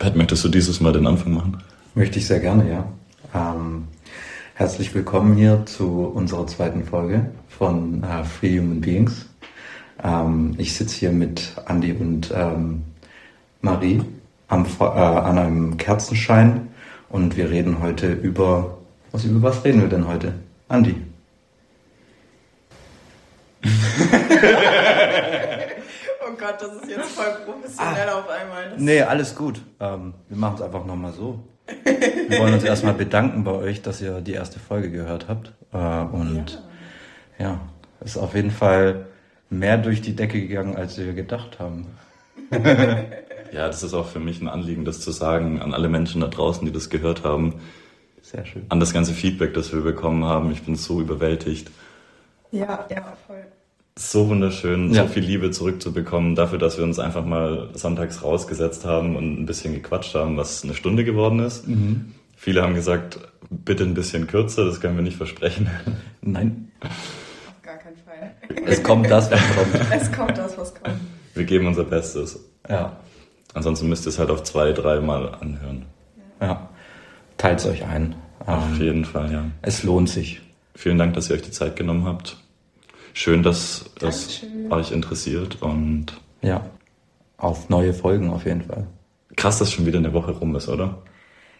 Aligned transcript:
Pat, 0.00 0.16
möchtest 0.16 0.42
du 0.42 0.48
dieses 0.48 0.80
Mal 0.80 0.94
den 0.94 1.06
Anfang 1.06 1.34
machen? 1.34 1.62
Möchte 1.94 2.18
ich 2.18 2.26
sehr 2.26 2.40
gerne, 2.40 2.70
ja. 2.70 2.88
Ähm, 3.34 3.86
herzlich 4.54 4.94
willkommen 4.94 5.36
hier 5.36 5.66
zu 5.66 6.06
unserer 6.06 6.46
zweiten 6.46 6.84
Folge 6.84 7.30
von 7.50 8.02
äh, 8.02 8.24
Free 8.24 8.58
Human 8.58 8.80
Beings. 8.80 9.28
Ähm, 10.02 10.54
ich 10.56 10.74
sitze 10.74 10.96
hier 10.96 11.12
mit 11.12 11.54
Andy 11.68 11.92
und 11.92 12.32
ähm, 12.34 12.82
Marie 13.60 14.00
am, 14.48 14.64
äh, 14.80 14.84
an 14.84 15.36
einem 15.36 15.76
Kerzenschein 15.76 16.68
und 17.10 17.36
wir 17.36 17.50
reden 17.50 17.82
heute 17.82 18.10
über, 18.10 18.78
was 19.12 19.24
über 19.24 19.42
was 19.50 19.62
reden 19.64 19.82
wir 19.82 19.88
denn 19.88 20.08
heute? 20.08 20.32
Andy. 20.70 20.96
oh 26.40 26.46
Gott, 26.46 26.60
das 26.60 26.82
ist 26.82 26.90
jetzt 26.90 27.10
voll 27.10 27.32
professionell 27.44 28.08
ah, 28.08 28.18
auf 28.18 28.28
einmal. 28.28 28.70
Das 28.70 28.80
nee, 28.80 29.02
alles 29.02 29.34
gut. 29.34 29.60
Ähm, 29.80 30.14
wir 30.28 30.36
machen 30.36 30.56
es 30.56 30.62
einfach 30.62 30.84
nochmal 30.84 31.12
so. 31.12 31.40
Wir 31.84 32.38
wollen 32.38 32.54
uns 32.54 32.64
erstmal 32.64 32.94
bedanken 32.94 33.44
bei 33.44 33.52
euch, 33.52 33.82
dass 33.82 34.00
ihr 34.00 34.20
die 34.20 34.32
erste 34.32 34.58
Folge 34.58 34.90
gehört 34.90 35.28
habt. 35.28 35.52
Äh, 35.72 35.76
und 35.76 36.62
ja, 37.38 37.60
es 38.00 38.14
ja, 38.14 38.16
ist 38.16 38.16
auf 38.16 38.34
jeden 38.34 38.50
Fall 38.50 39.06
mehr 39.50 39.78
durch 39.78 40.02
die 40.02 40.16
Decke 40.16 40.40
gegangen, 40.40 40.76
als 40.76 40.98
wir 40.98 41.12
gedacht 41.12 41.58
haben. 41.58 41.86
ja, 42.50 43.66
das 43.66 43.82
ist 43.82 43.94
auch 43.94 44.06
für 44.06 44.20
mich 44.20 44.40
ein 44.40 44.48
Anliegen, 44.48 44.84
das 44.84 45.00
zu 45.00 45.10
sagen 45.12 45.60
an 45.60 45.74
alle 45.74 45.88
Menschen 45.88 46.20
da 46.20 46.28
draußen, 46.28 46.66
die 46.66 46.72
das 46.72 46.90
gehört 46.90 47.24
haben. 47.24 47.60
Sehr 48.22 48.44
schön. 48.44 48.66
An 48.68 48.80
das 48.80 48.92
ganze 48.92 49.12
Feedback, 49.12 49.54
das 49.54 49.72
wir 49.72 49.82
bekommen 49.82 50.24
haben. 50.24 50.50
Ich 50.52 50.62
bin 50.62 50.76
so 50.76 51.00
überwältigt. 51.00 51.70
Ja, 52.52 52.86
ja, 52.90 53.16
voll. 53.26 53.44
So 54.02 54.30
wunderschön, 54.30 54.94
ja. 54.94 55.02
so 55.02 55.12
viel 55.12 55.22
Liebe 55.22 55.50
zurückzubekommen, 55.50 56.34
dafür, 56.34 56.58
dass 56.58 56.78
wir 56.78 56.84
uns 56.84 56.98
einfach 56.98 57.22
mal 57.22 57.68
sonntags 57.74 58.22
rausgesetzt 58.22 58.86
haben 58.86 59.14
und 59.14 59.38
ein 59.38 59.44
bisschen 59.44 59.74
gequatscht 59.74 60.14
haben, 60.14 60.38
was 60.38 60.64
eine 60.64 60.72
Stunde 60.72 61.04
geworden 61.04 61.38
ist. 61.40 61.68
Mhm. 61.68 62.14
Viele 62.34 62.62
haben 62.62 62.74
gesagt, 62.74 63.20
bitte 63.50 63.84
ein 63.84 63.92
bisschen 63.92 64.26
kürzer, 64.26 64.64
das 64.64 64.80
können 64.80 64.96
wir 64.96 65.02
nicht 65.02 65.18
versprechen. 65.18 65.68
Nein. 66.22 66.72
Auf 66.80 67.60
gar 67.60 67.76
keinen 67.76 67.98
Fall. 67.98 68.34
Es 68.64 68.82
kommt 68.82 69.10
das, 69.10 69.30
was 69.30 69.40
kommt. 69.54 69.92
Es 69.92 70.10
kommt 70.10 70.38
das, 70.38 70.56
was 70.56 70.74
kommt. 70.74 70.96
Wir 71.34 71.44
geben 71.44 71.66
unser 71.66 71.84
Bestes. 71.84 72.42
Ja. 72.70 72.96
Ansonsten 73.52 73.90
müsst 73.90 74.06
ihr 74.06 74.10
es 74.10 74.18
halt 74.18 74.30
auf 74.30 74.44
zwei, 74.44 74.72
dreimal 74.72 75.34
anhören. 75.34 75.84
Ja. 76.40 76.46
ja. 76.46 76.68
Teilt 77.36 77.58
es 77.58 77.66
euch 77.66 77.84
ein. 77.84 78.14
Auf 78.46 78.64
ähm, 78.72 78.80
jeden 78.80 79.04
Fall, 79.04 79.30
ja. 79.30 79.44
Es 79.60 79.82
lohnt 79.82 80.08
sich. 80.08 80.40
Vielen 80.74 80.96
Dank, 80.96 81.12
dass 81.12 81.28
ihr 81.28 81.36
euch 81.36 81.42
die 81.42 81.50
Zeit 81.50 81.76
genommen 81.76 82.06
habt. 82.06 82.38
Schön, 83.20 83.42
dass 83.42 83.84
es 84.00 84.40
euch 84.70 84.92
interessiert 84.92 85.60
und 85.60 86.06
ja, 86.40 86.64
auf 87.36 87.68
neue 87.68 87.92
Folgen 87.92 88.30
auf 88.30 88.46
jeden 88.46 88.62
Fall. 88.62 88.86
Krass, 89.36 89.58
dass 89.58 89.70
schon 89.70 89.84
wieder 89.84 89.98
eine 89.98 90.14
Woche 90.14 90.30
rum 90.30 90.56
ist, 90.56 90.70
oder? 90.70 91.02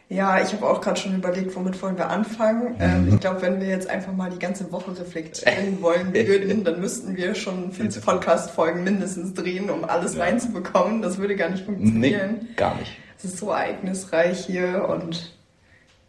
Ja, 0.09 0.41
ich 0.41 0.55
habe 0.55 0.67
auch 0.67 0.81
gerade 0.81 0.99
schon 0.99 1.15
überlegt, 1.15 1.55
womit 1.55 1.83
wollen 1.83 1.99
wir 1.99 2.09
anfangen. 2.09 2.77
Ähm, 2.79 3.05
mhm. 3.05 3.13
ich 3.13 3.21
glaube, 3.21 3.43
wenn 3.43 3.61
wir 3.61 3.69
jetzt 3.69 3.91
einfach 3.91 4.15
mal 4.15 4.31
die 4.31 4.39
ganze 4.39 4.73
Woche 4.73 4.99
reflektieren 4.99 5.83
wollen 5.83 6.15
würden, 6.15 6.65
dann 6.65 6.81
müssten 6.81 7.15
wir 7.19 7.35
schon 7.35 7.73
fünf 7.73 8.03
Podcast-Folgen 8.03 8.83
mindestens 8.83 9.35
drehen, 9.35 9.69
um 9.69 9.85
alles 9.85 10.15
ja. 10.15 10.23
reinzubekommen. 10.23 11.03
Das 11.03 11.19
würde 11.19 11.37
gar 11.37 11.51
nicht 11.51 11.67
funktionieren. 11.67 12.39
Nee, 12.41 12.55
gar 12.57 12.75
nicht. 12.77 12.93
Es 13.19 13.27
ist 13.27 13.37
so 13.37 13.51
ereignisreich 13.51 14.47
hier 14.47 14.89
und 14.89 15.37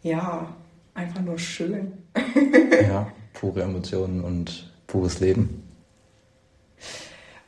ja, 0.02 0.48
einfach 0.94 1.20
nur 1.20 1.38
schön. 1.38 1.92
ja, 2.88 3.06
pure 3.34 3.64
Emotionen 3.64 4.24
und 4.24 4.71
pures 4.92 5.20
Leben. 5.20 5.62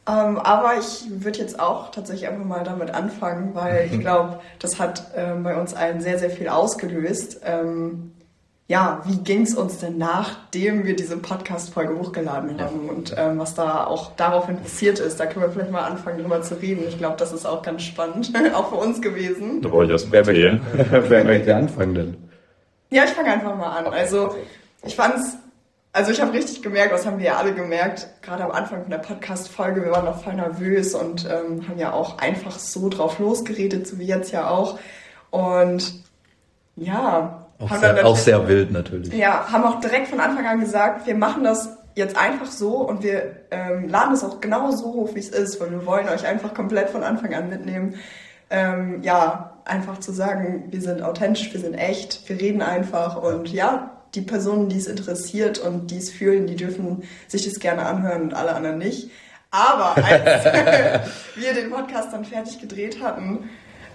Ähm, 0.06 0.38
aber 0.38 0.78
ich 0.78 1.04
würde 1.08 1.38
jetzt 1.38 1.58
auch 1.60 1.90
tatsächlich 1.90 2.28
einfach 2.28 2.44
mal 2.44 2.64
damit 2.64 2.90
anfangen, 2.90 3.54
weil 3.54 3.88
ich 3.90 4.00
glaube, 4.00 4.40
das 4.58 4.80
hat 4.80 5.12
ähm, 5.14 5.42
bei 5.42 5.58
uns 5.58 5.74
allen 5.74 6.00
sehr, 6.00 6.18
sehr 6.18 6.30
viel 6.30 6.48
ausgelöst. 6.48 7.40
Ähm, 7.44 8.12
ja, 8.66 9.02
wie 9.04 9.18
ging 9.18 9.42
es 9.42 9.54
uns 9.54 9.78
denn 9.78 9.98
nachdem 9.98 10.86
wir 10.86 10.96
diese 10.96 11.18
Podcast-Folge 11.18 11.98
hochgeladen 11.98 12.58
haben 12.58 12.88
und 12.88 13.14
ähm, 13.16 13.38
was 13.38 13.54
da 13.54 13.86
auch 13.86 14.12
daraufhin 14.16 14.56
passiert 14.56 14.98
ist? 14.98 15.20
Da 15.20 15.26
können 15.26 15.44
wir 15.44 15.52
vielleicht 15.52 15.70
mal 15.70 15.84
anfangen, 15.84 16.18
drüber 16.18 16.40
zu 16.40 16.54
reden. 16.54 16.84
Ich 16.88 16.96
glaube, 16.96 17.16
das 17.18 17.32
ist 17.32 17.44
auch 17.44 17.62
ganz 17.62 17.82
spannend, 17.82 18.32
auch 18.54 18.70
für 18.70 18.76
uns 18.76 19.02
gewesen. 19.02 19.60
Da 19.60 19.68
brauche 19.68 19.84
ich 19.84 19.90
erst 19.90 20.10
wer 20.10 20.24
möchte, 20.24 20.60
wer 20.90 21.24
möchte 21.24 21.54
anfangen 21.54 21.94
denn? 21.94 22.16
Ja, 22.88 23.04
ich 23.04 23.10
fange 23.10 23.32
einfach 23.32 23.54
mal 23.54 23.76
an. 23.76 23.86
Also 23.86 24.34
ich 24.82 24.96
fand 24.96 25.16
es 25.16 25.36
also 25.94 26.10
ich 26.10 26.20
habe 26.20 26.32
richtig 26.32 26.60
gemerkt, 26.60 26.92
das 26.92 27.06
haben 27.06 27.18
wir 27.18 27.26
ja 27.26 27.36
alle 27.36 27.54
gemerkt, 27.54 28.08
gerade 28.20 28.44
am 28.44 28.50
Anfang 28.50 28.82
von 28.82 28.90
der 28.90 28.98
Podcast-Folge, 28.98 29.84
wir 29.84 29.92
waren 29.92 30.04
noch 30.04 30.24
voll 30.24 30.34
nervös 30.34 30.92
und 30.92 31.24
ähm, 31.24 31.68
haben 31.68 31.78
ja 31.78 31.92
auch 31.92 32.18
einfach 32.18 32.58
so 32.58 32.88
drauf 32.88 33.20
losgeredet, 33.20 33.86
so 33.86 33.98
wie 34.00 34.04
jetzt 34.04 34.32
ja 34.32 34.48
auch. 34.48 34.80
Und 35.30 36.02
ja. 36.74 37.46
Auch, 37.60 37.72
sehr, 37.76 38.06
auch 38.06 38.16
sehr 38.16 38.48
wild 38.48 38.72
natürlich. 38.72 39.12
Ja, 39.14 39.46
haben 39.52 39.62
auch 39.62 39.78
direkt 39.78 40.08
von 40.08 40.18
Anfang 40.18 40.44
an 40.44 40.58
gesagt, 40.58 41.06
wir 41.06 41.14
machen 41.14 41.44
das 41.44 41.78
jetzt 41.94 42.16
einfach 42.16 42.46
so 42.46 42.78
und 42.78 43.04
wir 43.04 43.36
ähm, 43.52 43.88
laden 43.88 44.14
es 44.14 44.24
auch 44.24 44.40
genau 44.40 44.72
so 44.72 44.86
hoch, 44.86 45.14
wie 45.14 45.20
es 45.20 45.28
ist, 45.28 45.60
weil 45.60 45.70
wir 45.70 45.86
wollen 45.86 46.08
euch 46.08 46.26
einfach 46.26 46.54
komplett 46.54 46.90
von 46.90 47.04
Anfang 47.04 47.34
an 47.34 47.48
mitnehmen. 47.48 47.94
Ähm, 48.50 49.00
ja, 49.02 49.58
einfach 49.64 50.00
zu 50.00 50.10
sagen, 50.10 50.64
wir 50.70 50.80
sind 50.80 51.02
authentisch, 51.02 51.52
wir 51.52 51.60
sind 51.60 51.74
echt, 51.74 52.28
wir 52.28 52.40
reden 52.40 52.62
einfach 52.62 53.22
und 53.22 53.48
ja, 53.52 53.92
die 54.14 54.22
Personen, 54.22 54.68
die 54.68 54.78
es 54.78 54.86
interessiert 54.86 55.58
und 55.58 55.90
die 55.90 55.98
es 55.98 56.10
fühlen, 56.10 56.46
die 56.46 56.56
dürfen 56.56 57.02
sich 57.28 57.44
das 57.44 57.58
gerne 57.58 57.86
anhören 57.86 58.22
und 58.22 58.34
alle 58.34 58.54
anderen 58.54 58.78
nicht. 58.78 59.10
Aber 59.50 59.96
als 59.96 60.44
wir 61.36 61.54
den 61.54 61.70
Podcast 61.70 62.12
dann 62.12 62.24
fertig 62.24 62.60
gedreht 62.60 63.02
hatten, 63.02 63.50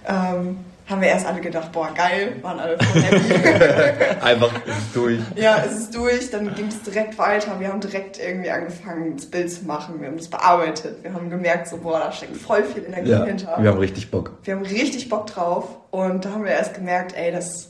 ähm, 0.07 0.57
haben 0.89 1.01
wir 1.01 1.09
erst 1.09 1.27
alle 1.27 1.39
gedacht, 1.39 1.71
boah, 1.71 1.93
geil, 1.93 2.37
waren 2.41 2.59
alle 2.59 2.77
voll 2.79 3.01
happy. 3.01 4.19
Einfach, 4.21 4.51
ist 4.65 4.77
es 4.87 4.93
durch. 4.93 5.19
Ja, 5.35 5.63
es 5.63 5.73
ist 5.73 5.95
durch, 5.95 6.31
dann 6.31 6.55
ging 6.55 6.67
es 6.67 6.81
direkt 6.81 7.17
weiter. 7.19 7.59
Wir 7.59 7.67
haben 7.67 7.79
direkt 7.79 8.19
irgendwie 8.19 8.49
angefangen, 8.49 9.15
das 9.15 9.27
Bild 9.27 9.51
zu 9.51 9.65
machen. 9.65 10.01
Wir 10.01 10.07
haben 10.07 10.17
das 10.17 10.29
bearbeitet. 10.29 11.03
Wir 11.03 11.13
haben 11.13 11.29
gemerkt, 11.29 11.67
so, 11.67 11.77
boah, 11.77 11.99
da 11.99 12.11
steckt 12.11 12.37
voll 12.37 12.63
viel 12.63 12.85
Energie 12.85 13.11
ja, 13.11 13.23
hinter. 13.23 13.57
Wir 13.59 13.69
haben 13.69 13.77
richtig 13.77 14.09
Bock. 14.09 14.39
Wir 14.43 14.55
haben 14.55 14.63
richtig 14.63 15.09
Bock 15.09 15.27
drauf. 15.27 15.67
Und 15.91 16.25
da 16.25 16.31
haben 16.31 16.43
wir 16.43 16.51
erst 16.51 16.73
gemerkt, 16.73 17.15
ey, 17.15 17.31
das 17.31 17.68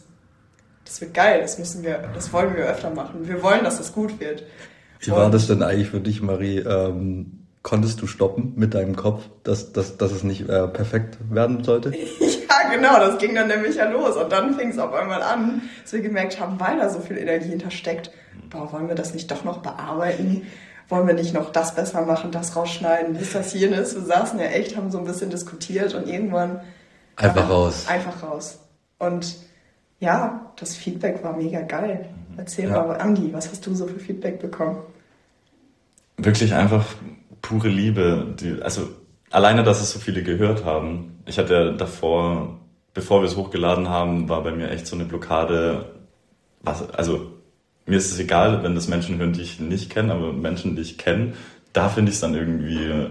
das 0.90 1.02
wird 1.02 1.14
geil, 1.14 1.42
das 1.42 1.60
müssen 1.60 1.84
wir, 1.84 2.10
das 2.16 2.34
wollen 2.34 2.56
wir 2.56 2.66
öfter 2.66 2.90
machen. 2.90 3.28
Wir 3.28 3.44
wollen, 3.44 3.64
dass 3.64 3.78
das 3.78 3.94
gut 3.94 4.20
wird. 4.20 4.44
Wie 5.00 5.12
war 5.12 5.30
das 5.30 5.46
denn 5.46 5.62
eigentlich 5.62 5.90
für 5.90 6.00
dich, 6.00 6.20
Marie? 6.24 6.58
Ähm, 6.58 7.46
konntest 7.62 8.02
du 8.02 8.08
stoppen 8.08 8.54
mit 8.56 8.74
deinem 8.74 8.96
Kopf, 8.96 9.22
dass, 9.44 9.72
dass, 9.72 9.98
dass 9.98 10.12
es 10.12 10.24
nicht 10.24 10.50
äh, 10.50 10.68
perfekt 10.68 11.20
werden 11.30 11.64
sollte? 11.64 11.92
ja, 12.20 12.76
genau, 12.76 12.98
das 12.98 13.20
ging 13.20 13.36
dann 13.36 13.50
nämlich 13.50 13.76
ja 13.76 13.88
los. 13.88 14.16
Und 14.16 14.32
dann 14.32 14.56
fing 14.56 14.70
es 14.70 14.80
auf 14.80 14.92
einmal 14.92 15.22
an, 15.22 15.62
dass 15.84 15.94
wir 15.94 16.02
gemerkt 16.02 16.40
haben, 16.40 16.60
weil 16.60 16.80
da 16.80 16.90
so 16.90 17.00
viel 17.02 17.20
Energie 17.20 17.50
hintersteckt, 17.50 18.10
boah, 18.50 18.74
wollen 18.74 18.88
wir 18.88 18.96
das 18.96 19.14
nicht 19.14 19.30
doch 19.30 19.44
noch 19.44 19.60
bearbeiten? 19.60 20.48
Wollen 20.88 21.06
wir 21.06 21.14
nicht 21.14 21.36
noch 21.36 21.52
das 21.52 21.76
besser 21.76 22.02
machen, 22.02 22.32
das 22.32 22.56
rausschneiden, 22.56 23.16
ist 23.16 23.36
das 23.36 23.54
jenes? 23.54 23.94
Wir 23.94 24.02
saßen 24.02 24.40
ja 24.40 24.48
echt, 24.48 24.76
haben 24.76 24.90
so 24.90 24.98
ein 24.98 25.06
bisschen 25.06 25.30
diskutiert 25.30 25.94
und 25.94 26.10
irgendwann... 26.10 26.62
Einfach 27.16 27.48
raus. 27.48 27.86
Einfach 27.88 28.24
raus. 28.24 28.58
Und 28.98 29.36
ja, 30.00 30.52
das 30.56 30.76
Feedback 30.76 31.24
war 31.24 31.36
mega 31.36 31.62
geil. 31.62 32.10
Erzähl 32.38 32.70
ja. 32.70 32.86
mal, 32.86 33.00
Andi, 33.00 33.34
was 33.34 33.50
hast 33.50 33.66
du 33.66 33.76
so 33.76 33.86
für 33.88 34.00
Feedback 34.00 34.40
bekommen? 34.40 34.78
Wirklich 36.18 36.54
einfach 36.54 36.86
pure 37.42 37.68
Liebe. 37.68 38.34
Die, 38.40 38.62
also 38.62 38.88
alleine, 39.30 39.64
dass 39.64 39.82
es 39.82 39.92
so 39.92 40.00
viele 40.00 40.24
gehört 40.24 40.66
haben. 40.66 41.22
Ich 41.26 41.38
hatte 41.38 41.54
ja 41.54 41.72
davor, 41.72 42.60
bevor 42.94 43.22
wir 43.22 43.28
es 43.28 43.36
hochgeladen 43.36 43.90
haben, 43.90 44.30
war 44.30 44.44
bei 44.44 44.52
mir 44.52 44.70
echt 44.72 44.88
so 44.88 44.96
eine 44.96 45.06
Blockade. 45.06 45.94
Was, 46.62 46.90
also 46.92 47.32
mir 47.86 47.98
ist 47.98 48.12
es 48.12 48.20
egal, 48.20 48.64
wenn 48.64 48.76
das 48.76 48.88
Menschen 48.88 49.18
hören, 49.18 49.34
die 49.34 49.42
ich 49.42 49.60
nicht 49.60 49.90
kenne, 49.90 50.14
aber 50.14 50.32
Menschen, 50.32 50.76
die 50.76 50.82
ich 50.82 50.98
kenne, 50.98 51.34
da 51.74 51.90
finde 51.90 52.10
ich 52.10 52.16
es 52.16 52.22
dann 52.22 52.36
irgendwie. 52.36 53.10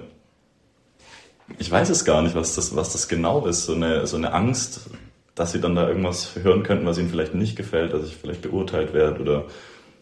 Ich 1.58 1.70
weiß 1.70 1.88
es 1.90 2.04
gar 2.04 2.22
nicht, 2.22 2.34
was 2.34 2.54
das, 2.54 2.76
was 2.76 2.92
das 2.92 3.08
genau 3.08 3.46
ist. 3.46 3.64
So 3.64 3.74
eine, 3.74 4.06
so 4.06 4.16
eine 4.16 4.32
Angst, 4.32 4.90
dass 5.38 5.52
sie 5.52 5.60
dann 5.60 5.74
da 5.74 5.88
irgendwas 5.88 6.36
hören 6.42 6.62
könnten, 6.62 6.86
was 6.86 6.98
ihnen 6.98 7.10
vielleicht 7.10 7.34
nicht 7.34 7.56
gefällt, 7.56 7.92
dass 7.92 8.06
ich 8.06 8.16
vielleicht 8.16 8.42
beurteilt 8.42 8.92
werde 8.92 9.20
oder. 9.20 9.44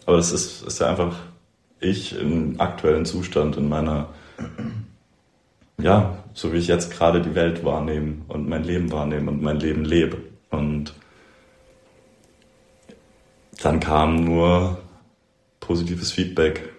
Aber 0.06 0.16
das 0.16 0.32
ist, 0.32 0.62
ist 0.62 0.80
ja 0.80 0.88
einfach 0.88 1.16
ich 1.80 2.18
im 2.18 2.60
aktuellen 2.60 3.04
Zustand, 3.04 3.56
in 3.56 3.68
meiner, 3.68 4.08
ja, 5.78 6.24
so 6.32 6.52
wie 6.52 6.58
ich 6.58 6.68
jetzt 6.68 6.90
gerade 6.90 7.20
die 7.20 7.34
Welt 7.34 7.64
wahrnehme 7.64 8.16
und 8.28 8.48
mein 8.48 8.64
Leben 8.64 8.90
wahrnehme 8.92 9.30
und 9.30 9.42
mein 9.42 9.58
Leben 9.58 9.84
lebe. 9.84 10.18
Und 10.50 10.94
dann 13.62 13.80
kam 13.80 14.24
nur 14.24 14.78
positives 15.60 16.12
Feedback. 16.12 16.72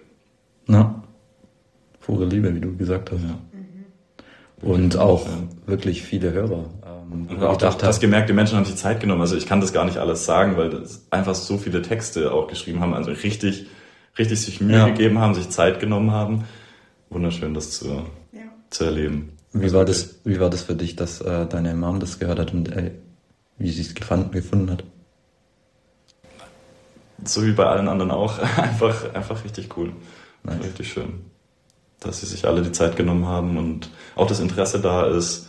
Na, 0.66 1.02
pure 2.00 2.24
Liebe, 2.24 2.54
wie 2.54 2.60
du 2.60 2.76
gesagt 2.76 3.12
hast. 3.12 3.22
Ja. 3.22 3.38
Und 4.62 4.96
auch 4.96 5.28
wirklich 5.66 6.02
viele 6.02 6.32
Hörer. 6.32 6.64
Und 7.10 7.42
auch 7.42 7.56
das, 7.56 7.78
das 7.78 8.00
gemerkt, 8.00 8.28
die 8.28 8.34
Menschen 8.34 8.56
haben 8.56 8.64
sich 8.64 8.76
Zeit 8.76 9.00
genommen. 9.00 9.20
Also 9.22 9.36
ich 9.36 9.46
kann 9.46 9.60
das 9.60 9.72
gar 9.72 9.84
nicht 9.84 9.98
alles 9.98 10.24
sagen, 10.24 10.56
weil 10.56 10.70
das 10.70 11.06
einfach 11.10 11.34
so 11.34 11.56
viele 11.56 11.82
Texte 11.82 12.32
auch 12.32 12.48
geschrieben 12.48 12.80
haben, 12.80 12.94
also 12.94 13.10
richtig, 13.10 13.66
richtig 14.18 14.40
sich 14.40 14.60
Mühe 14.60 14.76
ja. 14.76 14.86
gegeben 14.88 15.18
haben, 15.18 15.34
sich 15.34 15.48
Zeit 15.48 15.80
genommen 15.80 16.10
haben. 16.10 16.44
Wunderschön, 17.10 17.54
das 17.54 17.70
zu, 17.70 17.86
ja. 18.32 18.42
zu 18.70 18.84
erleben. 18.84 19.32
Wie 19.52 19.72
war 19.72 19.84
das, 19.84 20.16
wie 20.24 20.38
war 20.40 20.50
das 20.50 20.62
für 20.62 20.74
dich, 20.74 20.96
dass 20.96 21.20
äh, 21.22 21.46
deine 21.46 21.74
Mom 21.74 22.00
das 22.00 22.18
gehört 22.18 22.38
hat 22.38 22.52
und 22.52 22.70
äh, 22.70 22.92
wie 23.58 23.70
sie 23.70 23.82
es 23.82 23.94
gefunden 23.94 24.70
hat. 24.70 24.84
So 27.24 27.44
wie 27.44 27.52
bei 27.52 27.66
allen 27.66 27.88
anderen 27.88 28.10
auch. 28.10 28.38
Einfach, 28.56 29.12
einfach 29.14 29.44
richtig 29.44 29.76
cool. 29.76 29.92
Nice. 30.44 30.62
Richtig 30.62 30.92
schön. 30.92 31.24
Dass 31.98 32.20
sie 32.20 32.26
sich 32.26 32.46
alle 32.46 32.62
die 32.62 32.70
Zeit 32.70 32.96
genommen 32.96 33.26
haben 33.26 33.56
und 33.56 33.90
auch 34.14 34.28
das 34.28 34.38
Interesse 34.38 34.80
da 34.80 35.06
ist. 35.06 35.47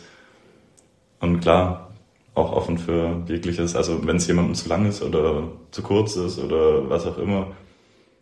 Und 1.20 1.40
klar, 1.40 1.90
auch 2.34 2.52
offen 2.52 2.78
für 2.78 3.22
jegliches. 3.26 3.76
Also 3.76 4.06
wenn 4.06 4.16
es 4.16 4.26
jemandem 4.26 4.54
zu 4.54 4.68
lang 4.68 4.86
ist 4.86 5.02
oder 5.02 5.44
zu 5.70 5.82
kurz 5.82 6.16
ist 6.16 6.38
oder 6.38 6.88
was 6.88 7.06
auch 7.06 7.18
immer. 7.18 7.48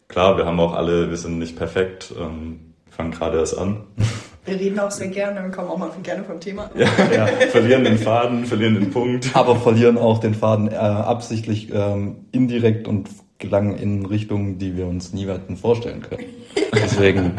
Klar, 0.08 0.36
wir 0.36 0.46
haben 0.46 0.58
auch 0.58 0.74
alle, 0.74 1.10
wir 1.10 1.16
sind 1.16 1.38
nicht 1.38 1.56
perfekt. 1.56 2.12
Ähm, 2.18 2.60
fangen 2.90 3.12
gerade 3.12 3.38
erst 3.38 3.56
an. 3.58 3.84
Wir 4.44 4.58
reden 4.58 4.80
auch 4.80 4.90
sehr 4.90 5.08
gerne 5.08 5.44
und 5.44 5.52
kommen 5.52 5.68
auch 5.68 5.76
mal 5.76 5.90
gerne 6.02 6.24
vom 6.24 6.40
Thema. 6.40 6.70
Ja, 6.74 6.86
ja, 7.14 7.26
verlieren 7.50 7.84
den 7.84 7.98
Faden, 7.98 8.46
verlieren 8.46 8.76
den 8.76 8.90
Punkt. 8.90 9.28
Aber 9.34 9.56
verlieren 9.56 9.98
auch 9.98 10.20
den 10.20 10.32
Faden 10.32 10.68
äh, 10.68 10.74
absichtlich 10.74 11.70
ähm, 11.70 12.24
indirekt 12.32 12.88
und 12.88 13.10
gelangen 13.38 13.76
in 13.76 14.06
Richtungen, 14.06 14.58
die 14.58 14.74
wir 14.74 14.86
uns 14.86 15.12
nie 15.12 15.26
hätten 15.26 15.58
vorstellen 15.58 16.00
können. 16.00 16.24
Deswegen 16.72 17.32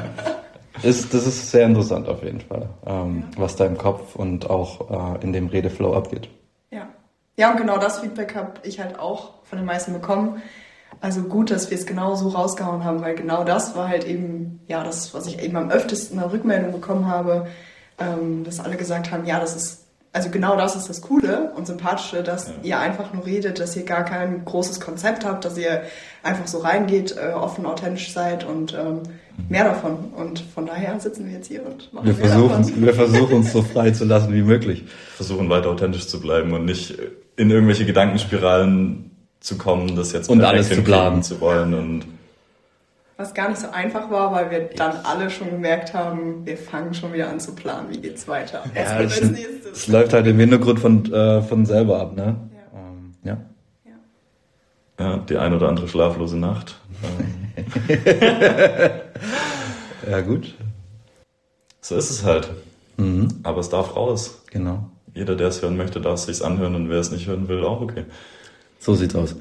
ist 0.83 1.13
das 1.13 1.27
ist 1.27 1.51
sehr 1.51 1.65
interessant 1.65 2.07
auf 2.07 2.23
jeden 2.23 2.41
Fall, 2.41 2.69
ähm, 2.85 3.23
ja. 3.31 3.41
was 3.41 3.55
da 3.55 3.65
im 3.65 3.77
Kopf 3.77 4.15
und 4.15 4.49
auch 4.49 5.17
äh, 5.17 5.23
in 5.23 5.33
dem 5.33 5.47
Redeflow 5.47 5.93
abgeht. 5.93 6.29
Ja. 6.71 6.87
Ja, 7.37 7.51
und 7.51 7.57
genau 7.57 7.77
das 7.77 7.99
Feedback 7.99 8.35
habe 8.35 8.53
ich 8.63 8.79
halt 8.79 8.99
auch 8.99 9.43
von 9.43 9.57
den 9.57 9.65
meisten 9.65 9.93
bekommen. 9.93 10.41
Also 11.01 11.21
gut, 11.21 11.51
dass 11.51 11.69
wir 11.69 11.77
es 11.77 11.85
genau 11.85 12.15
so 12.15 12.29
rausgehauen 12.29 12.83
haben, 12.83 13.01
weil 13.01 13.15
genau 13.15 13.43
das 13.43 13.75
war 13.75 13.87
halt 13.87 14.05
eben, 14.05 14.59
ja, 14.67 14.83
das, 14.83 15.13
was 15.13 15.27
ich 15.27 15.41
eben 15.41 15.55
am 15.55 15.69
öftesten 15.69 16.19
eine 16.19 16.31
Rückmeldung 16.31 16.73
bekommen 16.73 17.07
habe, 17.07 17.47
ähm, 17.97 18.43
dass 18.43 18.59
alle 18.59 18.75
gesagt 18.75 19.11
haben, 19.11 19.25
ja, 19.25 19.39
das 19.39 19.55
ist 19.55 19.78
also 20.11 20.29
genau 20.29 20.56
das 20.56 20.75
ist 20.75 20.89
das 20.89 21.01
Coole 21.01 21.51
und 21.56 21.67
Sympathische, 21.67 22.23
dass 22.23 22.47
ja. 22.47 22.53
ihr 22.63 22.79
einfach 22.79 23.13
nur 23.13 23.25
redet, 23.25 23.59
dass 23.59 23.75
ihr 23.75 23.83
gar 23.83 24.03
kein 24.03 24.44
großes 24.44 24.79
Konzept 24.79 25.23
habt, 25.23 25.45
dass 25.45 25.57
ihr 25.57 25.83
einfach 26.23 26.47
so 26.47 26.59
reingeht, 26.59 27.15
äh, 27.15 27.33
offen, 27.33 27.65
authentisch 27.65 28.11
seid 28.11 28.44
und 28.44 28.73
ähm, 28.73 29.01
mehr 29.50 29.65
davon. 29.65 30.11
Und 30.15 30.39
von 30.39 30.65
daher 30.65 31.00
sitzen 31.00 31.27
wir 31.27 31.33
jetzt 31.33 31.47
hier 31.47 31.63
und 31.65 31.94
machen 31.94 32.07
wir 32.07 32.15
versuchen, 32.15 32.85
wir 32.85 32.94
versuchen 32.94 33.35
uns 33.35 33.51
so 33.53 33.61
frei 33.61 33.91
zu 33.91 34.06
lassen 34.06 34.33
wie 34.33 34.41
möglich. 34.41 34.85
Versuchen 35.15 35.50
weiter 35.50 35.69
authentisch 35.69 36.07
zu 36.07 36.19
bleiben 36.19 36.53
und 36.53 36.65
nicht 36.65 36.97
in 37.35 37.51
irgendwelche 37.51 37.85
Gedankenspiralen 37.85 39.12
zu 39.39 39.57
kommen, 39.57 39.95
das 39.95 40.12
jetzt 40.12 40.29
und 40.29 40.44
alles 40.44 40.69
zu 40.69 40.81
planen 40.81 41.23
zu 41.23 41.39
wollen 41.39 41.73
und 41.73 42.05
was 43.19 43.33
gar 43.33 43.50
nicht 43.50 43.60
so 43.60 43.69
einfach 43.69 44.10
war, 44.10 44.31
weil 44.31 44.50
wir 44.50 44.69
dann 44.77 44.95
alle 45.04 45.30
schon 45.30 45.51
gemerkt 45.51 45.94
haben, 45.94 46.45
wir 46.45 46.57
fangen 46.57 46.94
schon 46.94 47.12
wieder 47.12 47.30
an 47.30 47.42
zu 47.42 47.54
planen, 47.54 47.89
wie 47.89 47.98
geht's 47.98 48.30
weiter. 48.30 48.63
Ja, 48.74 48.81
Was 48.81 48.92
als 48.92 49.21
nächstes? 49.21 49.71
Es 49.74 49.89
läuft 49.89 50.13
halt 50.13 50.25
im 50.25 50.39
Hintergrund 50.39 50.80
von, 50.80 51.12
äh, 51.12 51.42
von 51.42 51.66
selber 51.66 52.00
ab, 52.00 52.16
ne? 52.16 52.38
Ja. 52.54 52.80
Ähm, 52.80 53.12
ja. 53.25 53.38
ja. 53.86 53.92
ja. 55.06 55.18
die 55.18 55.38
ein 55.38 55.54
oder 55.54 55.68
andere 55.68 55.89
schlaflose 55.89 56.38
Nacht. 56.38 56.80
ja, 60.10 60.22
gut. 60.22 60.56
So 61.81 61.98
ist 61.98 62.12
es 62.12 62.24
halt. 62.24 62.50
Mhm. 62.95 63.42
Aber 63.44 63.60
es 63.60 63.68
darf 63.68 63.98
raus. 63.98 64.44
Genau. 64.50 64.89
Jeder, 65.13 65.36
der 65.36 65.50
es 65.50 65.62
hören 65.62 65.75
möchte, 65.75 66.00
darf 66.00 66.15
es 66.15 66.24
sich 66.24 66.45
anhören 66.45 66.74
und 66.74 66.89
wer 66.89 67.00
es 67.00 67.12
nicht 67.12 67.27
hören 67.27 67.50
will, 67.50 67.65
auch 67.65 67.81
okay. 67.81 68.06
So 68.80 68.95
sieht's 68.95 69.15
aus. 69.15 69.36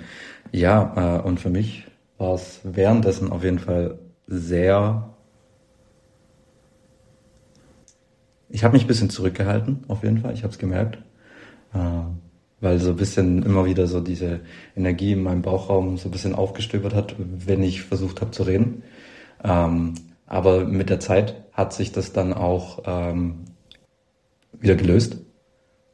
Ja, 0.51 1.21
äh, 1.21 1.23
und 1.23 1.39
für 1.39 1.51
mich 1.51 1.85
war 2.19 2.35
es 2.35 2.61
währenddessen 2.65 3.33
auf 3.33 3.45
jeden 3.45 3.59
Fall 3.59 3.99
sehr. 4.27 5.15
Ich 8.49 8.65
habe 8.65 8.75
mich 8.75 8.85
ein 8.85 8.89
bisschen 8.89 9.11
zurückgehalten, 9.11 9.85
auf 9.89 10.03
jeden 10.03 10.19
Fall. 10.19 10.35
Ich 10.35 10.43
habe 10.43 10.53
es 10.53 10.59
gemerkt. 10.59 10.99
Äh, 11.73 11.79
weil 12.61 12.79
so 12.81 12.91
ein 12.91 12.97
bisschen 12.97 13.43
immer 13.45 13.65
wieder 13.67 13.87
so 13.87 14.01
diese 14.01 14.41
Energie 14.77 15.13
in 15.13 15.23
meinem 15.23 15.43
Bauchraum 15.43 15.97
so 15.97 16.09
ein 16.09 16.13
bisschen 16.13 16.35
aufgestöbert 16.35 16.95
hat, 16.95 17.15
wenn 17.19 17.63
ich 17.63 17.83
versucht 17.83 18.21
habe 18.21 18.33
zu 18.33 18.43
reden. 18.43 18.83
Ähm, 19.45 19.95
aber 20.27 20.65
mit 20.65 20.91
der 20.91 21.01
Zeit 21.01 21.45
hat 21.53 21.73
sich 21.73 21.93
das 21.93 22.13
dann 22.13 22.33
auch 22.33 22.83
ähm, 22.87 23.45
wieder 24.53 24.75
gelöst. 24.75 25.19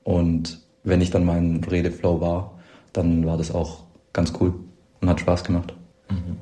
Und 0.03 0.61
wenn 0.83 1.01
ich 1.01 1.11
dann 1.11 1.29
im 1.29 1.63
Redeflow 1.63 2.21
war, 2.21 2.59
dann 2.93 3.27
war 3.27 3.37
das 3.37 3.55
auch 3.55 3.85
ganz 4.13 4.33
cool 4.41 4.55
und 5.01 5.09
hat 5.09 5.21
Spaß 5.21 5.45
gemacht. 5.45 5.75
Mhm. 6.09 6.37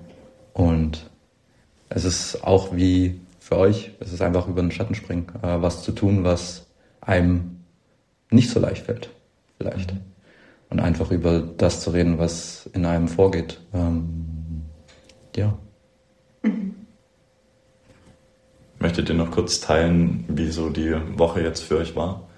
Und 0.54 1.10
es 1.88 2.04
ist 2.04 2.44
auch 2.44 2.74
wie 2.74 3.20
für 3.38 3.58
euch, 3.58 3.90
es 4.00 4.12
ist 4.12 4.22
einfach 4.22 4.48
über 4.48 4.60
den 4.62 4.70
Schatten 4.70 4.94
springen, 4.94 5.26
äh, 5.42 5.60
was 5.60 5.82
zu 5.82 5.92
tun, 5.92 6.24
was 6.24 6.66
einem 7.00 7.60
nicht 8.30 8.50
so 8.50 8.60
leicht 8.60 8.86
fällt, 8.86 9.10
vielleicht. 9.58 9.92
Mhm. 9.92 10.00
Und 10.70 10.80
einfach 10.80 11.10
über 11.10 11.40
das 11.40 11.80
zu 11.80 11.90
reden, 11.90 12.18
was 12.18 12.68
in 12.72 12.86
einem 12.86 13.08
vorgeht. 13.08 13.60
Ähm, 13.74 14.62
ja. 15.36 15.58
Mhm. 16.42 16.74
Möchtet 18.78 19.10
ihr 19.10 19.14
noch 19.14 19.30
kurz 19.30 19.60
teilen, 19.60 20.24
wie 20.28 20.50
so 20.50 20.70
die 20.70 20.94
Woche 21.16 21.42
jetzt 21.42 21.62
für 21.62 21.78
euch 21.78 21.94
war? 21.94 22.28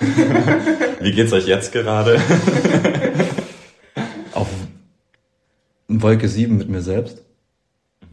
wie 1.00 1.12
geht's 1.12 1.32
euch 1.32 1.46
jetzt 1.46 1.72
gerade? 1.72 2.20
Wolke 5.88 6.28
7 6.28 6.56
mit 6.56 6.68
mir 6.68 6.82
selbst. 6.82 7.22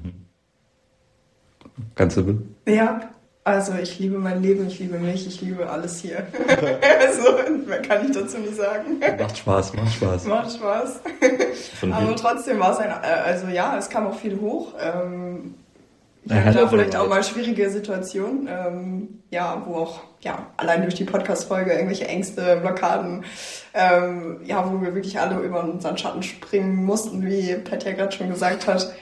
Mhm. 0.04 0.26
Ganz 1.96 2.16
simpel. 2.16 2.42
Ja, 2.68 3.12
also 3.44 3.74
ich 3.82 3.98
liebe 3.98 4.20
mein 4.20 4.42
Leben, 4.44 4.68
ich 4.68 4.78
liebe 4.80 5.00
mich, 5.00 5.26
ich 5.26 5.42
liebe 5.42 5.68
alles 5.68 6.00
hier. 6.00 6.28
also, 7.00 7.68
mehr 7.68 7.82
kann 7.82 8.06
ich 8.06 8.16
dazu 8.16 8.38
nicht 8.38 8.56
sagen. 8.56 9.00
Macht 9.18 9.38
Spaß, 9.38 9.74
macht 9.74 9.94
Spaß. 9.94 10.26
Macht 10.26 10.54
Spaß. 10.54 11.00
Aber 11.92 12.16
trotzdem 12.16 12.60
war 12.60 12.74
es 12.74 12.78
ein, 12.78 12.90
äh, 12.90 13.22
also 13.26 13.48
ja, 13.48 13.78
es 13.78 13.90
kam 13.90 14.06
auch 14.06 14.20
viel 14.20 14.40
hoch. 14.40 14.76
Ähm, 14.80 15.56
hatte 16.30 16.60
da 16.60 16.68
vielleicht 16.68 16.96
auch 16.96 17.08
mal 17.08 17.24
schwierige 17.24 17.70
Situationen, 17.70 18.48
ähm, 18.48 19.22
ja, 19.32 19.64
wo 19.66 19.76
auch 19.76 20.02
ja 20.22 20.48
allein 20.58 20.84
durch 20.84 20.94
die 20.94 21.04
Podcast-Folge 21.04 21.72
irgendwelche 21.72 22.08
Ängste, 22.08 22.58
Blockaden, 22.58 23.26
ähm, 23.74 24.40
ja, 24.44 24.72
wo 24.72 24.82
wir 24.82 24.94
wirklich 24.94 25.20
alle 25.20 25.40
über 25.40 25.64
unseren 25.64 25.98
Schatten 25.98 26.22
springen 26.22 26.86
mussten, 26.86 27.26
wie 27.26 27.56
Pat 27.56 27.84
ja 27.86 27.94
gerade 27.94 28.12
schon 28.12 28.30
gesagt 28.30 28.68
hat. 28.68 28.94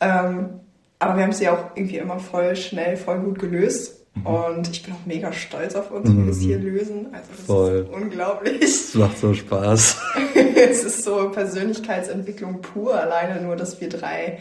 Ähm, 0.00 0.60
aber 1.00 1.16
wir 1.16 1.24
haben 1.24 1.32
sie 1.32 1.48
auch 1.48 1.70
irgendwie 1.74 1.98
immer 1.98 2.18
voll 2.18 2.54
schnell, 2.56 2.96
voll 2.96 3.18
gut 3.20 3.38
gelöst. 3.38 4.04
Mhm. 4.14 4.26
Und 4.26 4.70
ich 4.70 4.82
bin 4.82 4.94
auch 4.94 5.06
mega 5.06 5.32
stolz 5.32 5.74
auf 5.74 5.90
uns, 5.90 6.10
wie 6.10 6.24
wir 6.24 6.32
es 6.32 6.40
hier 6.40 6.58
mhm. 6.58 6.64
lösen. 6.64 7.06
Also 7.12 7.28
das 7.36 7.46
voll. 7.46 7.88
ist 7.88 8.02
unglaublich. 8.02 8.62
Es 8.62 8.94
macht 8.94 9.18
so 9.18 9.34
Spaß. 9.34 10.00
es 10.54 10.84
ist 10.84 11.04
so 11.04 11.30
Persönlichkeitsentwicklung 11.30 12.60
pur, 12.60 12.94
alleine 12.94 13.40
nur, 13.40 13.56
dass 13.56 13.80
wir 13.80 13.88
drei 13.88 14.38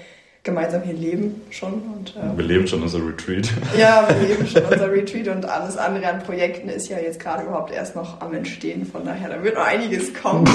gemeinsam 0.47 0.81
hier 0.81 0.93
leben 0.93 1.41
schon. 1.51 1.73
Und, 1.73 2.15
äh, 2.15 2.35
wir 2.35 2.45
leben 2.45 2.67
schon 2.67 2.81
unser 2.81 3.05
Retreat. 3.05 3.49
Ja, 3.77 4.07
wir 4.09 4.27
leben 4.27 4.47
schon 4.47 4.63
unser 4.71 4.91
Retreat 4.91 5.27
und 5.27 5.45
alles 5.45 5.77
andere 5.77 6.07
an 6.07 6.23
Projekten 6.23 6.69
ist 6.69 6.87
ja 6.87 6.97
jetzt 6.97 7.19
gerade 7.19 7.43
überhaupt 7.43 7.71
erst 7.71 7.95
noch 7.95 8.21
am 8.21 8.33
Entstehen. 8.33 8.85
Von 8.85 9.05
daher, 9.05 9.29
da 9.29 9.43
wird 9.43 9.55
noch 9.55 9.65
einiges 9.65 10.13
kommen. 10.13 10.45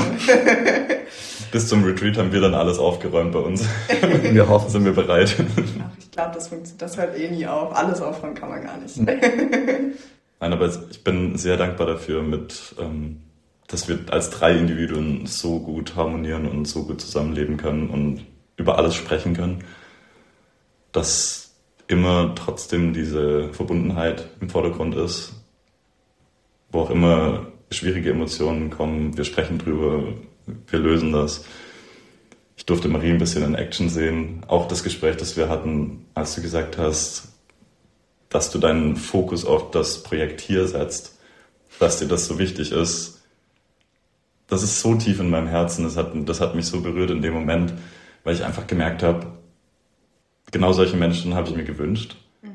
Bis 1.52 1.68
zum 1.68 1.84
Retreat 1.84 2.16
haben 2.16 2.32
wir 2.32 2.40
dann 2.40 2.54
alles 2.54 2.78
aufgeräumt 2.78 3.32
bei 3.32 3.38
uns. 3.40 3.64
wir 4.22 4.48
hoffen, 4.48 4.70
sind 4.70 4.84
wir 4.86 4.92
bereit. 4.92 5.36
Ach, 5.38 5.98
ich 5.98 6.10
glaube, 6.10 6.30
das 6.34 6.48
funktioniert, 6.48 6.80
das 6.82 6.96
hört 6.96 7.18
eh 7.18 7.28
nie 7.30 7.46
auf. 7.46 7.76
Alles 7.76 8.00
aufräumen 8.00 8.34
kann 8.34 8.48
man 8.48 8.64
gar 8.64 8.78
nicht. 8.78 8.96
Nein, 8.96 9.94
aber 10.40 10.70
ich 10.90 11.04
bin 11.04 11.36
sehr 11.36 11.58
dankbar 11.58 11.86
dafür, 11.86 12.22
mit, 12.22 12.74
ähm, 12.80 13.20
dass 13.68 13.88
wir 13.88 13.98
als 14.10 14.30
drei 14.30 14.56
Individuen 14.56 15.26
so 15.26 15.60
gut 15.60 15.96
harmonieren 15.96 16.48
und 16.48 16.64
so 16.64 16.84
gut 16.84 17.02
zusammenleben 17.02 17.58
können 17.58 17.90
und 17.90 18.24
über 18.56 18.78
alles 18.78 18.94
sprechen 18.94 19.34
können 19.34 19.62
dass 20.92 21.54
immer 21.88 22.34
trotzdem 22.34 22.92
diese 22.92 23.52
Verbundenheit 23.52 24.28
im 24.40 24.50
Vordergrund 24.50 24.94
ist, 24.94 25.32
wo 26.70 26.80
auch 26.80 26.90
immer 26.90 27.46
schwierige 27.70 28.10
Emotionen 28.10 28.70
kommen, 28.70 29.16
wir 29.16 29.24
sprechen 29.24 29.58
drüber, 29.58 30.04
wir 30.66 30.78
lösen 30.78 31.12
das. 31.12 31.44
Ich 32.56 32.66
durfte 32.66 32.88
Marie 32.88 33.10
ein 33.10 33.18
bisschen 33.18 33.42
in 33.42 33.54
Action 33.54 33.88
sehen. 33.88 34.42
Auch 34.46 34.68
das 34.68 34.84
Gespräch, 34.84 35.16
das 35.16 35.36
wir 35.36 35.48
hatten, 35.48 36.06
als 36.14 36.34
du 36.34 36.42
gesagt 36.42 36.78
hast, 36.78 37.32
dass 38.28 38.50
du 38.50 38.58
deinen 38.58 38.96
Fokus 38.96 39.44
auf 39.44 39.70
das 39.70 40.02
Projekt 40.02 40.40
hier 40.40 40.66
setzt, 40.66 41.18
dass 41.78 41.98
dir 41.98 42.06
das 42.06 42.26
so 42.26 42.38
wichtig 42.38 42.72
ist. 42.72 43.22
Das 44.46 44.62
ist 44.62 44.80
so 44.80 44.94
tief 44.94 45.18
in 45.20 45.30
meinem 45.30 45.48
Herzen. 45.48 45.84
Das 45.84 45.96
hat, 45.96 46.12
das 46.26 46.40
hat 46.40 46.54
mich 46.54 46.66
so 46.66 46.80
berührt 46.82 47.10
in 47.10 47.22
dem 47.22 47.34
Moment, 47.34 47.72
weil 48.24 48.34
ich 48.34 48.44
einfach 48.44 48.66
gemerkt 48.66 49.02
habe, 49.02 49.26
genau 50.52 50.72
solche 50.72 50.96
Menschen 50.96 51.34
habe 51.34 51.48
ich 51.48 51.56
mir 51.56 51.64
gewünscht. 51.64 52.16
Mhm. 52.42 52.50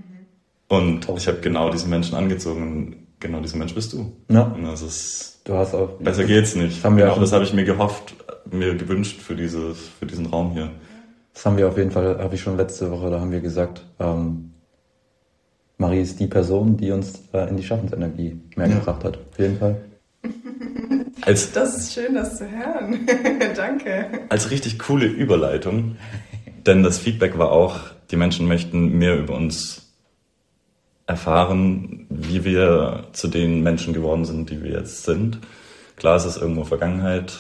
Und 0.69 1.09
ich 1.17 1.27
habe 1.27 1.39
genau 1.41 1.69
diese 1.69 1.89
Menschen 1.89 2.15
angezogen 2.15 2.61
und 2.63 2.95
genau 3.19 3.41
dieser 3.41 3.57
Mensch 3.57 3.75
bist 3.75 3.91
du. 3.91 4.13
Ja. 4.29 4.43
Und 4.43 4.63
das 4.63 4.81
ist, 4.81 5.41
du 5.43 5.55
hast 5.55 5.73
auch, 5.73 5.89
besser 5.99 6.23
geht's 6.23 6.55
nicht. 6.55 6.77
Das 6.77 6.85
haben 6.85 6.95
wir 6.95 7.05
genau 7.05 7.19
das 7.19 7.33
habe 7.33 7.43
ich 7.43 7.53
mir 7.53 7.65
gehofft, 7.65 8.15
mir 8.49 8.75
gewünscht 8.75 9.19
für, 9.19 9.35
dieses, 9.35 9.77
für 9.99 10.05
diesen 10.05 10.27
Raum 10.27 10.53
hier. 10.53 10.71
Das 11.33 11.45
haben 11.45 11.57
wir 11.57 11.67
auf 11.67 11.77
jeden 11.77 11.91
Fall, 11.91 12.17
habe 12.19 12.35
ich 12.35 12.41
schon 12.41 12.57
letzte 12.57 12.89
Woche, 12.89 13.09
da 13.09 13.19
haben 13.19 13.31
wir 13.31 13.41
gesagt, 13.41 13.85
ähm, 13.99 14.53
Marie 15.77 16.01
ist 16.01 16.19
die 16.19 16.27
Person, 16.27 16.77
die 16.77 16.91
uns 16.91 17.21
äh, 17.33 17.47
in 17.49 17.57
die 17.57 17.63
Schaffensenergie 17.63 18.39
mehr 18.55 18.67
ja. 18.67 18.75
gebracht 18.75 19.03
hat. 19.03 19.17
Auf 19.17 19.37
jeden 19.37 19.57
Fall. 19.57 19.77
Als, 21.21 21.51
das 21.51 21.77
ist 21.77 21.93
schön, 21.93 22.15
das 22.15 22.37
zu 22.37 22.45
hören. 22.49 23.05
Danke. 23.55 24.07
Als 24.29 24.49
richtig 24.49 24.79
coole 24.79 25.05
Überleitung, 25.05 25.97
denn 26.67 26.83
das 26.83 26.97
Feedback 26.99 27.37
war 27.37 27.51
auch, 27.51 27.79
die 28.11 28.17
Menschen 28.17 28.47
möchten 28.47 28.97
mehr 28.97 29.17
über 29.17 29.35
uns 29.35 29.93
erfahren, 31.05 32.05
wie 32.09 32.43
wir 32.43 33.05
zu 33.13 33.29
den 33.29 33.63
Menschen 33.63 33.93
geworden 33.93 34.25
sind, 34.25 34.49
die 34.49 34.61
wir 34.61 34.71
jetzt 34.71 35.03
sind. 35.03 35.39
Klar, 35.95 36.17
es 36.17 36.25
ist 36.25 36.37
irgendwo 36.37 36.65
Vergangenheit. 36.65 37.39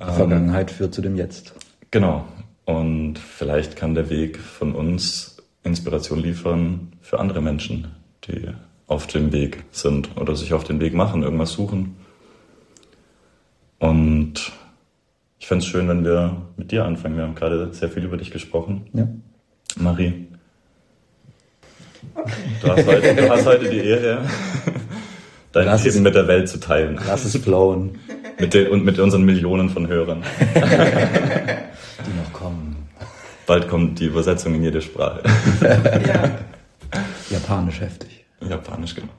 Die 0.00 0.14
Vergangenheit 0.14 0.70
ähm, 0.70 0.76
führt 0.76 0.94
zu 0.94 1.02
dem 1.02 1.16
Jetzt. 1.16 1.54
Genau. 1.90 2.24
Und 2.64 3.18
vielleicht 3.18 3.76
kann 3.76 3.94
der 3.94 4.08
Weg 4.08 4.38
von 4.38 4.74
uns 4.74 5.42
Inspiration 5.64 6.20
liefern 6.20 6.92
für 7.00 7.18
andere 7.18 7.42
Menschen, 7.42 7.88
die 8.26 8.48
auf 8.86 9.06
dem 9.08 9.32
Weg 9.32 9.64
sind 9.72 10.16
oder 10.16 10.36
sich 10.36 10.54
auf 10.54 10.64
den 10.64 10.80
Weg 10.80 10.94
machen, 10.94 11.22
irgendwas 11.22 11.52
suchen. 11.52 11.96
Und 13.78 14.52
ich 15.40 15.46
fände 15.46 15.64
es 15.64 15.70
schön, 15.70 15.88
wenn 15.88 16.04
wir 16.04 16.36
mit 16.56 16.70
dir 16.70 16.84
anfangen. 16.84 17.16
Wir 17.16 17.24
haben 17.24 17.34
gerade 17.34 17.72
sehr 17.72 17.88
viel 17.88 18.04
über 18.04 18.18
dich 18.18 18.30
gesprochen. 18.30 18.86
Ja. 18.92 19.08
Marie. 19.76 20.28
Okay. 22.14 22.32
Du, 22.62 22.68
hast 22.68 22.86
heute, 22.86 23.14
du 23.14 23.30
hast 23.30 23.46
heute 23.46 23.70
die 23.70 23.78
Ehre, 23.78 24.18
dein 25.52 25.64
Lass 25.64 25.84
Leben 25.84 25.96
es, 25.96 26.02
mit 26.02 26.14
der 26.14 26.28
Welt 26.28 26.48
zu 26.48 26.60
teilen. 26.60 27.00
Lass 27.06 27.24
es 27.24 27.34
flowen. 27.42 27.98
Mit 28.38 28.52
den, 28.52 28.68
und 28.68 28.84
mit 28.84 28.98
unseren 28.98 29.22
Millionen 29.22 29.70
von 29.70 29.88
Hörern. 29.88 30.22
die 30.54 30.60
noch 32.18 32.32
kommen. 32.32 32.88
Bald 33.46 33.66
kommt 33.66 33.98
die 33.98 34.06
Übersetzung 34.06 34.54
in 34.54 34.62
jede 34.62 34.82
Sprache. 34.82 35.22
ja. 35.62 36.38
Japanisch 37.30 37.80
heftig. 37.80 38.24
Japanisch, 38.46 38.94
genau. 38.94 39.12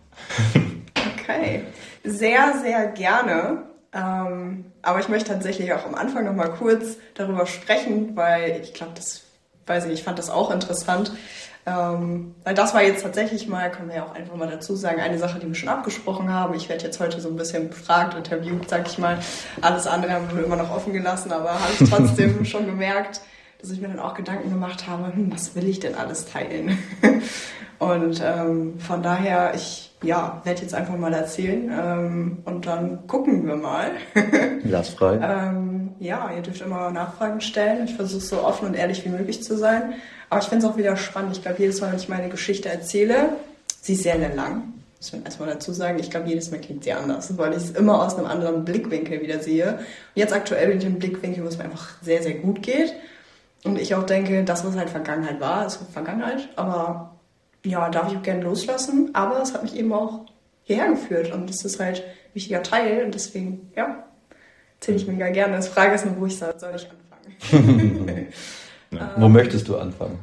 Okay. 1.13 1.63
Sehr, 2.03 2.53
sehr 2.63 2.87
gerne. 2.91 3.70
Ähm, 3.93 4.65
aber 4.81 4.99
ich 4.99 5.09
möchte 5.09 5.31
tatsächlich 5.31 5.73
auch 5.73 5.85
am 5.85 5.95
Anfang 5.95 6.25
noch 6.25 6.33
mal 6.33 6.49
kurz 6.49 6.97
darüber 7.13 7.45
sprechen, 7.45 8.15
weil 8.15 8.61
ich 8.61 8.73
glaube, 8.73 8.93
das 8.95 9.23
weiß 9.67 9.85
ich, 9.85 9.93
ich 9.93 10.03
fand 10.03 10.17
das 10.17 10.29
auch 10.29 10.51
interessant. 10.51 11.11
Ähm, 11.65 12.33
weil 12.43 12.55
das 12.55 12.73
war 12.73 12.81
jetzt 12.81 13.03
tatsächlich 13.03 13.47
mal, 13.47 13.69
können 13.69 13.89
wir 13.89 13.97
ja 13.97 14.05
auch 14.05 14.15
einfach 14.15 14.35
mal 14.35 14.49
dazu 14.49 14.75
sagen, 14.75 14.99
eine 14.99 15.19
Sache, 15.19 15.39
die 15.39 15.47
wir 15.47 15.53
schon 15.53 15.69
abgesprochen 15.69 16.33
haben. 16.33 16.55
Ich 16.55 16.69
werde 16.69 16.83
jetzt 16.83 16.99
heute 16.99 17.21
so 17.21 17.29
ein 17.29 17.35
bisschen 17.35 17.69
befragt, 17.69 18.15
interviewt, 18.15 18.67
sag 18.67 18.87
ich 18.87 18.97
mal. 18.97 19.19
Alles 19.61 19.85
andere 19.85 20.13
haben 20.13 20.35
wir 20.35 20.43
immer 20.43 20.55
noch 20.55 20.75
offen 20.75 20.91
gelassen, 20.91 21.31
aber 21.31 21.53
habe 21.53 21.73
ich 21.79 21.87
trotzdem 21.89 22.45
schon 22.45 22.65
gemerkt, 22.65 23.21
dass 23.59 23.69
ich 23.69 23.79
mir 23.79 23.89
dann 23.89 23.99
auch 23.99 24.15
Gedanken 24.15 24.49
gemacht 24.49 24.87
habe, 24.87 25.13
hm, 25.13 25.31
was 25.31 25.53
will 25.53 25.67
ich 25.67 25.79
denn 25.79 25.93
alles 25.93 26.25
teilen? 26.25 26.79
Und 27.77 28.21
ähm, 28.23 28.79
von 28.79 29.03
daher, 29.03 29.53
ich 29.53 29.90
ja, 30.03 30.41
werde 30.43 30.61
jetzt 30.61 30.73
einfach 30.73 30.97
mal 30.97 31.13
erzählen 31.13 31.71
ähm, 31.71 32.37
und 32.45 32.65
dann 32.65 33.07
gucken 33.07 33.45
wir 33.45 33.55
mal. 33.55 33.91
Lass 34.63 34.89
frei. 34.89 35.19
ähm, 35.21 35.89
ja, 35.99 36.31
ihr 36.35 36.41
dürft 36.41 36.61
immer 36.61 36.89
Nachfragen 36.89 37.41
stellen. 37.41 37.85
Ich 37.85 37.95
versuche 37.95 38.21
so 38.21 38.43
offen 38.43 38.67
und 38.67 38.73
ehrlich 38.73 39.05
wie 39.05 39.09
möglich 39.09 39.43
zu 39.43 39.55
sein. 39.57 39.93
Aber 40.29 40.41
ich 40.41 40.47
finde 40.47 40.65
es 40.65 40.71
auch 40.71 40.77
wieder 40.77 40.97
spannend. 40.97 41.37
Ich 41.37 41.43
glaube, 41.43 41.59
jedes 41.59 41.81
Mal, 41.81 41.91
wenn 41.91 41.99
ich 41.99 42.09
meine 42.09 42.29
Geschichte 42.29 42.69
erzähle, 42.69 43.29
sie 43.81 43.93
ist 43.93 44.03
sehr, 44.03 44.17
sehr 44.17 44.33
lang. 44.33 44.73
Muss 44.97 45.13
man 45.13 45.23
erstmal 45.23 45.49
dazu 45.49 45.73
sagen, 45.73 45.99
ich 45.99 46.09
glaube, 46.09 46.29
jedes 46.29 46.51
Mal 46.51 46.59
klingt 46.59 46.83
sie 46.83 46.93
anders, 46.93 47.37
weil 47.37 47.51
ich 47.51 47.57
es 47.57 47.71
immer 47.71 48.03
aus 48.03 48.15
einem 48.15 48.27
anderen 48.27 48.65
Blickwinkel 48.65 49.21
wieder 49.21 49.39
sehe. 49.39 49.73
Und 49.73 49.79
jetzt 50.15 50.33
aktuell 50.33 50.67
bin 50.67 50.77
ich 50.79 50.85
im 50.85 50.99
Blickwinkel, 50.99 51.43
wo 51.43 51.47
es 51.47 51.57
mir 51.57 51.65
einfach 51.65 51.89
sehr, 52.01 52.23
sehr 52.23 52.35
gut 52.35 52.63
geht. 52.63 52.93
Und 53.63 53.79
ich 53.79 53.93
auch 53.93 54.05
denke, 54.05 54.43
das, 54.43 54.65
was 54.65 54.75
halt 54.75 54.89
Vergangenheit 54.89 55.39
war, 55.39 55.65
ist 55.65 55.79
Vergangenheit. 55.91 56.49
Aber 56.55 57.11
ja, 57.65 57.89
darf 57.89 58.11
ich 58.11 58.17
auch 58.17 58.23
gerne 58.23 58.43
loslassen. 58.43 59.11
Aber 59.13 59.41
es 59.41 59.53
hat 59.53 59.63
mich 59.63 59.75
eben 59.75 59.93
auch 59.93 60.25
hierher 60.63 60.89
geführt. 60.89 61.31
Und 61.31 61.49
das 61.49 61.63
ist 61.63 61.79
halt 61.79 61.99
ein 61.99 62.33
wichtiger 62.33 62.63
Teil. 62.63 63.05
Und 63.05 63.13
deswegen, 63.13 63.71
ja, 63.75 64.03
erzähle 64.75 64.97
ich 64.97 65.07
mega 65.07 65.29
gerne. 65.29 65.55
Das 65.55 65.67
Frage 65.67 65.95
ist 65.95 66.05
nur, 66.05 66.19
wo 66.19 66.25
ich 66.25 66.37
soll, 66.37 66.53
soll 66.57 66.73
ich 66.75 66.87
anfangen? 66.89 68.07
ja. 68.91 69.11
Wo 69.17 69.27
möchtest 69.27 69.67
du 69.67 69.77
anfangen? 69.77 70.19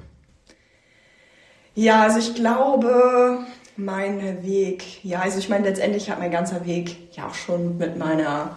Ja, 1.75 2.02
also 2.02 2.18
ich 2.18 2.35
glaube, 2.35 3.38
mein 3.76 4.42
Weg, 4.45 5.04
ja, 5.04 5.21
also 5.21 5.38
ich 5.38 5.49
meine, 5.49 5.68
letztendlich 5.68 6.11
hat 6.11 6.18
mein 6.18 6.33
ganzer 6.33 6.66
Weg 6.66 7.14
ja 7.16 7.28
auch 7.28 7.35
schon 7.35 7.78
mit 7.78 7.97
meiner 7.97 8.57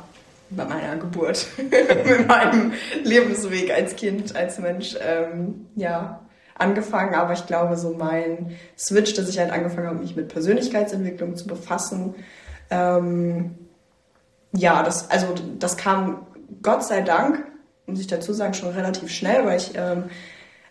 bei 0.52 0.66
meiner 0.66 0.98
Geburt, 0.98 1.48
mit 1.58 2.28
meinem 2.28 2.74
Lebensweg 3.04 3.72
als 3.72 3.96
Kind, 3.96 4.36
als 4.36 4.60
Mensch, 4.60 4.98
ähm, 5.02 5.68
ja, 5.76 6.20
angefangen. 6.58 7.16
Aber 7.16 7.34
ich 7.34 7.46
glaube, 7.46 7.78
so 7.78 7.94
mein 7.94 8.58
Switch, 8.78 9.14
dass 9.14 9.30
ich 9.30 9.40
halt 9.40 9.52
angefangen 9.52 9.88
habe, 9.88 10.00
mich 10.00 10.16
mit 10.16 10.30
Persönlichkeitsentwicklung 10.30 11.36
zu 11.36 11.48
befassen, 11.48 12.16
ähm, 12.70 13.56
ja, 14.54 14.84
das, 14.84 15.10
also 15.10 15.28
das 15.60 15.78
kam 15.78 16.26
Gott 16.62 16.84
sei 16.84 17.02
Dank, 17.02 17.46
muss 17.86 18.00
ich 18.00 18.08
dazu 18.08 18.34
sagen, 18.34 18.54
schon 18.54 18.70
relativ 18.70 19.10
schnell, 19.10 19.46
weil 19.46 19.58
ich, 19.58 19.72
ähm, 19.76 20.06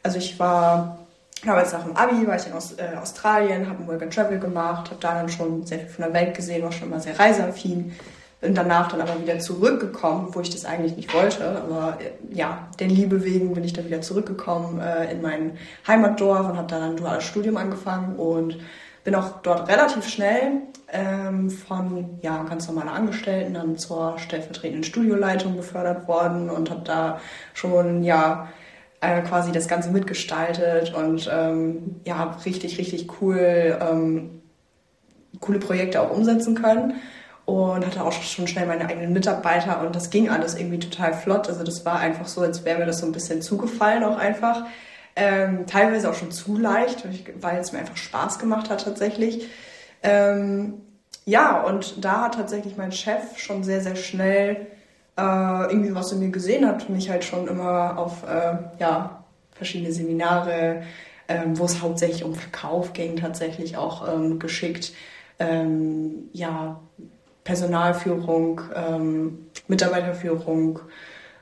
also 0.03 0.19
ich 0.19 0.39
war 0.39 0.99
damals 1.45 1.73
nach 1.73 1.85
dem 1.85 1.97
Abi, 1.97 2.27
war 2.27 2.37
ich 2.37 2.47
in 2.47 2.53
Aus, 2.53 2.73
äh, 2.73 2.97
Australien, 3.01 3.69
habe 3.69 3.87
Work 3.87 4.03
and 4.03 4.15
Travel 4.15 4.39
gemacht, 4.39 4.91
habe 4.91 5.01
da 5.01 5.15
dann 5.15 5.29
schon 5.29 5.67
sehr 5.67 5.81
viel 5.81 5.89
von 5.89 6.05
der 6.05 6.15
Welt 6.15 6.37
gesehen, 6.37 6.63
war 6.63 6.73
schon 6.73 6.89
immer 6.89 7.01
sehr 7.01 7.19
reiseaffin 7.19 7.93
bin 8.41 8.55
danach 8.55 8.89
dann 8.89 9.03
aber 9.03 9.21
wieder 9.21 9.39
zurückgekommen, 9.39 10.29
wo 10.33 10.41
ich 10.41 10.51
das 10.51 10.65
eigentlich 10.65 10.97
nicht 10.97 11.13
wollte. 11.13 11.45
Aber 11.47 11.99
äh, 12.01 12.35
ja, 12.35 12.69
der 12.79 12.89
Liebe 12.89 13.25
wegen 13.25 13.53
bin 13.55 13.65
ich 13.65 13.73
dann 13.73 13.87
wieder 13.87 14.01
zurückgekommen 14.01 14.81
äh, 14.81 15.13
in 15.13 15.21
mein 15.21 15.59
Heimatdorf 15.87 16.49
und 16.49 16.57
habe 16.57 16.69
dann 16.69 16.83
ein 16.83 16.97
duales 16.97 17.25
Studium 17.25 17.57
angefangen 17.59 18.17
und 18.17 18.59
bin 19.05 19.15
auch 19.15 19.43
dort 19.43 19.69
relativ 19.69 20.09
schnell 20.09 20.63
ähm, 20.93 21.51
von 21.51 22.19
ja, 22.23 22.43
ganz 22.45 22.67
normaler 22.67 22.93
Angestellten 22.93 23.55
dann 23.55 23.77
zur 23.77 24.19
stellvertretenden 24.19 24.85
Studioleitung 24.85 25.57
befördert 25.57 26.09
worden 26.09 26.51
und 26.51 26.71
habe 26.71 26.83
da 26.85 27.21
schon 27.55 28.03
ja 28.03 28.49
äh, 29.01 29.23
quasi 29.23 29.53
das 29.53 29.69
Ganze 29.69 29.91
mitgestaltet 29.91 30.95
und 30.95 31.31
ähm, 31.33 32.01
ja, 32.05 32.37
richtig, 32.45 32.79
richtig 32.79 33.21
cool, 33.21 33.79
ähm, 33.81 34.43
coole 35.41 35.59
Projekte 35.59 36.01
auch 36.01 36.11
umsetzen 36.11 36.55
können 36.55 36.95
und 37.51 37.85
hatte 37.85 38.05
auch 38.05 38.13
schon 38.13 38.47
schnell 38.47 38.67
meine 38.67 38.87
eigenen 38.87 39.13
Mitarbeiter 39.13 39.81
und 39.85 39.97
das 39.97 40.11
ging 40.11 40.31
alles 40.31 40.55
irgendwie 40.55 40.79
total 40.79 41.13
flott. 41.15 41.49
Also 41.49 41.65
das 41.65 41.85
war 41.85 41.99
einfach 41.99 42.29
so, 42.29 42.43
als 42.43 42.65
wäre 42.65 42.79
mir 42.79 42.87
das 42.87 43.01
so 43.01 43.07
ein 43.07 43.13
bisschen 43.13 43.43
zugefallen 43.43 44.05
auch 44.05 44.19
einfach. 44.19 44.67
Ähm, 45.17 45.67
teilweise 45.67 46.09
auch 46.09 46.15
schon 46.15 46.31
zu 46.31 46.57
leicht, 46.57 47.05
weil 47.41 47.59
es 47.59 47.73
mir 47.73 47.81
einfach 47.81 47.97
Spaß 47.97 48.39
gemacht 48.39 48.71
hat 48.71 48.85
tatsächlich. 48.85 49.49
Ähm, 50.05 50.75
ja, 51.25 51.63
und 51.63 52.05
da 52.05 52.23
hat 52.27 52.35
tatsächlich 52.35 52.77
mein 52.77 52.93
Chef 52.93 53.37
schon 53.37 53.65
sehr, 53.65 53.81
sehr 53.81 53.97
schnell 53.97 54.69
äh, 55.19 55.73
irgendwie 55.73 55.93
was 55.93 56.13
in 56.13 56.21
mir 56.21 56.31
gesehen 56.31 56.65
hat, 56.65 56.89
mich 56.89 57.11
halt 57.11 57.25
schon 57.25 57.49
immer 57.49 57.99
auf 57.99 58.23
äh, 58.23 58.59
ja, 58.79 59.25
verschiedene 59.51 59.93
Seminare, 59.93 60.85
ähm, 61.27 61.59
wo 61.59 61.65
es 61.65 61.83
hauptsächlich 61.83 62.23
um 62.23 62.37
Verkauf 62.37 62.93
ging, 62.93 63.17
tatsächlich 63.17 63.77
auch 63.77 64.07
ähm, 64.09 64.39
geschickt. 64.39 64.93
Ähm, 65.41 66.29
ja, 66.33 66.81
Personalführung, 67.45 68.61
ähm, 68.75 69.47
Mitarbeiterführung, 69.69 70.81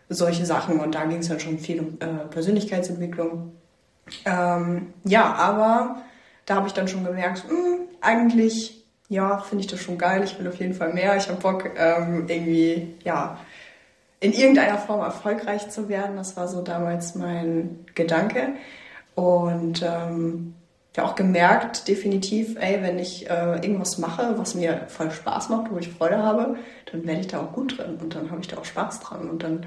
solche 0.08 0.46
Sachen. 0.46 0.80
Und 0.80 0.94
da 0.94 1.04
ging 1.04 1.18
es 1.18 1.28
dann 1.28 1.40
schon 1.40 1.58
viel 1.58 1.80
um 1.80 1.98
äh, 2.00 2.26
Persönlichkeitsentwicklung. 2.30 3.52
Ähm, 4.24 4.94
ja, 5.04 5.32
aber 5.34 6.02
da 6.46 6.56
habe 6.56 6.66
ich 6.66 6.72
dann 6.72 6.88
schon 6.88 7.04
gemerkt, 7.04 7.44
mh, 7.44 7.50
hm, 7.50 7.78
eigentlich, 8.00 8.84
ja, 9.08 9.38
finde 9.38 9.64
ich 9.64 9.70
das 9.70 9.80
schon 9.80 9.98
geil. 9.98 10.22
Ich 10.24 10.38
will 10.38 10.48
auf 10.48 10.56
jeden 10.56 10.74
Fall 10.74 10.92
mehr. 10.92 11.16
Ich 11.16 11.28
habe 11.28 11.40
Bock, 11.40 11.70
ähm, 11.76 12.26
irgendwie, 12.28 12.94
ja, 13.04 13.38
in 14.20 14.32
irgendeiner 14.32 14.78
Form 14.78 15.00
erfolgreich 15.00 15.68
zu 15.70 15.88
werden. 15.88 16.16
Das 16.16 16.36
war 16.36 16.48
so 16.48 16.62
damals 16.62 17.14
mein 17.14 17.86
Gedanke. 17.94 18.54
Und 19.14 19.82
ähm, 19.82 20.54
ja 20.98 21.04
auch 21.04 21.14
gemerkt, 21.14 21.86
definitiv, 21.86 22.56
ey, 22.60 22.82
wenn 22.82 22.98
ich 22.98 23.30
äh, 23.30 23.54
irgendwas 23.54 23.98
mache, 23.98 24.34
was 24.36 24.54
mir 24.54 24.82
voll 24.88 25.10
Spaß 25.10 25.48
macht, 25.48 25.70
wo 25.70 25.78
ich 25.78 25.90
Freude 25.90 26.18
habe, 26.18 26.56
dann 26.90 27.06
werde 27.06 27.20
ich 27.20 27.28
da 27.28 27.40
auch 27.40 27.52
gut 27.52 27.78
drin 27.78 27.98
und 28.00 28.14
dann 28.14 28.30
habe 28.30 28.40
ich 28.40 28.48
da 28.48 28.58
auch 28.58 28.64
Spaß 28.64 29.00
dran 29.00 29.30
und 29.30 29.44
dann 29.44 29.64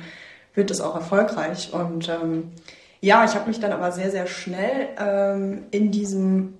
wird 0.54 0.70
es 0.72 0.82
auch 0.82 0.94
erfolgreich. 0.94 1.72
Und 1.74 2.10
ähm, 2.10 2.52
ja, 3.00 3.24
ich 3.24 3.34
habe 3.34 3.48
mich 3.48 3.62
dann 3.62 3.72
aber 3.72 3.94
sehr, 3.94 4.12
sehr 4.12 4.28
schnell 4.28 4.90
ähm, 5.00 5.64
in 5.72 5.92
diesem 5.92 6.54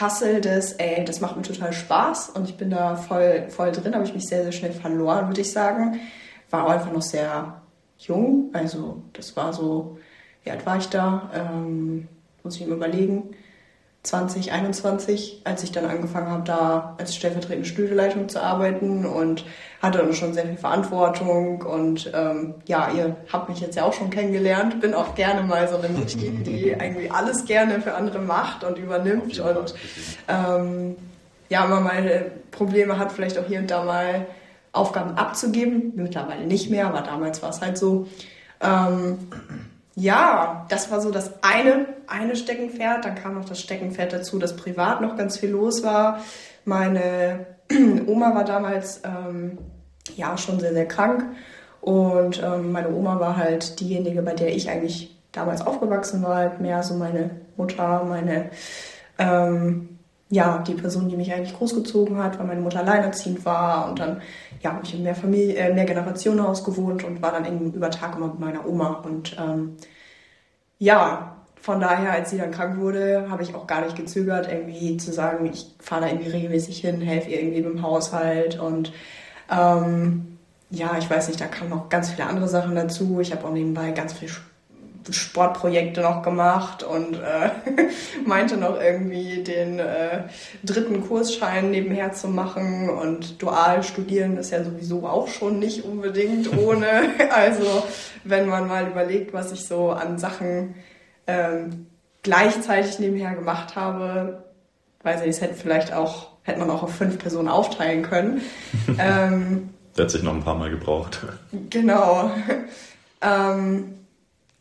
Hustle 0.00 0.40
des, 0.40 0.74
ey, 0.74 1.04
das 1.04 1.20
macht 1.20 1.36
mir 1.36 1.42
total 1.42 1.72
Spaß 1.72 2.30
und 2.30 2.48
ich 2.48 2.56
bin 2.56 2.70
da 2.70 2.94
voll, 2.94 3.46
voll 3.48 3.72
drin, 3.72 3.94
habe 3.94 4.04
ich 4.04 4.14
mich 4.14 4.28
sehr, 4.28 4.44
sehr 4.44 4.52
schnell 4.52 4.72
verloren, 4.72 5.26
würde 5.26 5.40
ich 5.40 5.50
sagen. 5.50 6.00
War 6.50 6.64
auch 6.66 6.70
einfach 6.70 6.92
noch 6.92 7.02
sehr 7.02 7.60
jung, 7.98 8.50
also 8.52 9.02
das 9.14 9.36
war 9.36 9.52
so, 9.52 9.98
wie 10.44 10.50
alt 10.52 10.64
war 10.64 10.76
ich 10.78 10.88
da? 10.88 11.30
Ähm, 11.34 12.06
muss 12.44 12.56
ich 12.56 12.66
mir 12.66 12.74
überlegen. 12.74 13.34
2021, 14.02 15.42
als 15.44 15.62
ich 15.62 15.70
dann 15.70 15.84
angefangen 15.84 16.28
habe, 16.28 16.42
da 16.42 16.96
als 16.98 17.14
stellvertretende 17.14 17.68
Studioleitung 17.68 18.28
zu 18.28 18.42
arbeiten 18.42 19.06
und 19.06 19.44
hatte 19.80 19.98
dann 19.98 20.12
schon 20.12 20.34
sehr 20.34 20.46
viel 20.46 20.56
Verantwortung 20.56 21.62
und 21.62 22.10
ähm, 22.12 22.54
ja, 22.66 22.90
ihr 22.90 23.16
habt 23.32 23.48
mich 23.48 23.60
jetzt 23.60 23.76
ja 23.76 23.84
auch 23.84 23.92
schon 23.92 24.10
kennengelernt, 24.10 24.80
bin 24.80 24.94
auch 24.94 25.14
gerne 25.14 25.42
mal 25.44 25.68
so 25.68 25.76
eine 25.76 25.88
Mädchen, 25.88 26.42
die 26.44 26.70
irgendwie 26.70 27.10
alles 27.10 27.44
gerne 27.44 27.80
für 27.80 27.94
andere 27.94 28.18
macht 28.18 28.64
und 28.64 28.76
übernimmt 28.76 29.38
und 29.38 29.74
ähm, 30.26 30.96
ja, 31.48 31.64
immer 31.64 31.80
mal 31.80 32.32
Probleme 32.50 32.98
hat, 32.98 33.12
vielleicht 33.12 33.38
auch 33.38 33.46
hier 33.46 33.60
und 33.60 33.70
da 33.70 33.84
mal 33.84 34.26
Aufgaben 34.72 35.16
abzugeben. 35.16 35.92
Mittlerweile 35.94 36.46
nicht 36.46 36.70
mehr, 36.70 36.86
aber 36.86 37.02
damals 37.02 37.42
war 37.42 37.50
es 37.50 37.60
halt 37.60 37.78
so. 37.78 38.08
Ähm, 38.60 39.18
ja, 39.94 40.66
das 40.68 40.90
war 40.90 41.00
so 41.00 41.10
das 41.10 41.42
eine, 41.42 41.86
eine 42.06 42.36
Steckenpferd. 42.36 43.04
Dann 43.04 43.14
kam 43.14 43.34
noch 43.34 43.44
das 43.44 43.60
Steckenpferd 43.60 44.12
dazu, 44.12 44.38
dass 44.38 44.56
privat 44.56 45.00
noch 45.00 45.16
ganz 45.16 45.38
viel 45.38 45.50
los 45.50 45.82
war. 45.82 46.20
Meine 46.64 47.46
Oma 48.06 48.34
war 48.34 48.44
damals 48.44 49.02
ähm, 49.04 49.58
ja 50.16 50.36
schon 50.38 50.60
sehr, 50.60 50.72
sehr 50.72 50.86
krank. 50.86 51.24
Und 51.80 52.42
ähm, 52.42 52.72
meine 52.72 52.90
Oma 52.90 53.18
war 53.20 53.36
halt 53.36 53.80
diejenige, 53.80 54.22
bei 54.22 54.34
der 54.34 54.54
ich 54.54 54.70
eigentlich 54.70 55.18
damals 55.32 55.66
aufgewachsen 55.66 56.22
war, 56.22 56.36
halt 56.36 56.60
mehr 56.60 56.82
so 56.82 56.94
meine 56.94 57.30
Mutter, 57.56 58.04
meine, 58.04 58.50
ähm, 59.18 59.91
ja, 60.32 60.64
die 60.66 60.72
Person, 60.72 61.10
die 61.10 61.16
mich 61.16 61.30
eigentlich 61.30 61.54
großgezogen 61.54 62.16
hat, 62.16 62.38
weil 62.38 62.46
meine 62.46 62.62
Mutter 62.62 62.80
alleinerziehend 62.80 63.44
war. 63.44 63.90
Und 63.90 63.98
dann, 63.98 64.22
ja, 64.62 64.72
habe 64.72 64.80
ich 64.82 64.94
in 64.94 65.02
mehr 65.02 65.14
Familie, 65.14 65.56
äh, 65.56 65.74
mehr 65.74 65.84
Generationen 65.84 66.42
gewohnt 66.64 67.04
und 67.04 67.20
war 67.20 67.32
dann 67.32 67.44
eben 67.44 67.74
über 67.74 67.90
Tag 67.90 68.16
immer 68.16 68.28
mit 68.28 68.40
meiner 68.40 68.66
Oma. 68.66 69.02
Und 69.04 69.36
ähm, 69.38 69.76
ja, 70.78 71.36
von 71.60 71.80
daher, 71.80 72.12
als 72.12 72.30
sie 72.30 72.38
dann 72.38 72.50
krank 72.50 72.80
wurde, 72.80 73.26
habe 73.28 73.42
ich 73.42 73.54
auch 73.54 73.66
gar 73.66 73.82
nicht 73.82 73.94
gezögert, 73.94 74.48
irgendwie 74.50 74.96
zu 74.96 75.12
sagen, 75.12 75.44
ich 75.52 75.74
fahre 75.80 76.02
da 76.02 76.08
irgendwie 76.08 76.30
regelmäßig 76.30 76.80
hin, 76.80 77.02
helfe 77.02 77.28
ihr 77.30 77.42
irgendwie 77.42 77.60
im 77.60 77.82
Haushalt 77.82 78.58
und 78.58 78.90
ähm, 79.50 80.38
ja, 80.70 80.96
ich 80.98 81.10
weiß 81.10 81.28
nicht, 81.28 81.42
da 81.42 81.46
kamen 81.46 81.68
noch 81.70 81.90
ganz 81.90 82.10
viele 82.10 82.26
andere 82.26 82.48
Sachen 82.48 82.74
dazu. 82.74 83.20
Ich 83.20 83.32
habe 83.32 83.46
auch 83.46 83.52
nebenbei 83.52 83.90
ganz 83.90 84.14
viele 84.14 84.32
Sportprojekte 85.10 86.00
noch 86.00 86.22
gemacht 86.22 86.82
und 86.82 87.14
äh, 87.14 87.50
meinte 88.26 88.56
noch 88.56 88.80
irgendwie 88.80 89.42
den 89.42 89.78
äh, 89.78 90.24
dritten 90.62 91.06
Kursschein 91.06 91.70
nebenher 91.70 92.12
zu 92.12 92.28
machen 92.28 92.88
und 92.90 93.42
dual 93.42 93.82
studieren 93.82 94.36
ist 94.36 94.50
ja 94.50 94.62
sowieso 94.62 95.06
auch 95.06 95.28
schon 95.28 95.58
nicht 95.58 95.84
unbedingt 95.84 96.56
ohne. 96.58 96.86
also 97.30 97.84
wenn 98.24 98.48
man 98.48 98.68
mal 98.68 98.86
überlegt, 98.86 99.32
was 99.32 99.52
ich 99.52 99.66
so 99.66 99.90
an 99.90 100.18
Sachen 100.18 100.74
ähm, 101.26 101.86
gleichzeitig 102.22 102.98
nebenher 102.98 103.34
gemacht 103.34 103.76
habe, 103.76 104.44
weiß 105.02 105.22
ich, 105.22 105.28
es 105.28 105.40
hätte 105.40 105.54
vielleicht 105.54 105.92
auch, 105.92 106.28
hätte 106.42 106.60
man 106.60 106.70
auch 106.70 106.84
auf 106.84 106.94
fünf 106.94 107.18
Personen 107.18 107.48
aufteilen 107.48 108.02
können. 108.02 108.42
ähm, 108.98 109.70
der 109.96 110.04
hat 110.04 110.10
sich 110.10 110.22
noch 110.22 110.34
ein 110.34 110.42
paar 110.42 110.54
Mal 110.54 110.70
gebraucht. 110.70 111.20
Genau. 111.68 112.30
Ähm, 113.20 113.94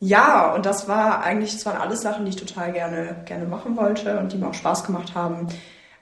ja, 0.03 0.51
und 0.55 0.65
das 0.65 0.87
war 0.87 1.21
eigentlich, 1.23 1.53
das 1.53 1.65
waren 1.67 1.77
alles 1.77 2.01
Sachen, 2.01 2.25
die 2.25 2.29
ich 2.31 2.35
total 2.35 2.73
gerne, 2.73 3.17
gerne 3.25 3.45
machen 3.45 3.77
wollte 3.77 4.17
und 4.17 4.33
die 4.33 4.37
mir 4.37 4.47
auch 4.47 4.53
Spaß 4.55 4.83
gemacht 4.83 5.13
haben. 5.13 5.47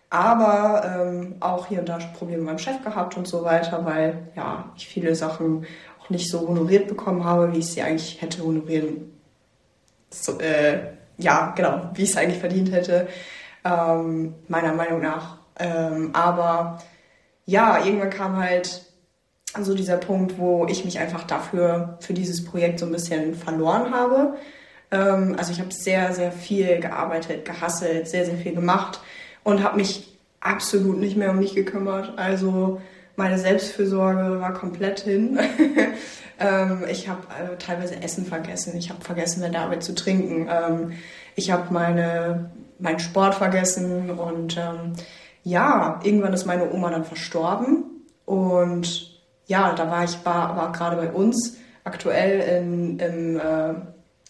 Aber 0.09 0.83
ähm, 0.85 1.35
auch 1.41 1.67
hier 1.67 1.79
und 1.79 1.89
da 1.89 1.99
Probleme 2.17 2.43
meinem 2.43 2.59
Chef 2.59 2.81
gehabt 2.81 3.17
und 3.17 3.27
so 3.27 3.43
weiter, 3.43 3.83
weil 3.83 4.29
ja, 4.37 4.71
ich 4.77 4.87
viele 4.87 5.13
Sachen 5.15 5.65
auch 6.01 6.09
nicht 6.09 6.31
so 6.31 6.47
honoriert 6.47 6.87
bekommen 6.87 7.25
habe, 7.25 7.51
wie 7.51 7.59
ich 7.59 7.67
sie 7.67 7.81
eigentlich 7.81 8.21
hätte 8.21 8.41
honorieren. 8.41 9.11
So, 10.11 10.39
äh, 10.39 10.93
ja, 11.17 11.53
genau, 11.57 11.89
wie 11.93 12.03
ich 12.03 12.11
es 12.11 12.17
eigentlich 12.17 12.39
verdient 12.39 12.71
hätte, 12.71 13.09
ähm, 13.65 14.33
meiner 14.47 14.73
Meinung 14.73 15.01
nach. 15.01 15.39
Ähm, 15.59 16.11
aber 16.13 16.81
ja, 17.45 17.83
irgendwann 17.83 18.09
kam 18.11 18.37
halt 18.37 18.88
so 19.61 19.73
dieser 19.73 19.97
Punkt, 19.97 20.37
wo 20.37 20.67
ich 20.67 20.85
mich 20.85 20.99
einfach 20.99 21.23
dafür, 21.23 21.97
für 22.01 22.13
dieses 22.13 22.45
Projekt 22.45 22.79
so 22.79 22.85
ein 22.85 22.91
bisschen 22.91 23.35
verloren 23.35 23.93
habe. 23.93 24.35
Ähm, 24.91 25.35
also 25.37 25.51
ich 25.51 25.59
habe 25.59 25.71
sehr, 25.71 26.13
sehr 26.13 26.31
viel 26.31 26.79
gearbeitet, 26.79 27.45
gehasselt, 27.45 28.07
sehr, 28.07 28.25
sehr 28.25 28.37
viel 28.37 28.53
gemacht 28.53 28.99
und 29.43 29.63
habe 29.63 29.77
mich 29.77 30.17
absolut 30.39 30.99
nicht 30.99 31.17
mehr 31.17 31.31
um 31.31 31.39
mich 31.39 31.55
gekümmert. 31.55 32.17
Also 32.17 32.81
meine 33.15 33.37
Selbstfürsorge 33.37 34.39
war 34.39 34.53
komplett 34.53 35.01
hin. 35.01 35.39
ähm, 36.39 36.85
ich 36.89 37.09
habe 37.09 37.21
äh, 37.37 37.57
teilweise 37.57 38.01
Essen 38.01 38.25
vergessen. 38.25 38.77
Ich 38.77 38.89
habe 38.89 39.03
vergessen, 39.03 39.43
in 39.43 39.51
der 39.51 39.61
Arbeit 39.61 39.83
zu 39.83 39.93
trinken. 39.93 40.47
Ähm, 40.49 40.91
ich 41.35 41.51
habe 41.51 41.73
meine, 41.73 42.51
meinen 42.79 42.99
Sport 42.99 43.35
vergessen. 43.35 44.11
Und 44.11 44.57
ähm, 44.57 44.93
ja, 45.43 45.99
irgendwann 46.03 46.33
ist 46.33 46.45
meine 46.45 46.71
Oma 46.71 46.91
dann 46.91 47.03
verstorben. 47.03 47.83
Und 48.25 49.08
ja, 49.49 49.73
da 49.73 49.89
war 49.89 50.03
ich 50.03 50.17
war, 50.23 50.55
war 50.55 50.71
gerade 50.71 50.95
bei 50.95 51.11
uns 51.11 51.57
aktuell 51.83 52.39
in, 52.39 52.99
im 52.99 53.37
äh, 53.37 53.73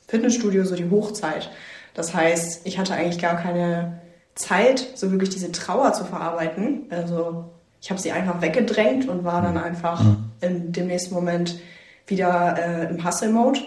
Fitnessstudio 0.08 0.64
so 0.64 0.76
die 0.76 0.90
Hochzeit. 0.90 1.52
Das 1.94 2.14
heißt, 2.14 2.66
ich 2.66 2.80
hatte 2.80 2.94
eigentlich 2.94 3.22
gar 3.22 3.36
keine 3.36 4.00
Zeit, 4.36 4.88
so 4.96 5.12
wirklich 5.12 5.30
diese 5.30 5.52
Trauer 5.52 5.92
zu 5.92 6.06
verarbeiten. 6.06 6.86
Also 6.90 7.50
ich 7.82 7.90
habe 7.90 8.00
sie 8.00 8.14
einfach 8.14 8.42
weggedrängt 8.42 9.10
und 9.10 9.26
war 9.26 9.42
dann 9.42 9.56
mhm. 9.56 9.64
einfach 9.64 10.02
mhm. 10.02 10.32
in 10.40 10.72
dem 10.72 10.88
nächsten 10.88 11.14
Moment 11.14 11.60
wieder 12.08 12.58
äh, 12.58 12.90
im 12.90 13.06
Hustle-Mode. 13.06 13.60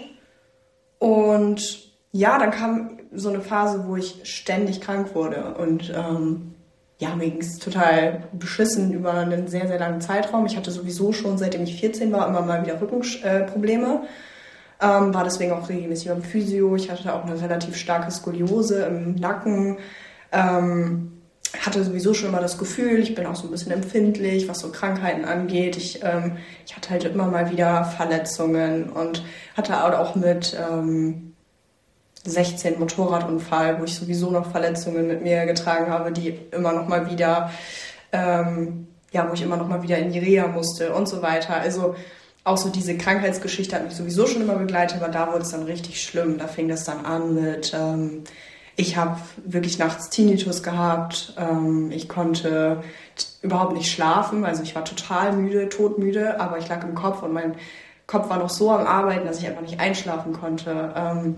Und 0.97 1.91
ja, 2.11 2.39
dann 2.39 2.49
kam 2.49 2.97
so 3.13 3.29
eine 3.29 3.41
Phase, 3.41 3.85
wo 3.87 3.95
ich 3.95 4.21
ständig 4.23 4.81
krank 4.81 5.13
wurde 5.13 5.53
und 5.53 5.93
ähm, 5.95 6.52
ja, 7.03 7.15
mir 7.15 7.29
ging 7.29 7.41
es 7.41 7.59
total 7.59 8.23
beschissen 8.31 8.93
über 8.93 9.13
einen 9.13 9.47
sehr, 9.47 9.67
sehr 9.67 9.77
langen 9.77 9.99
Zeitraum. 9.99 10.45
Ich 10.45 10.55
hatte 10.55 10.71
sowieso 10.71 11.11
schon, 11.11 11.37
seitdem 11.37 11.63
ich 11.63 11.79
14 11.79 12.13
war, 12.13 12.27
immer 12.29 12.41
mal 12.41 12.63
wieder 12.63 12.79
Rückenprobleme. 12.79 14.03
Ähm, 14.81 15.13
war 15.13 15.23
deswegen 15.25 15.51
auch 15.51 15.67
regelmäßig 15.67 16.07
beim 16.07 16.23
Physio. 16.23 16.75
Ich 16.77 16.89
hatte 16.89 17.13
auch 17.13 17.25
eine 17.25 17.39
relativ 17.41 17.75
starke 17.75 18.09
Skoliose 18.09 18.83
im 18.85 19.15
Nacken. 19.15 19.77
Ähm, 20.31 21.11
hatte 21.61 21.83
sowieso 21.83 22.13
schon 22.13 22.29
immer 22.29 22.39
das 22.39 22.57
Gefühl, 22.57 22.99
ich 22.99 23.13
bin 23.13 23.25
auch 23.25 23.35
so 23.35 23.47
ein 23.47 23.51
bisschen 23.51 23.73
empfindlich, 23.73 24.47
was 24.47 24.59
so 24.59 24.71
Krankheiten 24.71 25.25
angeht. 25.25 25.75
Ich, 25.75 26.01
ähm, 26.03 26.37
ich 26.65 26.75
hatte 26.75 26.89
halt 26.89 27.03
immer 27.03 27.27
mal 27.27 27.51
wieder 27.51 27.83
Verletzungen 27.83 28.89
und 28.89 29.23
hatte 29.57 29.83
auch 29.99 30.15
mit 30.15 30.57
ähm, 30.57 31.32
16 32.23 32.79
Motorradunfall, 32.79 33.79
wo 33.79 33.83
ich 33.83 33.95
sowieso 33.95 34.31
noch 34.31 34.51
Verletzungen 34.51 35.07
mit 35.07 35.21
mir 35.23 35.45
getragen 35.45 35.91
habe, 35.91 36.11
die 36.11 36.39
immer 36.51 36.71
noch 36.71 36.87
mal 36.87 37.09
wieder, 37.09 37.51
ähm, 38.11 38.87
ja, 39.11 39.29
wo 39.29 39.33
ich 39.33 39.41
immer 39.41 39.57
noch 39.57 39.67
mal 39.67 39.83
wieder 39.83 39.97
in 39.97 40.11
die 40.11 40.19
Reha 40.19 40.47
musste 40.47 40.93
und 40.93 41.07
so 41.07 41.21
weiter. 41.21 41.55
Also 41.55 41.95
auch 42.45 42.57
so 42.57 42.69
diese 42.69 42.97
Krankheitsgeschichte 42.97 43.75
hat 43.75 43.85
mich 43.85 43.95
sowieso 43.95 44.27
schon 44.27 44.41
immer 44.41 44.55
begleitet, 44.55 45.01
aber 45.01 45.11
da 45.11 45.27
wurde 45.27 45.43
es 45.43 45.51
dann 45.51 45.63
richtig 45.63 46.01
schlimm. 46.01 46.37
Da 46.37 46.47
fing 46.47 46.67
das 46.67 46.83
dann 46.83 47.05
an 47.05 47.33
mit, 47.35 47.73
ähm, 47.73 48.23
ich 48.75 48.97
habe 48.97 49.19
wirklich 49.45 49.77
nachts 49.77 50.09
Tinnitus 50.09 50.63
gehabt, 50.63 51.35
ähm, 51.37 51.91
ich 51.91 52.09
konnte 52.09 52.83
überhaupt 53.41 53.73
nicht 53.73 53.91
schlafen, 53.91 54.45
also 54.45 54.63
ich 54.63 54.75
war 54.75 54.83
total 54.83 55.33
müde, 55.33 55.69
todmüde, 55.69 56.39
aber 56.39 56.57
ich 56.57 56.67
lag 56.67 56.83
im 56.83 56.95
Kopf 56.95 57.21
und 57.21 57.33
mein 57.33 57.55
Kopf 58.07 58.29
war 58.29 58.39
noch 58.39 58.49
so 58.49 58.71
am 58.71 58.87
Arbeiten, 58.87 59.25
dass 59.25 59.39
ich 59.39 59.47
einfach 59.47 59.61
nicht 59.61 59.79
einschlafen 59.79 60.33
konnte. 60.33 60.93
Ähm, 60.95 61.35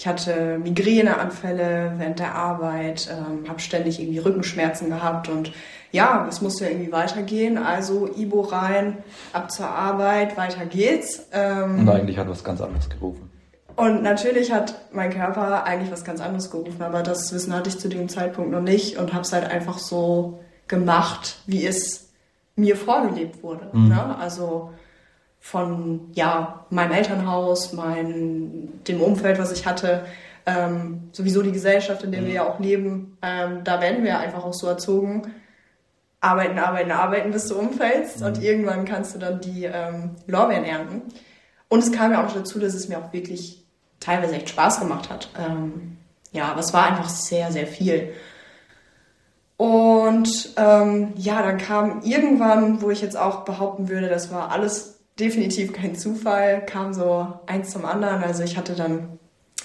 ich 0.00 0.06
hatte 0.06 0.58
Migräneanfälle 0.58 1.92
während 1.98 2.20
der 2.20 2.34
Arbeit, 2.34 3.10
ähm, 3.10 3.46
habe 3.46 3.60
ständig 3.60 4.00
irgendwie 4.00 4.18
Rückenschmerzen 4.18 4.88
gehabt 4.88 5.28
und 5.28 5.52
ja, 5.92 6.26
es 6.26 6.40
musste 6.40 6.66
irgendwie 6.70 6.90
weitergehen. 6.90 7.58
Also 7.58 8.08
Ibo 8.16 8.40
rein, 8.40 8.96
ab 9.34 9.50
zur 9.50 9.68
Arbeit, 9.68 10.38
weiter 10.38 10.64
geht's. 10.64 11.28
Ähm, 11.32 11.80
und 11.80 11.88
eigentlich 11.90 12.16
hat 12.16 12.30
was 12.30 12.42
ganz 12.42 12.62
anderes 12.62 12.88
gerufen. 12.88 13.30
Und 13.76 14.02
natürlich 14.02 14.52
hat 14.52 14.74
mein 14.90 15.12
Körper 15.12 15.64
eigentlich 15.64 15.92
was 15.92 16.02
ganz 16.02 16.22
anderes 16.22 16.50
gerufen, 16.50 16.80
aber 16.80 17.02
das 17.02 17.34
Wissen 17.34 17.54
hatte 17.54 17.68
ich 17.68 17.78
zu 17.78 17.90
dem 17.90 18.08
Zeitpunkt 18.08 18.52
noch 18.52 18.62
nicht 18.62 18.96
und 18.96 19.12
habe 19.12 19.24
es 19.24 19.34
halt 19.34 19.44
einfach 19.44 19.76
so 19.76 20.40
gemacht, 20.66 21.36
wie 21.44 21.66
es 21.66 22.08
mir 22.56 22.76
vorgelebt 22.76 23.42
wurde. 23.42 23.68
Mhm. 23.74 23.88
Ne? 23.88 24.16
Also 24.18 24.70
von 25.40 26.10
ja, 26.12 26.66
meinem 26.70 26.92
Elternhaus, 26.92 27.72
mein, 27.72 28.80
dem 28.86 29.00
Umfeld, 29.00 29.38
was 29.38 29.50
ich 29.50 29.66
hatte, 29.66 30.04
ähm, 30.46 31.08
sowieso 31.12 31.42
die 31.42 31.52
Gesellschaft, 31.52 32.02
in 32.02 32.12
der 32.12 32.20
wir 32.20 32.28
mhm. 32.28 32.34
ja 32.34 32.48
auch 32.48 32.60
leben, 32.60 33.18
ähm, 33.22 33.64
da 33.64 33.80
werden 33.80 34.04
wir 34.04 34.18
einfach 34.18 34.44
auch 34.44 34.54
so 34.54 34.66
erzogen. 34.66 35.34
Arbeiten, 36.20 36.58
arbeiten, 36.58 36.90
arbeiten, 36.90 37.30
bis 37.30 37.48
du 37.48 37.58
umfällst 37.58 38.20
mhm. 38.20 38.26
und 38.26 38.42
irgendwann 38.42 38.84
kannst 38.84 39.14
du 39.14 39.18
dann 39.18 39.40
die 39.40 39.64
ähm, 39.64 40.16
Lorbeeren 40.26 40.64
ernten. 40.64 41.02
Und 41.68 41.78
es 41.78 41.92
kam 41.92 42.12
ja 42.12 42.24
auch 42.24 42.32
dazu, 42.32 42.58
dass 42.58 42.74
es 42.74 42.88
mir 42.88 42.98
auch 42.98 43.12
wirklich 43.12 43.64
teilweise 44.00 44.34
echt 44.34 44.50
Spaß 44.50 44.80
gemacht 44.80 45.08
hat. 45.08 45.30
Ähm, 45.38 45.96
ja, 46.32 46.48
aber 46.50 46.60
es 46.60 46.72
war 46.72 46.86
einfach 46.86 47.08
sehr, 47.08 47.50
sehr 47.52 47.66
viel. 47.66 48.12
Und 49.56 50.54
ähm, 50.56 51.12
ja, 51.16 51.42
dann 51.42 51.58
kam 51.58 52.02
irgendwann, 52.02 52.82
wo 52.82 52.90
ich 52.90 53.02
jetzt 53.02 53.16
auch 53.16 53.44
behaupten 53.44 53.88
würde, 53.88 54.08
das 54.08 54.32
war 54.32 54.50
alles 54.50 54.99
definitiv 55.20 55.72
kein 55.72 55.94
Zufall, 55.94 56.64
kam 56.64 56.92
so 56.94 57.26
eins 57.46 57.70
zum 57.70 57.84
anderen. 57.84 58.22
Also 58.22 58.42
ich 58.42 58.56
hatte 58.56 58.74
dann, 58.74 59.18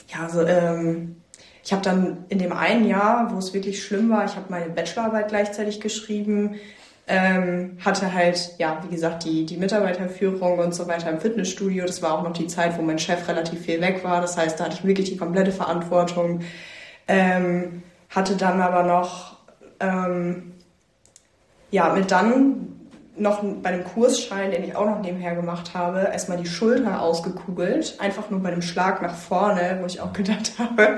ja, 0.08 0.30
so, 0.30 0.42
ähm, 0.44 1.18
ich 1.64 1.74
habe 1.74 1.82
dann 1.82 2.26
in 2.30 2.40
dem 2.40 2.54
einen 2.54 2.88
Jahr, 2.88 3.34
wo 3.34 3.38
es 3.40 3.54
wirklich 3.54 3.84
schlimm 3.84 4.10
war, 4.10 4.26
ich 4.26 4.36
habe 4.36 4.46
meine 4.50 4.70
Bachelorarbeit 4.70 5.30
gleichzeitig 5.30 5.82
geschrieben, 5.82 6.56
ähm, 7.08 7.78
hatte 7.84 8.14
halt, 8.14 8.56
ja, 8.58 8.82
wie 8.84 8.94
gesagt, 8.94 9.26
die, 9.26 9.46
die 9.46 9.58
Mitarbeiterführung 9.58 10.60
und 10.60 10.74
so 10.74 10.88
weiter 10.88 11.10
im 11.12 11.20
Fitnessstudio. 11.20 11.86
Das 11.86 12.02
war 12.02 12.18
auch 12.18 12.24
noch 12.24 12.34
die 12.34 12.48
Zeit, 12.48 12.78
wo 12.78 12.82
mein 12.82 13.00
Chef 13.00 13.28
relativ 13.28 13.62
viel 13.62 13.80
weg 13.82 14.04
war. 14.04 14.22
Das 14.22 14.38
heißt, 14.38 14.60
da 14.60 14.66
hatte 14.66 14.78
ich 14.80 14.84
wirklich 14.86 15.12
die 15.12 15.18
komplette 15.18 15.52
Verantwortung. 15.52 16.42
Ähm, 17.08 17.84
hatte 18.10 18.36
dann 18.36 18.62
aber 18.62 18.84
noch, 18.84 19.38
ähm, 19.80 20.54
ja, 21.70 21.94
mit 21.94 22.10
dann 22.10 22.75
noch 23.18 23.44
bei 23.62 23.72
dem 23.72 23.84
Kursschein, 23.84 24.52
den 24.52 24.64
ich 24.64 24.76
auch 24.76 24.86
noch 24.86 25.02
nebenher 25.02 25.36
gemacht 25.36 25.74
habe, 25.74 26.10
erstmal 26.12 26.38
die 26.38 26.46
Schulter 26.46 27.02
ausgekugelt. 27.02 27.96
Einfach 28.00 28.30
nur 28.30 28.42
bei 28.42 28.52
dem 28.52 28.62
Schlag 28.62 29.02
nach 29.02 29.16
vorne, 29.16 29.80
wo 29.82 29.86
ich 29.86 30.02
auch 30.02 30.14
gedacht 30.14 30.54
habe, 30.58 30.98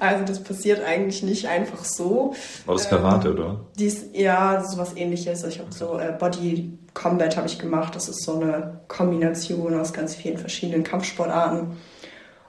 also 0.00 0.24
das 0.24 0.42
passiert 0.42 0.84
eigentlich 0.84 1.22
nicht 1.22 1.48
einfach 1.48 1.84
so. 1.84 2.34
War 2.66 2.74
das 2.74 2.88
Karate, 2.88 3.28
ähm, 3.28 3.34
oder? 3.34 3.60
Dies, 3.78 4.06
ja, 4.12 4.62
sowas 4.62 4.96
ähnliches. 4.96 5.44
Ich 5.44 5.58
habe 5.58 5.72
so 5.72 5.98
äh, 5.98 6.14
Body 6.18 6.78
Combat 6.94 7.36
habe 7.36 7.46
ich 7.46 7.58
gemacht. 7.58 7.94
Das 7.94 8.08
ist 8.08 8.22
so 8.24 8.40
eine 8.40 8.80
Kombination 8.88 9.78
aus 9.78 9.92
ganz 9.92 10.14
vielen 10.14 10.38
verschiedenen 10.38 10.82
Kampfsportarten. 10.82 11.76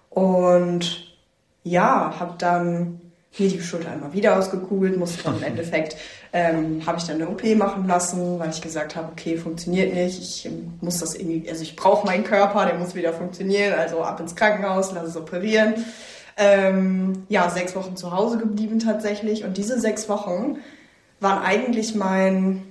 Und 0.09 1.15
ja, 1.63 2.13
habe 2.19 2.35
dann 2.37 3.01
hier 3.31 3.49
die 3.49 3.61
Schulter 3.61 3.91
einmal 3.91 4.13
wieder 4.13 4.37
ausgekugelt, 4.37 4.97
musste 4.97 5.23
dann 5.23 5.37
im 5.37 5.43
Endeffekt, 5.43 5.97
ähm, 6.33 6.81
habe 6.85 6.97
ich 6.97 7.05
dann 7.05 7.17
eine 7.17 7.29
OP 7.29 7.43
machen 7.55 7.87
lassen, 7.87 8.39
weil 8.39 8.49
ich 8.49 8.61
gesagt 8.61 8.95
habe, 8.95 9.09
okay, 9.11 9.37
funktioniert 9.37 9.93
nicht, 9.93 10.19
ich 10.19 10.49
muss 10.81 10.99
das 10.99 11.15
irgendwie, 11.15 11.49
also 11.49 11.61
ich 11.61 11.75
brauche 11.75 12.05
meinen 12.05 12.23
Körper, 12.23 12.65
der 12.65 12.75
muss 12.75 12.95
wieder 12.95 13.13
funktionieren, 13.13 13.73
also 13.73 14.01
ab 14.03 14.19
ins 14.19 14.35
Krankenhaus, 14.35 14.91
lass 14.93 15.09
es 15.09 15.17
operieren. 15.17 15.85
Ähm, 16.39 17.23
ja, 17.29 17.49
sechs 17.49 17.75
Wochen 17.75 17.97
zu 17.97 18.11
Hause 18.11 18.37
geblieben 18.37 18.79
tatsächlich 18.79 19.43
und 19.43 19.57
diese 19.57 19.79
sechs 19.79 20.07
Wochen 20.07 20.57
waren 21.19 21.43
eigentlich 21.43 21.95
mein, 21.95 22.63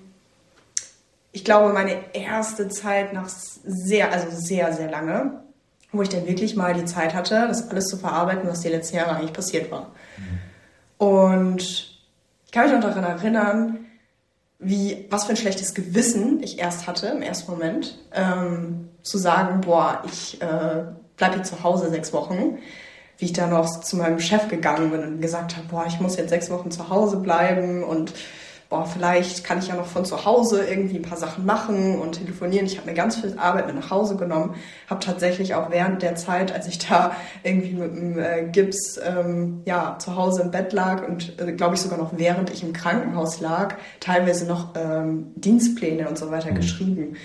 ich 1.33 1.45
glaube, 1.45 1.73
meine 1.73 1.97
erste 2.13 2.69
Zeit 2.69 3.13
nach 3.13 3.29
sehr, 3.29 4.13
also 4.13 4.29
sehr, 4.31 4.73
sehr 4.73 4.89
lange, 4.89 5.41
wo 5.91 6.03
ich 6.03 6.09
dann 6.09 6.27
wirklich 6.29 6.55
mal 6.55 6.75
die 6.75 6.85
Zeit 6.85 7.15
hatte, 7.15 7.47
das 7.49 7.71
alles 7.71 7.87
zu 7.87 7.97
verarbeiten, 7.97 8.49
was 8.49 8.61
die 8.61 8.69
letzten 8.69 8.97
Jahre 8.97 9.17
eigentlich 9.17 9.33
passiert 9.33 9.71
war. 9.71 9.91
Und 10.99 11.63
ich 12.47 12.53
kann 12.53 12.65
mich 12.65 12.73
noch 12.73 12.81
daran 12.81 13.05
erinnern, 13.05 13.87
wie, 14.59 15.07
was 15.11 15.25
für 15.25 15.31
ein 15.31 15.37
schlechtes 15.37 15.75
Gewissen 15.75 16.43
ich 16.43 16.59
erst 16.59 16.87
hatte 16.87 17.09
im 17.09 17.23
ersten 17.23 17.51
Moment, 17.51 17.99
ähm, 18.13 18.89
zu 19.03 19.19
sagen, 19.19 19.61
boah, 19.61 20.03
ich 20.07 20.41
äh, 20.41 20.85
bleibe 21.17 21.37
jetzt 21.37 21.51
zu 21.51 21.63
Hause 21.63 21.91
sechs 21.91 22.13
Wochen. 22.13 22.59
Wie 23.19 23.27
ich 23.27 23.33
dann 23.33 23.51
noch 23.51 23.81
zu 23.81 23.97
meinem 23.97 24.21
Chef 24.21 24.49
gegangen 24.49 24.91
bin 24.91 25.03
und 25.03 25.21
gesagt 25.23 25.57
habe, 25.57 25.67
boah, 25.69 25.87
ich 25.87 26.01
muss 26.01 26.17
jetzt 26.17 26.29
sechs 26.29 26.51
Wochen 26.51 26.71
zu 26.71 26.91
Hause 26.91 27.19
bleiben 27.19 27.83
und 27.83 28.13
boah, 28.69 28.85
vielleicht 28.85 29.45
kann 29.45 29.59
ich 29.59 29.69
ja 29.69 29.77
noch 29.77 29.87
von 29.87 30.05
zu 30.05 30.25
Hause 30.25 30.65
irgendwie 30.67 30.97
ein 30.97 31.03
paar 31.03 31.19
Sachen 31.19 31.47
machen 31.47 31.99
und 32.01 32.13
telefonieren. 32.13 32.67
Ich 32.67 32.77
habe 32.79 32.89
mir 32.89 32.97
ganz 32.97 33.17
viel 33.17 33.39
Arbeit 33.39 33.67
mit 33.67 33.77
nach 33.77 33.91
Hause 33.91 34.17
genommen, 34.17 34.57
habe 34.91 35.05
tatsächlich 35.05 35.55
auch 35.55 35.71
während 35.71 36.03
der 36.03 36.17
Zeit, 36.17 36.53
als 36.53 36.67
ich 36.67 36.79
da 36.79 37.13
irgendwie 37.45 37.75
mit 37.75 37.97
dem 37.97 38.19
äh, 38.19 38.49
Gips 38.51 38.99
ähm, 39.05 39.63
ja, 39.67 39.97
zu 39.99 40.17
Hause 40.17 40.43
im 40.43 40.51
Bett 40.51 40.73
lag 40.73 41.07
und 41.07 41.41
äh, 41.41 41.53
glaube 41.53 41.77
ich 41.77 41.81
sogar 41.81 41.99
noch 41.99 42.17
während 42.17 42.51
ich 42.51 42.65
im 42.65 42.73
Krankenhaus 42.73 43.41
lag, 43.41 43.77
teilweise 44.01 44.47
noch 44.47 44.75
ähm, 44.75 45.33
Dienstpläne 45.37 46.09
und 46.09 46.19
so 46.19 46.31
weiter 46.31 46.51
mhm. 46.51 46.57
geschrieben, 46.57 47.17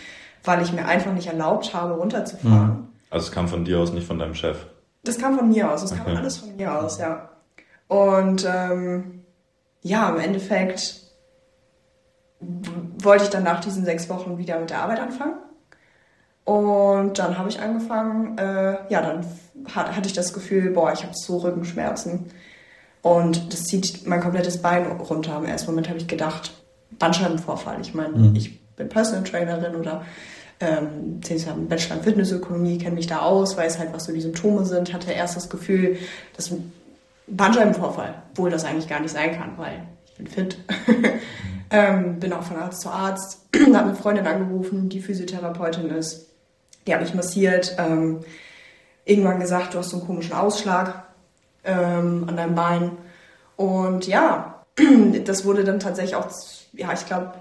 weil 0.43 0.61
ich 0.61 0.71
mir 0.71 0.85
einfach 0.85 1.13
nicht 1.13 1.27
erlaubt 1.27 1.73
habe, 1.73 1.93
runterzufahren. 1.93 2.67
Mhm. 2.67 2.87
Also 3.09 3.27
es 3.27 3.31
kam 3.31 3.47
von 3.47 3.65
dir 3.65 3.79
aus, 3.79 3.91
nicht 3.91 4.07
von 4.07 4.19
deinem 4.19 4.35
Chef? 4.35 4.57
Das 5.03 5.17
kam 5.17 5.37
von 5.37 5.49
mir 5.49 5.71
aus, 5.71 5.81
es 5.81 5.91
okay. 5.91 6.01
kam 6.05 6.17
alles 6.17 6.37
von 6.37 6.55
mir 6.55 6.79
aus, 6.79 6.99
ja. 6.99 7.29
Und 7.87 8.47
ähm, 8.47 9.23
ja, 9.81 10.09
im 10.09 10.19
Endeffekt 10.19 11.00
wollte 12.41 13.25
ich 13.25 13.29
dann 13.29 13.43
nach 13.43 13.59
diesen 13.59 13.85
sechs 13.85 14.09
Wochen 14.09 14.37
wieder 14.37 14.59
mit 14.59 14.69
der 14.69 14.79
Arbeit 14.79 14.99
anfangen. 14.99 15.35
Und 16.43 17.19
dann 17.19 17.37
habe 17.37 17.49
ich 17.49 17.61
angefangen, 17.61 18.37
äh, 18.37 18.77
ja, 18.89 19.01
dann 19.01 19.25
hat, 19.73 19.95
hatte 19.95 20.07
ich 20.07 20.13
das 20.13 20.33
Gefühl, 20.33 20.71
boah, 20.71 20.91
ich 20.91 21.03
habe 21.03 21.13
so 21.15 21.37
Rückenschmerzen. 21.37 22.25
Und 23.01 23.53
das 23.53 23.63
zieht 23.63 24.07
mein 24.07 24.21
komplettes 24.21 24.61
Bein 24.61 24.85
runter. 24.85 25.37
Im 25.37 25.45
ersten 25.45 25.71
Moment 25.71 25.89
habe 25.89 25.99
ich 25.99 26.07
gedacht, 26.07 26.51
Bandscheibenvorfall. 26.91 27.79
Ich 27.81 27.93
meine, 27.93 28.17
mhm. 28.17 28.35
ich 28.35 28.59
bin 28.75 28.89
Personal 28.89 29.23
Trainerin 29.23 29.75
oder 29.75 30.03
ähm, 30.59 31.19
ich 31.27 31.47
habe 31.47 31.59
einen 31.59 31.67
Bachelor 31.67 31.97
in 31.97 32.03
Fitnessökonomie, 32.03 32.77
kenne 32.77 32.95
mich 32.95 33.07
da 33.07 33.19
aus, 33.19 33.57
weiß 33.57 33.79
halt, 33.79 33.93
was 33.93 34.05
so 34.05 34.13
die 34.13 34.21
Symptome 34.21 34.65
sind. 34.65 34.93
Hatte 34.93 35.11
erst 35.11 35.35
das 35.35 35.49
Gefühl, 35.49 35.97
dass 36.35 36.51
Bandscheibenvorfall, 37.27 38.15
obwohl 38.31 38.49
das 38.49 38.65
eigentlich 38.65 38.87
gar 38.87 38.99
nicht 38.99 39.11
sein 39.11 39.37
kann, 39.37 39.57
weil 39.57 39.83
bin 40.23 40.27
fit. 40.27 40.57
Ähm, 41.73 42.19
bin 42.19 42.33
auch 42.33 42.43
von 42.43 42.57
Arzt 42.57 42.81
zu 42.81 42.89
Arzt, 42.89 43.47
habe 43.55 43.77
eine 43.77 43.95
Freundin 43.95 44.27
angerufen, 44.27 44.89
die 44.89 44.99
Physiotherapeutin 44.99 45.89
ist. 45.89 46.27
Die 46.85 46.93
hat 46.93 47.01
mich 47.01 47.13
massiert, 47.13 47.77
ähm, 47.79 48.19
irgendwann 49.05 49.39
gesagt, 49.39 49.73
du 49.73 49.77
hast 49.77 49.91
so 49.91 49.97
einen 49.97 50.05
komischen 50.05 50.33
Ausschlag 50.33 51.05
ähm, 51.63 52.25
an 52.27 52.35
deinem 52.35 52.55
Bein. 52.55 52.91
Und 53.55 54.05
ja, 54.05 54.65
das 55.25 55.45
wurde 55.45 55.63
dann 55.63 55.79
tatsächlich 55.79 56.15
auch, 56.15 56.27
ja, 56.73 56.91
ich 56.91 57.05
glaube, 57.05 57.35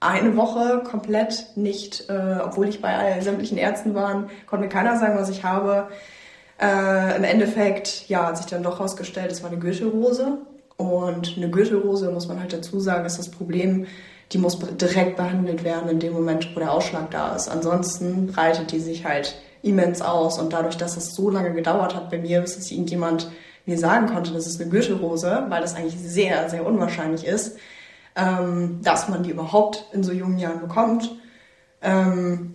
eine 0.00 0.36
Woche 0.38 0.82
komplett 0.82 1.48
nicht, 1.56 2.08
äh, 2.08 2.38
obwohl 2.42 2.68
ich 2.68 2.80
bei 2.80 3.20
sämtlichen 3.20 3.58
Ärzten 3.58 3.94
war, 3.94 4.28
konnte 4.46 4.64
mir 4.64 4.70
keiner 4.70 4.98
sagen, 4.98 5.18
was 5.18 5.28
ich 5.28 5.44
habe. 5.44 5.88
Äh, 6.58 7.16
Im 7.16 7.24
Endeffekt, 7.24 8.08
ja, 8.08 8.26
hat 8.26 8.38
sich 8.38 8.46
dann 8.46 8.62
doch 8.62 8.78
herausgestellt, 8.78 9.32
es 9.32 9.42
war 9.42 9.50
eine 9.50 9.58
Gürtelrose. 9.58 10.38
Und 10.76 11.34
eine 11.36 11.50
Gürtelrose, 11.50 12.10
muss 12.10 12.28
man 12.28 12.40
halt 12.40 12.52
dazu 12.52 12.80
sagen, 12.80 13.06
ist 13.06 13.18
das 13.18 13.30
Problem, 13.30 13.86
die 14.32 14.38
muss 14.38 14.58
direkt 14.58 15.16
behandelt 15.16 15.64
werden 15.64 15.88
in 15.88 16.00
dem 16.00 16.12
Moment, 16.12 16.54
wo 16.54 16.60
der 16.60 16.72
Ausschlag 16.72 17.10
da 17.10 17.34
ist. 17.34 17.48
Ansonsten 17.48 18.26
breitet 18.26 18.72
die 18.72 18.80
sich 18.80 19.04
halt 19.04 19.36
immens 19.62 20.02
aus. 20.02 20.38
Und 20.38 20.52
dadurch, 20.52 20.76
dass 20.76 20.96
es 20.96 21.14
so 21.14 21.30
lange 21.30 21.52
gedauert 21.52 21.94
hat 21.94 22.10
bei 22.10 22.18
mir, 22.18 22.40
bis 22.40 22.56
es 22.56 22.70
irgendjemand 22.70 23.30
mir 23.64 23.78
sagen 23.78 24.06
konnte, 24.06 24.32
das 24.32 24.46
ist 24.46 24.60
eine 24.60 24.70
Gürtelrose, 24.70 25.46
weil 25.48 25.60
das 25.60 25.74
eigentlich 25.74 25.98
sehr, 25.98 26.48
sehr 26.48 26.66
unwahrscheinlich 26.66 27.26
ist, 27.26 27.56
ähm, 28.14 28.80
dass 28.82 29.08
man 29.08 29.22
die 29.22 29.30
überhaupt 29.30 29.86
in 29.92 30.02
so 30.02 30.12
jungen 30.12 30.38
Jahren 30.38 30.60
bekommt, 30.60 31.16
ähm, 31.82 32.54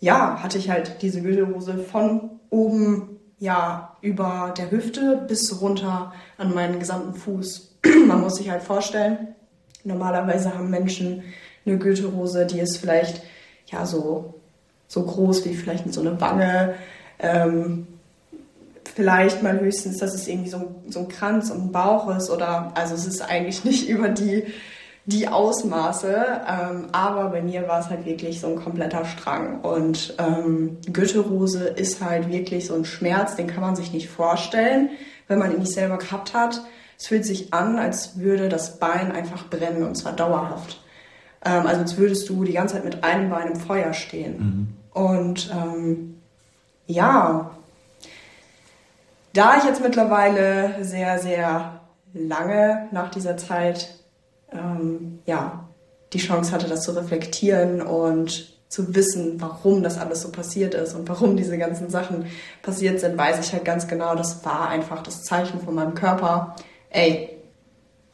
ja, 0.00 0.42
hatte 0.42 0.58
ich 0.58 0.68
halt 0.68 1.00
diese 1.02 1.22
Gürtelrose 1.22 1.78
von 1.78 2.40
oben 2.50 3.20
ja, 3.38 3.91
über 4.02 4.52
der 4.56 4.70
Hüfte 4.70 5.24
bis 5.26 5.60
runter 5.60 6.12
an 6.36 6.52
meinen 6.52 6.78
gesamten 6.78 7.14
Fuß. 7.14 7.76
Man 8.06 8.20
muss 8.20 8.36
sich 8.36 8.50
halt 8.50 8.62
vorstellen, 8.62 9.28
normalerweise 9.84 10.54
haben 10.54 10.68
Menschen 10.68 11.22
eine 11.64 11.78
Gürtelrose, 11.78 12.44
die 12.44 12.60
ist 12.60 12.76
vielleicht 12.78 13.22
ja 13.66 13.86
so, 13.86 14.34
so 14.88 15.04
groß 15.04 15.44
wie 15.44 15.54
vielleicht 15.54 15.92
so 15.94 16.00
eine 16.00 16.20
Wange. 16.20 16.74
Ähm, 17.20 17.86
vielleicht 18.94 19.42
mal 19.42 19.58
höchstens, 19.60 19.98
dass 19.98 20.14
es 20.14 20.28
irgendwie 20.28 20.50
so, 20.50 20.74
so 20.88 21.00
ein 21.00 21.08
Kranz 21.08 21.50
und 21.50 21.66
ein 21.66 21.72
Bauch 21.72 22.14
ist 22.14 22.28
oder 22.30 22.72
also 22.74 22.94
es 22.94 23.06
ist 23.06 23.22
eigentlich 23.22 23.64
nicht 23.64 23.88
über 23.88 24.08
die 24.08 24.44
die 25.04 25.26
Ausmaße, 25.26 26.42
ähm, 26.48 26.86
aber 26.92 27.30
bei 27.30 27.42
mir 27.42 27.66
war 27.66 27.80
es 27.80 27.88
halt 27.90 28.06
wirklich 28.06 28.40
so 28.40 28.46
ein 28.46 28.56
kompletter 28.56 29.04
Strang. 29.04 29.60
Und 29.60 30.14
ähm, 30.18 30.78
Gürtelrose 30.92 31.64
ist 31.64 32.02
halt 32.02 32.30
wirklich 32.30 32.66
so 32.66 32.74
ein 32.74 32.84
Schmerz, 32.84 33.34
den 33.34 33.48
kann 33.48 33.62
man 33.62 33.74
sich 33.74 33.92
nicht 33.92 34.08
vorstellen, 34.08 34.90
wenn 35.26 35.40
man 35.40 35.52
ihn 35.52 35.58
nicht 35.58 35.72
selber 35.72 35.98
gehabt 35.98 36.34
hat. 36.34 36.62
Es 36.98 37.08
fühlt 37.08 37.24
sich 37.24 37.52
an, 37.52 37.78
als 37.78 38.20
würde 38.20 38.48
das 38.48 38.78
Bein 38.78 39.10
einfach 39.10 39.48
brennen 39.48 39.82
und 39.82 39.96
zwar 39.96 40.12
dauerhaft. 40.12 40.80
Ähm, 41.44 41.66
also 41.66 41.80
als 41.80 41.96
würdest 41.96 42.28
du 42.28 42.44
die 42.44 42.52
ganze 42.52 42.76
Zeit 42.76 42.84
mit 42.84 43.02
einem 43.02 43.28
Bein 43.28 43.48
im 43.48 43.56
Feuer 43.56 43.92
stehen. 43.94 44.38
Mhm. 44.94 45.02
Und 45.02 45.50
ähm, 45.52 46.20
ja, 46.86 47.50
da 49.32 49.56
ich 49.56 49.64
jetzt 49.64 49.82
mittlerweile 49.82 50.84
sehr, 50.84 51.18
sehr 51.18 51.80
lange 52.12 52.88
nach 52.92 53.10
dieser 53.10 53.36
Zeit 53.36 54.01
ähm, 54.52 55.20
ja, 55.26 55.68
die 56.12 56.18
Chance 56.18 56.52
hatte, 56.52 56.68
das 56.68 56.82
zu 56.82 56.92
reflektieren 56.92 57.80
und 57.82 58.52
zu 58.68 58.94
wissen, 58.94 59.40
warum 59.40 59.82
das 59.82 59.98
alles 59.98 60.22
so 60.22 60.32
passiert 60.32 60.74
ist 60.74 60.94
und 60.94 61.08
warum 61.08 61.36
diese 61.36 61.58
ganzen 61.58 61.90
Sachen 61.90 62.26
passiert 62.62 63.00
sind, 63.00 63.18
weiß 63.18 63.44
ich 63.44 63.52
halt 63.52 63.66
ganz 63.66 63.86
genau, 63.86 64.14
das 64.14 64.44
war 64.46 64.68
einfach 64.68 65.02
das 65.02 65.22
Zeichen 65.24 65.60
von 65.60 65.74
meinem 65.74 65.94
Körper. 65.94 66.56
Ey, 66.88 67.30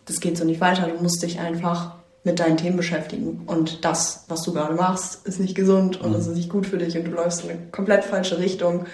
das 0.05 0.19
geht 0.19 0.37
so 0.37 0.45
nicht 0.45 0.61
weiter, 0.61 0.89
du 0.89 1.01
musst 1.01 1.23
dich 1.23 1.39
einfach 1.39 1.95
mit 2.25 2.41
deinen 2.41 2.57
Themen 2.57 2.77
beschäftigen. 2.77 3.43
Und 3.47 3.85
das, 3.85 4.25
was 4.29 4.43
du 4.43 4.53
gerade 4.53 4.75
machst, 4.75 5.27
ist 5.27 5.39
nicht 5.39 5.55
gesund 5.55 6.01
und 6.01 6.15
es 6.15 6.27
mhm. 6.27 6.33
ist 6.33 6.37
nicht 6.39 6.51
gut 6.51 6.67
für 6.67 6.79
dich 6.79 6.97
und 6.97 7.05
du 7.05 7.13
läufst 7.13 7.45
in 7.45 7.51
eine 7.51 7.61
komplett 7.71 8.05
falsche 8.05 8.39
Richtung. 8.39 8.87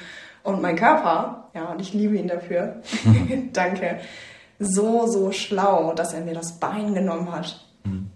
Und 0.42 0.60
mein 0.60 0.76
Körper, 0.76 1.48
ja, 1.54 1.72
und 1.72 1.80
ich 1.80 1.94
liebe 1.94 2.16
ihn 2.16 2.28
dafür, 2.28 2.82
danke, 3.54 4.00
so, 4.58 5.06
so 5.06 5.32
schlau, 5.32 5.94
dass 5.94 6.14
er 6.14 6.20
mir 6.20 6.34
das 6.34 6.60
Bein 6.60 6.94
genommen 6.94 7.32
hat. 7.32 7.64
Mhm. 7.84 8.10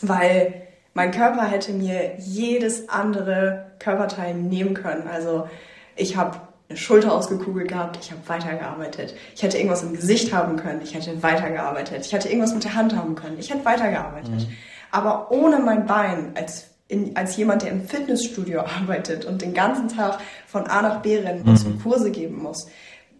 Weil 0.00 0.62
mein 0.94 1.10
Körper 1.10 1.44
hätte 1.44 1.72
mir 1.72 2.18
jedes 2.18 2.88
andere 2.88 3.72
Körperteil 3.78 4.34
nehmen 4.34 4.74
können. 4.74 5.08
Also 5.08 5.48
ich 5.96 6.16
habe 6.16 6.38
eine 6.68 6.78
Schulter 6.78 7.12
ausgekugelt 7.12 7.68
gehabt, 7.68 7.98
ich 8.00 8.10
habe 8.10 8.20
weitergearbeitet. 8.26 9.14
Ich 9.34 9.42
hätte 9.42 9.58
irgendwas 9.58 9.82
im 9.82 9.94
Gesicht 9.94 10.32
haben 10.32 10.56
können, 10.56 10.80
ich 10.82 10.94
hätte 10.94 11.22
weitergearbeitet. 11.22 12.04
Ich 12.06 12.12
hätte 12.12 12.28
irgendwas 12.28 12.54
mit 12.54 12.64
der 12.64 12.74
Hand 12.74 12.96
haben 12.96 13.14
können, 13.14 13.38
ich 13.38 13.50
hätte 13.50 13.64
weitergearbeitet. 13.64 14.30
Mhm. 14.30 14.48
Aber 14.90 15.30
ohne 15.30 15.58
mein 15.58 15.86
Bein 15.86 16.32
als 16.34 16.68
in, 16.88 17.16
als 17.16 17.36
jemand, 17.36 17.62
der 17.62 17.70
im 17.70 17.88
Fitnessstudio 17.88 18.60
arbeitet 18.80 19.24
und 19.24 19.40
den 19.40 19.54
ganzen 19.54 19.88
Tag 19.88 20.18
von 20.46 20.66
A 20.66 20.82
nach 20.82 21.00
B 21.00 21.16
rennen 21.16 21.42
muss 21.44 21.64
mhm. 21.64 21.72
und 21.72 21.82
Kurse 21.82 22.10
geben 22.10 22.42
muss, 22.42 22.66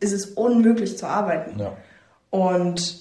ist 0.00 0.12
es 0.12 0.26
unmöglich 0.26 0.98
zu 0.98 1.06
arbeiten. 1.06 1.58
Ja. 1.58 1.72
Und 2.32 2.96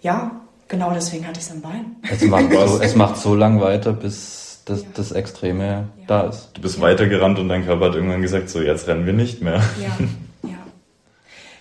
ja, 0.00 0.30
genau 0.68 0.90
deswegen 0.92 1.26
hatte 1.28 1.38
ich 1.38 1.46
es 1.46 1.52
am 1.52 1.60
Bein. 1.60 1.96
Es 2.10 2.22
macht, 2.22 2.50
so, 2.68 2.80
es 2.80 2.96
macht 2.96 3.16
so 3.18 3.34
lang 3.36 3.60
weiter, 3.60 3.92
bis 3.92 4.62
das, 4.64 4.80
Ja. 4.82 4.86
das 4.94 5.12
Extreme 5.12 5.64
Ja. 5.66 5.84
da 6.06 6.22
ist. 6.28 6.50
Du 6.54 6.62
bist 6.62 6.80
weitergerannt 6.80 7.38
und 7.38 7.48
dein 7.50 7.64
Körper 7.66 7.86
hat 7.86 7.94
irgendwann 7.94 8.22
gesagt, 8.22 8.48
so 8.48 8.60
jetzt 8.62 8.88
rennen 8.88 9.04
wir 9.06 9.12
nicht 9.12 9.42
mehr. 9.42 9.60
Ja, 9.80 10.48
ja. 10.48 10.54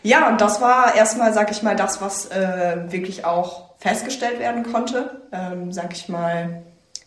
Ja, 0.04 0.30
und 0.30 0.42
das 0.42 0.60
war 0.62 0.96
erstmal, 0.96 1.34
sag 1.34 1.52
ich 1.52 1.62
mal, 1.64 1.76
das, 1.76 2.02
was 2.02 2.28
äh, 2.32 2.78
wirklich 2.90 3.26
auch 3.26 3.76
festgestellt 3.80 4.40
werden 4.40 4.64
konnte. 4.64 5.22
Ähm, 5.34 5.72
sag 5.74 5.94
ich 5.94 6.08
mal, 6.10 6.64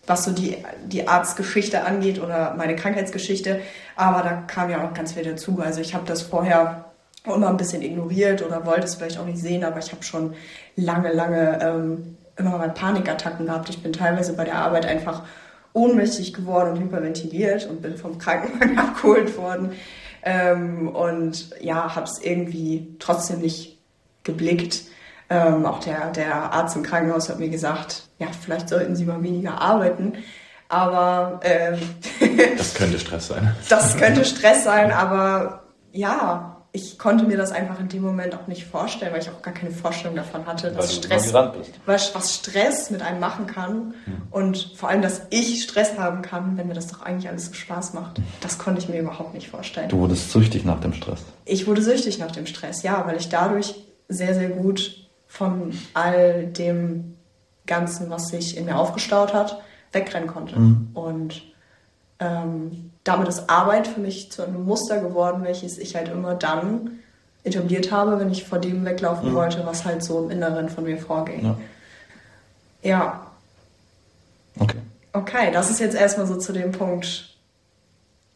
was 0.07 0.25
so 0.25 0.33
die, 0.33 0.59
die 0.85 1.09
Arztgeschichte 1.09 1.85
angeht 1.85 2.23
oder 2.23 2.55
meine 2.57 2.77
Krankheitsgeschichte. 2.77 3.61
Aber 3.97 4.23
da 4.23 4.33
kam 4.47 4.69
ja 4.71 4.83
auch 4.87 4.93
ganz 4.95 5.13
viel 5.13 5.25
dazu. 5.25 5.61
Also 5.63 5.81
ich 5.81 5.95
habe 5.95 6.05
das 6.07 6.21
vorher 6.23 6.86
immer 7.35 7.49
ein 7.49 7.57
bisschen 7.57 7.83
ignoriert 7.83 8.45
oder 8.45 8.65
wollte 8.67 8.85
es 8.85 8.95
vielleicht 8.95 9.19
auch 9.19 9.27
nicht 9.27 9.39
sehen, 9.39 9.65
aber 9.65 9.79
ich 9.79 9.93
habe 9.93 10.03
schon 10.03 10.35
lange, 10.77 11.13
lange 11.13 11.59
ähm, 11.63 12.17
immer 12.37 12.59
mal 12.59 12.71
Panikattacken 12.71 13.47
gehabt. 13.47 13.69
Ich 13.69 13.83
bin 13.83 13.93
teilweise 13.93 14.35
bei 14.35 14.45
der 14.45 14.57
Arbeit 14.57 14.87
einfach 14.87 15.23
ohnmächtig 15.73 16.33
geworden 16.33 16.71
und 16.71 16.81
hyperventiliert 16.81 17.67
und 17.67 17.83
bin 17.83 17.97
vom 17.97 18.19
Krankenwagen 18.19 18.79
abgeholt 18.79 19.37
worden. 19.37 19.73
Ähm, 20.23 20.89
und 20.89 21.51
ja, 21.61 21.95
habe 21.95 22.07
es 22.07 22.19
irgendwie 22.21 22.97
trotzdem 22.99 23.41
nicht 23.41 23.79
geblickt. 24.25 24.83
Ähm, 25.29 25.67
auch 25.67 25.81
der, 25.81 26.11
der 26.13 26.53
Arzt 26.53 26.77
im 26.77 26.83
Krankenhaus 26.83 27.29
hat 27.29 27.39
mir 27.39 27.49
gesagt, 27.49 28.05
ja, 28.19 28.29
vielleicht 28.29 28.69
sollten 28.69 28.97
Sie 28.97 29.05
mal 29.05 29.23
weniger 29.23 29.61
arbeiten. 29.61 30.15
Aber 30.69 31.41
ähm, 31.45 31.79
Das 32.57 32.75
könnte 32.75 32.99
Stress 32.99 33.29
sein. 33.29 33.55
das 33.69 33.97
könnte 33.97 34.25
Stress 34.25 34.65
sein, 34.65 34.91
aber 34.91 35.65
ja, 35.93 36.56
ich 36.77 36.99
konnte 36.99 37.25
mir 37.25 37.39
das 37.39 37.53
einfach 37.53 37.81
in 37.81 37.89
dem 37.89 38.03
Moment 38.03 38.35
auch 38.35 38.47
nicht 38.49 38.67
vorstellen, 38.67 39.11
weil 39.15 39.23
ich 39.23 39.31
auch 39.31 39.41
gar 39.41 39.55
keine 39.55 39.71
Vorstellung 39.71 40.15
davon 40.15 40.45
hatte, 40.45 40.71
dass 40.71 40.95
Stress, 40.95 41.33
was, 41.33 42.15
was 42.15 42.35
Stress 42.35 42.91
mit 42.91 43.01
einem 43.01 43.19
machen 43.19 43.47
kann 43.47 43.95
und 44.31 44.73
vor 44.77 44.91
allem, 44.91 45.01
dass 45.01 45.23
ich 45.31 45.63
Stress 45.63 45.99
haben 45.99 46.21
kann, 46.21 46.59
wenn 46.59 46.69
mir 46.69 46.75
das 46.75 46.89
doch 46.89 47.01
eigentlich 47.01 47.31
alles 47.31 47.47
so 47.47 47.55
Spaß 47.55 47.95
macht. 47.95 48.21
Das 48.43 48.59
konnte 48.59 48.83
ich 48.83 48.91
mir 48.91 49.01
überhaupt 49.01 49.33
nicht 49.33 49.49
vorstellen. 49.49 49.89
Du 49.89 49.99
wurdest 49.99 50.31
süchtig 50.31 50.67
nach 50.67 50.79
dem 50.81 50.93
Stress. 50.93 51.21
Ich 51.47 51.67
wurde 51.67 51.81
süchtig 51.81 52.19
nach 52.19 52.31
dem 52.31 52.45
Stress, 52.45 52.83
ja, 52.83 53.05
weil 53.07 53.17
ich 53.17 53.31
dadurch 53.31 53.75
sehr, 54.09 54.35
sehr 54.35 54.51
gut 54.51 55.09
von 55.27 55.73
all 55.95 56.47
dem 56.47 57.17
Ganzen, 57.67 58.11
was 58.11 58.29
sich 58.29 58.55
in 58.55 58.67
mir 58.67 58.77
aufgestaut 58.77 59.33
hat, 59.33 59.63
wegrennen 59.93 60.29
konnte. 60.29 60.57
Und 60.93 61.43
ähm, 62.21 62.91
damit 63.05 63.29
ist 63.29 63.49
Arbeit 63.49 63.87
für 63.87 64.01
mich 64.01 64.33
zu 64.33 64.43
einem 64.43 64.65
Muster 64.65 65.01
geworden, 65.01 65.45
welches 65.45 65.79
ich 65.79 65.95
halt 65.97 66.09
immer 66.09 66.35
dann 66.35 66.99
etabliert 67.45 67.93
habe, 67.93 68.19
wenn 68.19 68.31
ich 68.31 68.45
vor 68.45 68.59
dem 68.59 68.85
weglaufen 68.85 69.35
wollte, 69.35 69.65
was 69.65 69.85
halt 69.85 70.03
so 70.03 70.25
im 70.25 70.31
Inneren 70.31 70.69
von 70.69 70.85
mir 70.85 70.99
vorging. 70.99 71.45
Ja. 71.45 71.57
ja, 72.83 73.27
Okay. 74.59 74.79
okay, 75.13 75.51
das 75.53 75.71
ist 75.71 75.81
jetzt 75.81 75.95
erstmal 75.95 76.27
so 76.27 76.37
zu 76.37 76.53
dem 76.53 76.73
Punkt, 76.73 77.37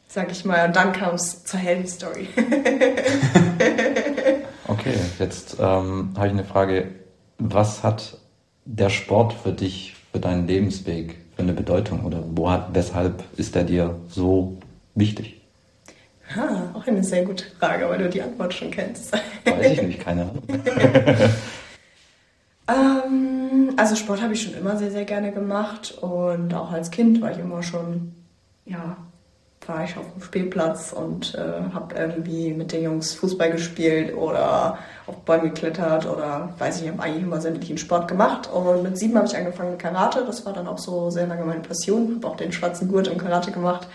sag 0.07 0.31
ich 0.31 0.45
mal, 0.45 0.67
und 0.67 0.77
dann 0.77 0.93
kam 0.93 1.15
es 1.15 1.45
zur 1.45 1.59
Heldenstory. 1.61 2.29
Okay, 4.71 4.95
jetzt 5.19 5.57
ähm, 5.59 6.13
habe 6.17 6.29
ich 6.29 6.33
eine 6.33 6.45
Frage. 6.45 6.87
Was 7.39 7.83
hat 7.83 8.19
der 8.65 8.89
Sport 8.89 9.33
für 9.33 9.51
dich, 9.51 9.97
für 10.13 10.21
deinen 10.21 10.47
Lebensweg, 10.47 11.17
für 11.41 11.45
eine 11.45 11.53
Bedeutung? 11.55 12.05
Oder 12.05 12.23
wo 12.35 12.51
hat, 12.51 12.69
weshalb 12.75 13.25
ist 13.39 13.57
er 13.57 13.65
dir 13.65 13.97
so 14.09 14.59
wichtig? 14.95 15.41
Ha, 16.37 16.71
auch 16.75 16.87
eine 16.87 17.03
sehr 17.03 17.25
gute 17.25 17.45
Frage, 17.59 17.89
weil 17.89 17.99
du 17.99 18.09
die 18.09 18.23
Antwort 18.23 18.53
schon 18.55 18.71
kennst. 18.71 19.13
Weiß 19.45 19.73
ich 19.73 19.83
nicht, 19.83 20.01
keine 20.01 20.23
Ahnung. 20.23 20.43
ähm, 22.69 23.75
also 23.77 23.97
Sport 23.97 24.23
habe 24.23 24.35
ich 24.35 24.43
schon 24.43 24.55
immer 24.55 24.77
sehr, 24.77 24.91
sehr 24.91 25.05
gerne 25.05 25.33
gemacht 25.33 25.97
und 26.01 26.55
auch 26.55 26.71
als 26.71 26.91
Kind 26.91 27.21
war 27.21 27.33
ich 27.33 27.39
immer 27.39 27.63
schon, 27.63 28.13
ja, 28.67 28.97
war 29.67 29.85
ich 29.85 29.97
auf 29.97 30.13
dem 30.13 30.23
Spielplatz 30.23 30.93
und 30.93 31.35
äh, 31.35 31.75
habe 31.75 31.95
irgendwie 31.95 32.53
mit 32.53 32.73
den 32.73 32.83
Jungs 32.83 33.15
Fußball 33.15 33.51
gespielt 33.51 34.15
oder 34.15 34.79
auf 35.07 35.17
Bäume 35.19 35.51
geklettert 35.51 36.07
oder 36.07 36.55
weiß 36.59 36.81
ich, 36.81 36.89
habe 36.89 37.03
eigentlich 37.03 37.23
immer 37.23 37.41
sämtlichen 37.41 37.79
Sport 37.79 38.09
gemacht. 38.09 38.51
Und 38.53 38.83
mit 38.83 38.99
sieben 38.99 39.17
habe 39.17 39.27
ich 39.27 39.37
angefangen 39.37 39.73
mit 39.73 39.79
Karate. 39.79 40.25
Das 40.25 40.45
war 40.47 40.53
dann 40.53 40.67
auch 40.67 40.79
so 40.79 41.11
sehr 41.11 41.27
lange 41.27 41.45
meine 41.45 41.61
Passion. 41.61 42.17
Habe 42.17 42.27
auch 42.27 42.37
den 42.37 42.53
schwarzen 42.53 42.89
Gurt 42.89 43.09
im 43.09 43.19
Karate 43.19 43.53
gemacht. 43.53 43.87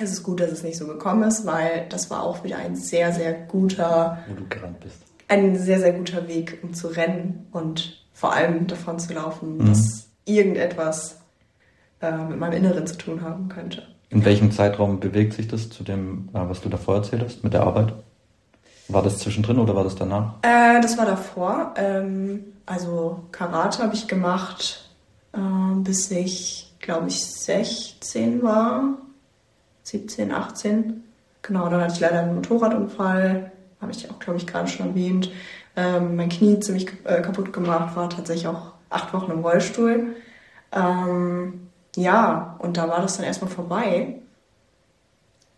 es 0.00 0.12
ist 0.12 0.22
gut, 0.22 0.40
dass 0.40 0.52
es 0.52 0.62
nicht 0.62 0.76
so 0.76 0.87
gekommen 0.87 1.22
ist, 1.26 1.46
weil 1.46 1.87
das 1.88 2.11
war 2.11 2.22
auch 2.22 2.44
wieder 2.44 2.59
ein 2.59 2.76
sehr, 2.76 3.12
sehr 3.12 3.33
guter, 3.33 4.18
Wo 4.28 4.35
du 4.35 4.46
gerannt 4.48 4.78
bist. 4.81 4.96
ein 5.28 5.57
sehr, 5.57 5.81
sehr 5.81 5.92
guter 5.94 6.28
Weg, 6.28 6.59
um 6.62 6.74
zu 6.74 6.88
rennen 6.88 7.46
und 7.50 8.04
vor 8.12 8.33
allem 8.35 8.66
davon 8.66 8.98
zu 8.98 9.14
laufen, 9.14 9.57
Mhm. 9.59 9.66
dass 9.68 10.09
irgendetwas 10.26 11.16
äh, 12.02 12.12
mit 12.12 12.38
meinem 12.38 12.52
Inneren 12.59 12.87
zu 12.87 12.96
tun 12.98 13.22
haben 13.22 13.48
könnte. 13.48 13.83
In 14.11 14.25
welchem 14.25 14.51
Zeitraum 14.53 15.01
bewegt 15.01 15.35
sich 15.35 15.49
das 15.49 15.68
zu 15.68 15.85
dem, 15.85 16.29
äh, 16.33 16.49
was 16.49 16.61
du 16.61 16.68
davor 16.68 16.97
erzählt 16.97 17.23
hast, 17.25 17.44
mit 17.44 17.53
der 17.53 17.62
Arbeit? 17.62 17.92
War 18.88 19.03
das 19.03 19.18
zwischendrin 19.18 19.59
oder 19.59 19.75
war 19.77 19.85
das 19.85 19.97
danach? 19.97 20.35
Äh, 20.42 20.81
das 20.81 20.97
war 20.97 21.05
davor. 21.05 21.75
Ähm, 21.77 22.44
also 22.64 23.25
Karate 23.33 23.83
habe 23.83 23.94
ich 23.94 24.09
gemacht, 24.09 24.88
äh, 25.35 25.38
bis 25.77 26.11
ich, 26.11 26.73
glaube 26.81 27.09
ich, 27.09 27.23
16 27.23 28.42
war. 28.42 28.97
17, 29.83 30.33
18. 30.33 31.05
Genau, 31.42 31.68
dann 31.68 31.83
hatte 31.83 31.94
ich 31.94 32.01
leider 32.01 32.21
einen 32.21 32.35
Motorradunfall. 32.37 33.53
Habe 33.81 33.92
ich 33.92 34.11
auch, 34.11 34.18
glaube 34.18 34.38
ich, 34.38 34.47
gerade 34.47 34.68
schon 34.68 34.88
erwähnt. 34.88 35.31
Ähm, 35.77 36.16
mein 36.16 36.31
Knie 36.31 36.59
ziemlich 36.61 36.88
äh, 37.05 37.21
kaputt 37.21 37.53
gemacht, 37.53 37.94
war 37.94 38.11
tatsächlich 38.11 38.49
auch 38.49 38.73
acht 38.90 39.12
Wochen 39.12 39.31
im 39.31 39.40
Rollstuhl. 39.40 40.16
Ähm, 40.73 41.68
ja, 41.98 42.56
und 42.61 42.76
da 42.76 42.88
war 42.88 43.00
das 43.00 43.16
dann 43.16 43.26
erstmal 43.26 43.50
vorbei. 43.50 44.14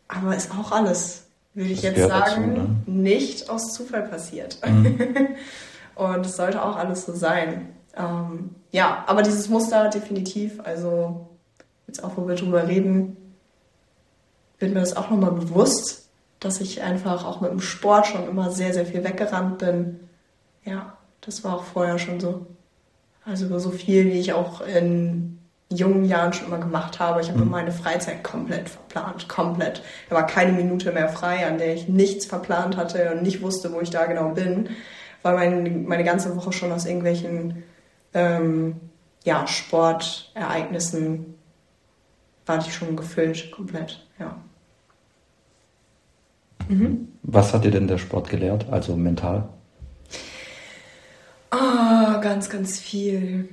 Aber 0.08 0.34
ist 0.34 0.50
auch 0.50 0.72
alles, 0.72 1.26
würde 1.54 1.70
ich 1.70 1.82
Das 1.82 1.84
jetzt 1.84 1.94
gehört 1.96 2.12
dazu, 2.12 2.30
sagen, 2.30 2.52
ne? 2.86 2.92
nicht 2.92 3.50
aus 3.50 3.74
Zufall 3.74 4.02
passiert. 4.02 4.58
Und 5.94 6.24
es 6.24 6.36
sollte 6.36 6.64
auch 6.64 6.76
alles 6.76 7.04
so 7.04 7.14
sein. 7.14 7.68
Ähm, 7.94 8.54
ja, 8.70 9.04
aber 9.06 9.22
dieses 9.22 9.48
Muster 9.50 9.90
definitiv, 9.90 10.60
also 10.64 11.28
jetzt 11.86 12.02
auch, 12.02 12.16
wo 12.16 12.26
wir 12.26 12.36
drüber 12.36 12.66
reden, 12.66 13.16
wird 14.58 14.72
mir 14.72 14.80
das 14.80 14.96
auch 14.96 15.10
nochmal 15.10 15.32
bewusst, 15.32 16.08
dass 16.38 16.60
ich 16.60 16.80
einfach 16.80 17.26
auch 17.26 17.42
mit 17.42 17.50
dem 17.50 17.60
Sport 17.60 18.06
schon 18.06 18.26
immer 18.26 18.50
sehr, 18.50 18.72
sehr 18.72 18.86
viel 18.86 19.04
weggerannt 19.04 19.58
bin. 19.58 20.00
Ja, 20.64 20.96
das 21.20 21.44
war 21.44 21.56
auch 21.56 21.64
vorher 21.64 21.98
schon 21.98 22.18
so. 22.18 22.46
Also 23.26 23.58
so 23.58 23.70
viel, 23.70 24.06
wie 24.06 24.18
ich 24.18 24.32
auch 24.32 24.62
in 24.62 25.39
jungen 25.72 26.04
Jahren 26.04 26.32
schon 26.32 26.48
immer 26.48 26.58
gemacht 26.58 26.98
habe. 26.98 27.20
Ich 27.20 27.28
habe 27.30 27.44
Mhm. 27.44 27.50
meine 27.50 27.72
Freizeit 27.72 28.24
komplett 28.24 28.68
verplant, 28.68 29.28
komplett. 29.28 29.82
Da 30.08 30.16
war 30.16 30.26
keine 30.26 30.52
Minute 30.52 30.90
mehr 30.92 31.08
frei, 31.08 31.46
an 31.46 31.58
der 31.58 31.74
ich 31.74 31.88
nichts 31.88 32.26
verplant 32.26 32.76
hatte 32.76 33.12
und 33.12 33.22
nicht 33.22 33.40
wusste, 33.40 33.72
wo 33.72 33.80
ich 33.80 33.90
da 33.90 34.06
genau 34.06 34.30
bin, 34.30 34.70
weil 35.22 35.34
mein, 35.34 35.84
meine 35.84 36.04
ganze 36.04 36.34
Woche 36.36 36.52
schon 36.52 36.72
aus 36.72 36.86
irgendwelchen 36.86 37.62
ähm, 38.14 38.80
ja, 39.22 39.46
Sportereignissen 39.46 41.34
war 42.46 42.58
die 42.58 42.70
schon 42.70 42.96
gefüllt, 42.96 43.52
komplett, 43.52 44.04
ja. 44.18 44.34
Mhm. 46.68 47.08
Was 47.22 47.52
hat 47.54 47.64
dir 47.64 47.70
denn 47.70 47.86
der 47.86 47.98
Sport 47.98 48.28
gelehrt, 48.28 48.66
also 48.70 48.96
mental? 48.96 49.48
Ah, 51.50 52.18
ganz, 52.22 52.48
ganz 52.48 52.78
viel. 52.78 53.48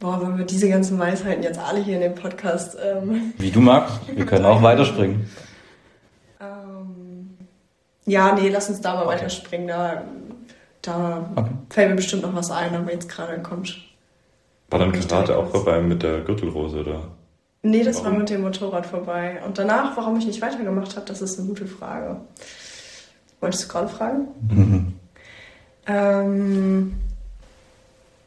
Boah, 0.00 0.20
wenn 0.22 0.38
wir 0.38 0.46
diese 0.46 0.68
ganzen 0.68 0.98
Weisheiten 0.98 1.42
jetzt 1.42 1.58
alle 1.58 1.78
hier 1.80 1.96
in 1.96 2.00
dem 2.00 2.14
Podcast 2.14 2.76
ähm, 2.82 3.34
Wie 3.38 3.50
du 3.50 3.60
magst, 3.60 4.00
wir 4.14 4.24
können 4.26 4.46
auch 4.46 4.62
weiterspringen. 4.62 5.28
Ähm, 6.40 7.36
ja, 8.06 8.34
nee, 8.34 8.48
lass 8.48 8.70
uns 8.70 8.80
da 8.80 8.94
mal 8.94 9.02
Okay. 9.06 9.16
weiterspringen. 9.16 9.68
Da, 9.68 10.02
da 10.82 11.30
Okay. 11.36 11.50
fällt 11.68 11.90
mir 11.90 11.96
bestimmt 11.96 12.22
noch 12.22 12.34
was 12.34 12.50
ein, 12.50 12.74
aber 12.74 12.90
jetzt 12.90 13.08
gerade 13.10 13.40
kommt. 13.42 13.76
War 14.70 14.78
dann 14.78 14.92
Karate 14.92 15.36
auch 15.36 15.50
vorbei 15.50 15.80
mit 15.82 16.02
der 16.02 16.20
Gürtelrose, 16.20 16.80
oder? 16.80 17.02
Nee, 17.62 17.82
das 17.84 17.96
war 17.98 18.04
Warum? 18.06 18.20
mit 18.20 18.30
dem 18.30 18.40
Motorrad 18.40 18.86
vorbei. 18.86 19.40
Und 19.44 19.58
danach, 19.58 19.94
warum 19.98 20.16
ich 20.16 20.26
nicht 20.26 20.40
weitergemacht 20.40 20.96
habe, 20.96 21.04
das 21.06 21.20
ist 21.20 21.38
eine 21.38 21.48
gute 21.48 21.66
Frage. 21.66 22.16
Wolltest 23.40 23.64
du 23.64 23.68
gerade 23.68 23.88
fragen? 23.88 24.28
Mhm. 24.48 24.92
Ähm, 25.86 26.94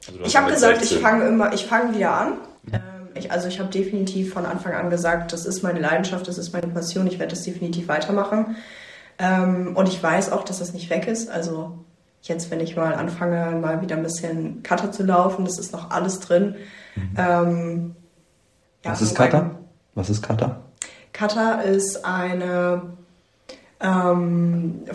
Also 0.07 0.23
ich 0.23 0.35
habe 0.35 0.51
gesagt, 0.51 0.81
ich 0.81 0.89
16 0.89 1.01
fange 1.01 1.25
immer, 1.25 1.53
ich 1.53 1.65
fange 1.65 1.95
wieder 1.95 2.13
an. 2.13 2.33
Ähm, 2.71 2.81
ich. 3.15 3.31
Also 3.31 3.47
ich 3.47 3.59
habe 3.59 3.69
definitiv 3.69 4.33
von 4.33 4.45
Anfang 4.45 4.73
an 4.73 4.89
gesagt, 4.89 5.33
das 5.33 5.45
ist 5.45 5.63
meine 5.63 5.79
Leidenschaft, 5.79 6.27
das 6.27 6.37
ist 6.37 6.53
meine 6.53 6.67
Passion, 6.67 7.07
ich 7.07 7.19
werde 7.19 7.31
das 7.31 7.43
definitiv 7.43 7.87
weitermachen. 7.87 8.55
Ähm, 9.19 9.75
und 9.75 9.87
ich 9.87 10.01
weiß 10.01 10.31
auch, 10.31 10.43
dass 10.43 10.59
das 10.59 10.73
nicht 10.73 10.89
weg 10.89 11.07
ist. 11.07 11.29
Also 11.29 11.77
jetzt, 12.21 12.49
wenn 12.51 12.59
ich 12.59 12.75
mal 12.75 12.93
anfange, 12.93 13.57
mal 13.59 13.81
wieder 13.81 13.95
ein 13.95 14.03
bisschen 14.03 14.63
Cutter 14.63 14.91
zu 14.91 15.03
laufen, 15.03 15.45
das 15.45 15.59
ist 15.59 15.73
noch 15.73 15.91
alles 15.91 16.19
drin. 16.19 16.55
Mhm. 16.95 17.15
Ähm, 17.17 17.95
ja, 18.83 18.91
Was 18.91 19.01
ist 19.01 19.15
Cutter? 19.15 19.59
Was 19.93 20.09
ist 20.09 20.23
Cutter? 20.23 20.61
Cutter 21.11 21.63
ist 21.63 22.05
eine 22.05 22.81
ähm, 23.83 24.85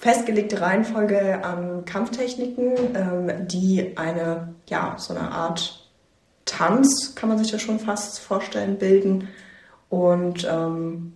festgelegte 0.00 0.60
Reihenfolge 0.60 1.44
an 1.44 1.84
Kampftechniken, 1.84 2.74
ähm, 2.94 3.46
die 3.46 3.96
eine, 3.96 4.54
ja, 4.68 4.96
so 4.98 5.14
eine 5.14 5.30
Art 5.30 5.88
Tanz, 6.44 7.14
kann 7.14 7.28
man 7.28 7.38
sich 7.38 7.52
das 7.52 7.62
schon 7.62 7.78
fast 7.78 8.18
vorstellen, 8.18 8.78
bilden 8.78 9.28
und 9.88 10.46
ähm, 10.50 11.12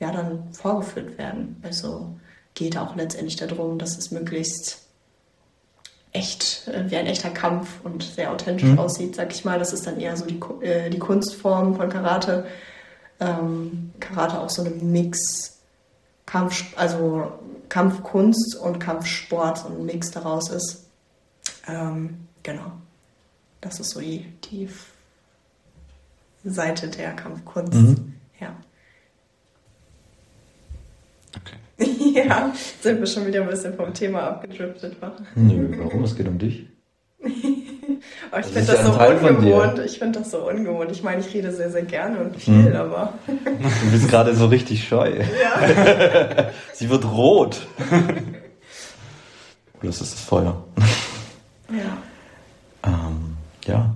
ja, 0.00 0.10
dann 0.10 0.48
vorgeführt 0.52 1.18
werden. 1.18 1.60
Also 1.62 2.14
geht 2.54 2.78
auch 2.78 2.96
letztendlich 2.96 3.36
darum, 3.36 3.78
dass 3.78 3.98
es 3.98 4.10
möglichst 4.10 4.86
echt, 6.12 6.66
äh, 6.68 6.90
wie 6.90 6.96
ein 6.96 7.06
echter 7.06 7.30
Kampf 7.30 7.84
und 7.84 8.02
sehr 8.02 8.32
authentisch 8.32 8.70
mhm. 8.70 8.78
aussieht, 8.78 9.16
sag 9.16 9.32
ich 9.32 9.44
mal. 9.44 9.58
Das 9.58 9.74
ist 9.74 9.86
dann 9.86 10.00
eher 10.00 10.16
so 10.16 10.24
die, 10.24 10.40
äh, 10.64 10.88
die 10.88 10.98
Kunstform 10.98 11.76
von 11.76 11.90
Karate. 11.90 12.46
Ähm, 13.20 13.92
Karate 14.00 14.40
auch 14.40 14.48
so 14.48 14.62
eine 14.62 14.70
Mix 14.70 15.59
Kampf, 16.30 16.64
also 16.76 17.32
Kampfkunst 17.68 18.56
und 18.56 18.78
Kampfsport, 18.78 19.58
so 19.58 19.68
ein 19.68 19.84
Mix 19.84 20.12
daraus 20.12 20.48
ist. 20.50 20.88
Ähm, 21.66 22.28
genau. 22.42 22.72
Das 23.60 23.80
ist 23.80 23.90
so 23.90 24.00
die, 24.00 24.26
die 24.50 24.68
Seite 26.44 26.88
der 26.88 27.14
Kampfkunst. 27.14 27.74
Mhm. 27.74 28.14
Ja. 28.40 28.56
Okay. 31.36 31.90
ja, 32.26 32.54
sind 32.80 33.00
wir 33.00 33.06
schon 33.06 33.26
wieder 33.26 33.42
ein 33.42 33.48
bisschen 33.48 33.74
vom 33.74 33.92
Thema 33.92 34.22
abgedriftet. 34.22 34.96
Nö, 35.34 35.78
warum? 35.78 36.04
Es 36.04 36.16
geht 36.16 36.28
um 36.28 36.38
dich. 36.38 36.66
oh, 38.32 38.36
ich 38.38 38.46
finde 38.46 38.72
das, 38.72 38.82
das 38.82 38.86
so 38.86 39.00
ungewohnt. 39.00 39.78
Ich 39.84 39.98
finde 39.98 40.18
das 40.18 40.30
so 40.30 40.48
ungewohnt. 40.48 40.90
Ich 40.90 41.02
meine, 41.02 41.20
ich 41.20 41.32
rede 41.32 41.52
sehr, 41.52 41.70
sehr 41.70 41.82
gerne 41.82 42.18
und 42.20 42.36
viel, 42.36 42.72
hm. 42.72 42.76
aber. 42.76 43.14
du 43.26 43.90
bist 43.90 44.08
gerade 44.08 44.34
so 44.34 44.46
richtig 44.46 44.86
scheu. 44.86 45.12
Ja. 45.18 46.50
Sie 46.72 46.88
wird 46.88 47.04
rot. 47.04 47.66
das 49.82 50.00
ist 50.00 50.14
das 50.14 50.20
Feuer. 50.20 50.64
Ja. 51.68 51.96
Ähm, 52.84 53.36
ja. 53.66 53.94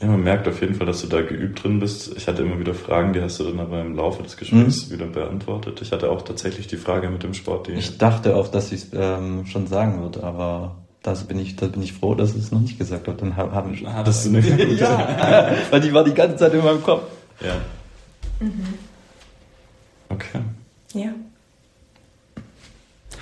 Ja, 0.00 0.08
man 0.08 0.22
merkt 0.22 0.46
auf 0.48 0.60
jeden 0.60 0.74
Fall, 0.74 0.86
dass 0.86 1.00
du 1.00 1.06
da 1.06 1.22
geübt 1.22 1.62
drin 1.62 1.78
bist. 1.78 2.14
Ich 2.16 2.26
hatte 2.26 2.42
immer 2.42 2.58
wieder 2.58 2.74
Fragen, 2.74 3.12
die 3.12 3.22
hast 3.22 3.40
du 3.40 3.44
dann 3.44 3.58
aber 3.58 3.80
im 3.80 3.94
Laufe 3.94 4.22
des 4.22 4.36
Gesprächs 4.36 4.88
mhm. 4.88 4.94
wieder 4.94 5.06
beantwortet. 5.06 5.80
Ich 5.80 5.92
hatte 5.92 6.10
auch 6.10 6.22
tatsächlich 6.22 6.66
die 6.66 6.76
Frage 6.76 7.08
mit 7.08 7.22
dem 7.22 7.32
Sport. 7.32 7.68
Die 7.68 7.72
ich 7.72 7.96
dachte 7.96 8.36
auch, 8.36 8.48
dass 8.48 8.72
ich 8.72 8.82
es 8.82 8.90
ähm, 8.92 9.46
schon 9.46 9.66
sagen 9.66 10.02
würde, 10.02 10.22
aber 10.22 10.83
das 11.04 11.24
bin 11.24 11.38
ich, 11.38 11.54
da 11.54 11.66
bin 11.66 11.82
ich 11.82 11.92
froh, 11.92 12.14
dass 12.14 12.30
ich 12.30 12.38
es 12.38 12.50
noch 12.50 12.60
nicht 12.60 12.78
gesagt 12.78 13.06
habe. 13.06 13.16
Dann 13.18 13.36
haben 13.36 13.70
wir 13.70 13.76
schon. 13.76 13.92
Hattest 13.92 14.24
du 14.24 14.30
nicht? 14.30 14.80
ja. 14.80 15.54
Weil 15.70 15.80
die 15.82 15.92
war 15.92 16.02
die 16.02 16.14
ganze 16.14 16.36
Zeit 16.36 16.54
in 16.54 16.64
meinem 16.64 16.82
Kopf. 16.82 17.02
Ja. 17.40 17.56
Mhm. 18.40 18.74
Okay. 20.08 20.40
Ja. 20.94 21.10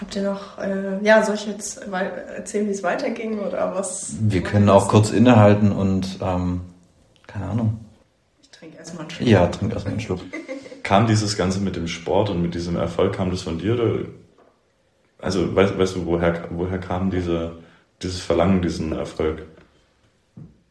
Habt 0.00 0.14
ihr 0.14 0.22
noch, 0.22 0.58
äh, 0.58 1.04
ja, 1.04 1.24
soll 1.24 1.34
ich 1.34 1.46
jetzt 1.46 1.82
erzählen, 1.88 2.66
wie 2.68 2.70
es 2.70 2.84
weiterging 2.84 3.40
oder 3.40 3.74
was? 3.74 4.14
Wir 4.20 4.42
können 4.42 4.68
auch 4.68 4.86
kurz 4.86 5.10
innehalten 5.10 5.72
und, 5.72 6.18
ähm, 6.22 6.60
keine 7.26 7.46
Ahnung. 7.46 7.80
Ich 8.42 8.50
trinke 8.50 8.78
erstmal 8.78 9.02
einen 9.02 9.10
Schluck. 9.10 9.28
Ja, 9.28 9.46
trink 9.48 9.72
erstmal 9.72 9.92
einen 9.94 10.00
Schluck. 10.00 10.20
kam 10.84 11.08
dieses 11.08 11.36
Ganze 11.36 11.60
mit 11.60 11.74
dem 11.74 11.88
Sport 11.88 12.30
und 12.30 12.42
mit 12.42 12.54
diesem 12.54 12.76
Erfolg, 12.76 13.14
kam 13.14 13.32
das 13.32 13.42
von 13.42 13.58
dir 13.58 13.74
oder? 13.74 14.04
Also, 15.18 15.54
weißt, 15.54 15.76
weißt 15.76 15.96
du, 15.96 16.06
woher, 16.06 16.44
woher 16.50 16.78
kam 16.78 17.10
diese, 17.10 17.56
dieses 18.02 18.20
Verlangen, 18.20 18.62
diesen 18.62 18.92
Erfolg. 18.92 19.42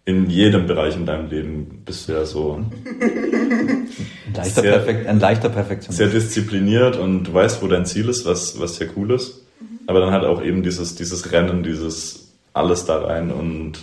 In 0.03 0.29
jedem 0.29 0.65
Bereich 0.65 0.95
in 0.95 1.05
deinem 1.05 1.29
Leben 1.29 1.83
bist 1.85 2.09
du 2.09 2.13
ja 2.13 2.25
so 2.25 2.55
ein 3.01 3.87
leichter, 4.33 4.61
sehr, 4.61 4.71
Perfekt, 4.71 5.07
ein 5.07 5.19
leichter 5.19 5.49
Perfektionist. 5.49 5.97
Sehr 5.97 6.07
diszipliniert 6.07 6.97
und 6.97 7.25
du 7.25 7.33
weißt, 7.33 7.61
wo 7.61 7.67
dein 7.67 7.85
Ziel 7.85 8.09
ist, 8.09 8.25
was, 8.25 8.59
was 8.59 8.77
sehr 8.77 8.89
cool 8.97 9.11
ist. 9.11 9.41
Aber 9.87 9.99
dann 9.99 10.11
halt 10.11 10.23
auch 10.23 10.41
eben 10.41 10.63
dieses, 10.63 10.95
dieses 10.95 11.31
Rennen, 11.31 11.63
dieses 11.63 12.31
alles 12.53 12.85
da 12.85 12.99
rein 12.99 13.31
und 13.31 13.79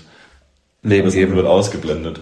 Leben 0.83 1.11
geben. 1.11 1.35
wird 1.37 1.47
ausgeblendet. 1.47 2.21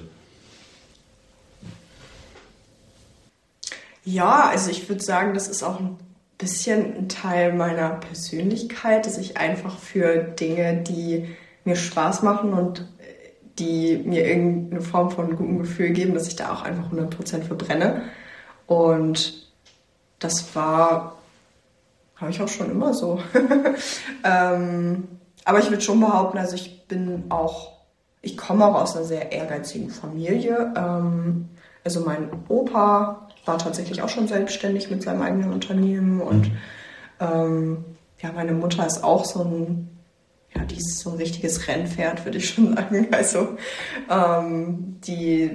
Ja, 4.04 4.48
also 4.50 4.70
ich 4.70 4.88
würde 4.88 5.02
sagen, 5.02 5.34
das 5.34 5.48
ist 5.48 5.62
auch 5.62 5.80
ein 5.80 5.96
bisschen 6.38 6.96
ein 6.96 7.08
Teil 7.08 7.52
meiner 7.52 7.90
Persönlichkeit, 7.90 9.06
dass 9.06 9.18
ich 9.18 9.36
einfach 9.36 9.78
für 9.78 10.18
Dinge, 10.18 10.82
die 10.82 11.34
mir 11.64 11.76
Spaß 11.76 12.22
machen 12.22 12.52
und 12.52 12.80
äh, 12.80 12.84
die 13.58 14.02
mir 14.04 14.26
irgendeine 14.26 14.82
Form 14.82 15.10
von 15.10 15.36
gutem 15.36 15.58
Gefühl 15.58 15.90
geben, 15.90 16.14
dass 16.14 16.28
ich 16.28 16.36
da 16.36 16.52
auch 16.52 16.62
einfach 16.62 16.92
100% 16.92 17.42
verbrenne. 17.42 18.02
Und 18.66 19.46
das 20.18 20.54
war, 20.54 21.16
habe 22.16 22.30
ich 22.30 22.40
auch 22.40 22.48
schon 22.48 22.70
immer 22.70 22.92
so. 22.92 23.20
ähm, 24.24 25.08
aber 25.44 25.58
ich 25.60 25.70
würde 25.70 25.82
schon 25.82 26.00
behaupten, 26.00 26.38
also 26.38 26.56
ich 26.56 26.86
bin 26.86 27.24
auch, 27.30 27.72
ich 28.20 28.36
komme 28.36 28.66
auch 28.66 28.82
aus 28.82 28.96
einer 28.96 29.04
sehr 29.04 29.32
ehrgeizigen 29.32 29.90
Familie. 29.90 30.74
Ähm, 30.76 31.48
also 31.84 32.00
mein 32.00 32.28
Opa 32.48 33.25
war 33.46 33.58
tatsächlich 33.58 34.02
auch 34.02 34.08
schon 34.08 34.28
selbstständig 34.28 34.90
mit 34.90 35.02
seinem 35.02 35.22
eigenen 35.22 35.52
Unternehmen 35.52 36.20
und 36.20 36.50
ähm, 37.20 37.84
ja, 38.20 38.32
meine 38.32 38.52
Mutter 38.52 38.86
ist 38.86 39.04
auch 39.04 39.24
so 39.24 39.42
ein, 39.42 39.88
ja, 40.54 40.64
die 40.64 40.76
ist 40.76 40.98
so 40.98 41.10
ein 41.10 41.16
richtiges 41.16 41.68
Rennpferd, 41.68 42.24
würde 42.24 42.38
ich 42.38 42.50
schon 42.50 42.74
sagen. 42.76 43.08
Also 43.12 43.56
ähm, 44.10 44.98
die 45.06 45.50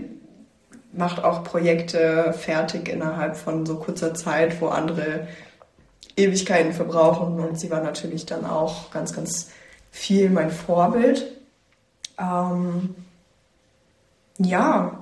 macht 0.93 1.23
auch 1.23 1.43
Projekte 1.43 2.33
fertig 2.33 2.89
innerhalb 2.89 3.37
von 3.37 3.65
so 3.65 3.77
kurzer 3.77 4.13
Zeit, 4.13 4.59
wo 4.61 4.67
andere 4.67 5.27
Ewigkeiten 6.17 6.73
verbrauchen 6.73 7.39
und 7.39 7.59
sie 7.59 7.71
war 7.71 7.81
natürlich 7.81 8.25
dann 8.25 8.45
auch 8.45 8.91
ganz, 8.91 9.13
ganz 9.13 9.49
viel 9.89 10.29
mein 10.29 10.51
Vorbild. 10.51 11.25
Ähm, 12.19 12.95
ja, 14.37 15.00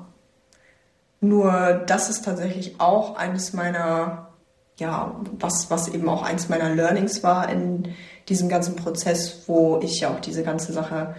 nur 1.22 1.84
das 1.86 2.10
ist 2.10 2.26
tatsächlich 2.26 2.80
auch 2.80 3.16
eines 3.18 3.54
meiner, 3.54 4.30
ja, 4.78 5.16
was, 5.38 5.70
was 5.70 5.90
eben 5.90 6.08
auch 6.08 6.24
eines 6.24 6.50
meiner 6.50 6.74
Learnings 6.74 7.24
war 7.24 7.50
in 7.50 7.94
diesem 8.30 8.48
ganzen 8.48 8.76
Prozess, 8.76 9.44
wo 9.48 9.80
ich 9.84 10.00
ja 10.00 10.10
auch 10.12 10.20
diese 10.20 10.44
ganze 10.44 10.72
Sache 10.72 11.16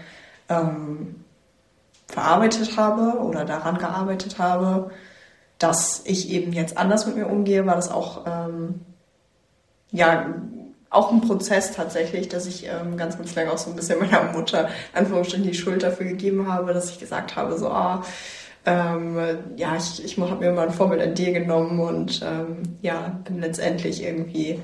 ähm, 0.49 1.25
verarbeitet 2.07 2.77
habe 2.77 3.19
oder 3.21 3.45
daran 3.45 3.79
gearbeitet 3.79 4.39
habe, 4.39 4.91
dass 5.59 6.03
ich 6.05 6.31
eben 6.31 6.53
jetzt 6.53 6.79
anders 6.79 7.07
mit 7.07 7.17
mir 7.17 7.27
umgehe, 7.27 7.67
war 7.67 7.77
das 7.77 7.91
auch, 7.91 8.25
ähm, 8.27 8.81
ja, 9.91 10.35
auch 10.89 11.13
ein 11.13 11.21
Prozess 11.21 11.73
tatsächlich, 11.73 12.29
dass 12.29 12.47
ich 12.47 12.67
ähm, 12.67 12.97
ganz, 12.97 13.17
ganz 13.17 13.35
lange 13.35 13.53
auch 13.53 13.59
so 13.59 13.71
ein 13.71 13.77
bisschen 13.77 14.01
meiner 14.01 14.33
Mutter 14.33 14.71
Anführungsstrichen 14.93 15.47
die 15.47 15.55
Schuld 15.55 15.83
dafür 15.83 16.07
gegeben 16.07 16.53
habe, 16.53 16.73
dass 16.73 16.91
ich 16.91 16.99
gesagt 16.99 17.37
habe, 17.37 17.57
so, 17.59 17.69
ah, 17.69 18.03
ähm, 18.67 19.19
ja, 19.57 19.77
ich, 19.77 20.05
ich 20.05 20.19
habe 20.19 20.45
mir 20.45 20.53
mal 20.53 20.69
ein 20.69 20.73
Vorbild 20.73 21.01
an 21.03 21.15
dir 21.15 21.33
genommen 21.33 21.81
und 21.81 22.21
ähm, 22.25 22.63
ja, 22.83 23.21
bin 23.25 23.41
letztendlich 23.41 24.03
irgendwie, 24.03 24.61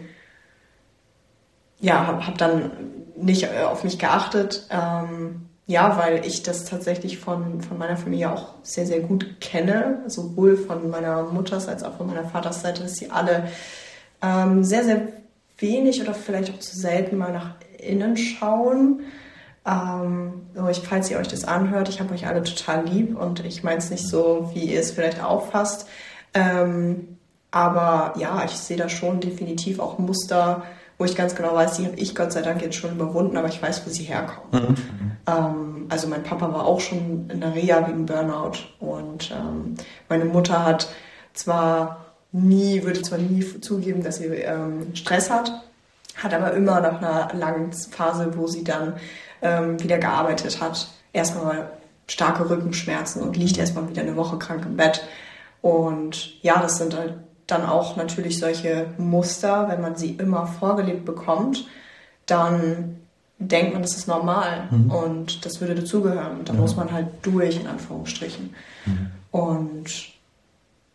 ja, 1.81 2.07
habe 2.07 2.27
hab 2.27 2.39
dann 2.39 2.71
nicht 3.17 3.45
äh, 3.45 3.65
auf 3.65 3.85
mich 3.85 3.99
geachtet. 3.99 4.67
Ähm, 4.71 5.47
ja, 5.69 5.99
weil 5.99 6.25
ich 6.25 6.45
das 6.45 6.65
tatsächlich 6.65 7.19
von, 7.19 7.61
von 7.61 7.77
meiner 7.77 7.97
Familie 7.97 8.33
auch 8.33 8.55
sehr, 8.63 8.87
sehr 8.87 9.01
gut 9.01 9.41
kenne, 9.41 10.05
sowohl 10.07 10.57
von 10.57 10.91
meiner 10.91 11.25
Mutters 11.25 11.67
als 11.67 11.83
auch 11.83 11.97
von 11.97 12.07
meiner 12.07 12.25
Vatersseite, 12.25 12.83
dass 12.83 12.95
sie 12.95 13.11
alle 13.11 13.49
ähm, 14.23 14.63
sehr, 14.63 14.85
sehr 14.85 15.09
wenig 15.59 16.01
oder 16.01 16.15
vielleicht 16.15 16.53
auch 16.55 16.61
zu 16.61 16.79
selten 16.79 17.17
mal 17.17 17.33
nach 17.33 17.57
innen 17.79 18.17
schauen. 18.17 19.01
Ähm, 19.67 20.47
ich, 20.71 20.81
falls 20.81 21.11
ihr 21.11 21.19
euch 21.19 21.29
das 21.29 21.45
anhört, 21.45 21.89
ich 21.89 22.01
habe 22.01 22.15
euch 22.15 22.27
alle 22.27 22.43
total 22.43 22.87
lieb 22.87 23.19
und 23.19 23.45
ich 23.45 23.65
meine 23.65 23.79
es 23.79 23.91
nicht 23.91 24.07
so, 24.07 24.51
wie 24.55 24.65
ihr 24.65 24.81
es 24.81 24.93
vielleicht 24.93 25.23
auffasst. 25.23 25.89
Ähm, 26.35 27.19
aber 27.51 28.15
ja, 28.19 28.45
ich 28.45 28.53
sehe 28.53 28.77
da 28.77 28.89
schon 28.89 29.21
definitiv 29.21 29.81
auch 29.81 29.99
Muster, 29.99 30.63
wo 30.99 31.05
ich 31.05 31.17
ganz 31.17 31.35
genau 31.35 31.55
weiß, 31.55 31.77
die 31.77 31.87
habe 31.87 31.97
ich 31.97 32.15
Gott 32.15 32.33
sei 32.33 32.43
Dank 32.43 32.63
jetzt 32.63 32.77
schon 32.77 32.93
überwunden, 32.93 33.37
aber 33.37 33.49
ich 33.49 33.61
weiß, 33.61 33.87
wo 33.87 33.91
sie 33.91 34.05
herkommen. 34.05 34.69
Mhm. 34.71 34.77
Ähm, 35.27 35.87
also 35.89 36.09
mein 36.09 36.23
Papa 36.23 36.53
war 36.53 36.65
auch 36.65 36.81
schon 36.81 37.29
in 37.31 37.41
der 37.41 37.55
Reha 37.55 37.87
wegen 37.89 38.07
Burnout 38.07 38.59
und 38.81 39.31
ähm, 39.31 39.75
meine 40.09 40.25
Mutter 40.25 40.65
hat 40.65 40.89
zwar 41.35 42.07
nie, 42.33 42.83
würde 42.83 43.03
zwar 43.03 43.19
nie 43.19 43.45
zugeben, 43.61 44.03
dass 44.03 44.17
sie 44.17 44.27
ähm, 44.27 44.95
Stress 44.95 45.31
hat, 45.31 45.53
hat 46.17 46.33
aber 46.33 46.53
immer 46.53 46.81
nach 46.81 47.03
einer 47.03 47.35
langen 47.35 47.73
Phase, 47.73 48.37
wo 48.37 48.47
sie 48.47 48.65
dann 48.65 48.95
ähm, 49.47 49.83
wieder 49.83 49.99
gearbeitet 49.99 50.61
hat, 50.61 50.89
erstmal 51.13 51.71
starke 52.09 52.49
Rückenschmerzen 52.49 53.23
und 53.23 53.37
liegt 53.37 53.59
erstmal 53.59 53.89
wieder 53.89 54.03
eine 54.03 54.17
Woche 54.17 54.39
krank 54.39 54.65
im 54.65 54.77
Bett. 54.77 55.03
Und 55.63 56.43
ja, 56.43 56.61
das 56.61 56.79
sind 56.79 56.97
halt 56.97 57.15
dann 57.47 57.65
auch 57.65 57.97
natürlich 57.97 58.39
solche 58.39 58.89
Muster, 58.99 59.69
wenn 59.69 59.81
man 59.81 59.97
sie 59.97 60.11
immer 60.11 60.47
vorgelebt 60.47 61.05
bekommt, 61.05 61.67
dann 62.27 62.97
denkt 63.39 63.73
man, 63.75 63.83
das 63.83 63.97
ist 63.97 64.09
normal 64.09 64.69
mhm. 64.71 64.91
und 64.91 65.47
das 65.47 65.61
würde 65.61 65.75
dazugehören. 65.75 66.45
Da 66.45 66.53
mhm. 66.53 66.61
muss 66.61 66.77
man 66.77 66.91
halt 66.93 67.09
durch, 67.23 67.61
in 67.61 67.67
Anführungsstrichen. 67.67 68.55
Mhm. 68.85 69.11
Und 69.31 69.91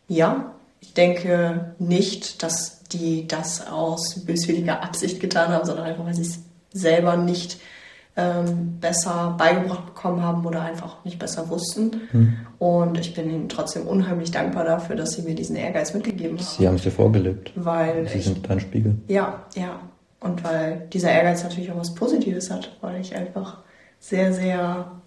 ja, 0.07 0.51
ich 0.81 0.93
denke 0.93 1.73
nicht, 1.79 2.43
dass 2.43 2.83
die 2.83 3.27
das 3.27 3.67
aus 3.67 4.25
böswilliger 4.25 4.83
Absicht 4.83 5.19
getan 5.19 5.49
haben, 5.49 5.65
sondern 5.65 5.85
einfach, 5.85 6.05
weil 6.05 6.15
sie 6.15 6.23
es 6.23 6.39
selber 6.73 7.15
nicht 7.15 7.59
ähm, 8.17 8.77
besser 8.79 9.35
beigebracht 9.37 9.85
bekommen 9.85 10.21
haben 10.21 10.45
oder 10.45 10.61
einfach 10.61 11.03
nicht 11.05 11.17
besser 11.17 11.49
wussten. 11.49 12.01
Hm. 12.11 12.33
Und 12.59 12.99
ich 12.99 13.13
bin 13.13 13.29
ihnen 13.29 13.49
trotzdem 13.49 13.87
unheimlich 13.87 14.31
dankbar 14.31 14.65
dafür, 14.65 14.95
dass 14.95 15.13
sie 15.13 15.21
mir 15.21 15.35
diesen 15.35 15.55
Ehrgeiz 15.55 15.93
mitgegeben 15.93 16.37
haben. 16.37 16.45
Sie 16.45 16.67
haben 16.67 16.75
es 16.75 16.83
dir 16.83 16.91
vorgelebt. 16.91 17.53
Weil 17.55 18.07
sie 18.07 18.19
ich, 18.19 18.25
sind 18.25 18.49
dein 18.49 18.59
Spiegel. 18.59 18.97
Ja, 19.07 19.45
ja. 19.55 19.79
Und 20.19 20.43
weil 20.43 20.87
dieser 20.93 21.11
Ehrgeiz 21.11 21.43
natürlich 21.43 21.71
auch 21.71 21.77
was 21.77 21.95
Positives 21.95 22.51
hat, 22.51 22.77
weil 22.81 23.01
ich 23.01 23.15
einfach 23.15 23.59
sehr, 23.99 24.33
sehr 24.33 25.00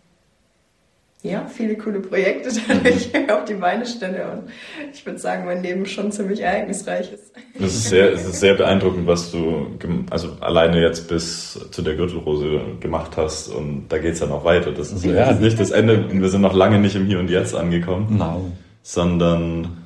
ja, 1.24 1.46
viele 1.46 1.74
coole 1.76 2.00
Projekte 2.00 2.50
dadurch 2.68 3.10
auf 3.30 3.46
die 3.46 3.54
Beine 3.54 3.86
stelle 3.86 4.30
und 4.30 4.50
ich 4.92 5.04
würde 5.06 5.18
sagen, 5.18 5.46
mein 5.46 5.62
Leben 5.62 5.86
schon 5.86 6.12
ziemlich 6.12 6.40
ereignisreich 6.40 7.12
ist. 7.14 7.32
Das 7.58 7.74
ist 7.74 7.88
sehr, 7.88 8.12
es 8.12 8.26
ist 8.26 8.40
sehr 8.40 8.54
beeindruckend, 8.54 9.06
was 9.06 9.32
du 9.32 9.78
also 10.10 10.36
alleine 10.40 10.82
jetzt 10.82 11.08
bis 11.08 11.58
zu 11.70 11.80
der 11.80 11.96
Gürtelrose 11.96 12.60
gemacht 12.78 13.12
hast 13.16 13.48
und 13.48 13.86
da 13.88 13.96
geht 13.96 14.12
es 14.12 14.20
dann 14.20 14.32
auch 14.32 14.44
weiter. 14.44 14.72
Das 14.72 14.92
ist 14.92 15.02
ja. 15.02 15.32
nicht 15.32 15.58
das 15.58 15.70
Ende 15.70 16.10
wir 16.12 16.28
sind 16.28 16.42
noch 16.42 16.54
lange 16.54 16.78
nicht 16.78 16.94
im 16.94 17.06
Hier 17.06 17.18
und 17.18 17.30
Jetzt 17.30 17.54
angekommen, 17.54 18.18
no. 18.18 18.52
sondern 18.82 19.78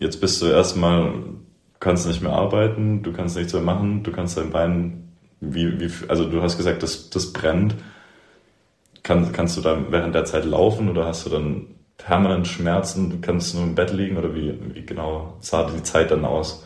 jetzt 0.00 0.18
bist 0.22 0.40
du 0.40 0.46
erstmal, 0.46 1.12
kannst 1.78 2.06
nicht 2.06 2.22
mehr 2.22 2.32
arbeiten, 2.32 3.02
du 3.02 3.12
kannst 3.12 3.36
nichts 3.36 3.52
mehr 3.52 3.62
machen, 3.62 4.02
du 4.02 4.12
kannst 4.12 4.38
dein 4.38 4.50
Bein, 4.50 5.10
wie, 5.42 5.78
wie, 5.78 5.90
also 6.08 6.24
du 6.24 6.40
hast 6.40 6.56
gesagt, 6.56 6.82
das, 6.82 7.10
das 7.10 7.34
brennt 7.34 7.74
kann, 9.04 9.32
kannst 9.32 9.56
du 9.56 9.60
dann 9.60 9.92
während 9.92 10.14
der 10.14 10.24
Zeit 10.24 10.44
laufen 10.44 10.88
oder 10.88 11.06
hast 11.06 11.24
du 11.26 11.30
dann 11.30 11.66
permanent 11.98 12.48
Schmerzen? 12.48 13.10
Du 13.10 13.20
kannst 13.20 13.54
nur 13.54 13.62
im 13.62 13.76
Bett 13.76 13.92
liegen 13.92 14.16
oder 14.16 14.34
wie, 14.34 14.58
wie 14.74 14.84
genau 14.84 15.34
sah 15.40 15.70
die 15.70 15.82
Zeit 15.84 16.10
dann 16.10 16.24
aus? 16.24 16.64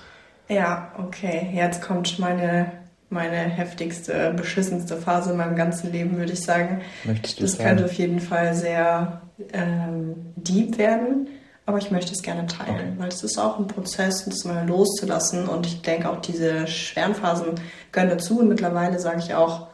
Ja, 0.48 0.92
okay. 0.98 1.50
Jetzt 1.52 1.82
kommt 1.82 2.18
meine, 2.18 2.72
meine 3.10 3.36
heftigste, 3.36 4.32
beschissenste 4.34 4.96
Phase 4.96 5.32
in 5.32 5.36
meinem 5.36 5.56
ganzen 5.56 5.92
Leben, 5.92 6.16
würde 6.16 6.32
ich 6.32 6.40
sagen. 6.40 6.80
Möchtest 7.04 7.38
du 7.38 7.42
das 7.42 7.52
sagen? 7.52 7.68
könnte 7.68 7.84
auf 7.84 7.92
jeden 7.92 8.20
Fall 8.20 8.54
sehr 8.54 9.20
ähm, 9.52 10.14
deep 10.36 10.78
werden, 10.78 11.28
aber 11.66 11.78
ich 11.78 11.90
möchte 11.90 12.12
es 12.12 12.22
gerne 12.22 12.46
teilen, 12.46 12.92
okay. 12.92 12.92
weil 12.98 13.08
es 13.08 13.22
ist 13.22 13.36
auch 13.36 13.58
ein 13.58 13.66
Prozess, 13.66 14.24
das 14.24 14.44
mal 14.44 14.66
loszulassen 14.66 15.48
und 15.48 15.66
ich 15.66 15.82
denke 15.82 16.08
auch 16.08 16.20
diese 16.20 16.66
schweren 16.66 17.14
Phasen 17.14 17.56
gehören 17.92 18.10
dazu 18.10 18.38
und 18.40 18.48
mittlerweile 18.48 18.98
sage 19.00 19.18
ich 19.18 19.34
auch, 19.34 19.66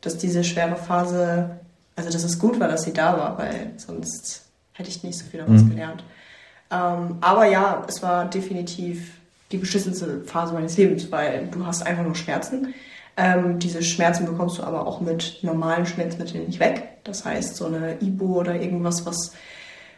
dass 0.00 0.16
diese 0.16 0.44
schwere 0.44 0.76
Phase 0.76 1.58
also 1.96 2.10
dass 2.10 2.24
es 2.24 2.38
gut 2.38 2.60
war, 2.60 2.68
dass 2.68 2.84
sie 2.84 2.92
da 2.92 3.16
war, 3.16 3.38
weil 3.38 3.72
sonst 3.76 4.42
hätte 4.74 4.90
ich 4.90 5.02
nicht 5.02 5.18
so 5.18 5.24
viel 5.24 5.40
daraus 5.40 5.62
mhm. 5.62 5.70
gelernt. 5.70 6.04
Ähm, 6.70 7.16
aber 7.20 7.46
ja, 7.46 7.84
es 7.88 8.02
war 8.02 8.26
definitiv 8.26 9.12
die 9.52 9.58
beschissenste 9.58 10.22
Phase 10.24 10.52
meines 10.52 10.76
Lebens, 10.76 11.10
weil 11.10 11.48
du 11.50 11.64
hast 11.64 11.86
einfach 11.86 12.04
nur 12.04 12.14
Schmerzen. 12.14 12.74
Ähm, 13.16 13.58
diese 13.58 13.82
Schmerzen 13.82 14.26
bekommst 14.26 14.58
du 14.58 14.62
aber 14.62 14.86
auch 14.86 15.00
mit 15.00 15.38
normalen 15.42 15.86
Schmerzmitteln 15.86 16.46
nicht 16.46 16.60
weg. 16.60 16.98
Das 17.04 17.24
heißt, 17.24 17.56
so 17.56 17.66
eine 17.66 17.96
Ibo 18.02 18.38
oder 18.40 18.60
irgendwas, 18.60 19.06
was, 19.06 19.32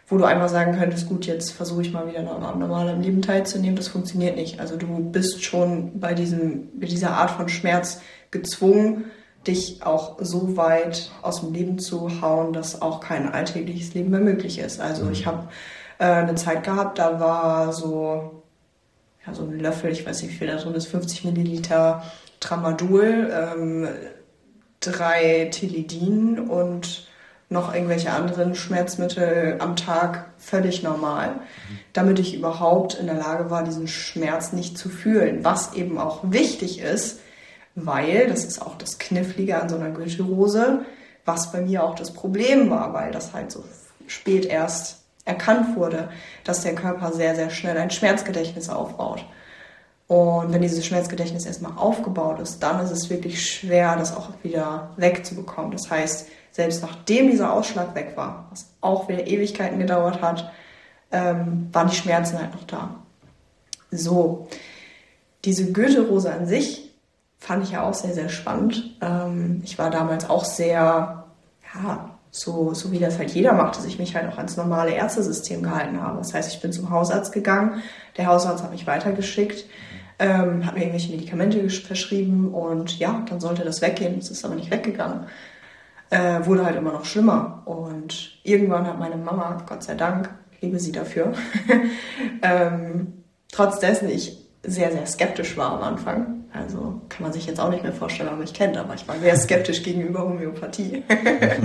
wo 0.06 0.18
du 0.18 0.24
einfach 0.24 0.48
sagen 0.48 0.78
könntest, 0.78 1.08
gut, 1.08 1.26
jetzt 1.26 1.50
versuche 1.50 1.82
ich 1.82 1.92
mal 1.92 2.06
wieder 2.06 2.22
normal 2.22 2.88
am 2.88 3.00
Leben 3.00 3.22
teilzunehmen, 3.22 3.76
das 3.76 3.88
funktioniert 3.88 4.36
nicht. 4.36 4.60
Also 4.60 4.76
du 4.76 4.86
bist 4.86 5.42
schon 5.42 5.98
bei, 5.98 6.14
diesem, 6.14 6.68
bei 6.78 6.86
dieser 6.86 7.12
Art 7.12 7.30
von 7.30 7.48
Schmerz 7.48 8.02
gezwungen, 8.30 9.06
dich 9.48 9.82
auch 9.82 10.16
so 10.20 10.56
weit 10.56 11.10
aus 11.22 11.40
dem 11.40 11.52
Leben 11.52 11.78
zu 11.78 12.20
hauen, 12.20 12.52
dass 12.52 12.80
auch 12.80 13.00
kein 13.00 13.32
alltägliches 13.32 13.94
Leben 13.94 14.10
mehr 14.10 14.20
möglich 14.20 14.58
ist. 14.58 14.80
Also 14.80 15.04
mhm. 15.04 15.12
ich 15.12 15.26
habe 15.26 15.48
äh, 15.98 16.04
eine 16.04 16.34
Zeit 16.36 16.64
gehabt, 16.64 16.98
da 16.98 17.18
war 17.18 17.72
so, 17.72 18.42
ja, 19.26 19.34
so 19.34 19.42
ein 19.42 19.58
Löffel, 19.58 19.90
ich 19.90 20.06
weiß 20.06 20.22
nicht, 20.22 20.32
wie 20.32 20.36
viel 20.36 20.46
da 20.46 20.56
drin 20.56 20.74
ist, 20.74 20.86
50 20.86 21.24
Milliliter 21.24 22.02
Tramadol, 22.40 23.32
ähm, 23.32 23.88
drei 24.80 25.48
Tilidin 25.50 26.38
und 26.38 27.08
noch 27.50 27.74
irgendwelche 27.74 28.12
anderen 28.12 28.54
Schmerzmittel 28.54 29.56
am 29.58 29.74
Tag 29.74 30.26
völlig 30.36 30.82
normal, 30.82 31.30
mhm. 31.30 31.78
damit 31.94 32.18
ich 32.18 32.34
überhaupt 32.34 32.94
in 32.94 33.06
der 33.06 33.16
Lage 33.16 33.50
war, 33.50 33.64
diesen 33.64 33.88
Schmerz 33.88 34.52
nicht 34.52 34.76
zu 34.76 34.90
fühlen. 34.90 35.44
Was 35.44 35.72
eben 35.72 35.98
auch 35.98 36.20
wichtig 36.24 36.80
ist, 36.80 37.20
weil, 37.86 38.28
das 38.28 38.44
ist 38.44 38.60
auch 38.60 38.76
das 38.76 38.98
Knifflige 38.98 39.60
an 39.60 39.68
so 39.68 39.76
einer 39.76 39.90
Gürtelrose, 39.90 40.84
was 41.24 41.52
bei 41.52 41.60
mir 41.60 41.84
auch 41.84 41.94
das 41.94 42.12
Problem 42.12 42.70
war, 42.70 42.94
weil 42.94 43.12
das 43.12 43.32
halt 43.34 43.52
so 43.52 43.64
spät 44.06 44.46
erst 44.46 45.02
erkannt 45.24 45.76
wurde, 45.76 46.08
dass 46.44 46.62
der 46.62 46.74
Körper 46.74 47.12
sehr, 47.12 47.34
sehr 47.34 47.50
schnell 47.50 47.76
ein 47.76 47.90
Schmerzgedächtnis 47.90 48.70
aufbaut. 48.70 49.24
Und 50.06 50.54
wenn 50.54 50.62
dieses 50.62 50.86
Schmerzgedächtnis 50.86 51.44
erstmal 51.44 51.76
aufgebaut 51.76 52.40
ist, 52.40 52.62
dann 52.62 52.82
ist 52.82 52.90
es 52.90 53.10
wirklich 53.10 53.44
schwer, 53.46 53.94
das 53.96 54.16
auch 54.16 54.30
wieder 54.42 54.90
wegzubekommen. 54.96 55.70
Das 55.70 55.90
heißt, 55.90 56.28
selbst 56.50 56.82
nachdem 56.82 57.30
dieser 57.30 57.52
Ausschlag 57.52 57.94
weg 57.94 58.12
war, 58.16 58.48
was 58.50 58.70
auch 58.80 59.08
wieder 59.08 59.26
Ewigkeiten 59.26 59.78
gedauert 59.78 60.22
hat, 60.22 60.50
ähm, 61.12 61.68
waren 61.72 61.88
die 61.90 61.96
Schmerzen 61.96 62.38
halt 62.38 62.54
noch 62.54 62.64
da. 62.64 62.94
So, 63.90 64.48
diese 65.44 65.72
Gürtelrose 65.72 66.32
an 66.32 66.46
sich 66.46 66.87
fand 67.38 67.64
ich 67.64 67.72
ja 67.72 67.82
auch 67.82 67.94
sehr, 67.94 68.14
sehr 68.14 68.28
spannend. 68.28 68.96
Ähm, 69.00 69.62
ich 69.64 69.78
war 69.78 69.90
damals 69.90 70.28
auch 70.28 70.44
sehr, 70.44 71.24
ja, 71.74 72.10
so, 72.30 72.74
so 72.74 72.92
wie 72.92 72.98
das 72.98 73.18
halt 73.18 73.30
jeder 73.30 73.52
macht, 73.54 73.76
dass 73.76 73.84
ich 73.84 73.98
mich 73.98 74.14
halt 74.14 74.30
auch 74.30 74.36
ans 74.36 74.56
normale 74.56 74.92
Ärztesystem 74.92 75.62
gehalten 75.62 76.02
habe. 76.02 76.18
Das 76.18 76.34
heißt, 76.34 76.52
ich 76.52 76.60
bin 76.60 76.72
zum 76.72 76.90
Hausarzt 76.90 77.32
gegangen, 77.32 77.82
der 78.16 78.26
Hausarzt 78.26 78.62
hat 78.62 78.70
mich 78.70 78.86
weitergeschickt, 78.86 79.64
ähm, 80.18 80.66
hat 80.66 80.74
mir 80.74 80.80
irgendwelche 80.80 81.12
Medikamente 81.12 81.70
verschrieben 81.70 82.52
und 82.52 82.98
ja, 82.98 83.24
dann 83.28 83.40
sollte 83.40 83.64
das 83.64 83.80
weggehen. 83.80 84.18
Es 84.18 84.30
ist 84.30 84.44
aber 84.44 84.56
nicht 84.56 84.70
weggegangen. 84.70 85.26
Äh, 86.10 86.44
wurde 86.44 86.64
halt 86.64 86.76
immer 86.76 86.92
noch 86.92 87.04
schlimmer. 87.04 87.62
Und 87.66 88.40
irgendwann 88.42 88.86
hat 88.86 88.98
meine 88.98 89.16
Mama, 89.16 89.62
Gott 89.66 89.82
sei 89.84 89.94
Dank, 89.94 90.30
liebe 90.60 90.80
sie 90.80 90.92
dafür, 90.92 91.32
ähm, 92.42 93.24
trotz 93.52 93.78
dessen 93.78 94.08
ich 94.08 94.37
sehr, 94.62 94.92
sehr 94.92 95.06
skeptisch 95.06 95.56
war 95.56 95.72
am 95.72 95.82
Anfang, 95.82 96.44
also 96.52 97.02
kann 97.08 97.22
man 97.22 97.32
sich 97.32 97.46
jetzt 97.46 97.60
auch 97.60 97.70
nicht 97.70 97.82
mehr 97.82 97.92
vorstellen, 97.92 98.28
wenn 98.28 98.36
man 98.36 98.44
mich 98.44 98.54
kennt, 98.54 98.76
aber 98.76 98.94
ich 98.94 99.06
war 99.06 99.18
sehr 99.18 99.36
skeptisch 99.36 99.82
gegenüber 99.82 100.22
Homöopathie. 100.22 101.04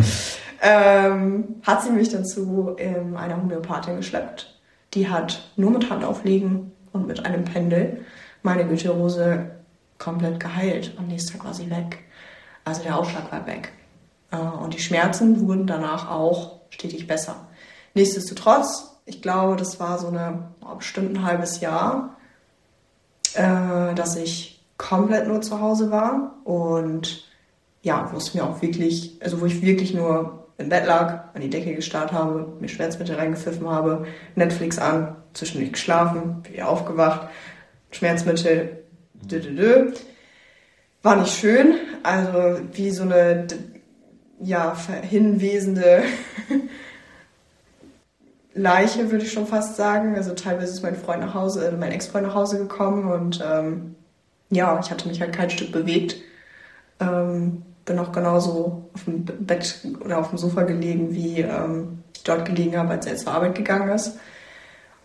ähm, 0.61 1.55
hat 1.63 1.83
sie 1.83 1.91
mich 1.91 2.09
dann 2.09 2.25
zu 2.25 2.75
ähm, 2.77 3.15
einer 3.15 3.37
Homöopathin 3.37 3.97
geschleppt. 3.97 4.59
Die 4.93 5.09
hat 5.09 5.49
nur 5.55 5.71
mit 5.71 5.89
Handauflegen 5.89 6.71
und 6.91 7.07
mit 7.07 7.25
einem 7.25 7.45
Pendel 7.45 8.05
meine 8.43 8.65
Gürtelrose 8.65 9.51
komplett 9.97 10.39
geheilt. 10.39 10.93
Am 10.97 11.07
nächsten 11.07 11.37
Tag 11.37 11.45
war 11.45 11.53
sie 11.53 11.71
weg. 11.71 11.99
Also 12.65 12.83
der 12.83 12.97
Ausschlag 12.97 13.31
war 13.31 13.47
weg. 13.47 13.71
Äh, 14.31 14.37
und 14.37 14.73
die 14.73 14.81
Schmerzen 14.81 15.47
wurden 15.47 15.65
danach 15.65 16.09
auch 16.09 16.59
stetig 16.69 17.07
besser. 17.07 17.47
Nichtsdestotrotz, 17.93 18.99
ich 19.05 19.21
glaube, 19.21 19.55
das 19.55 19.79
war 19.79 19.97
so 19.97 20.07
eine 20.07 20.49
bestimmt 20.77 21.17
ein 21.17 21.25
halbes 21.25 21.61
Jahr, 21.61 22.17
äh, 23.35 23.93
dass 23.95 24.15
ich 24.15 24.63
komplett 24.77 25.27
nur 25.27 25.41
zu 25.41 25.59
Hause 25.59 25.91
war 25.91 26.35
und 26.43 27.27
ja, 27.81 28.09
wo 28.11 28.17
es 28.17 28.33
mir 28.33 28.43
auch 28.43 28.61
wirklich, 28.61 29.17
also 29.21 29.41
wo 29.41 29.45
ich 29.45 29.61
wirklich 29.61 29.93
nur 29.93 30.47
im 30.57 30.69
Bett 30.69 30.85
lag, 30.85 31.33
an 31.33 31.41
die 31.41 31.49
Decke 31.49 31.75
gestarrt 31.75 32.11
habe, 32.11 32.53
mir 32.59 32.69
Schmerzmittel 32.69 33.15
reingepfiffen 33.15 33.67
habe, 33.67 34.05
Netflix 34.35 34.77
an, 34.79 35.15
zwischendurch 35.33 35.73
geschlafen, 35.73 36.43
wieder 36.49 36.69
aufgewacht, 36.69 37.27
Schmerzmittel, 37.91 38.83
dü 39.13 39.37
-dü 39.37 39.57
-dü. 39.57 39.93
war 41.01 41.15
nicht 41.17 41.35
schön, 41.35 41.75
also 42.03 42.59
wie 42.73 42.91
so 42.91 43.03
eine 43.03 43.47
ja, 44.39 44.75
hinwesende 45.01 46.03
Leiche, 48.53 49.11
würde 49.11 49.25
ich 49.25 49.31
schon 49.31 49.47
fast 49.47 49.75
sagen. 49.75 50.15
Also 50.15 50.33
teilweise 50.33 50.73
ist 50.73 50.83
mein 50.83 50.95
Freund 50.95 51.21
nach 51.21 51.33
Hause, 51.33 51.67
äh, 51.67 51.71
mein 51.71 51.91
Ex-Freund 51.91 52.27
nach 52.27 52.35
Hause 52.35 52.59
gekommen 52.59 53.11
und 53.11 53.43
ähm, 53.45 53.95
ja, 54.49 54.79
ich 54.79 54.91
hatte 54.91 55.07
mich 55.07 55.21
halt 55.21 55.33
kein 55.33 55.49
Stück 55.49 55.71
bewegt. 55.71 56.15
Ähm, 56.99 57.63
bin 57.85 57.99
auch 57.99 58.11
genauso 58.11 58.89
auf 58.93 59.03
dem 59.05 59.25
Bett 59.25 59.79
oder 60.03 60.19
auf 60.19 60.29
dem 60.29 60.37
Sofa 60.37 60.63
gelegen, 60.63 61.13
wie 61.13 61.41
ähm, 61.41 62.03
ich 62.15 62.23
dort 62.23 62.45
gelegen 62.45 62.77
habe, 62.77 62.91
als 62.91 63.05
er 63.05 63.17
zur 63.17 63.33
Arbeit 63.33 63.55
gegangen 63.55 63.89
ist. 63.89 64.17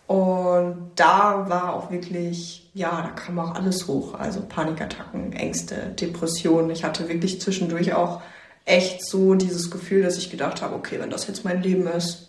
Und 0.07 0.91
da 0.95 1.45
war 1.49 1.73
auch 1.73 1.91
wirklich, 1.91 2.69
ja, 2.73 3.01
da 3.01 3.09
kam 3.09 3.37
auch 3.37 3.53
alles 3.53 3.87
hoch. 3.87 4.15
Also 4.15 4.41
Panikattacken, 4.41 5.33
Ängste, 5.33 5.75
Depressionen. 5.99 6.71
Ich 6.71 6.83
hatte 6.83 7.07
wirklich 7.09 7.41
zwischendurch 7.41 7.93
auch 7.93 8.21
echt 8.65 9.05
so 9.05 9.35
dieses 9.35 9.69
Gefühl, 9.69 10.03
dass 10.03 10.17
ich 10.17 10.31
gedacht 10.31 10.61
habe, 10.61 10.75
okay, 10.75 10.99
wenn 10.99 11.09
das 11.09 11.27
jetzt 11.27 11.43
mein 11.45 11.61
Leben 11.61 11.85
ist, 11.87 12.28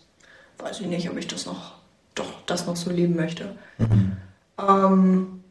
weiß 0.63 0.81
ich 0.81 0.87
nicht, 0.87 1.09
ob 1.11 1.17
ich 1.17 1.27
das 1.27 1.47
noch 1.47 1.81
doch 2.15 2.33
das 2.47 2.67
noch 2.67 2.77
so 2.77 2.91
leben 2.91 3.17
möchte. 3.17 3.57
Mhm. 3.79 4.17
Ähm, 4.59 5.45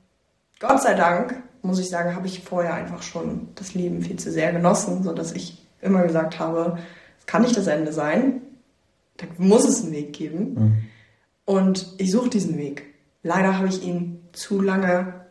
Gott 0.59 0.81
sei 0.81 0.93
Dank, 0.93 1.41
muss 1.61 1.79
ich 1.79 1.89
sagen, 1.89 2.15
habe 2.15 2.27
ich 2.27 2.41
vorher 2.41 2.73
einfach 2.73 3.01
schon 3.01 3.49
das 3.55 3.73
Leben 3.73 4.01
viel 4.01 4.17
zu 4.17 4.31
sehr 4.31 4.51
genossen, 4.51 5.03
sodass 5.03 5.31
ich 5.31 5.65
immer 5.81 6.03
gesagt 6.03 6.39
habe, 6.39 6.77
es 7.19 7.25
kann 7.25 7.41
nicht 7.41 7.55
das 7.55 7.67
Ende 7.67 7.93
sein, 7.93 8.41
da 9.17 9.25
muss 9.37 9.67
es 9.67 9.83
einen 9.83 9.93
Weg 9.93 10.13
geben. 10.13 10.53
Mhm. 10.53 10.77
Und 11.45 11.87
ich 11.97 12.11
suche 12.11 12.29
diesen 12.29 12.57
Weg. 12.57 12.85
Leider 13.23 13.57
habe 13.57 13.67
ich 13.67 13.83
ihn 13.83 14.21
zu 14.31 14.61
lange 14.61 15.25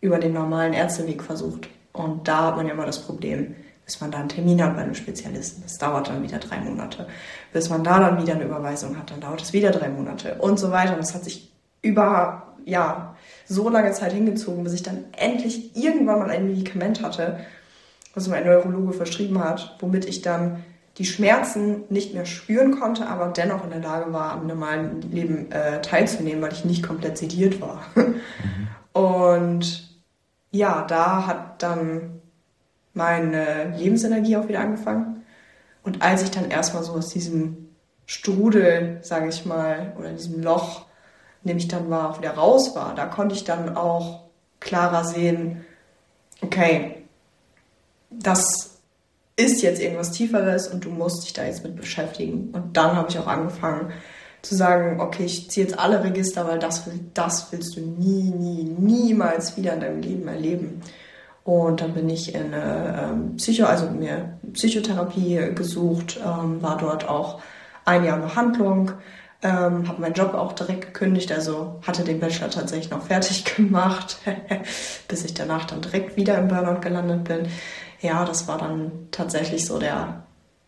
über 0.00 0.18
den 0.18 0.32
normalen 0.32 0.72
Ärzteweg 0.72 1.22
versucht. 1.22 1.68
Und 1.92 2.28
da 2.28 2.46
hat 2.46 2.56
man 2.56 2.66
ja 2.66 2.72
immer 2.72 2.86
das 2.86 3.02
Problem, 3.02 3.56
bis 3.88 4.02
man 4.02 4.10
da 4.10 4.18
einen 4.18 4.28
Termin 4.28 4.62
hat 4.62 4.76
bei 4.76 4.82
einem 4.82 4.94
Spezialisten. 4.94 5.62
Das 5.62 5.78
dauert 5.78 6.10
dann 6.10 6.22
wieder 6.22 6.36
drei 6.36 6.60
Monate. 6.60 7.06
Bis 7.54 7.70
man 7.70 7.82
da 7.82 7.98
dann 7.98 8.20
wieder 8.20 8.34
eine 8.34 8.44
Überweisung 8.44 8.98
hat, 8.98 9.10
dann 9.10 9.22
dauert 9.22 9.40
es 9.40 9.54
wieder 9.54 9.70
drei 9.70 9.88
Monate 9.88 10.34
und 10.34 10.58
so 10.58 10.70
weiter. 10.70 10.92
Und 10.92 10.98
das 10.98 11.14
hat 11.14 11.24
sich 11.24 11.50
über, 11.80 12.54
ja, 12.66 13.16
so 13.46 13.70
lange 13.70 13.90
Zeit 13.92 14.12
hingezogen, 14.12 14.62
bis 14.62 14.74
ich 14.74 14.82
dann 14.82 15.06
endlich 15.16 15.74
irgendwann 15.74 16.18
mal 16.18 16.28
ein 16.28 16.48
Medikament 16.48 17.02
hatte, 17.02 17.40
was 18.12 18.28
mir 18.28 18.36
ein 18.36 18.44
Neurologe 18.44 18.92
verschrieben 18.92 19.42
hat, 19.42 19.78
womit 19.80 20.04
ich 20.04 20.20
dann 20.20 20.64
die 20.98 21.06
Schmerzen 21.06 21.84
nicht 21.88 22.12
mehr 22.12 22.26
spüren 22.26 22.78
konnte, 22.78 23.06
aber 23.06 23.28
dennoch 23.28 23.64
in 23.64 23.70
der 23.70 23.80
Lage 23.80 24.12
war, 24.12 24.32
am 24.32 24.46
normalen 24.46 25.00
Leben 25.00 25.50
äh, 25.50 25.80
teilzunehmen, 25.80 26.42
weil 26.42 26.52
ich 26.52 26.66
nicht 26.66 26.82
komplett 26.82 27.16
sediert 27.16 27.60
war. 27.62 27.86
Mhm. 27.94 29.02
Und 29.02 29.88
ja, 30.50 30.84
da 30.88 31.26
hat 31.26 31.62
dann 31.62 32.17
meine 32.98 33.74
Lebensenergie 33.78 34.36
auch 34.36 34.48
wieder 34.48 34.60
angefangen. 34.60 35.24
Und 35.82 36.02
als 36.02 36.22
ich 36.22 36.30
dann 36.30 36.50
erstmal 36.50 36.82
so 36.82 36.92
aus 36.92 37.08
diesem 37.08 37.68
Strudel, 38.04 38.98
sage 39.00 39.28
ich 39.28 39.46
mal, 39.46 39.94
oder 39.98 40.10
diesem 40.10 40.42
Loch, 40.42 40.84
in 41.42 41.48
dem 41.48 41.56
ich 41.56 41.68
dann 41.68 41.88
war, 41.88 42.10
auch 42.10 42.18
wieder 42.18 42.32
raus 42.32 42.74
war, 42.74 42.94
da 42.94 43.06
konnte 43.06 43.34
ich 43.34 43.44
dann 43.44 43.76
auch 43.76 44.24
klarer 44.60 45.04
sehen, 45.04 45.64
okay, 46.42 47.04
das 48.10 48.78
ist 49.36 49.62
jetzt 49.62 49.80
irgendwas 49.80 50.10
Tieferes 50.10 50.66
und 50.66 50.84
du 50.84 50.90
musst 50.90 51.24
dich 51.24 51.32
da 51.32 51.44
jetzt 51.44 51.62
mit 51.62 51.76
beschäftigen. 51.76 52.50
Und 52.52 52.76
dann 52.76 52.96
habe 52.96 53.08
ich 53.08 53.18
auch 53.18 53.28
angefangen 53.28 53.92
zu 54.42 54.56
sagen, 54.56 55.00
okay, 55.00 55.24
ich 55.24 55.50
ziehe 55.50 55.66
jetzt 55.66 55.78
alle 55.78 56.02
Register, 56.02 56.46
weil 56.48 56.58
das, 56.58 56.88
das 57.14 57.52
willst 57.52 57.76
du 57.76 57.80
nie, 57.80 58.30
nie, 58.30 58.64
niemals 58.64 59.56
wieder 59.56 59.74
in 59.74 59.80
deinem 59.80 60.02
Leben 60.02 60.26
erleben. 60.26 60.82
Und 61.48 61.80
dann 61.80 61.94
bin 61.94 62.10
ich 62.10 62.34
in 62.34 62.52
eine 62.52 63.10
ähm, 63.10 63.36
Psycho, 63.36 63.64
also 63.64 63.88
mir 63.88 64.38
Psychotherapie 64.52 65.54
gesucht, 65.54 66.20
ähm, 66.22 66.60
war 66.60 66.76
dort 66.76 67.08
auch 67.08 67.40
ein 67.86 68.04
Jahr 68.04 68.16
in 68.16 68.22
Behandlung, 68.22 68.92
ähm, 69.40 69.88
habe 69.88 70.02
meinen 70.02 70.12
Job 70.12 70.34
auch 70.34 70.52
direkt 70.52 70.82
gekündigt, 70.82 71.32
also 71.32 71.80
hatte 71.86 72.04
den 72.04 72.20
Bachelor 72.20 72.50
tatsächlich 72.50 72.90
noch 72.90 73.02
fertig 73.06 73.46
gemacht, 73.46 74.18
bis 75.08 75.24
ich 75.24 75.32
danach 75.32 75.64
dann 75.64 75.80
direkt 75.80 76.18
wieder 76.18 76.36
im 76.36 76.48
Burnout 76.48 76.82
gelandet 76.82 77.24
bin. 77.24 77.48
Ja, 78.02 78.26
das 78.26 78.46
war 78.46 78.58
dann 78.58 79.08
tatsächlich 79.10 79.64
so 79.64 79.78
der, 79.78 80.24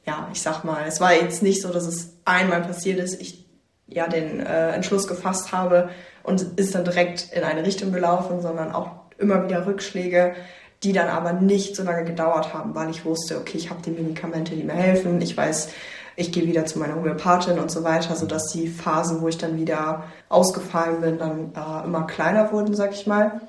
ja, 0.07 0.29
ich 0.33 0.41
sag 0.41 0.65
mal, 0.65 0.85
es 0.89 0.99
war 0.99 1.13
jetzt 1.13 1.43
nicht 1.43 1.61
so, 1.61 1.69
dass 1.69 1.85
es 1.85 2.15
einmal 2.25 2.63
passiert 2.63 3.01
ist, 3.01 3.21
ich 3.21 3.45
ja 3.87 4.09
den 4.09 4.41
äh, 4.41 4.71
Entschluss 4.71 5.07
gefasst 5.07 5.53
habe 5.53 5.91
und 6.23 6.41
ist 6.59 6.75
dann 6.75 6.85
direkt 6.85 7.35
in 7.35 7.45
eine 7.45 7.67
Richtung 7.67 7.93
gelaufen, 7.93 8.41
sondern 8.41 8.73
auch 8.73 8.93
immer 9.19 9.45
wieder 9.45 9.67
Rückschläge, 9.67 10.35
die 10.83 10.93
dann 10.93 11.09
aber 11.09 11.33
nicht 11.33 11.77
so 11.77 11.83
lange 11.83 12.05
gedauert 12.05 12.55
haben, 12.55 12.75
weil 12.75 12.91
ich 12.91 13.05
wusste, 13.05 13.39
okay, 13.39 13.59
ich 13.59 13.71
habe 13.71 13.83
die 13.83 13.91
Medikamente, 13.91 14.57
die 14.57 14.65
mir 14.65 14.73
helfen, 14.73 15.21
ich 15.21 15.37
weiß, 15.37 15.71
ich 16.17 16.33
gehe 16.33 16.47
wieder 16.47 16.67
zu 16.67 16.79
meiner 16.79 16.97
Homöopathin 16.97 17.59
und 17.59 17.71
so 17.71 17.85
weiter, 17.85 18.17
sodass 18.17 18.49
die 18.49 18.69
Phasen, 18.69 19.21
wo 19.21 19.29
ich 19.29 19.39
dann 19.39 19.57
wieder 19.57 20.05
ausgefallen 20.29 21.01
bin, 21.01 21.19
dann 21.19 21.53
äh, 21.55 21.85
immer 21.85 22.07
kleiner 22.07 22.51
wurden, 22.53 22.75
sag 22.75 22.93
ich 22.93 23.07
mal. 23.07 23.41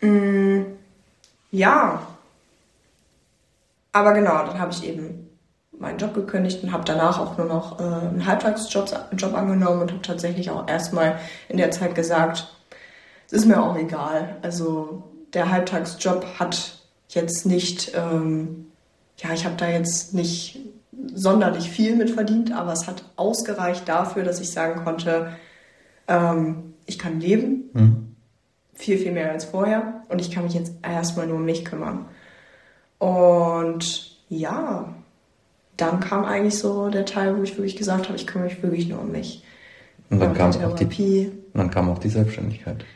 Mm, 0.00 0.62
ja, 1.50 2.02
aber 3.92 4.12
genau, 4.12 4.44
dann 4.44 4.58
habe 4.58 4.72
ich 4.72 4.86
eben 4.86 5.30
meinen 5.78 5.98
Job 5.98 6.14
gekündigt 6.14 6.62
und 6.62 6.72
habe 6.72 6.84
danach 6.84 7.18
auch 7.18 7.38
nur 7.38 7.46
noch 7.46 7.80
äh, 7.80 7.82
einen 7.82 8.26
Halbtagsjob 8.26 8.90
Job 9.16 9.34
angenommen 9.34 9.82
und 9.82 9.92
habe 9.92 10.02
tatsächlich 10.02 10.50
auch 10.50 10.68
erstmal 10.68 11.18
in 11.48 11.56
der 11.56 11.70
Zeit 11.70 11.94
gesagt, 11.94 12.46
es 13.26 13.32
ist 13.32 13.46
mir 13.46 13.62
auch 13.62 13.76
egal. 13.76 14.36
Also 14.42 15.02
der 15.36 15.50
Halbtagsjob 15.50 16.24
hat 16.38 16.78
jetzt 17.10 17.44
nicht, 17.44 17.92
ähm, 17.94 18.68
ja, 19.18 19.34
ich 19.34 19.44
habe 19.44 19.54
da 19.56 19.68
jetzt 19.68 20.14
nicht 20.14 20.58
sonderlich 21.14 21.70
viel 21.70 21.94
mit 21.94 22.10
verdient, 22.10 22.52
aber 22.52 22.72
es 22.72 22.86
hat 22.86 23.04
ausgereicht 23.16 23.86
dafür, 23.86 24.24
dass 24.24 24.40
ich 24.40 24.50
sagen 24.50 24.82
konnte, 24.82 25.32
ähm, 26.08 26.72
ich 26.86 26.98
kann 26.98 27.20
leben, 27.20 27.70
mhm. 27.74 28.16
viel, 28.72 28.96
viel 28.96 29.12
mehr 29.12 29.30
als 29.30 29.44
vorher 29.44 30.00
und 30.08 30.22
ich 30.22 30.30
kann 30.30 30.44
mich 30.44 30.54
jetzt 30.54 30.72
erstmal 30.82 31.26
nur 31.26 31.36
um 31.36 31.44
mich 31.44 31.66
kümmern. 31.66 32.06
Und 32.98 34.16
ja, 34.30 34.94
dann 35.76 36.00
kam 36.00 36.24
eigentlich 36.24 36.56
so 36.56 36.88
der 36.88 37.04
Teil, 37.04 37.36
wo 37.36 37.42
ich 37.42 37.58
wirklich 37.58 37.76
gesagt 37.76 38.06
habe, 38.06 38.16
ich 38.16 38.26
kümmere 38.26 38.48
mich 38.48 38.62
wirklich 38.62 38.88
nur 38.88 39.02
um 39.02 39.12
mich. 39.12 39.44
Und 40.08 40.18
dann, 40.18 40.32
kam 40.32 40.50
auch, 40.64 40.76
die, 40.76 41.30
dann 41.52 41.70
kam 41.70 41.90
auch 41.90 41.98
die 41.98 42.08
Selbstständigkeit. 42.08 42.86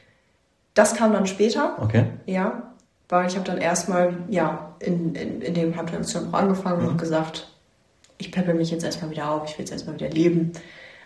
Das 0.74 0.94
kam 0.94 1.12
dann 1.12 1.26
später. 1.26 1.76
Okay. 1.80 2.06
Ja, 2.26 2.74
weil 3.08 3.26
ich 3.26 3.34
habe 3.34 3.44
dann 3.44 3.58
erstmal 3.58 4.14
ja, 4.28 4.74
in, 4.78 5.14
in, 5.14 5.40
in 5.40 5.54
dem 5.54 5.76
Handwerksjob 5.76 6.32
angefangen 6.32 6.82
mhm. 6.82 6.88
und 6.90 6.98
gesagt, 6.98 7.48
ich 8.18 8.30
peppe 8.30 8.54
mich 8.54 8.70
jetzt 8.70 8.84
erstmal 8.84 9.10
wieder 9.10 9.30
auf, 9.30 9.48
ich 9.48 9.58
will 9.58 9.64
jetzt 9.64 9.72
erstmal 9.72 9.96
wieder 9.96 10.10
leben. 10.10 10.52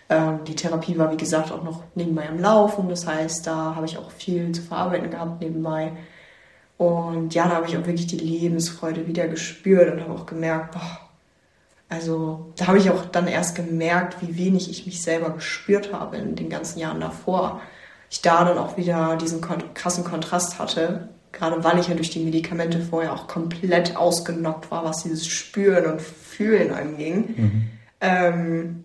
Ähm, 0.09 0.43
die 0.45 0.55
Therapie 0.55 0.97
war, 0.97 1.11
wie 1.11 1.17
gesagt, 1.17 1.51
auch 1.51 1.63
noch 1.63 1.83
nebenbei 1.95 2.29
am 2.29 2.39
Laufen. 2.39 2.89
Das 2.89 3.07
heißt, 3.07 3.47
da 3.47 3.75
habe 3.75 3.85
ich 3.85 3.97
auch 3.97 4.11
viel 4.11 4.51
zu 4.51 4.61
verarbeiten 4.61 5.09
gehabt 5.09 5.41
nebenbei. 5.41 5.93
Und 6.77 7.33
ja, 7.33 7.47
da 7.47 7.55
habe 7.55 7.67
ich 7.67 7.77
auch 7.77 7.85
wirklich 7.85 8.07
die 8.07 8.17
Lebensfreude 8.17 9.07
wieder 9.07 9.27
gespürt 9.27 9.91
und 9.91 10.01
habe 10.01 10.13
auch 10.13 10.25
gemerkt, 10.25 10.73
boah, 10.73 10.99
also 11.87 12.51
da 12.57 12.67
habe 12.67 12.77
ich 12.77 12.89
auch 12.89 13.05
dann 13.05 13.27
erst 13.27 13.55
gemerkt, 13.55 14.21
wie 14.21 14.37
wenig 14.37 14.69
ich 14.69 14.85
mich 14.85 15.01
selber 15.01 15.29
gespürt 15.29 15.93
habe 15.93 16.17
in 16.17 16.35
den 16.35 16.49
ganzen 16.49 16.79
Jahren 16.79 16.99
davor. 16.99 17.61
Ich 18.09 18.21
da 18.21 18.43
dann 18.45 18.57
auch 18.57 18.77
wieder 18.77 19.17
diesen 19.17 19.41
krassen 19.73 20.03
Kontrast 20.03 20.59
hatte, 20.59 21.09
gerade 21.31 21.63
weil 21.63 21.79
ich 21.79 21.87
ja 21.87 21.95
durch 21.95 22.09
die 22.09 22.23
Medikamente 22.23 22.79
vorher 22.79 23.13
auch 23.13 23.27
komplett 23.27 23.97
ausgenockt 23.97 24.71
war, 24.71 24.85
was 24.85 25.03
dieses 25.03 25.27
Spüren 25.27 25.91
und 25.91 26.01
Fühlen 26.01 26.73
anging. 26.73 27.35
Mhm. 27.35 27.69
Ähm, 28.01 28.83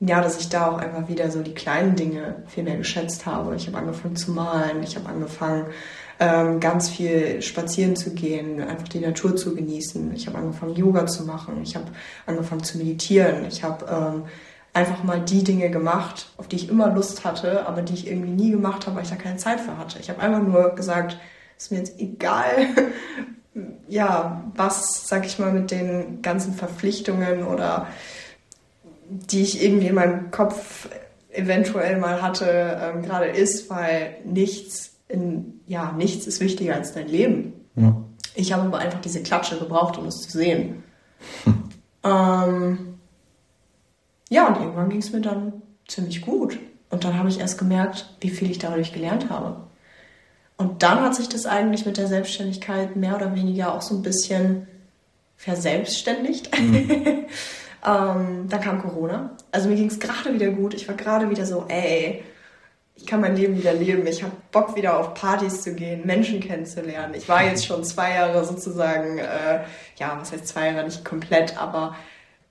ja, 0.00 0.20
dass 0.20 0.38
ich 0.38 0.48
da 0.48 0.70
auch 0.70 0.78
einfach 0.78 1.08
wieder 1.08 1.30
so 1.30 1.42
die 1.42 1.54
kleinen 1.54 1.96
Dinge 1.96 2.42
viel 2.48 2.64
mehr 2.64 2.76
geschätzt 2.76 3.24
habe. 3.24 3.56
Ich 3.56 3.66
habe 3.66 3.78
angefangen 3.78 4.16
zu 4.16 4.30
malen, 4.30 4.82
ich 4.82 4.96
habe 4.96 5.08
angefangen 5.08 5.66
ähm, 6.18 6.60
ganz 6.60 6.88
viel 6.88 7.40
spazieren 7.42 7.96
zu 7.96 8.14
gehen, 8.14 8.60
einfach 8.60 8.88
die 8.88 9.00
Natur 9.00 9.36
zu 9.36 9.54
genießen. 9.54 10.14
Ich 10.14 10.26
habe 10.26 10.38
angefangen, 10.38 10.74
Yoga 10.74 11.06
zu 11.06 11.24
machen. 11.24 11.60
Ich 11.62 11.76
habe 11.76 11.86
angefangen 12.26 12.62
zu 12.62 12.78
meditieren. 12.78 13.46
Ich 13.46 13.62
habe 13.62 13.86
ähm, 13.86 14.22
einfach 14.76 15.02
mal 15.02 15.20
die 15.20 15.42
Dinge 15.42 15.70
gemacht, 15.70 16.28
auf 16.36 16.48
die 16.48 16.56
ich 16.56 16.68
immer 16.68 16.90
Lust 16.90 17.24
hatte, 17.24 17.66
aber 17.66 17.80
die 17.80 17.94
ich 17.94 18.06
irgendwie 18.06 18.30
nie 18.30 18.50
gemacht 18.50 18.86
habe, 18.86 18.96
weil 18.96 19.04
ich 19.04 19.10
da 19.10 19.16
keine 19.16 19.38
Zeit 19.38 19.58
für 19.58 19.78
hatte. 19.78 19.98
Ich 19.98 20.10
habe 20.10 20.20
einfach 20.20 20.42
nur 20.42 20.74
gesagt, 20.74 21.16
ist 21.56 21.72
mir 21.72 21.78
jetzt 21.78 21.98
egal, 21.98 22.68
ja, 23.88 24.44
was, 24.54 25.08
sag 25.08 25.24
ich 25.24 25.38
mal, 25.38 25.50
mit 25.50 25.70
den 25.70 26.20
ganzen 26.20 26.52
Verpflichtungen 26.52 27.44
oder 27.44 27.86
die 29.08 29.42
ich 29.42 29.64
irgendwie 29.64 29.86
in 29.86 29.94
meinem 29.94 30.30
Kopf 30.30 30.90
eventuell 31.30 31.98
mal 31.98 32.20
hatte, 32.20 32.78
ähm, 32.82 33.02
gerade 33.02 33.26
ist, 33.26 33.70
weil 33.70 34.16
nichts 34.24 34.90
in, 35.08 35.60
ja, 35.66 35.92
nichts 35.92 36.26
ist 36.26 36.40
wichtiger 36.40 36.74
als 36.74 36.92
dein 36.92 37.08
Leben. 37.08 37.54
Ja. 37.76 37.96
Ich 38.34 38.52
habe 38.52 38.64
aber 38.66 38.78
einfach 38.78 39.00
diese 39.00 39.22
Klatsche 39.22 39.58
gebraucht, 39.58 39.96
um 39.96 40.06
es 40.06 40.20
zu 40.20 40.36
sehen. 40.36 40.82
Hm. 41.44 41.62
Ähm, 42.04 42.95
ja, 44.28 44.48
und 44.48 44.56
irgendwann 44.56 44.88
ging 44.88 45.00
es 45.00 45.12
mir 45.12 45.20
dann 45.20 45.62
ziemlich 45.86 46.20
gut. 46.20 46.58
Und 46.90 47.04
dann 47.04 47.18
habe 47.18 47.28
ich 47.28 47.40
erst 47.40 47.58
gemerkt, 47.58 48.14
wie 48.20 48.30
viel 48.30 48.50
ich 48.50 48.58
dadurch 48.58 48.92
gelernt 48.92 49.30
habe. 49.30 49.56
Und 50.56 50.82
dann 50.82 51.00
hat 51.00 51.14
sich 51.14 51.28
das 51.28 51.46
eigentlich 51.46 51.84
mit 51.84 51.96
der 51.96 52.06
Selbstständigkeit 52.06 52.96
mehr 52.96 53.16
oder 53.16 53.34
weniger 53.34 53.74
auch 53.74 53.82
so 53.82 53.94
ein 53.94 54.02
bisschen 54.02 54.66
verselbstständigt. 55.36 56.58
Mhm. 56.58 57.26
ähm, 57.86 58.48
dann 58.48 58.60
kam 58.60 58.80
Corona. 58.80 59.36
Also 59.52 59.68
mir 59.68 59.76
ging 59.76 59.88
es 59.88 60.00
gerade 60.00 60.32
wieder 60.32 60.48
gut. 60.48 60.74
Ich 60.74 60.88
war 60.88 60.94
gerade 60.94 61.28
wieder 61.28 61.44
so, 61.44 61.66
ey, 61.68 62.22
ich 62.94 63.06
kann 63.06 63.20
mein 63.20 63.36
Leben 63.36 63.58
wieder 63.58 63.74
leben. 63.74 64.06
Ich 64.06 64.22
habe 64.22 64.32
Bock 64.50 64.74
wieder 64.74 64.98
auf 64.98 65.12
Partys 65.12 65.62
zu 65.62 65.74
gehen, 65.74 66.06
Menschen 66.06 66.40
kennenzulernen. 66.40 67.14
Ich 67.14 67.28
war 67.28 67.44
jetzt 67.44 67.66
schon 67.66 67.84
zwei 67.84 68.14
Jahre 68.14 68.44
sozusagen, 68.44 69.18
äh, 69.18 69.60
ja, 69.96 70.16
was 70.18 70.32
heißt 70.32 70.48
zwei 70.48 70.68
Jahre 70.68 70.84
nicht 70.84 71.04
komplett, 71.04 71.60
aber 71.60 71.94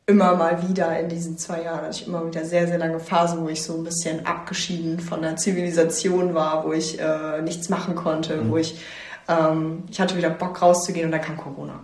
immer 0.08 0.36
mal 0.36 0.68
wieder 0.70 1.00
in 1.00 1.10
diesen 1.10 1.38
zwei 1.38 1.64
Jahren 1.64 1.82
hatte 1.82 2.02
ich 2.02 2.08
immer 2.08 2.26
wieder 2.26 2.46
sehr, 2.46 2.68
sehr 2.68 2.78
lange 2.78 3.00
Phasen, 3.00 3.42
wo 3.42 3.50
ich 3.50 3.64
so 3.64 3.76
ein 3.76 3.84
bisschen 3.84 4.26
abgeschieden 4.26 5.00
von 5.00 5.22
der 5.22 5.36
Zivilisation 5.36 6.36
war, 6.36 6.66
wo 6.66 6.74
ich 6.74 7.00
äh, 7.00 7.42
nichts 7.42 7.70
machen 7.70 7.96
konnte, 7.96 8.38
mhm. 8.38 8.52
wo 8.52 8.58
ich, 8.58 8.80
ähm, 9.28 9.84
ich 9.90 10.00
hatte 10.00 10.16
wieder 10.16 10.30
Bock 10.30 10.62
rauszugehen 10.62 11.08
und 11.08 11.12
dann 11.12 11.22
kam 11.22 11.38
Corona. 11.38 11.80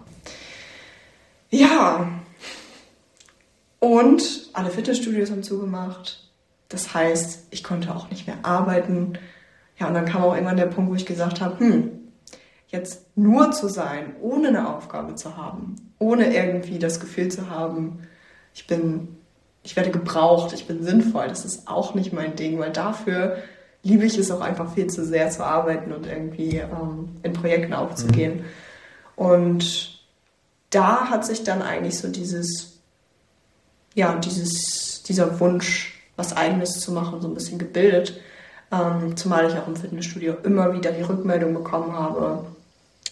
Ja. 1.50 2.08
Und 3.80 4.50
alle 4.54 4.70
Fitnessstudios 4.70 5.32
haben 5.32 5.42
zugemacht 5.42 6.30
Das 6.70 6.94
heißt, 6.94 7.48
ich 7.50 7.64
konnte 7.64 7.94
auch 7.94 8.12
nicht 8.12 8.28
mehr 8.28 8.38
arbeiten. 8.44 9.18
Ja, 9.80 9.88
und 9.88 9.96
dann 9.96 10.06
kam 10.06 10.22
auch 10.24 10.36
irgendwann 10.36 10.58
der 10.58 10.68
Punkt, 10.68 10.92
wo 10.92 10.96
ich 10.96 11.08
gesagt 11.08 11.42
habe, 11.42 11.60
hm, 11.60 11.90
jetzt 12.68 13.18
nur 13.18 13.52
zu 13.52 13.68
sein, 13.68 14.16
ohne 14.22 14.50
eine 14.50 14.76
Aufgabe 14.76 15.16
zu 15.16 15.36
haben, 15.36 15.76
ohne 15.98 16.36
irgendwie 16.36 16.78
das 16.78 17.00
Gefühl 17.00 17.30
zu 17.30 17.50
haben, 17.50 18.08
ich 18.54 18.68
bin, 18.68 19.18
ich 19.64 19.76
werde 19.76 19.92
gebraucht, 19.92 20.54
ich 20.54 20.68
bin 20.68 20.84
sinnvoll, 20.84 21.28
das 21.28 21.46
ist 21.46 21.68
auch 21.68 21.94
nicht 21.94 22.14
mein 22.14 22.36
Ding, 22.36 22.60
weil 22.60 22.72
dafür 22.72 23.38
liebe 23.84 24.06
ich 24.06 24.18
es 24.18 24.32
auch 24.32 24.42
einfach 24.42 24.74
viel 24.74 24.88
zu 24.88 25.06
sehr 25.06 25.30
zu 25.30 25.44
arbeiten 25.44 25.92
und 25.92 26.06
irgendwie 26.06 26.58
ähm, 26.58 27.10
in 27.24 27.34
Projekten 27.34 27.74
aufzugehen. 27.74 28.38
Mhm. 28.38 28.46
Und 29.16 30.00
da 30.70 31.10
hat 31.10 31.26
sich 31.26 31.44
dann 31.44 31.62
eigentlich 31.62 31.98
so 31.98 32.08
dieses, 32.08 32.80
ja, 33.94 34.16
dieses, 34.16 35.04
dieser 35.04 35.40
Wunsch, 35.40 36.02
was 36.16 36.36
Eigenes 36.36 36.80
zu 36.80 36.92
machen, 36.92 37.22
so 37.22 37.28
ein 37.28 37.34
bisschen 37.34 37.60
gebildet. 37.60 38.20
Ähm, 38.72 39.18
zumal 39.18 39.48
ich 39.48 39.58
auch 39.58 39.68
im 39.68 39.76
Fitnessstudio 39.76 40.36
immer 40.44 40.74
wieder 40.74 40.92
die 40.92 41.02
Rückmeldung 41.02 41.54
bekommen 41.54 41.94
habe, 41.94 42.46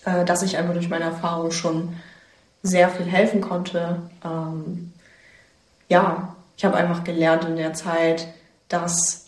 äh, 0.06 0.24
dass 0.24 0.42
ich 0.42 0.58
einfach 0.58 0.74
durch 0.74 0.90
meine 0.90 1.06
Erfahrung 1.06 1.52
schon 1.52 1.96
sehr 2.64 2.90
viel 2.90 3.06
helfen 3.06 3.42
konnte. 3.42 4.02
Ähm, 4.24 4.94
ja, 5.90 6.36
ich 6.56 6.66
habe 6.66 6.78
einfach 6.78 7.04
gelernt 7.04 7.46
in 7.46 7.56
der 7.56 7.74
Zeit, 7.74 8.28
dass 8.68 9.26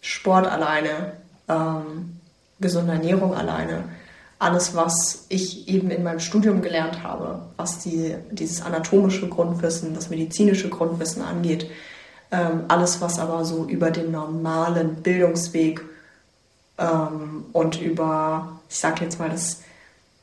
Sport 0.00 0.46
alleine, 0.46 1.12
ähm, 1.48 2.18
gesunde 2.60 2.92
Ernährung 2.92 3.34
alleine, 3.34 3.84
alles, 4.38 4.74
was 4.74 5.26
ich 5.28 5.68
eben 5.68 5.90
in 5.90 6.02
meinem 6.02 6.20
Studium 6.20 6.60
gelernt 6.60 7.02
habe, 7.02 7.40
was 7.56 7.78
die, 7.78 8.16
dieses 8.30 8.62
anatomische 8.62 9.28
Grundwissen, 9.28 9.94
das 9.94 10.10
medizinische 10.10 10.68
Grundwissen 10.68 11.22
angeht, 11.22 11.70
ähm, 12.30 12.64
alles, 12.68 13.00
was 13.00 13.18
aber 13.18 13.44
so 13.44 13.64
über 13.64 13.90
den 13.90 14.10
normalen 14.10 14.96
Bildungsweg 14.96 15.80
ähm, 16.78 17.44
und 17.52 17.80
über, 17.80 18.58
ich 18.68 18.76
sage 18.76 19.04
jetzt 19.04 19.18
mal, 19.18 19.30
das 19.30 19.62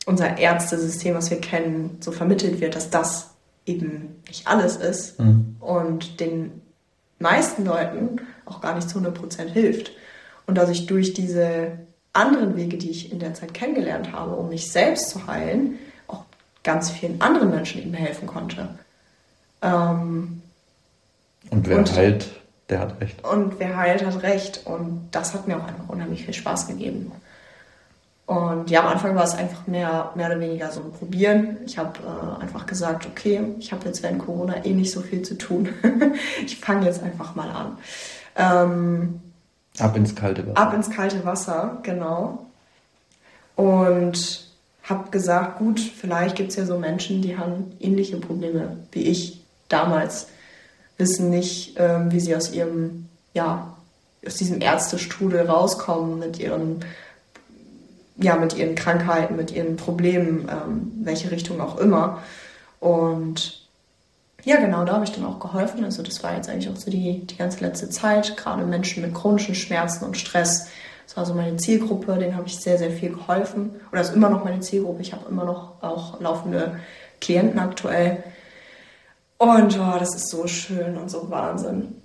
unser 0.05 0.37
Ärztesystem, 0.37 1.15
was 1.15 1.29
wir 1.29 1.39
kennen, 1.39 1.97
so 2.01 2.11
vermittelt 2.11 2.59
wird, 2.59 2.75
dass 2.75 2.89
das 2.89 3.29
eben 3.65 4.21
nicht 4.27 4.47
alles 4.47 4.75
ist 4.77 5.19
mhm. 5.19 5.55
und 5.59 6.19
den 6.19 6.61
meisten 7.19 7.65
Leuten 7.65 8.21
auch 8.45 8.61
gar 8.61 8.75
nicht 8.75 8.89
zu 8.89 8.99
100% 8.99 9.47
hilft. 9.47 9.91
Und 10.45 10.57
dass 10.57 10.69
ich 10.69 10.85
durch 10.85 11.13
diese 11.13 11.79
anderen 12.11 12.55
Wege, 12.55 12.77
die 12.77 12.91
ich 12.91 13.11
in 13.11 13.19
der 13.19 13.33
Zeit 13.33 13.53
kennengelernt 13.53 14.11
habe, 14.11 14.35
um 14.35 14.49
mich 14.49 14.71
selbst 14.71 15.09
zu 15.09 15.25
heilen, 15.27 15.79
auch 16.07 16.25
ganz 16.63 16.91
vielen 16.91 17.21
anderen 17.21 17.49
Menschen 17.49 17.81
eben 17.81 17.93
helfen 17.93 18.27
konnte. 18.27 18.69
Ähm, 19.61 20.41
und 21.49 21.67
wer 21.67 21.77
und, 21.77 21.95
heilt, 21.95 22.29
der 22.69 22.79
hat 22.79 22.99
recht. 23.01 23.23
Und 23.23 23.59
wer 23.59 23.77
heilt, 23.77 24.05
hat 24.05 24.21
recht. 24.23 24.65
Und 24.65 25.07
das 25.11 25.33
hat 25.33 25.47
mir 25.47 25.57
auch 25.57 25.67
einfach 25.67 25.89
unheimlich 25.89 26.25
viel 26.25 26.33
Spaß 26.33 26.67
gegeben. 26.67 27.11
Und 28.25 28.69
ja, 28.69 28.81
am 28.81 28.87
Anfang 28.87 29.15
war 29.15 29.25
es 29.25 29.35
einfach 29.35 29.67
mehr, 29.67 30.11
mehr 30.15 30.27
oder 30.27 30.39
weniger 30.39 30.71
so 30.71 30.81
ein 30.81 30.91
Probieren. 30.91 31.57
Ich 31.65 31.77
habe 31.77 31.99
äh, 31.99 32.41
einfach 32.41 32.65
gesagt, 32.65 33.05
okay, 33.05 33.41
ich 33.59 33.73
habe 33.73 33.85
jetzt 33.85 34.01
während 34.01 34.19
Corona 34.19 34.63
eh 34.63 34.73
nicht 34.73 34.91
so 34.91 35.01
viel 35.01 35.23
zu 35.23 35.37
tun. 35.37 35.69
ich 36.45 36.57
fange 36.57 36.85
jetzt 36.85 37.03
einfach 37.03 37.35
mal 37.35 37.49
an. 37.49 37.77
Ähm, 38.35 39.21
ab 39.77 39.95
ins 39.97 40.15
kalte 40.15 40.47
Wasser. 40.47 40.57
Ab 40.57 40.73
ins 40.73 40.89
kalte 40.89 41.25
Wasser, 41.25 41.79
genau. 41.83 42.45
Und 43.55 44.47
habe 44.83 45.11
gesagt, 45.11 45.59
gut, 45.59 45.79
vielleicht 45.79 46.35
gibt 46.35 46.51
es 46.51 46.55
ja 46.55 46.65
so 46.65 46.77
Menschen, 46.77 47.21
die 47.21 47.37
haben 47.37 47.73
ähnliche 47.79 48.17
Probleme 48.17 48.77
wie 48.91 49.03
ich 49.03 49.43
damals, 49.69 50.27
wissen 50.97 51.29
nicht, 51.29 51.75
ähm, 51.77 52.11
wie 52.11 52.19
sie 52.19 52.35
aus 52.35 52.51
ihrem, 52.53 53.09
ja, 53.33 53.75
aus 54.25 54.35
diesem 54.35 54.61
Ärztestrudel 54.61 55.47
rauskommen 55.47 56.19
mit 56.19 56.39
ihren 56.39 56.79
ja, 58.17 58.35
mit 58.35 58.55
ihren 58.55 58.75
Krankheiten, 58.75 59.35
mit 59.35 59.51
ihren 59.51 59.75
Problemen, 59.75 60.47
ähm, 60.49 60.91
welche 61.03 61.31
Richtung 61.31 61.61
auch 61.61 61.77
immer. 61.77 62.21
Und 62.79 63.63
ja, 64.43 64.57
genau, 64.57 64.83
da 64.83 64.93
habe 64.93 65.05
ich 65.05 65.11
dann 65.11 65.25
auch 65.25 65.39
geholfen. 65.39 65.83
Also 65.83 66.03
das 66.03 66.21
war 66.21 66.35
jetzt 66.35 66.49
eigentlich 66.49 66.69
auch 66.69 66.75
so 66.75 66.91
die, 66.91 67.25
die 67.25 67.37
ganze 67.37 67.61
letzte 67.61 67.89
Zeit, 67.89 68.35
gerade 68.35 68.65
Menschen 68.65 69.01
mit 69.01 69.13
chronischen 69.13 69.55
Schmerzen 69.55 70.05
und 70.05 70.17
Stress. 70.17 70.67
Das 71.07 71.17
war 71.17 71.25
so 71.25 71.33
meine 71.33 71.57
Zielgruppe, 71.57 72.17
denen 72.17 72.35
habe 72.35 72.47
ich 72.47 72.59
sehr, 72.59 72.77
sehr 72.77 72.91
viel 72.91 73.09
geholfen. 73.09 73.71
Oder 73.91 74.01
ist 74.01 74.13
immer 74.13 74.29
noch 74.29 74.43
meine 74.43 74.59
Zielgruppe. 74.59 75.01
Ich 75.01 75.13
habe 75.13 75.29
immer 75.29 75.45
noch 75.45 75.81
auch 75.81 76.19
laufende 76.19 76.79
Klienten 77.21 77.59
aktuell. 77.59 78.23
Und 79.37 79.79
oh, 79.79 79.99
das 79.99 80.15
ist 80.15 80.29
so 80.29 80.47
schön 80.47 80.97
und 80.97 81.09
so 81.09 81.29
Wahnsinn, 81.29 81.95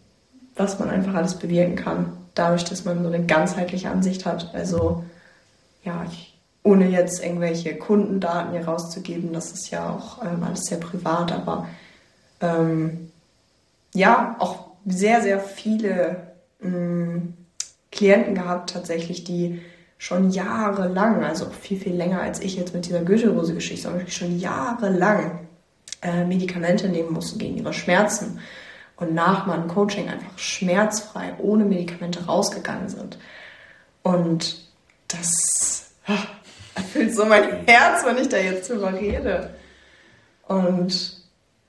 was 0.56 0.78
man 0.78 0.90
einfach 0.90 1.14
alles 1.14 1.34
bewirken 1.34 1.76
kann, 1.76 2.12
dadurch, 2.34 2.64
dass 2.64 2.84
man 2.84 3.02
so 3.02 3.09
eine 3.09 3.24
ganzheitliche 3.24 3.90
Ansicht 3.90 4.26
hat. 4.26 4.54
Also 4.54 5.04
ja, 5.83 6.05
ich, 6.11 6.39
ohne 6.62 6.89
jetzt 6.89 7.24
irgendwelche 7.24 7.76
Kundendaten 7.76 8.53
hier 8.53 8.66
rauszugeben, 8.66 9.33
das 9.33 9.53
ist 9.53 9.70
ja 9.70 9.91
auch 9.91 10.22
ähm, 10.24 10.43
alles 10.43 10.64
sehr 10.64 10.79
privat, 10.79 11.33
aber 11.33 11.68
ähm, 12.41 13.11
ja, 13.95 14.37
auch 14.39 14.68
sehr, 14.87 15.22
sehr 15.22 15.41
viele 15.41 16.35
ähm, 16.62 17.35
Klienten 17.91 18.35
gehabt 18.35 18.70
tatsächlich, 18.70 19.24
die 19.24 19.61
schon 19.99 20.31
jahrelang, 20.31 21.24
also 21.24 21.47
viel, 21.51 21.79
viel 21.79 21.95
länger 21.95 22.20
als 22.20 22.41
ich 22.41 22.57
jetzt 22.57 22.74
mit 22.74 22.87
dieser 22.87 23.03
Goethe-Rose-Geschichte, 23.03 23.89
sondern 23.89 24.09
schon 24.09 24.39
jahrelang 24.39 25.49
äh, 26.03 26.24
Medikamente 26.24 26.89
nehmen 26.89 27.12
mussten 27.12 27.39
gegen 27.39 27.57
ihre 27.57 27.72
Schmerzen 27.72 28.39
und 28.97 29.14
nach 29.14 29.47
meinem 29.47 29.68
Coaching 29.68 30.09
einfach 30.09 30.39
schmerzfrei 30.39 31.35
ohne 31.39 31.64
Medikamente 31.64 32.26
rausgegangen 32.26 32.89
sind. 32.89 33.18
Und 34.03 34.68
das 35.09 35.90
erfüllt 36.74 37.14
so 37.14 37.24
mein 37.24 37.66
Herz, 37.66 38.04
wenn 38.04 38.18
ich 38.18 38.28
da 38.28 38.36
jetzt 38.36 38.70
drüber 38.70 38.92
rede. 38.92 39.50
Und 40.46 41.22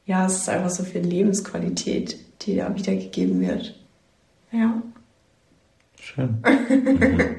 ja, 0.06 0.26
es 0.26 0.38
ist 0.38 0.50
einfach 0.50 0.70
so 0.70 0.84
viel 0.84 1.02
Lebensqualität, 1.02 2.18
die 2.42 2.56
da 2.56 2.74
wiedergegeben 2.74 3.42
wird. 3.42 3.76
Ja. 4.52 4.82
Schön. 6.00 6.42
mhm. 6.44 7.36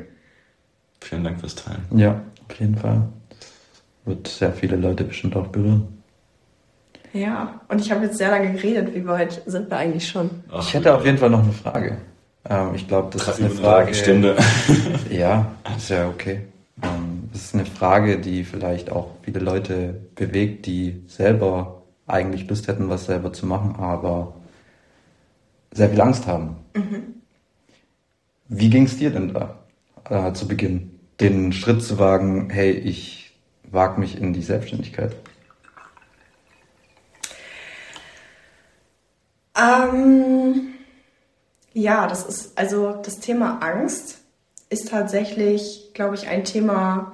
Vielen 1.01 1.25
Dank 1.25 1.41
fürs 1.41 1.55
Teilen. 1.55 1.85
Ja, 1.97 2.21
auf 2.49 2.61
jeden 2.61 2.77
Fall. 2.77 3.09
Wird 4.05 4.29
sehr 4.29 4.53
viele 4.53 4.77
Leute 4.77 5.05
bestimmt 5.05 5.37
auch 5.37 5.49
berühren. 5.49 6.03
Ja, 7.13 7.61
und 7.69 7.81
ich 7.81 7.91
habe 7.91 8.05
jetzt 8.05 8.19
sehr 8.19 8.31
lange 8.31 8.53
geredet. 8.53 8.95
Wie 8.95 9.07
weit 9.07 9.43
sind 9.47 9.69
wir 9.71 9.77
eigentlich 9.77 10.09
schon? 10.09 10.31
Ach, 10.51 10.63
ich 10.63 10.75
hätte 10.75 10.95
auf 10.95 11.05
jeden 11.05 11.19
Fall 11.19 11.31
noch 11.31 11.43
eine 11.43 11.53
Frage. 11.53 11.99
Ähm, 12.49 12.75
ich 12.75 12.89
glaube, 12.89 13.11
das 13.13 13.29
ist 13.29 13.41
eine 13.41 13.51
Frage. 13.51 13.95
Stunde. 13.95 14.37
ja, 15.11 15.53
ist 15.77 15.91
ja 15.91 16.09
okay. 16.09 16.43
Ähm, 16.83 17.29
das 17.33 17.43
ist 17.43 17.55
eine 17.55 17.67
Frage, 17.67 18.19
die 18.19 18.45
vielleicht 18.45 18.91
auch 18.91 19.11
viele 19.23 19.41
Leute 19.41 20.01
bewegt, 20.15 20.67
die 20.67 21.03
selber 21.07 21.83
eigentlich 22.07 22.49
Lust 22.49 22.69
hätten, 22.69 22.89
was 22.89 23.07
selber 23.07 23.33
zu 23.33 23.47
machen, 23.47 23.77
aber 23.77 24.35
sehr 25.73 25.91
viel 25.91 26.01
Angst 26.01 26.27
haben. 26.27 26.57
Mhm. 26.75 27.15
Wie 28.49 28.71
ging 28.71 28.85
es 28.85 28.99
dir 28.99 29.11
denn 29.11 29.33
da 29.33 29.59
äh, 30.09 30.33
zu 30.33 30.49
Beginn? 30.49 30.99
Den 31.21 31.53
Schritt 31.53 31.83
zu 31.83 31.99
wagen, 31.99 32.51
hey, 32.51 32.73
ich 32.73 33.39
wage 33.71 34.01
mich 34.01 34.21
in 34.21 34.33
die 34.33 34.43
Selbstständigkeit? 34.43 35.15
Ähm, 39.57 40.70
ja, 41.73 42.07
das 42.07 42.25
ist, 42.25 42.59
also 42.59 42.93
das 43.03 43.21
Thema 43.21 43.61
Angst 43.63 44.19
ist 44.69 44.89
tatsächlich, 44.89 45.91
glaube 45.95 46.15
ich, 46.15 46.29
ein 46.29 46.45
Thema, 46.45 47.13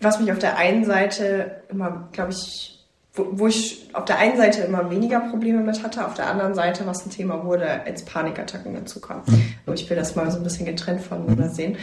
was 0.00 0.20
mich 0.20 0.30
auf 0.30 0.38
der 0.38 0.56
einen 0.56 0.84
Seite 0.84 1.62
immer, 1.68 2.08
glaube 2.12 2.32
ich, 2.32 2.84
wo, 3.14 3.26
wo, 3.32 3.46
ich 3.46 3.88
auf 3.94 4.04
der 4.04 4.18
einen 4.18 4.36
Seite 4.36 4.62
immer 4.62 4.90
weniger 4.90 5.20
Probleme 5.20 5.60
mit 5.60 5.82
hatte, 5.82 6.06
auf 6.06 6.14
der 6.14 6.28
anderen 6.28 6.54
Seite, 6.54 6.86
was 6.86 7.06
ein 7.06 7.10
Thema 7.10 7.44
wurde, 7.44 7.82
als 7.84 8.04
Panikattacken 8.04 8.74
dazu 8.74 9.00
kommen. 9.00 9.22
Mhm. 9.26 9.72
Ich 9.72 9.88
will 9.88 9.96
das 9.96 10.14
mal 10.14 10.30
so 10.30 10.36
ein 10.36 10.44
bisschen 10.44 10.66
getrennt 10.66 11.00
voneinander 11.00 11.46
mhm. 11.46 11.54
sehen. 11.54 11.76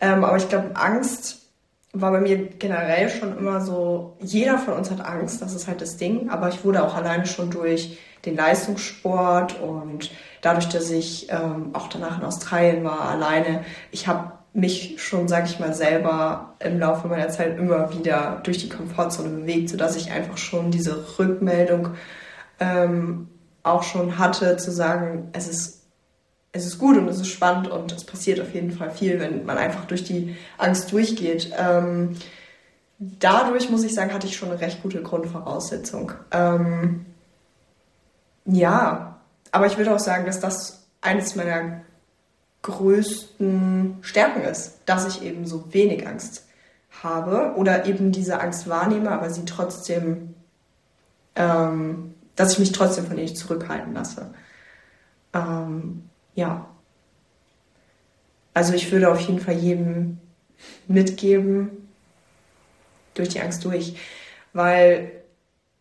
Ähm, 0.00 0.24
aber 0.24 0.36
ich 0.36 0.48
glaube, 0.48 0.76
Angst 0.76 1.40
war 1.94 2.10
bei 2.10 2.20
mir 2.20 2.36
generell 2.36 3.08
schon 3.08 3.38
immer 3.38 3.60
so, 3.60 4.16
jeder 4.20 4.58
von 4.58 4.74
uns 4.74 4.90
hat 4.90 5.00
Angst, 5.00 5.40
das 5.40 5.54
ist 5.54 5.68
halt 5.68 5.80
das 5.80 5.96
Ding, 5.96 6.28
aber 6.28 6.48
ich 6.48 6.64
wurde 6.64 6.84
auch 6.84 6.94
alleine 6.94 7.24
schon 7.24 7.50
durch 7.50 7.98
den 8.24 8.36
Leistungssport 8.36 9.60
und 9.60 10.10
dadurch, 10.40 10.68
dass 10.68 10.90
ich 10.90 11.30
ähm, 11.30 11.70
auch 11.74 11.88
danach 11.88 12.18
in 12.18 12.24
Australien 12.24 12.84
war, 12.84 13.02
alleine, 13.02 13.64
ich 13.90 14.06
habe 14.06 14.32
mich 14.54 15.02
schon, 15.02 15.26
sage 15.26 15.46
ich 15.46 15.58
mal, 15.58 15.74
selber 15.74 16.54
im 16.60 16.78
Laufe 16.78 17.08
meiner 17.08 17.28
Zeit 17.28 17.58
immer 17.58 17.92
wieder 17.92 18.40
durch 18.44 18.58
die 18.58 18.68
Komfortzone 18.68 19.28
bewegt, 19.28 19.68
sodass 19.68 19.96
ich 19.96 20.12
einfach 20.12 20.38
schon 20.38 20.70
diese 20.70 21.18
Rückmeldung 21.18 21.90
ähm, 22.60 23.28
auch 23.64 23.82
schon 23.82 24.18
hatte, 24.18 24.56
zu 24.56 24.70
sagen, 24.70 25.28
es 25.32 25.48
ist, 25.48 25.82
es 26.52 26.66
ist 26.66 26.78
gut 26.78 26.96
und 26.96 27.08
es 27.08 27.18
ist 27.18 27.28
spannend 27.28 27.68
und 27.68 27.90
es 27.90 28.04
passiert 28.04 28.40
auf 28.40 28.54
jeden 28.54 28.70
Fall 28.70 28.92
viel, 28.92 29.18
wenn 29.18 29.44
man 29.44 29.58
einfach 29.58 29.86
durch 29.86 30.04
die 30.04 30.36
Angst 30.56 30.92
durchgeht. 30.92 31.50
Ähm, 31.58 32.16
dadurch, 33.00 33.70
muss 33.70 33.82
ich 33.82 33.92
sagen, 33.92 34.14
hatte 34.14 34.28
ich 34.28 34.36
schon 34.36 34.50
eine 34.50 34.60
recht 34.60 34.82
gute 34.82 35.02
Grundvoraussetzung. 35.02 36.12
Ähm, 36.30 37.06
ja, 38.44 39.20
aber 39.50 39.66
ich 39.66 39.78
würde 39.78 39.94
auch 39.94 40.00
sagen, 40.00 40.26
dass 40.26 40.40
das 40.40 40.86
eines 41.00 41.36
meiner 41.36 41.82
größten 42.62 43.98
Stärken 44.00 44.42
ist, 44.42 44.80
dass 44.86 45.06
ich 45.06 45.22
eben 45.22 45.46
so 45.46 45.72
wenig 45.72 46.06
Angst 46.06 46.46
habe 47.02 47.54
oder 47.56 47.86
eben 47.86 48.10
diese 48.10 48.40
Angst 48.40 48.68
wahrnehme, 48.68 49.10
aber 49.10 49.30
sie 49.30 49.44
trotzdem, 49.44 50.34
ähm, 51.36 52.14
dass 52.36 52.52
ich 52.52 52.58
mich 52.58 52.72
trotzdem 52.72 53.06
von 53.06 53.16
ihr 53.16 53.24
nicht 53.24 53.36
zurückhalten 53.36 53.92
lasse. 53.92 54.32
Ähm, 55.34 56.08
ja. 56.34 56.66
Also 58.54 58.72
ich 58.72 58.90
würde 58.90 59.10
auf 59.10 59.20
jeden 59.20 59.40
Fall 59.40 59.54
jedem 59.54 60.18
mitgeben, 60.86 61.88
durch 63.14 63.28
die 63.28 63.40
Angst 63.40 63.64
durch. 63.64 63.96
Weil 64.52 65.10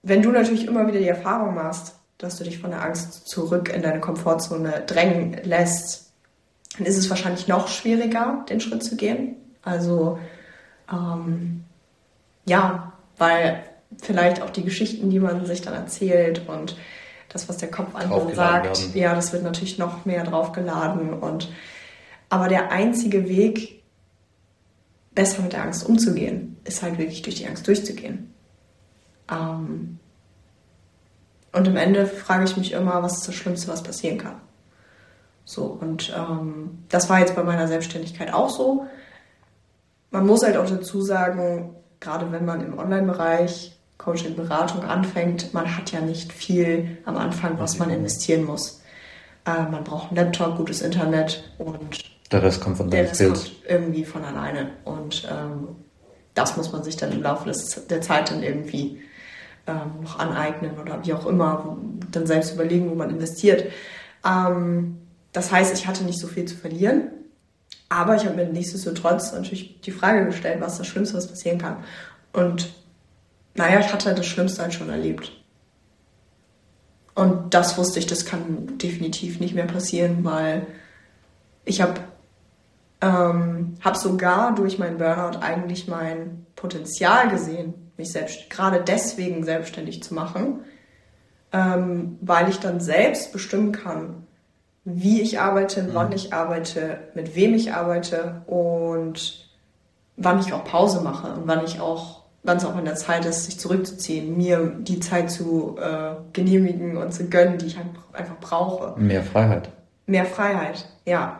wenn 0.02 0.22
du 0.22 0.32
natürlich 0.32 0.66
immer 0.66 0.88
wieder 0.88 1.00
die 1.00 1.08
Erfahrung 1.08 1.56
machst, 1.56 1.96
dass 2.18 2.38
du 2.38 2.44
dich 2.44 2.60
von 2.60 2.72
der 2.72 2.84
Angst 2.84 3.28
zurück 3.28 3.70
in 3.70 3.82
deine 3.82 4.00
Komfortzone 4.00 4.84
drängen 4.86 5.38
lässt, 5.44 6.12
dann 6.78 6.86
ist 6.86 6.98
es 6.98 7.10
wahrscheinlich 7.10 7.48
noch 7.48 7.68
schwieriger, 7.68 8.46
den 8.50 8.60
Schritt 8.60 8.84
zu 8.84 8.96
gehen. 8.96 9.36
Also 9.62 10.20
ähm, 10.92 11.64
ja, 12.46 12.94
weil 13.18 13.64
vielleicht 14.02 14.42
auch 14.42 14.50
die 14.50 14.64
Geschichten, 14.64 15.10
die 15.10 15.20
man 15.20 15.46
sich 15.46 15.62
dann 15.62 15.74
erzählt 15.74 16.48
und 16.48 16.76
das, 17.30 17.50
was 17.50 17.58
der 17.58 17.72
Kopf 17.72 17.96
anderen 17.96 18.34
sagt, 18.36 18.80
werden. 18.80 18.92
ja, 18.94 19.16
das 19.16 19.34
wird 19.34 19.44
natürlich 19.44 19.78
noch 19.78 20.06
mehr 20.06 20.24
draufgeladen. 20.24 21.14
Und 21.14 21.50
aber 22.30 22.48
der 22.48 22.72
einzige 22.72 23.28
Weg, 23.28 23.84
besser 25.16 25.42
mit 25.42 25.54
der 25.54 25.64
Angst 25.64 25.88
umzugehen, 25.88 26.58
ist 26.64 26.82
halt 26.82 26.98
wirklich 26.98 27.22
durch 27.22 27.36
die 27.36 27.48
Angst 27.48 27.68
durchzugehen. 27.68 28.34
Ähm, 29.32 30.00
und 31.54 31.68
am 31.68 31.78
Ende 31.78 32.06
frage 32.08 32.44
ich 32.46 32.58
mich 32.58 32.72
immer, 32.74 33.02
was 33.02 33.20
ist 33.20 33.28
das 33.28 33.36
Schlimmste, 33.36 33.70
was 33.70 33.84
passieren 33.84 34.18
kann. 34.18 34.36
So, 35.46 35.66
und 35.66 36.14
ähm, 36.16 36.84
das 36.90 37.10
war 37.10 37.20
jetzt 37.20 37.36
bei 37.36 37.44
meiner 37.44 37.68
Selbstständigkeit 37.68 38.34
auch 38.34 38.50
so. 38.50 38.88
Man 40.12 40.26
muss 40.26 40.44
halt 40.44 40.58
auch 40.58 40.66
dazu 40.66 41.02
sagen, 41.02 41.76
gerade 42.00 42.32
wenn 42.32 42.46
man 42.46 42.66
im 42.66 42.78
Online-Bereich 42.78 43.78
Coaching-Beratung 43.98 44.84
anfängt, 44.84 45.54
man 45.54 45.78
hat 45.78 45.92
ja 45.92 46.02
nicht 46.02 46.34
viel 46.34 46.98
am 47.06 47.18
Anfang, 47.18 47.60
was 47.60 47.78
man 47.78 47.90
investieren 47.90 48.44
muss. 48.46 48.82
Äh, 49.46 49.70
man 49.70 49.84
braucht 49.84 50.10
einen 50.10 50.18
Laptop, 50.18 50.58
gutes 50.58 50.82
Internet 50.82 51.54
und 51.58 52.00
der 52.32 52.42
Rest 52.42 52.62
kommt 52.62 52.78
von 52.78 52.90
der 52.90 53.10
Rest 53.10 53.24
kommt 53.24 53.52
irgendwie 53.68 54.06
von 54.06 54.24
alleine. 54.24 54.72
Und 54.86 55.28
ähm, 55.32 55.68
das 56.34 56.58
muss 56.58 56.72
man 56.72 56.84
sich 56.84 56.98
dann 56.98 57.12
im 57.12 57.22
Laufe 57.22 57.48
des, 57.48 57.86
der 57.88 58.02
Zeit 58.02 58.32
dann 58.32 58.42
irgendwie 58.42 59.02
ähm, 59.68 60.02
noch 60.02 60.20
aneignen 60.20 60.78
oder 60.80 61.06
wie 61.06 61.14
auch 61.14 61.26
immer, 61.26 61.78
dann 62.12 62.28
selbst 62.28 62.54
überlegen, 62.54 62.90
wo 62.90 62.96
man 62.96 63.10
investiert. 63.10 63.72
Ähm, 64.26 64.98
das 65.32 65.52
heißt, 65.52 65.74
ich 65.74 65.88
hatte 65.88 66.04
nicht 66.04 66.20
so 66.20 66.28
viel 66.28 66.46
zu 66.46 66.56
verlieren, 66.56 67.10
aber 67.90 68.16
ich 68.16 68.26
habe 68.26 68.36
mir 68.36 68.46
nichtsdestotrotz 68.46 69.32
natürlich 69.34 69.82
die 69.82 69.92
Frage 69.92 70.26
gestellt, 70.26 70.62
was 70.62 70.78
das 70.78 70.88
Schlimmste, 70.88 71.18
was 71.18 71.28
passieren 71.28 71.58
kann. 71.58 71.78
Und 72.34 72.74
naja, 73.56 73.80
ich 73.80 73.94
hatte 73.94 74.14
das 74.14 74.26
Schlimmste 74.26 74.62
halt 74.62 74.74
schon 74.74 74.90
erlebt. 74.90 75.32
Und 77.16 77.54
das 77.54 77.78
wusste 77.78 78.00
ich, 78.00 78.08
das 78.08 78.26
kann 78.26 78.78
definitiv 78.80 79.40
nicht 79.40 79.54
mehr 79.54 79.68
passieren, 79.68 80.24
weil 80.24 80.66
ich 81.64 81.82
habe 81.82 82.02
ähm, 83.02 83.76
hab 83.82 83.98
sogar 83.98 84.56
durch 84.56 84.80
meinen 84.80 84.98
Burnout 84.98 85.40
eigentlich 85.40 85.88
mein 85.88 86.46
Potenzial 86.56 87.30
gesehen, 87.30 87.83
mich 87.98 88.12
selbst 88.12 88.50
gerade 88.50 88.84
deswegen 88.86 89.44
selbstständig 89.44 90.04
zu 90.04 90.14
machen, 90.14 90.62
ähm, 91.52 92.18
weil 92.22 92.50
ich 92.50 92.60
dann 92.60 92.80
selbst 92.80 93.32
bestimmen 93.32 93.72
kann, 93.72 94.26
wie 94.86 95.22
ich 95.22 95.40
arbeite, 95.40 95.90
wann 95.94 96.08
mhm. 96.08 96.14
ich 96.14 96.34
arbeite, 96.34 97.00
mit 97.14 97.36
wem 97.36 97.54
ich 97.54 97.74
arbeite 97.74 98.42
und 98.48 99.48
wann 100.18 100.40
ich 100.40 100.54
auch 100.54 100.64
Pause 100.64 101.02
mache 101.02 101.34
und 101.34 101.48
wann 101.48 101.64
ich 101.64 101.80
auch, 101.80 102.24
wann 102.44 102.58
es 102.58 102.66
auch 102.66 102.78
in 102.78 102.86
der 102.86 102.96
Zeit 102.96 103.26
ist, 103.26 103.46
sich 103.46 103.60
zurückzuziehen, 103.60 104.36
mir 104.36 104.76
die 104.80 105.00
Zeit 105.00 105.32
zu 105.32 105.78
äh, 105.80 106.16
genehmigen 106.34 106.98
und 106.98 107.14
zu 107.14 107.30
gönnen, 107.30 107.58
die 107.58 107.68
ich 107.68 107.78
einfach 107.78 108.40
brauche. 108.40 109.00
Mehr 109.00 109.24
Freiheit. 109.24 109.70
Mehr 110.06 110.26
Freiheit, 110.26 110.86
ja. 111.06 111.40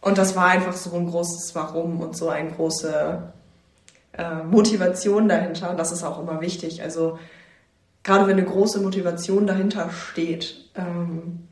Und 0.00 0.16
das 0.16 0.36
war 0.36 0.46
einfach 0.46 0.74
so 0.74 0.94
ein 0.96 1.06
großes 1.06 1.54
Warum 1.54 2.00
und 2.00 2.16
so 2.16 2.28
eine 2.28 2.50
große 2.50 3.32
äh, 4.18 4.42
Motivation 4.42 5.28
dahinter. 5.28 5.74
Das 5.74 5.92
ist 5.92 6.02
auch 6.02 6.20
immer 6.20 6.40
wichtig. 6.40 6.82
Also 6.82 7.18
gerade 8.02 8.26
wenn 8.26 8.36
eine 8.36 8.44
große 8.44 8.80
Motivation 8.80 9.46
dahinter 9.46 9.90
steht, 9.90 10.70
ähm, 10.74 11.48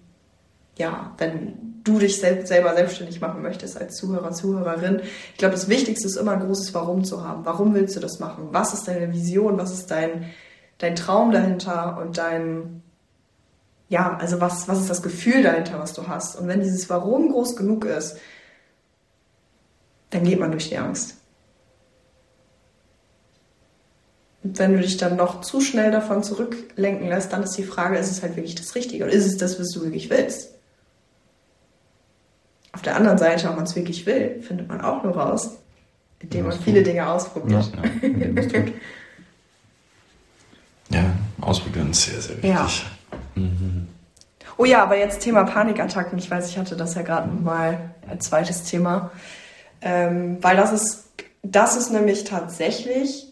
ja, 0.77 1.15
wenn 1.19 1.81
du 1.85 1.99
dich 1.99 2.21
selbst, 2.21 2.49
selber 2.49 2.75
selbstständig 2.75 3.21
machen 3.21 3.41
möchtest 3.41 3.81
als 3.81 3.97
Zuhörer, 3.97 4.33
Zuhörerin, 4.33 5.01
ich 5.33 5.39
glaube, 5.39 5.55
das 5.55 5.69
Wichtigste 5.69 6.07
ist 6.07 6.17
immer 6.17 6.33
ein 6.33 6.41
großes 6.41 6.75
Warum 6.75 7.05
zu 7.05 7.27
haben. 7.27 7.45
Warum 7.45 7.73
willst 7.75 7.97
du 7.97 8.01
das 8.01 8.19
machen? 8.19 8.49
Was 8.51 8.75
ist 8.75 8.89
deine 8.89 9.13
Vision? 9.13 9.59
Was 9.59 9.73
ist 9.73 9.91
dein, 9.91 10.33
dein 10.79 10.97
Traum 10.97 11.31
dahinter 11.31 11.99
und 11.99 12.19
dein, 12.19 12.83
ja, 13.89 14.17
also 14.17 14.41
was, 14.41 14.67
was 14.67 14.81
ist 14.81 14.91
das 14.91 15.03
Gefühl 15.03 15.45
dahinter, 15.45 15.79
was 15.79 15.93
du 15.93 16.09
hast? 16.09 16.37
Und 16.37 16.49
wenn 16.49 16.61
dieses 16.61 16.91
Warum 16.91 17.31
groß 17.31 17.55
genug 17.57 17.85
ist, 17.85 18.19
dann 20.11 20.25
geht 20.25 20.41
man 20.41 20.51
durch 20.51 20.69
die 20.69 20.79
Angst. 20.79 21.17
Und 24.36 24.36
wenn 24.55 24.73
du 24.73 24.81
dich 24.81 24.97
dann 24.97 25.17
noch 25.17 25.41
zu 25.41 25.61
schnell 25.61 25.91
davon 25.91 26.23
zurücklenken 26.23 27.09
lässt, 27.09 27.33
dann 27.33 27.43
ist 27.43 27.57
die 27.57 27.65
Frage, 27.65 27.99
ist 27.99 28.11
es 28.11 28.23
halt 28.23 28.37
wirklich 28.37 28.55
das 28.55 28.75
Richtige 28.75 29.05
oder 29.05 29.13
ist 29.13 29.27
es 29.27 29.37
das, 29.37 29.59
was 29.59 29.71
du 29.71 29.83
wirklich 29.83 30.11
willst? 30.11 30.51
Auf 32.73 32.83
der 32.83 32.97
anderen 32.97 33.19
Seite, 33.19 33.49
ob 33.49 33.57
man 33.57 33.65
es 33.65 33.75
wirklich 33.75 34.05
will, 34.05 34.43
findet 34.43 34.69
man 34.69 34.83
auch 34.83 35.03
nur 35.03 35.17
raus, 35.17 35.57
indem 36.19 36.47
man 36.47 36.59
viele 36.61 36.83
Dinge 36.83 37.09
ausprobiert. 37.09 37.73
Ja, 38.03 38.11
ja 41.01 41.05
ausprobieren 41.41 41.91
ist 41.91 42.03
sehr, 42.03 42.21
sehr 42.21 42.37
wichtig. 42.37 42.51
Ja. 42.51 42.69
Mhm. 43.35 43.89
Oh 44.59 44.65
ja, 44.65 44.83
aber 44.83 44.99
jetzt 44.99 45.21
Thema 45.21 45.45
Panikattacken. 45.45 46.19
Ich 46.19 46.31
weiß, 46.31 46.49
ich 46.49 46.59
hatte 46.59 46.77
das 46.77 46.95
ja 46.95 47.03
gerade 47.03 47.31
mal 47.31 47.95
als 48.09 48.27
zweites 48.27 48.65
Thema. 48.65 49.11
Ähm, 49.83 50.39
weil 50.43 50.57
das 50.57 50.73
ist, 50.73 51.05
das 51.43 51.77
ist 51.77 51.93
nämlich 51.93 52.25
tatsächlich 52.25 53.27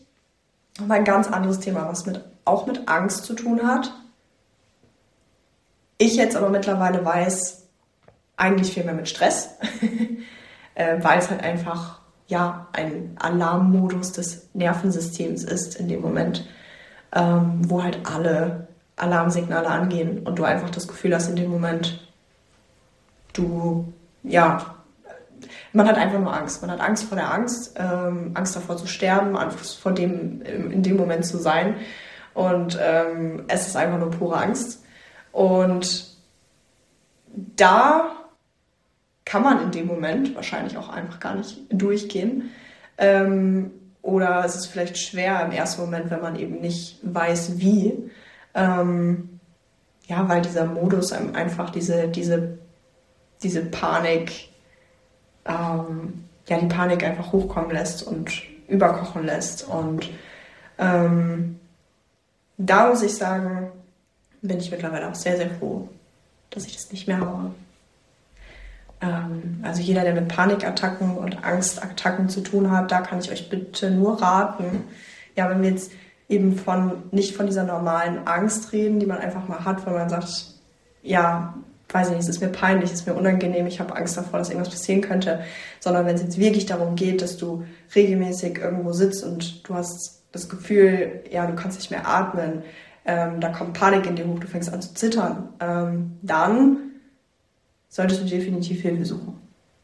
nochmal 0.79 0.99
ein 0.99 1.05
ganz 1.05 1.29
anderes 1.29 1.61
Thema, 1.61 1.89
was 1.89 2.07
mit, 2.07 2.21
auch 2.45 2.67
mit 2.67 2.89
Angst 2.89 3.25
zu 3.25 3.35
tun 3.35 3.67
hat. 3.67 3.93
Ich 5.99 6.17
jetzt 6.17 6.37
aber 6.37 6.49
mittlerweile 6.49 7.05
weiß, 7.05 7.67
eigentlich 8.37 8.73
viel 8.73 8.85
mehr 8.85 8.95
mit 8.95 9.09
Stress, 9.09 9.51
äh, 10.75 10.97
weil 11.01 11.19
es 11.19 11.31
halt 11.31 11.43
einfach 11.43 12.01
ja 12.27 12.67
ein 12.73 13.17
Alarmmodus 13.19 14.13
des 14.13 14.49
Nervensystems 14.55 15.45
ist 15.45 15.77
in 15.77 15.89
dem 15.89 16.01
Moment, 16.01 16.47
ähm, 17.13 17.61
wo 17.69 17.83
halt 17.83 17.99
alle 18.05 18.69
Alarmsignale 18.97 19.69
angehen 19.69 20.27
und 20.27 20.39
du 20.39 20.45
einfach 20.45 20.71
das 20.71 20.89
Gefühl 20.89 21.15
hast 21.15 21.29
in 21.29 21.37
dem 21.37 21.51
Moment, 21.51 22.09
du 23.33 23.93
ja 24.23 24.75
man 25.75 25.89
hat 25.89 25.99
einfach 25.99 26.21
nur 26.21 26.33
Angst. 26.33 26.63
Man 26.63 26.71
hat 26.71 26.81
Angst 26.81 27.05
vor 27.05 27.17
der 27.17 27.33
Angst, 27.33 27.75
ähm, 27.77 28.31
Angst 28.35 28.55
davor 28.55 28.77
zu 28.77 28.87
sterben, 28.87 29.37
Angst 29.37 29.79
vor 29.79 29.93
dem 29.93 30.41
in 30.43 30.83
dem 30.83 30.97
Moment 30.97 31.27
zu 31.27 31.37
sein. 31.37 31.77
Und 32.33 32.79
ähm, 32.81 33.45
es 33.49 33.67
ist 33.67 33.77
einfach 33.77 33.99
nur 33.99 34.11
pure 34.11 34.37
Angst. 34.37 34.85
Und 35.33 36.15
da 37.57 38.13
kann 39.25 39.43
man 39.43 39.63
in 39.63 39.71
dem 39.73 39.87
Moment 39.87 40.35
wahrscheinlich 40.37 40.79
auch 40.79 40.89
einfach 40.89 41.19
gar 41.19 41.35
nicht 41.35 41.63
durchgehen. 41.71 42.51
Ähm, 42.97 43.73
oder 44.01 44.45
es 44.45 44.55
ist 44.55 44.67
vielleicht 44.67 44.97
schwer 44.99 45.45
im 45.45 45.51
ersten 45.51 45.81
Moment, 45.81 46.11
wenn 46.11 46.21
man 46.21 46.37
eben 46.37 46.61
nicht 46.61 47.01
weiß, 47.03 47.59
wie. 47.59 48.11
Ähm, 48.55 49.41
ja, 50.07 50.29
weil 50.29 50.43
dieser 50.43 50.67
Modus 50.67 51.13
einem 51.13 51.35
einfach 51.35 51.71
diese, 51.71 52.07
diese, 52.09 52.59
diese 53.43 53.65
Panik, 53.65 54.54
ähm, 55.45 56.25
ja, 56.49 56.59
die 56.59 56.67
Panik 56.67 57.05
einfach 57.05 57.33
hochkommen 57.33 57.71
lässt 57.71 58.03
und 58.03 58.43
überkochen 58.69 59.25
lässt. 59.25 59.69
Und 59.69 60.11
ähm, 60.79 61.59
da 62.57 62.89
muss 62.89 63.03
ich 63.03 63.15
sagen, 63.15 63.71
bin 64.43 64.59
ich 64.59 64.71
mittlerweile 64.71 65.09
auch 65.09 65.15
sehr, 65.15 65.37
sehr 65.37 65.51
froh, 65.51 65.89
dass 66.51 66.67
ich 66.67 66.75
das 66.75 66.93
nicht 66.93 67.09
mehr 67.09 67.21
habe. 67.21 67.51
Ähm, 69.01 69.61
also 69.63 69.81
jeder, 69.81 70.03
der 70.03 70.15
mit 70.15 70.29
Panikattacken 70.29 71.17
und 71.17 71.45
Angstattacken 71.45 72.29
zu 72.29 72.43
tun 72.43 72.71
hat, 72.71 72.91
da 72.91 73.01
kann 73.01 73.19
ich 73.19 73.31
euch 73.31 73.49
bitte 73.49 73.91
nur 73.91 74.21
raten. 74.21 74.85
Ja, 75.37 75.49
wenn 75.51 75.63
wir 75.63 75.71
jetzt 75.71 75.93
eben 76.29 76.57
von 76.57 77.03
nicht 77.11 77.37
von 77.37 77.47
dieser 77.47 77.65
normalen 77.65 78.27
Angst 78.27 78.73
reden, 78.73 79.01
die 79.01 79.07
man 79.07 79.19
einfach 79.19 79.49
mal 79.49 79.65
hat, 79.65 79.85
weil 79.87 79.95
man 79.95 80.09
sagt, 80.09 80.47
ja, 81.03 81.55
weiß 81.95 82.09
ich 82.09 82.17
nicht, 82.17 82.23
es 82.25 82.29
ist 82.29 82.41
mir 82.41 82.49
peinlich, 82.49 82.91
es 82.91 83.01
ist 83.01 83.07
mir 83.07 83.15
unangenehm, 83.15 83.69
ich 83.69 83.79
habe 83.79 83.95
Angst 83.95 84.17
davor, 84.17 84.41
dass 84.41 84.51
irgendwas 84.51 84.71
passieren 84.71 85.01
könnte, 85.01 85.45
sondern 85.79 86.07
wenn 86.07 86.17
es 86.17 86.23
jetzt 86.23 86.39
wirklich 86.39 86.67
darum 86.67 86.97
geht, 86.97 87.23
dass 87.23 87.37
du 87.37 87.65
regelmäßig 87.95 88.59
irgendwo 88.59 88.93
sitzt 88.93 89.23
und 89.23 89.67
du 89.69 89.75
hast 89.75 90.25
das 90.33 90.49
Gefühl, 90.49 91.23
ja, 91.31 91.47
du 91.47 91.55
kannst 91.55 91.79
nicht 91.79 91.93
mehr 91.93 92.09
atmen, 92.09 92.65
ähm, 93.05 93.41
da 93.41 93.51
kommt 93.51 93.75
Panik 93.75 94.07
in 94.07 94.17
dir 94.17 94.27
hoch, 94.27 94.41
du 94.41 94.49
fängst 94.49 94.73
an 94.73 94.83
zu 94.83 94.93
zittern, 94.95 95.51
ähm, 95.61 96.19
dann 96.23 96.79
solltest 97.89 98.23
du 98.23 98.27
definitiv 98.27 98.83
Hilfe 98.83 99.05
suchen 99.05 99.39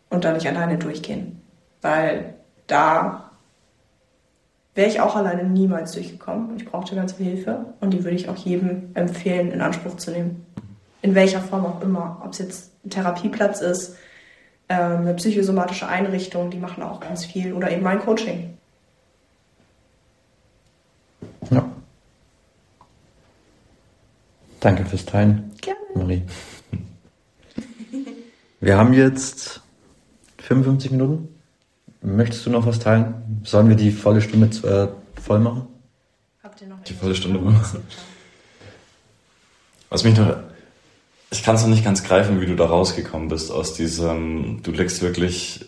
und 0.08 0.24
da 0.24 0.32
nicht 0.32 0.48
alleine 0.48 0.78
durchgehen. 0.78 1.40
Weil 1.80 2.34
da 2.66 3.30
wäre 4.74 4.88
ich 4.88 5.00
auch 5.00 5.14
alleine 5.14 5.44
niemals 5.44 5.92
durchgekommen. 5.92 6.56
Ich 6.56 6.64
brauchte 6.64 6.96
ganz 6.96 7.12
viel 7.12 7.26
Hilfe 7.26 7.66
und 7.80 7.92
die 7.92 8.02
würde 8.02 8.16
ich 8.16 8.28
auch 8.28 8.36
jedem 8.36 8.90
empfehlen, 8.94 9.52
in 9.52 9.60
Anspruch 9.60 9.96
zu 9.96 10.10
nehmen. 10.10 10.44
In 11.02 11.14
welcher 11.14 11.40
Form 11.40 11.64
auch 11.64 11.80
immer. 11.82 12.20
Ob 12.24 12.32
es 12.32 12.38
jetzt 12.38 12.72
ein 12.84 12.90
Therapieplatz 12.90 13.60
ist, 13.60 13.96
ähm, 14.68 14.98
eine 14.98 15.14
psychosomatische 15.14 15.88
Einrichtung, 15.88 16.50
die 16.50 16.58
machen 16.58 16.82
auch 16.82 17.00
ganz 17.00 17.24
viel. 17.24 17.52
Oder 17.52 17.70
eben 17.70 17.82
mein 17.82 18.00
Coaching. 18.00 18.56
Ja. 21.50 21.68
Danke 24.60 24.84
fürs 24.84 25.06
Teilen. 25.06 25.52
Gerne. 25.60 25.80
Marie. 25.94 26.22
Wir 28.60 28.76
haben 28.76 28.92
jetzt 28.92 29.62
55 30.38 30.90
Minuten. 30.90 31.28
Möchtest 32.02 32.46
du 32.46 32.50
noch 32.50 32.66
was 32.66 32.78
teilen? 32.78 33.40
Sollen 33.42 33.68
wir 33.68 33.76
die 33.76 33.90
volle 33.90 34.20
Stunde 34.20 34.46
äh, 34.68 35.20
voll 35.20 35.40
machen? 35.40 35.66
Habt 36.42 36.60
ihr 36.60 36.68
noch 36.68 36.80
Die 36.82 36.94
volle 36.94 37.14
Stunde 37.14 37.38
machen. 37.38 37.82
Was 39.88 40.04
mich 40.04 40.16
noch. 40.16 40.36
Ich 41.32 41.44
kann 41.44 41.54
es 41.54 41.62
noch 41.62 41.68
nicht 41.68 41.84
ganz 41.84 42.02
greifen, 42.02 42.40
wie 42.40 42.46
du 42.46 42.56
da 42.56 42.66
rausgekommen 42.66 43.28
bist 43.28 43.52
aus 43.52 43.74
diesem. 43.74 44.62
Du 44.64 44.72
liegst 44.72 45.00
wirklich 45.00 45.64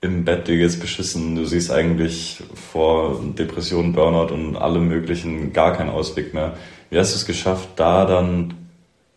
im 0.00 0.24
Bett, 0.24 0.46
dir 0.46 0.56
geht's 0.56 0.78
beschissen. 0.78 1.34
Du 1.34 1.44
siehst 1.44 1.72
eigentlich 1.72 2.42
vor 2.54 3.20
Depressionen, 3.36 3.92
Burnout 3.92 4.32
und 4.32 4.56
allem 4.56 4.86
Möglichen 4.86 5.52
gar 5.52 5.76
keinen 5.76 5.90
Ausweg 5.90 6.32
mehr. 6.32 6.56
Wie 6.90 6.98
hast 6.98 7.12
du 7.12 7.16
es 7.16 7.26
geschafft, 7.26 7.70
da 7.76 8.04
dann. 8.04 8.54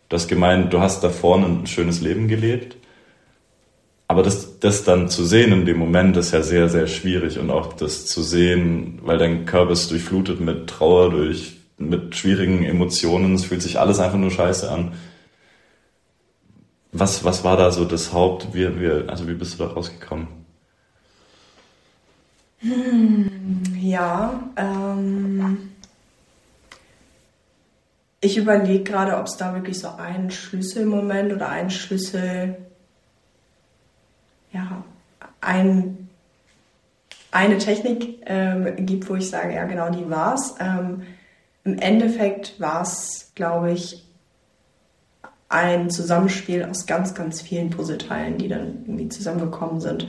Du 0.08 0.16
hast 0.16 0.28
gemeint, 0.28 0.72
du 0.72 0.80
hast 0.80 1.02
da 1.02 1.10
vorne 1.10 1.46
ein 1.46 1.66
schönes 1.66 2.00
Leben 2.00 2.26
gelebt. 2.26 2.76
Aber 4.08 4.22
das, 4.22 4.58
das 4.58 4.84
dann 4.84 5.08
zu 5.08 5.24
sehen 5.24 5.52
in 5.52 5.64
dem 5.64 5.78
Moment 5.78 6.16
ist 6.16 6.32
ja 6.32 6.42
sehr, 6.42 6.68
sehr 6.68 6.86
schwierig 6.88 7.38
und 7.38 7.50
auch 7.50 7.72
das 7.72 8.04
zu 8.06 8.22
sehen, 8.22 9.00
weil 9.02 9.18
dein 9.18 9.46
Körper 9.46 9.72
ist 9.72 9.90
durchflutet 9.90 10.40
mit 10.40 10.68
Trauer, 10.68 11.10
durch, 11.10 11.56
mit 11.78 12.14
schwierigen 12.14 12.64
Emotionen, 12.64 13.34
es 13.34 13.46
fühlt 13.46 13.62
sich 13.62 13.80
alles 13.80 14.00
einfach 14.00 14.18
nur 14.18 14.30
scheiße 14.30 14.70
an. 14.70 14.92
Was, 16.96 17.24
was 17.24 17.42
war 17.42 17.56
da 17.56 17.72
so 17.72 17.84
das 17.84 18.12
Haupt, 18.12 18.54
wie, 18.54 18.80
wie, 18.80 19.08
also 19.08 19.26
wie 19.26 19.34
bist 19.34 19.58
du 19.58 19.64
da 19.64 19.72
rausgekommen? 19.72 20.28
Ja, 23.80 24.40
ähm, 24.56 25.70
ich 28.20 28.36
überlege 28.36 28.84
gerade, 28.84 29.16
ob 29.16 29.26
es 29.26 29.36
da 29.36 29.54
wirklich 29.54 29.80
so 29.80 29.88
einen 29.88 30.30
Schlüsselmoment 30.30 31.32
oder 31.32 31.48
einen 31.48 31.70
Schlüssel, 31.70 32.58
ja, 34.52 34.84
ein, 35.40 36.08
eine 37.32 37.58
Technik 37.58 38.20
ähm, 38.26 38.86
gibt, 38.86 39.10
wo 39.10 39.16
ich 39.16 39.28
sage, 39.28 39.52
ja 39.52 39.64
genau, 39.64 39.90
die 39.90 40.08
war's. 40.08 40.54
Ähm, 40.60 41.02
Im 41.64 41.76
Endeffekt 41.80 42.60
war 42.60 42.82
es, 42.82 43.32
glaube 43.34 43.72
ich, 43.72 44.03
ein 45.54 45.88
Zusammenspiel 45.88 46.64
aus 46.64 46.84
ganz, 46.84 47.14
ganz 47.14 47.40
vielen 47.40 47.70
Puzzleteilen, 47.70 48.38
die 48.38 48.48
dann 48.48 48.82
irgendwie 48.86 49.08
zusammengekommen 49.08 49.80
sind. 49.80 50.08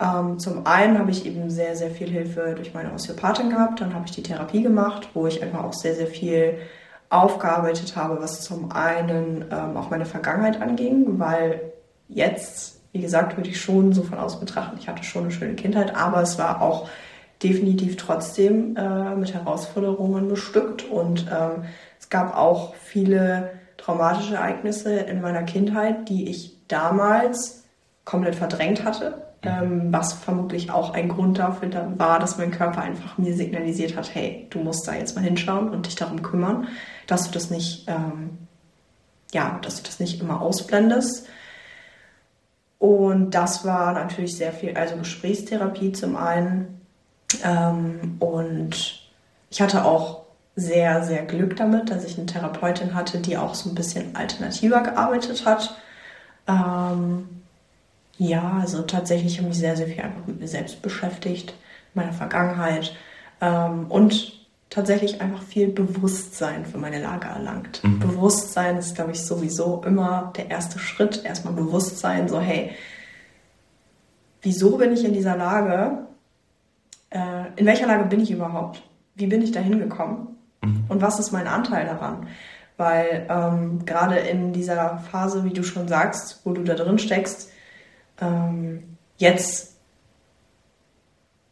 Ähm, 0.00 0.38
zum 0.38 0.66
einen 0.66 0.98
habe 0.98 1.10
ich 1.10 1.26
eben 1.26 1.50
sehr, 1.50 1.76
sehr 1.76 1.90
viel 1.90 2.08
Hilfe 2.08 2.54
durch 2.56 2.72
meine 2.72 2.94
Osteopathin 2.94 3.50
gehabt. 3.50 3.82
Dann 3.82 3.94
habe 3.94 4.06
ich 4.06 4.12
die 4.12 4.22
Therapie 4.22 4.62
gemacht, 4.62 5.10
wo 5.12 5.26
ich 5.26 5.42
einfach 5.42 5.64
auch 5.64 5.74
sehr, 5.74 5.94
sehr 5.94 6.06
viel 6.06 6.54
aufgearbeitet 7.10 7.94
habe, 7.94 8.22
was 8.22 8.40
zum 8.40 8.72
einen 8.72 9.44
ähm, 9.50 9.76
auch 9.76 9.90
meine 9.90 10.06
Vergangenheit 10.06 10.62
anging, 10.62 11.18
weil 11.18 11.60
jetzt, 12.08 12.80
wie 12.92 13.02
gesagt, 13.02 13.36
würde 13.36 13.50
ich 13.50 13.60
schon 13.60 13.92
so 13.92 14.02
von 14.02 14.16
außen 14.16 14.40
betrachten, 14.40 14.78
ich 14.80 14.88
hatte 14.88 15.02
schon 15.02 15.24
eine 15.24 15.32
schöne 15.32 15.56
Kindheit, 15.56 15.94
aber 15.94 16.22
es 16.22 16.38
war 16.38 16.62
auch 16.62 16.88
definitiv 17.42 17.96
trotzdem 17.96 18.76
äh, 18.76 19.14
mit 19.16 19.34
Herausforderungen 19.34 20.28
bestückt 20.28 20.84
und 20.84 21.26
ähm, 21.30 21.64
es 21.98 22.08
gab 22.08 22.36
auch 22.36 22.74
viele 22.76 23.50
traumatische 23.90 24.34
Ereignisse 24.34 24.94
in 24.94 25.20
meiner 25.20 25.42
Kindheit, 25.42 26.08
die 26.08 26.28
ich 26.28 26.56
damals 26.68 27.64
komplett 28.04 28.34
verdrängt 28.34 28.84
hatte 28.84 29.30
ähm, 29.42 29.92
was 29.92 30.12
vermutlich 30.12 30.70
auch 30.70 30.92
ein 30.92 31.08
Grund 31.08 31.38
dafür 31.38 31.70
war, 31.96 32.18
dass 32.18 32.36
mein 32.36 32.50
Körper 32.50 32.82
einfach 32.82 33.16
mir 33.16 33.34
signalisiert 33.34 33.96
hat, 33.96 34.14
hey, 34.14 34.46
du 34.50 34.58
musst 34.58 34.86
da 34.86 34.94
jetzt 34.94 35.16
mal 35.16 35.24
hinschauen 35.24 35.70
und 35.70 35.86
dich 35.86 35.94
darum 35.94 36.22
kümmern, 36.22 36.68
dass 37.06 37.24
du 37.24 37.30
das 37.32 37.50
nicht, 37.50 37.88
ähm, 37.88 38.38
ja, 39.32 39.58
dass 39.62 39.76
du 39.76 39.82
das 39.84 39.98
nicht 39.98 40.20
immer 40.20 40.42
ausblendest. 40.42 41.26
Und 42.78 43.30
das 43.30 43.64
war 43.64 43.92
natürlich 43.92 44.36
sehr 44.36 44.52
viel, 44.52 44.76
also 44.76 44.96
Gesprächstherapie 44.96 45.92
zum 45.92 46.16
einen. 46.16 46.80
Ähm, 47.42 48.16
und 48.18 49.08
ich 49.50 49.60
hatte 49.62 49.84
auch 49.84 50.19
sehr, 50.56 51.04
sehr 51.04 51.24
Glück 51.24 51.56
damit, 51.56 51.90
dass 51.90 52.04
ich 52.04 52.18
eine 52.18 52.26
Therapeutin 52.26 52.94
hatte, 52.94 53.18
die 53.18 53.36
auch 53.36 53.54
so 53.54 53.70
ein 53.70 53.74
bisschen 53.74 54.16
alternativer 54.16 54.82
gearbeitet 54.82 55.46
hat. 55.46 55.76
Ähm, 56.46 57.28
ja, 58.18 58.58
also 58.60 58.82
tatsächlich 58.82 59.38
habe 59.38 59.48
ich 59.48 59.54
mich 59.54 59.58
sehr, 59.58 59.76
sehr 59.76 59.86
viel 59.86 60.02
einfach 60.02 60.26
mit 60.26 60.40
mir 60.40 60.48
selbst 60.48 60.82
beschäftigt, 60.82 61.54
meiner 61.94 62.12
Vergangenheit 62.12 62.94
ähm, 63.40 63.86
und 63.88 64.40
tatsächlich 64.68 65.20
einfach 65.20 65.42
viel 65.42 65.68
Bewusstsein 65.68 66.64
für 66.64 66.78
meine 66.78 67.02
Lage 67.02 67.28
erlangt. 67.28 67.82
Mhm. 67.82 67.98
Bewusstsein 67.98 68.76
ist, 68.76 68.94
glaube 68.94 69.12
ich, 69.12 69.22
sowieso 69.22 69.82
immer 69.84 70.32
der 70.36 70.50
erste 70.50 70.78
Schritt. 70.78 71.24
Erstmal 71.24 71.54
Bewusstsein, 71.54 72.28
so 72.28 72.40
hey, 72.40 72.70
wieso 74.42 74.76
bin 74.76 74.92
ich 74.92 75.04
in 75.04 75.12
dieser 75.12 75.36
Lage? 75.36 76.06
Äh, 77.10 77.46
in 77.56 77.66
welcher 77.66 77.86
Lage 77.86 78.04
bin 78.04 78.20
ich 78.20 78.30
überhaupt? 78.30 78.82
Wie 79.16 79.26
bin 79.26 79.42
ich 79.42 79.50
da 79.50 79.60
hingekommen? 79.60 80.28
Mhm. 80.62 80.84
Und 80.88 81.02
was 81.02 81.18
ist 81.18 81.32
mein 81.32 81.46
Anteil 81.46 81.86
daran? 81.86 82.28
Weil 82.76 83.26
ähm, 83.28 83.84
gerade 83.84 84.16
in 84.16 84.52
dieser 84.52 84.98
Phase, 85.10 85.44
wie 85.44 85.52
du 85.52 85.62
schon 85.62 85.88
sagst, 85.88 86.40
wo 86.44 86.52
du 86.52 86.64
da 86.64 86.74
drin 86.74 86.98
steckst, 86.98 87.50
ähm, 88.20 88.96
jetzt 89.16 89.70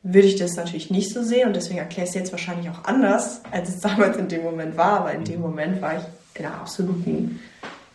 würde 0.02 0.28
ich 0.28 0.36
das 0.36 0.56
natürlich 0.56 0.90
nicht 0.90 1.12
so 1.12 1.22
sehen 1.22 1.48
und 1.48 1.56
deswegen 1.56 1.78
erkläre 1.78 2.04
ich 2.04 2.10
es 2.10 2.14
jetzt 2.14 2.32
wahrscheinlich 2.32 2.70
auch 2.70 2.84
anders, 2.84 3.42
als 3.50 3.68
es 3.68 3.80
damals 3.80 4.16
in 4.16 4.28
dem 4.28 4.42
Moment 4.42 4.76
war, 4.76 5.00
aber 5.00 5.12
in 5.12 5.24
dem 5.24 5.40
Moment 5.40 5.82
war 5.82 5.98
ich 5.98 6.04
in 6.34 6.46
einer 6.46 6.54
absoluten 6.54 7.40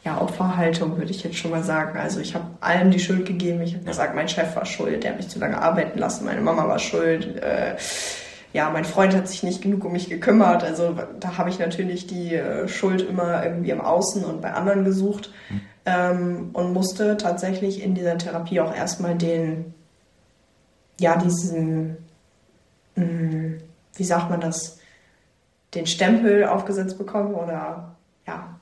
ja, 0.03 0.21
Opferhaltung, 0.21 0.97
würde 0.97 1.11
ich 1.11 1.23
jetzt 1.23 1.37
schon 1.37 1.51
mal 1.51 1.63
sagen. 1.63 1.97
Also 1.97 2.19
ich 2.19 2.35
habe 2.35 2.45
allem 2.59 2.91
die 2.91 2.99
Schuld 2.99 3.25
gegeben. 3.25 3.61
Ich 3.61 3.73
habe 3.73 3.85
gesagt, 3.85 4.15
mein 4.15 4.27
Chef 4.27 4.53
war 4.55 4.65
schuld, 4.65 5.03
der 5.03 5.11
hat 5.11 5.17
mich 5.17 5.29
zu 5.29 5.39
lange 5.39 5.61
arbeiten 5.61 5.97
lassen, 5.97 6.25
meine 6.25 6.41
Mama 6.41 6.67
war 6.67 6.79
schuld. 6.79 7.37
Äh, 7.37 7.77
ja, 8.53 8.69
mein 8.69 8.85
Freund 8.85 9.15
hat 9.15 9.27
sich 9.27 9.43
nicht 9.43 9.61
genug 9.61 9.83
um 9.83 9.91
mich 9.91 10.09
gekümmert. 10.09 10.63
Also 10.63 10.95
da 11.19 11.37
habe 11.37 11.49
ich 11.49 11.59
natürlich 11.59 12.07
die 12.07 12.35
äh, 12.35 12.67
Schuld 12.67 13.01
immer 13.01 13.43
irgendwie 13.43 13.71
im 13.71 13.81
Außen 13.81 14.23
und 14.23 14.41
bei 14.41 14.53
anderen 14.53 14.85
gesucht. 14.85 15.31
Mhm 15.49 15.61
ähm, 15.85 16.51
und 16.53 16.73
musste 16.73 17.17
tatsächlich 17.17 17.81
in 17.81 17.95
dieser 17.95 18.17
Therapie 18.17 18.59
auch 18.59 18.73
erstmal 18.73 19.15
den, 19.15 19.73
ja, 20.99 21.17
diesen, 21.17 21.97
mh, 22.95 23.05
mm, 23.05 23.61
wie 23.95 24.03
sagt 24.03 24.29
man 24.29 24.41
das, 24.41 24.79
den 25.73 25.87
Stempel 25.87 26.45
aufgesetzt 26.45 26.97
bekommen 26.97 27.33
oder 27.33 27.95
ja, 28.27 28.59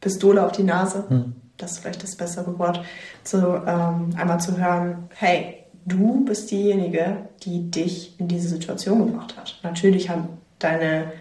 Pistole 0.00 0.44
auf 0.44 0.52
die 0.52 0.62
Nase, 0.62 1.04
hm. 1.08 1.34
das 1.56 1.72
ist 1.72 1.78
vielleicht 1.78 2.02
das 2.02 2.16
bessere 2.16 2.58
Wort, 2.58 2.84
zu, 3.24 3.38
ähm, 3.38 4.10
einmal 4.16 4.38
zu 4.38 4.56
hören, 4.58 5.08
hey, 5.14 5.57
du 5.88 6.24
bist 6.24 6.50
diejenige, 6.50 7.16
die 7.42 7.70
dich 7.70 8.18
in 8.20 8.28
diese 8.28 8.48
Situation 8.48 9.06
gebracht 9.06 9.36
hat. 9.36 9.58
Natürlich 9.62 10.10
haben 10.10 10.28
deine 10.58 11.12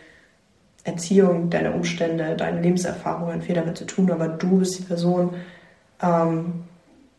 Erziehung, 0.83 1.49
deine 1.49 1.73
Umstände, 1.73 2.35
deine 2.35 2.61
Lebenserfahrungen 2.61 3.41
viel 3.41 3.55
damit 3.55 3.77
zu 3.77 3.85
tun, 3.85 4.09
aber 4.11 4.27
du 4.27 4.59
bist 4.59 4.79
die 4.79 4.83
Person, 4.83 5.33
ähm, 6.01 6.63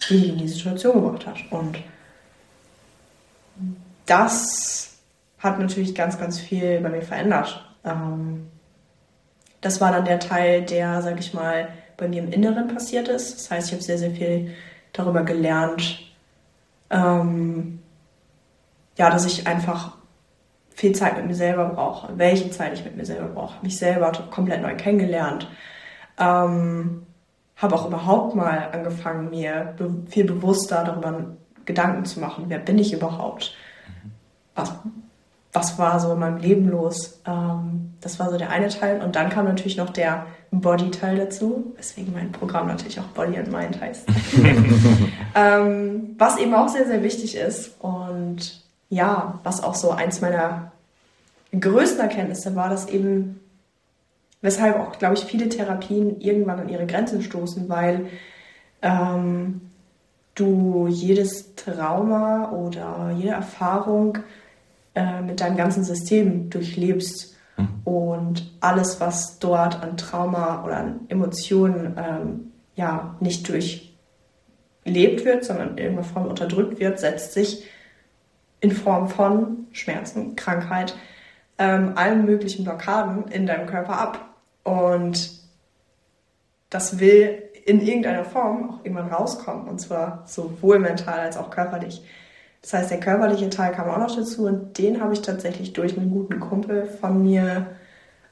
die 0.09 0.21
dich 0.21 0.29
in 0.31 0.39
die 0.39 0.49
Situation 0.49 0.95
gebracht 0.95 1.27
hat. 1.27 1.39
Und 1.51 1.79
das 4.07 4.95
hat 5.39 5.59
natürlich 5.59 5.95
ganz, 5.95 6.19
ganz 6.19 6.41
viel 6.41 6.81
bei 6.81 6.89
mir 6.89 7.03
verändert. 7.03 7.65
Ähm, 7.85 8.47
das 9.61 9.81
war 9.81 9.93
dann 9.93 10.05
der 10.05 10.21
Teil, 10.21 10.63
der, 10.63 11.03
sag 11.03 11.19
ich 11.19 11.35
mal, 11.35 11.69
bei 11.97 12.09
mir 12.09 12.23
im 12.23 12.33
Inneren 12.33 12.69
passiert 12.69 13.09
ist. 13.09 13.35
Das 13.35 13.51
heißt, 13.51 13.69
ich 13.69 13.73
habe 13.75 13.83
sehr, 13.83 13.99
sehr 13.99 14.13
viel 14.13 14.55
darüber 14.93 15.25
gelernt, 15.25 16.08
ähm, 16.91 17.81
ja, 18.97 19.11
dass 19.11 19.27
ich 19.27 19.47
einfach 19.47 19.97
viel 20.71 20.95
Zeit 20.95 21.17
mit 21.17 21.27
mir 21.27 21.35
selber 21.35 21.67
brauche, 21.67 22.17
welche 22.19 22.51
Zeit 22.51 22.73
ich 22.73 22.85
mit 22.85 22.97
mir 22.97 23.05
selber 23.05 23.29
brauche, 23.29 23.63
mich 23.63 23.79
selber 23.79 24.13
komplett 24.31 24.63
neu 24.63 24.77
kennengelernt. 24.77 25.49
Ähm, 26.19 27.07
habe 27.57 27.75
auch 27.75 27.87
überhaupt 27.87 28.37
mal 28.37 28.71
angefangen, 28.73 29.31
mir 29.31 29.75
be 29.77 29.91
viel 30.09 30.25
bewusster 30.25 30.85
darüber 30.85 31.37
Gedanken 31.65 32.05
zu 32.05 32.21
machen, 32.21 32.45
wer 32.49 32.59
bin 32.59 32.79
ich 32.79 32.93
überhaupt? 32.93 33.55
Was, 34.55 34.73
was 35.59 35.79
war 35.79 35.99
so 35.99 36.13
in 36.13 36.21
meinem 36.21 36.39
Leben 36.39 36.69
los. 36.69 37.21
Ähm, 37.27 37.95
das 38.01 38.19
war 38.21 38.31
so 38.31 38.39
der 38.39 38.51
eine 38.51 38.69
Teil. 38.69 39.03
Und 39.03 39.17
dann 39.17 39.29
kam 39.29 39.45
natürlich 39.45 39.77
noch 39.77 39.91
der 39.91 40.27
Body-Teil 40.51 41.17
dazu, 41.17 41.75
weswegen 41.77 42.13
mein 42.13 42.33
Programm 42.33 42.69
natürlich 42.69 43.01
auch 43.01 43.07
Body 43.09 43.37
and 43.37 43.51
Mind 43.51 43.81
heißt. 43.81 44.09
ähm, 45.35 46.15
was 46.17 46.39
eben 46.39 46.55
auch 46.55 46.69
sehr, 46.69 46.87
sehr 46.87 47.03
wichtig 47.03 47.37
ist. 47.37 47.73
Und 47.81 48.63
ja, 48.89 49.41
was 49.43 49.63
auch 49.63 49.75
so 49.75 49.91
eins 49.91 50.21
meiner 50.21 50.73
größten 51.59 52.01
Erkenntnisse 52.01 52.55
war, 52.55 52.71
dass 52.71 52.89
eben, 52.89 53.41
weshalb 54.41 54.79
auch, 54.79 54.99
glaube 54.99 55.15
ich, 55.15 55.25
viele 55.25 55.49
Therapien 55.49 56.21
irgendwann 56.21 56.61
an 56.61 56.69
ihre 56.69 56.87
Grenzen 56.87 57.23
stoßen, 57.23 57.69
weil 57.69 58.07
ähm, 58.83 59.61
du 60.35 60.87
jedes 60.89 61.57
Trauma 61.57 62.53
oder 62.53 63.11
jede 63.17 63.33
Erfahrung 63.33 64.19
äh, 64.99 65.23
mit 65.23 65.41
deinem 65.41 65.57
ganzen 65.57 65.85
System 65.85 66.51
durchlebst 66.51 67.37
mhm. 67.57 67.69
und 67.85 68.51
alles, 68.59 69.01
was 69.01 69.39
dort 69.39 69.81
an 69.81 69.97
Trauma 69.97 70.65
oder 70.65 70.79
an 70.79 71.01
Emotionen 71.09 71.97
ähm, 71.97 72.53
ja 72.75 73.15
nicht 73.21 73.49
durchlebt 73.49 75.25
wird, 75.25 75.45
sondern 75.45 75.71
in 75.71 75.79
irgendeiner 75.79 76.09
Form 76.09 76.27
unterdrückt 76.27 76.81
wird, 76.81 76.99
setzt 76.99 77.33
sich 77.33 77.65
in 78.59 78.73
Form 78.73 79.09
von 79.09 79.69
Schmerzen, 79.71 80.35
Krankheit, 80.35 80.97
ähm, 81.59 81.93
allen 81.95 82.25
möglichen 82.25 82.65
Blockaden 82.65 83.29
in 83.29 83.47
deinem 83.47 83.69
Körper 83.69 84.01
ab. 84.01 84.35
Und 84.65 85.31
das 86.71 86.99
will 86.99 87.45
in 87.67 87.81
irgendeiner 87.81 88.25
Form 88.25 88.69
auch 88.69 88.85
irgendwann 88.85 89.13
rauskommen. 89.13 89.69
Und 89.69 89.79
zwar 89.79 90.25
sowohl 90.27 90.81
mental 90.81 91.21
als 91.21 91.37
auch 91.37 91.51
körperlich. 91.51 92.03
Das 92.63 92.73
heißt, 92.73 92.91
der 92.91 93.01
körperliche 93.01 93.51
Teil 93.51 93.73
kam 93.73 93.89
auch 93.89 93.99
noch 93.99 94.15
dazu 94.15 94.47
und 94.47 94.79
den 94.79 95.01
habe 95.01 95.13
ich 95.13 95.23
tatsächlich 95.23 95.73
durch 95.73 95.97
einen 95.97 96.11
guten 96.11 96.41
Kumpel 96.41 96.87
von 96.87 97.23
mir 97.23 97.67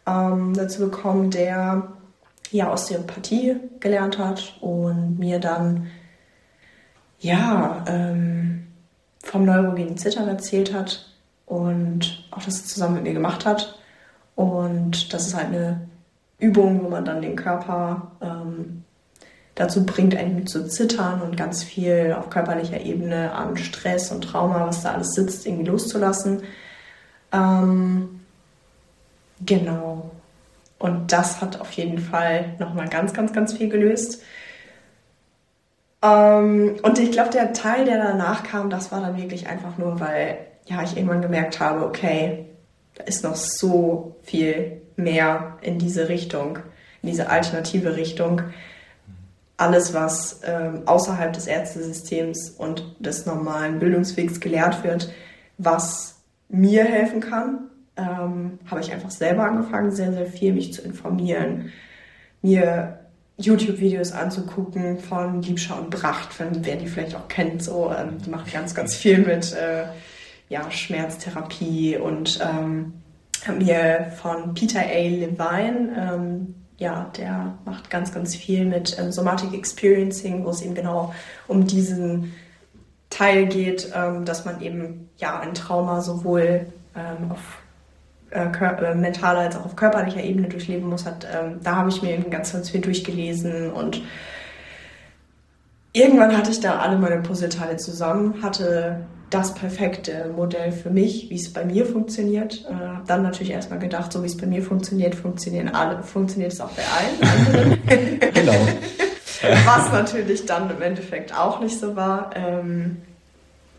ähm, 0.07 0.53
dazu 0.55 0.81
bekommen, 0.81 1.31
der 1.31 1.93
ja 2.51 2.73
Osteopathie 2.73 3.57
gelernt 3.81 4.19
hat 4.19 4.57
und 4.61 5.19
mir 5.19 5.41
dann 5.41 5.89
ja 7.19 7.85
ähm, 7.89 8.67
vom 9.23 9.45
neurogenen 9.45 9.97
Zittern 9.97 10.29
erzählt 10.29 10.73
hat 10.73 11.07
und 11.47 12.29
auch 12.31 12.43
das 12.43 12.67
zusammen 12.67 12.95
mit 12.95 13.05
mir 13.05 13.15
gemacht 13.15 13.47
hat. 13.47 13.79
Und 14.35 15.13
das 15.13 15.29
ist 15.29 15.35
halt 15.35 15.49
eine 15.49 15.89
Übung, 16.39 16.85
wo 16.85 16.89
man 16.89 17.05
dann 17.05 17.23
den 17.23 17.37
Körper 17.37 18.13
ähm, 18.21 18.85
dazu 19.57 19.85
bringt, 19.85 20.15
einen 20.15 20.47
zu 20.47 20.69
zittern 20.69 21.23
und 21.23 21.37
ganz 21.37 21.65
viel 21.65 22.15
auf 22.17 22.31
körperlicher 22.31 22.81
Ebene 22.83 23.33
an 23.33 23.57
Stress 23.57 24.13
und 24.13 24.23
Trauma, 24.23 24.67
was 24.67 24.83
da 24.83 24.93
alles 24.93 25.15
sitzt, 25.15 25.47
irgendwie 25.47 25.65
loszulassen. 25.65 26.43
Ähm, 27.33 28.21
genau. 29.45 30.11
Und 30.79 31.11
das 31.11 31.41
hat 31.41 31.61
auf 31.61 31.73
jeden 31.73 31.99
Fall 31.99 32.55
nochmal 32.59 32.89
ganz, 32.89 33.15
ganz, 33.15 33.33
ganz 33.33 33.55
viel 33.55 33.71
gelöst. 33.71 34.23
Ähm, 36.03 36.77
und 36.83 36.99
ich 36.99 37.11
glaube, 37.11 37.31
der 37.31 37.55
Teil, 37.55 37.87
der 37.87 37.97
danach 37.97 38.43
kam, 38.43 38.69
das 38.69 38.93
war 38.93 39.01
dann 39.01 39.17
wirklich 39.17 39.49
einfach 39.49 39.79
nur, 39.79 40.01
weil 40.01 40.37
ja, 40.67 40.83
ich 40.83 40.99
irgendwann 40.99 41.23
gemerkt 41.23 41.61
habe, 41.61 41.87
okay, 41.87 42.45
da 42.95 43.05
ist 43.05 43.25
noch 43.25 43.37
so 43.37 44.17
viel 44.23 44.83
mehr 44.97 45.57
in 45.63 45.79
diese 45.79 46.11
Richtung, 46.11 46.59
in 47.01 47.09
diese 47.09 47.31
alternative 47.31 47.97
Richtung 47.97 48.43
alles, 49.57 49.95
was 49.95 50.41
ähm, 50.45 50.83
außerhalb 50.87 51.33
des 51.33 51.47
Ärztesystems 51.47 52.51
und 52.51 52.97
des 52.99 53.27
normalen 53.27 53.79
Bildungswegs 53.79 54.41
gelehrt 54.41 54.85
wird, 54.85 55.13
was 55.59 56.17
mir 56.49 56.85
helfen 56.85 57.21
kann, 57.21 57.71
ähm, 57.97 58.59
habe 58.71 58.81
ich 58.81 58.93
einfach 58.93 59.11
selber 59.11 59.45
angefangen, 59.45 59.91
sehr, 59.91 60.13
sehr 60.13 60.27
viel 60.27 60.53
mich 60.53 60.75
zu 60.75 60.83
informieren, 60.83 61.73
mir 62.43 62.99
YouTube-Videos 63.39 64.13
anzugucken 64.13 64.99
von 64.99 65.43
Liebscher 65.43 65.79
und 65.79 65.91
Bracht, 65.91 66.39
wenn, 66.39 66.65
wer 66.65 66.77
die 66.77 66.87
vielleicht 66.87 67.15
auch 67.15 67.29
kennt, 67.29 67.63
so, 67.63 67.93
ähm, 67.93 68.19
die 68.25 68.31
macht 68.31 68.53
ganz, 68.53 68.75
ganz 68.75 68.95
viel 68.95 69.19
mit 69.19 69.53
äh, 69.55 69.85
ja, 70.49 70.71
Schmerztherapie 70.71 71.97
und 71.97 72.39
ähm, 72.43 72.95
mir 73.59 74.13
von 74.21 74.55
Peter 74.55 74.81
A. 74.81 75.09
Levine 75.09 76.15
ähm, 76.15 76.55
ja, 76.79 77.11
der 77.17 77.55
macht 77.65 77.91
ganz, 77.91 78.13
ganz 78.13 78.35
viel 78.35 78.67
mit 78.67 78.99
ähm, 78.99 79.11
Somatic 79.11 79.55
Experiencing, 79.55 80.45
wo 80.45 80.51
es 80.51 80.63
eben 80.63 80.75
genau 80.75 81.15
um 81.49 81.67
diesen 81.67 82.35
Teil 83.09 83.47
geht, 83.47 83.93
ähm, 83.95 84.25
dass 84.25 84.45
man 84.45 84.61
eben 84.61 85.09
ja 85.17 85.41
ein 85.41 85.55
Trauma 85.55 86.03
sowohl 86.03 86.67
ähm, 86.95 87.31
auf 87.31 87.59
äh, 88.31 88.45
äh, 88.45 88.95
mentaler 88.95 89.41
als 89.41 89.57
auch 89.57 89.65
auf 89.65 89.77
körperlicher 89.77 90.23
Ebene 90.23 90.49
durchleben 90.49 90.89
muss. 90.89 91.07
Hat, 91.07 91.27
ähm, 91.33 91.61
da 91.63 91.77
habe 91.77 91.89
ich 91.89 92.03
mir 92.03 92.13
eben 92.13 92.29
ganz, 92.31 92.53
ganz 92.53 92.71
viel 92.71 92.81
durchgelesen 92.81 93.71
und 93.73 94.03
irgendwann 95.93 96.37
hatte 96.37 96.51
ich 96.51 96.61
da 96.61 96.81
alle 96.81 96.99
meine 96.99 97.23
Puzzleteile 97.23 97.77
zusammen, 97.77 98.43
hatte 98.43 99.07
das 99.31 99.55
perfekte 99.55 100.31
Modell 100.35 100.71
für 100.71 100.91
mich, 100.91 101.31
wie 101.31 101.35
es 101.35 101.53
bei 101.53 101.65
mir 101.65 101.85
funktioniert. 101.85 102.65
Äh, 102.69 102.75
habe 102.75 103.05
dann 103.07 103.23
natürlich 103.23 103.51
erstmal 103.51 103.79
gedacht, 103.79 104.13
so 104.13 104.23
wie 104.23 104.27
es 104.27 104.37
bei 104.37 104.47
mir 104.47 104.63
funktioniert, 104.63 105.15
funktionieren 105.15 105.69
alle, 105.69 106.03
funktioniert 106.03 106.53
es 106.53 106.61
auch 106.61 106.71
bei 106.71 106.83
allen 106.83 107.79
genau. 108.35 108.69
Was 109.65 109.93
natürlich 109.93 110.47
dann 110.47 110.71
im 110.71 110.81
Endeffekt 110.81 111.37
auch 111.37 111.61
nicht 111.61 111.79
so 111.79 111.97
war. 111.97 112.31
Ähm, 112.35 112.99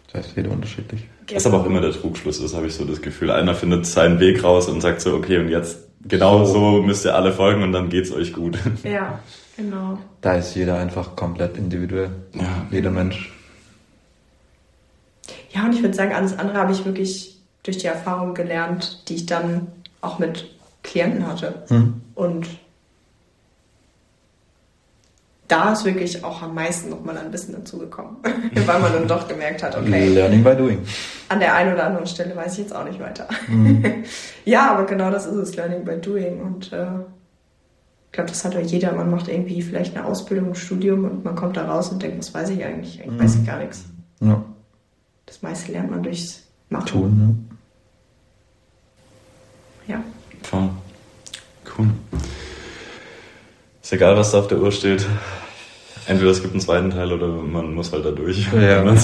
das 0.07 0.25
heißt, 0.25 0.37
jeder 0.37 0.51
unterschiedlich. 0.51 1.07
Was 1.33 1.45
aber 1.45 1.61
auch 1.61 1.65
immer 1.65 1.81
der 1.81 1.91
Trugschluss 1.91 2.39
ist, 2.39 2.55
habe 2.55 2.67
ich 2.67 2.75
so 2.75 2.85
das 2.85 3.01
Gefühl. 3.01 3.31
Einer 3.31 3.55
findet 3.55 3.85
seinen 3.85 4.19
Weg 4.19 4.43
raus 4.43 4.67
und 4.67 4.81
sagt 4.81 5.01
so, 5.01 5.13
okay, 5.13 5.37
und 5.37 5.49
jetzt 5.49 5.87
genau 6.07 6.45
so, 6.45 6.53
so 6.53 6.81
müsst 6.81 7.05
ihr 7.05 7.15
alle 7.15 7.33
folgen 7.33 7.63
und 7.63 7.71
dann 7.71 7.89
geht's 7.89 8.11
euch 8.11 8.33
gut. 8.33 8.57
Ja, 8.83 9.19
genau. 9.57 9.97
Da 10.21 10.35
ist 10.35 10.55
jeder 10.55 10.77
einfach 10.77 11.15
komplett 11.15 11.57
individuell. 11.57 12.09
Ja. 12.33 12.65
Jeder 12.71 12.91
Mensch 12.91 13.33
ja, 15.57 15.65
und 15.65 15.73
ich 15.73 15.81
würde 15.81 15.95
sagen, 15.95 16.13
alles 16.13 16.37
andere 16.37 16.57
habe 16.57 16.71
ich 16.71 16.85
wirklich 16.85 17.39
durch 17.63 17.79
die 17.79 17.87
Erfahrung 17.87 18.33
gelernt, 18.35 19.03
die 19.09 19.15
ich 19.15 19.25
dann 19.25 19.67
auch 20.01 20.19
mit 20.19 20.45
Klienten 20.83 21.27
hatte. 21.27 21.63
Hm. 21.69 22.01
Und 22.13 22.47
da 25.47 25.73
ist 25.73 25.83
wirklich 25.83 26.23
auch 26.23 26.43
am 26.43 26.53
meisten 26.53 26.89
nochmal 26.89 27.17
ein 27.17 27.31
bisschen 27.31 27.55
dazugekommen, 27.55 28.17
weil 28.65 28.79
man 28.79 28.93
dann 28.93 29.07
doch 29.07 29.27
gemerkt 29.27 29.63
hat, 29.63 29.75
okay. 29.75 30.09
Learning 30.09 30.43
by 30.43 30.55
doing. 30.55 30.79
An 31.29 31.39
der 31.39 31.55
einen 31.55 31.73
oder 31.73 31.85
anderen 31.85 32.05
Stelle 32.05 32.35
weiß 32.35 32.53
ich 32.53 32.59
jetzt 32.59 32.75
auch 32.75 32.85
nicht 32.85 32.99
weiter. 32.99 33.27
Mhm. 33.47 34.03
ja, 34.45 34.71
aber 34.71 34.85
genau 34.85 35.09
das 35.09 35.25
ist 35.25 35.35
es, 35.35 35.55
Learning 35.55 35.83
by 35.83 35.97
doing. 35.99 36.39
Und 36.41 36.71
äh, 36.71 36.85
ich 38.05 38.11
glaube, 38.11 38.29
das 38.29 38.45
hat 38.45 38.53
ja 38.53 38.59
jeder. 38.59 38.91
Man 38.91 39.09
macht 39.09 39.27
irgendwie 39.27 39.61
vielleicht 39.61 39.97
eine 39.97 40.05
Ausbildung, 40.05 40.49
ein 40.49 40.55
Studium 40.55 41.05
und 41.05 41.25
man 41.25 41.35
kommt 41.35 41.57
da 41.57 41.65
raus 41.65 41.89
und 41.89 42.03
denkt, 42.03 42.19
was 42.19 42.33
weiß 42.33 42.49
ich 42.49 42.63
eigentlich? 42.63 43.01
Eigentlich 43.01 43.19
mhm. 43.19 43.23
weiß 43.23 43.35
ich 43.35 43.45
gar 43.45 43.59
nichts. 43.59 43.85
Ja. 44.19 44.43
Das 45.27 45.43
meiste 45.43 45.71
lernt 45.71 45.91
man 45.91 46.01
durchs 46.01 46.41
Machen. 46.69 46.85
Tun, 46.85 47.17
ne? 47.17 47.35
Ja. 49.93 50.03
Voll. 50.43 50.69
Cool. 51.77 51.89
Ist 53.81 53.91
egal, 53.93 54.17
was 54.17 54.31
da 54.31 54.39
auf 54.39 54.47
der 54.47 54.59
Uhr 54.59 54.71
steht. 54.71 55.05
Entweder 56.07 56.31
es 56.31 56.41
gibt 56.41 56.53
einen 56.53 56.61
zweiten 56.61 56.89
Teil 56.89 57.13
oder 57.13 57.27
man 57.27 57.73
muss 57.73 57.93
halt 57.93 58.05
da 58.05 58.11
durch. 58.11 58.47
Ja. 58.53 58.83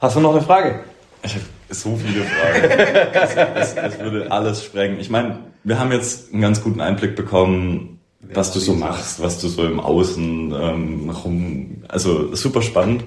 Hast 0.00 0.16
du 0.16 0.20
noch 0.20 0.32
eine 0.32 0.42
Frage? 0.42 0.80
Ich 1.22 1.34
habe 1.34 1.44
so 1.68 1.96
viele 1.96 2.24
Fragen. 2.24 2.64
es, 3.12 3.34
es, 3.34 3.74
es, 3.76 3.98
würde 4.00 4.32
alles 4.32 4.64
sprengen. 4.64 4.98
Ich 4.98 5.10
meine, 5.10 5.38
wir 5.62 5.78
haben 5.78 5.92
jetzt 5.92 6.32
einen 6.32 6.42
ganz 6.42 6.60
guten 6.62 6.80
Einblick 6.80 7.14
bekommen, 7.14 8.00
was 8.20 8.52
du 8.52 8.58
so 8.60 8.74
machst, 8.74 9.20
was 9.20 9.38
du 9.40 9.48
so 9.48 9.64
im 9.64 9.78
Außen 9.78 10.52
ähm, 10.52 11.10
rum. 11.10 11.84
Also 11.88 12.34
super 12.34 12.62
spannend 12.62 13.04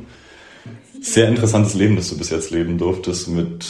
sehr 1.04 1.28
interessantes 1.28 1.74
Leben, 1.74 1.95
das 1.95 2.10
du 2.10 2.18
bis 2.18 2.30
jetzt 2.30 2.51
leben 2.51 2.78
durftest, 2.78 3.28
mit 3.28 3.66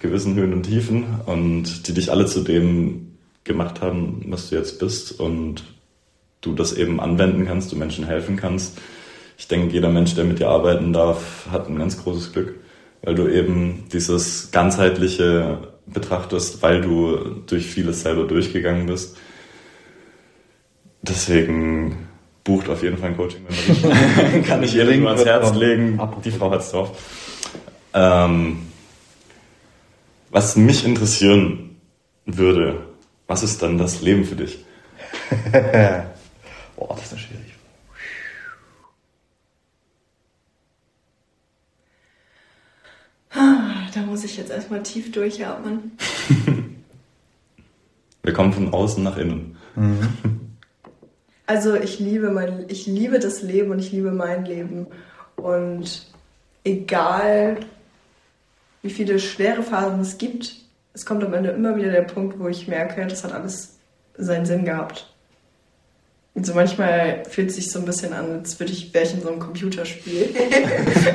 gewissen 0.00 0.34
Höhen 0.34 0.52
und 0.54 0.62
Tiefen 0.62 1.04
und 1.26 1.86
die 1.86 1.92
dich 1.92 2.10
alle 2.10 2.26
zu 2.26 2.40
dem 2.40 3.18
gemacht 3.44 3.80
haben, 3.80 4.24
was 4.28 4.48
du 4.48 4.56
jetzt 4.56 4.78
bist 4.78 5.18
und 5.20 5.64
du 6.40 6.54
das 6.54 6.72
eben 6.72 7.00
anwenden 7.00 7.46
kannst, 7.46 7.72
du 7.72 7.76
Menschen 7.76 8.06
helfen 8.06 8.36
kannst. 8.36 8.78
Ich 9.36 9.48
denke, 9.48 9.74
jeder 9.74 9.90
Mensch, 9.90 10.14
der 10.14 10.24
mit 10.24 10.38
dir 10.38 10.48
arbeiten 10.48 10.92
darf, 10.92 11.46
hat 11.50 11.68
ein 11.68 11.78
ganz 11.78 12.02
großes 12.02 12.32
Glück, 12.32 12.54
weil 13.02 13.14
du 13.14 13.28
eben 13.28 13.84
dieses 13.92 14.50
ganzheitliche 14.50 15.68
betrachtest, 15.86 16.62
weil 16.62 16.80
du 16.80 17.16
durch 17.46 17.66
vieles 17.66 18.02
selber 18.02 18.24
durchgegangen 18.24 18.86
bist. 18.86 19.16
Deswegen 21.02 22.07
bucht 22.48 22.68
auf 22.70 22.82
jeden 22.82 22.96
Fall 22.96 23.10
ein 23.10 23.16
Coaching, 23.16 23.42
wenn 23.46 24.42
Kann 24.44 24.62
ich 24.62 24.74
ihr 24.74 24.84
nur 24.96 25.10
ans 25.10 25.24
Herz 25.24 25.54
legen. 25.54 26.00
Die 26.24 26.30
Frau 26.30 26.50
hat's 26.50 26.70
drauf. 26.70 26.98
Ähm, 27.92 28.60
was 30.30 30.56
mich 30.56 30.82
interessieren 30.86 31.76
würde, 32.24 32.86
was 33.26 33.42
ist 33.42 33.62
dann 33.62 33.76
das 33.76 34.00
Leben 34.00 34.24
für 34.24 34.36
dich? 34.36 34.64
Boah, 36.76 36.96
das 36.96 37.12
ist 37.12 37.20
schwierig. 37.20 37.54
Ach, 43.30 43.90
da 43.92 44.00
muss 44.00 44.24
ich 44.24 44.38
jetzt 44.38 44.50
erstmal 44.50 44.82
tief 44.82 45.12
durchatmen. 45.12 45.98
Wir 48.22 48.32
kommen 48.32 48.54
von 48.54 48.72
außen 48.72 49.04
nach 49.04 49.18
innen. 49.18 49.58
Mhm. 49.76 50.47
Also 51.48 51.76
ich 51.76 51.98
liebe 51.98 52.28
mein, 52.28 52.66
ich 52.68 52.86
liebe 52.86 53.18
das 53.18 53.40
Leben 53.40 53.70
und 53.70 53.78
ich 53.78 53.90
liebe 53.90 54.10
mein 54.10 54.44
Leben. 54.44 54.86
Und 55.36 56.06
egal 56.62 57.56
wie 58.82 58.90
viele 58.90 59.18
schwere 59.18 59.62
Phasen 59.62 60.00
es 60.00 60.18
gibt, 60.18 60.56
es 60.92 61.06
kommt 61.06 61.24
am 61.24 61.32
Ende 61.32 61.48
immer 61.52 61.74
wieder 61.74 61.90
der 61.90 62.02
Punkt, 62.02 62.38
wo 62.38 62.48
ich 62.48 62.68
merke, 62.68 63.06
das 63.06 63.24
hat 63.24 63.32
alles 63.32 63.78
seinen 64.18 64.44
Sinn 64.44 64.66
gehabt. 64.66 65.10
Und 66.38 66.46
so 66.46 66.54
manchmal 66.54 67.24
fühlt 67.28 67.50
es 67.50 67.56
sich 67.56 67.68
so 67.68 67.80
ein 67.80 67.84
bisschen 67.84 68.12
an, 68.12 68.38
als 68.38 68.60
würde 68.60 68.70
ich, 68.70 68.94
wäre 68.94 69.04
ich 69.04 69.12
in 69.12 69.22
so 69.22 69.28
einem 69.28 69.40
Computerspiel. 69.40 70.32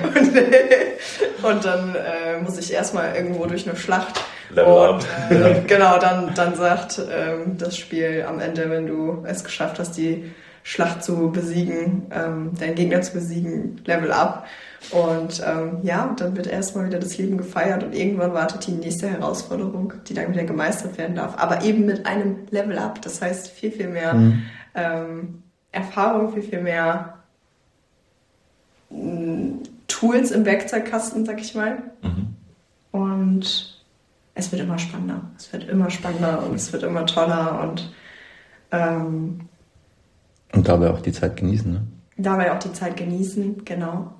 und, 0.03 1.45
und, 1.49 1.63
dann 1.63 1.95
äh, 1.95 2.41
muss 2.43 2.57
ich 2.57 2.73
erstmal 2.73 3.15
irgendwo 3.15 3.45
durch 3.45 3.65
eine 3.65 3.77
Schlacht. 3.77 4.21
Level 4.49 4.77
up. 4.79 5.05
Äh, 5.29 5.61
genau, 5.65 5.97
dann, 5.97 6.33
dann 6.35 6.55
sagt 6.55 7.01
ähm, 7.09 7.57
das 7.57 7.77
Spiel 7.77 8.25
am 8.27 8.41
Ende, 8.41 8.69
wenn 8.69 8.85
du 8.85 9.23
es 9.25 9.45
geschafft 9.45 9.79
hast, 9.79 9.95
die 9.95 10.29
Schlacht 10.61 11.05
zu 11.05 11.31
besiegen, 11.31 12.07
ähm, 12.11 12.51
deinen 12.59 12.75
Gegner 12.75 13.01
zu 13.01 13.13
besiegen, 13.13 13.81
Level 13.85 14.11
up. 14.11 14.45
Und 14.91 15.41
ähm, 15.47 15.77
ja, 15.83 16.13
dann 16.17 16.35
wird 16.35 16.47
erstmal 16.47 16.87
wieder 16.87 16.99
das 16.99 17.17
Leben 17.17 17.37
gefeiert 17.37 17.81
und 17.83 17.95
irgendwann 17.95 18.33
wartet 18.33 18.67
die 18.67 18.73
nächste 18.73 19.09
Herausforderung, 19.09 19.93
die 20.05 20.15
dann 20.15 20.33
wieder 20.33 20.43
gemeistert 20.43 20.97
werden 20.97 21.15
darf. 21.15 21.35
Aber 21.37 21.63
eben 21.63 21.85
mit 21.85 22.05
einem 22.05 22.39
Level 22.51 22.77
up. 22.77 23.01
Das 23.01 23.21
heißt 23.21 23.47
viel, 23.47 23.71
viel 23.71 23.87
mehr 23.87 24.15
mhm. 24.15 24.43
Ähm, 24.75 25.43
Erfahrung, 25.71 26.33
viel, 26.33 26.43
viel 26.43 26.61
mehr 26.61 27.19
mm, 28.89 29.57
Tools 29.87 30.31
im 30.31 30.45
Werkzeugkasten, 30.45 31.25
sag 31.25 31.39
ich 31.41 31.55
mal. 31.55 31.77
Mhm. 32.01 32.35
Und 32.91 33.83
es 34.35 34.51
wird 34.51 34.61
immer 34.61 34.79
spannender. 34.79 35.21
Es 35.37 35.51
wird 35.53 35.67
immer 35.69 35.89
spannender 35.89 36.43
und 36.43 36.55
es 36.55 36.71
wird 36.73 36.83
immer 36.83 37.05
toller 37.05 37.61
und 37.61 37.93
ähm, 38.71 39.41
und 40.53 40.67
dabei 40.67 40.91
auch 40.91 41.01
die 41.01 41.11
Zeit 41.11 41.35
genießen, 41.35 41.71
ne? 41.71 41.87
Dabei 42.15 42.53
auch 42.53 42.59
die 42.59 42.73
Zeit 42.73 42.95
genießen, 42.95 43.65
genau. 43.65 44.13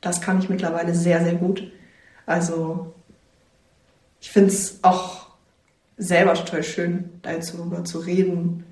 Das 0.00 0.20
kann 0.20 0.40
ich 0.40 0.48
mittlerweile 0.48 0.94
sehr, 0.94 1.22
sehr 1.22 1.34
gut. 1.34 1.70
Also 2.26 2.92
ich 4.20 4.30
finde 4.30 4.50
es 4.50 4.80
auch 4.82 5.28
selber 5.96 6.34
total 6.34 6.64
schön, 6.64 7.20
darüber 7.22 7.84
zu 7.84 8.00
reden, 8.00 8.64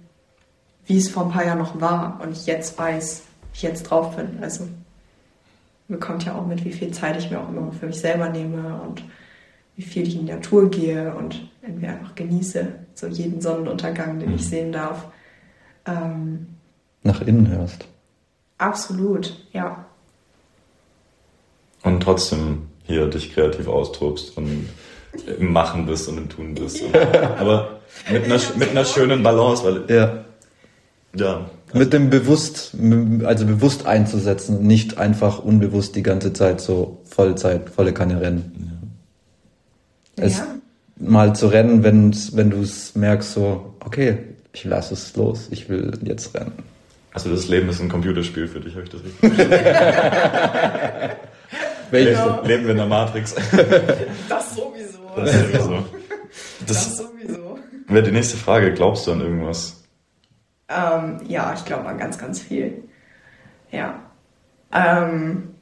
wie 0.86 0.98
es 0.98 1.08
vor 1.08 1.24
ein 1.24 1.32
paar 1.32 1.44
Jahren 1.44 1.58
noch 1.58 1.80
war 1.80 2.20
und 2.22 2.32
ich 2.32 2.46
jetzt 2.46 2.78
weiß, 2.78 3.22
wie 3.52 3.56
ich 3.56 3.62
jetzt 3.62 3.84
drauf 3.84 4.16
bin. 4.16 4.38
Also 4.42 4.68
bekommt 5.88 6.24
ja 6.24 6.34
auch 6.34 6.46
mit, 6.46 6.64
wie 6.64 6.72
viel 6.72 6.90
Zeit 6.92 7.16
ich 7.18 7.30
mir 7.30 7.40
auch 7.40 7.48
immer 7.48 7.72
für 7.72 7.86
mich 7.86 8.00
selber 8.00 8.28
nehme 8.28 8.80
und 8.82 9.02
wie 9.76 9.82
viel 9.82 10.06
ich 10.06 10.14
in 10.14 10.26
die 10.26 10.32
Natur 10.32 10.70
gehe 10.70 11.14
und 11.14 11.48
irgendwie 11.62 11.86
einfach 11.86 12.14
genieße, 12.14 12.68
so 12.94 13.06
jeden 13.06 13.40
Sonnenuntergang, 13.40 14.18
den 14.18 14.34
ich 14.34 14.42
mhm. 14.42 14.48
sehen 14.48 14.72
darf. 14.72 15.06
Ähm, 15.86 16.46
Nach 17.02 17.20
innen 17.20 17.48
hörst. 17.48 17.86
Absolut, 18.58 19.36
ja 19.52 19.84
und 21.84 22.02
trotzdem 22.02 22.62
hier 22.84 23.06
dich 23.06 23.32
kreativ 23.32 23.68
austobst 23.68 24.36
und 24.36 24.68
im 25.38 25.52
Machen 25.52 25.86
bist 25.86 26.08
und 26.08 26.18
im 26.18 26.28
Tun 26.28 26.54
bist. 26.54 26.82
Aber 27.38 27.80
mit 28.10 28.24
einer, 28.24 28.40
mit 28.56 28.70
einer 28.70 28.84
schönen 28.84 29.22
Balance, 29.22 29.64
weil 29.64 29.94
ja. 29.94 30.23
Ja. 31.14 31.50
Mit 31.72 31.92
dem 31.92 32.08
bewusst, 32.08 32.72
also 33.24 33.46
bewusst 33.46 33.86
einzusetzen, 33.86 34.64
nicht 34.64 34.98
einfach 34.98 35.40
unbewusst 35.40 35.96
die 35.96 36.04
ganze 36.04 36.32
Zeit 36.32 36.60
so 36.60 37.00
Vollzeit, 37.04 37.68
volle 37.68 37.92
Kanne 37.92 38.20
rennen. 38.20 38.92
Ja. 40.16 40.24
Es 40.24 40.38
ja. 40.38 40.46
mal 40.98 41.34
zu 41.34 41.48
rennen, 41.48 41.82
wenn, 41.82 42.14
wenn 42.34 42.50
du 42.50 42.60
es 42.60 42.94
merkst, 42.94 43.32
so, 43.32 43.74
okay, 43.80 44.18
ich 44.52 44.62
lasse 44.64 44.94
es 44.94 45.16
los, 45.16 45.48
ich 45.50 45.68
will 45.68 45.98
jetzt 46.02 46.32
rennen. 46.34 46.52
Also 47.12 47.30
das 47.30 47.48
Leben 47.48 47.68
ist 47.68 47.80
ein 47.80 47.88
Computerspiel 47.88 48.46
für 48.46 48.60
dich, 48.60 48.74
habe 48.74 48.84
ich 48.84 48.90
das 48.90 49.00
richtig 49.04 49.48
Welches? 51.90 52.18
Genau. 52.18 52.42
Leben 52.44 52.64
wir 52.64 52.70
in 52.72 52.76
der 52.76 52.86
Matrix. 52.86 53.34
Das 54.28 54.54
sowieso. 54.54 54.98
Das 55.16 55.32
sowieso. 55.32 55.84
Das, 56.66 56.66
das 56.66 56.96
sowieso. 56.96 57.58
Wäre 57.86 58.02
die 58.02 58.10
nächste 58.10 58.36
Frage, 58.36 58.72
glaubst 58.72 59.06
du 59.06 59.12
an 59.12 59.20
irgendwas? 59.20 59.83
Ähm, 60.68 61.20
ja, 61.26 61.52
ich 61.54 61.64
glaube 61.64 61.86
an 61.86 61.98
ganz, 61.98 62.18
ganz 62.18 62.40
viel. 62.40 62.84
Ja. 63.70 64.00
Ähm, 64.72 65.54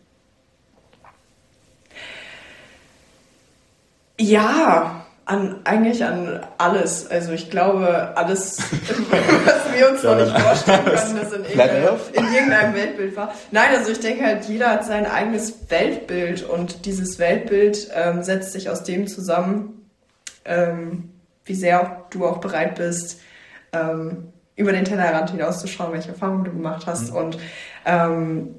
ja, 4.19 5.03
an, 5.25 5.61
eigentlich 5.65 6.05
an 6.05 6.45
alles. 6.59 7.11
Also 7.11 7.33
ich 7.33 7.51
glaube, 7.51 8.13
alles, 8.17 8.59
was 8.61 9.75
wir 9.75 9.91
uns 9.91 10.03
noch 10.03 10.17
nicht 10.17 10.39
vorstellen 10.39 10.85
können, 10.85 11.17
das 11.21 11.33
in, 11.33 11.45
irgendein, 11.45 11.99
in 12.13 12.35
irgendeinem 12.35 12.75
Weltbild 12.75 13.17
war. 13.17 13.35
Nein, 13.51 13.71
also 13.77 13.93
ich 13.93 14.01
denke 14.01 14.25
halt, 14.25 14.45
jeder 14.45 14.71
hat 14.71 14.85
sein 14.85 15.07
eigenes 15.07 15.71
Weltbild 15.71 16.43
und 16.43 16.87
dieses 16.87 17.19
Weltbild 17.19 17.91
ähm, 17.95 18.23
setzt 18.23 18.53
sich 18.53 18.69
aus 18.69 18.85
dem 18.85 19.07
zusammen, 19.07 19.91
ähm, 20.45 21.11
wie 21.45 21.55
sehr 21.55 22.05
du 22.11 22.27
auch 22.27 22.39
bereit 22.39 22.77
bist, 22.77 23.21
ähm, 23.73 24.33
über 24.57 24.73
den 24.73 24.85
Tellerrand 24.85 25.31
hinauszuschauen, 25.31 25.93
welche 25.93 26.11
Erfahrungen 26.11 26.45
du 26.45 26.53
gemacht 26.53 26.87
hast 26.87 27.11
mhm. 27.11 27.17
und 27.17 27.39
ähm, 27.85 28.55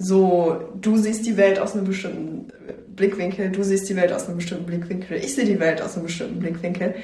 so, 0.00 0.70
du 0.80 0.96
siehst 0.96 1.26
die 1.26 1.36
Welt 1.36 1.58
aus 1.58 1.74
einem 1.74 1.84
bestimmten 1.84 2.52
Blickwinkel, 2.94 3.50
du 3.50 3.64
siehst 3.64 3.88
die 3.88 3.96
Welt 3.96 4.12
aus 4.12 4.26
einem 4.26 4.36
bestimmten 4.36 4.66
Blickwinkel, 4.66 5.18
ich 5.18 5.34
sehe 5.34 5.44
die 5.44 5.58
Welt 5.58 5.82
aus 5.82 5.94
einem 5.94 6.04
bestimmten 6.04 6.38
Blickwinkel. 6.38 6.94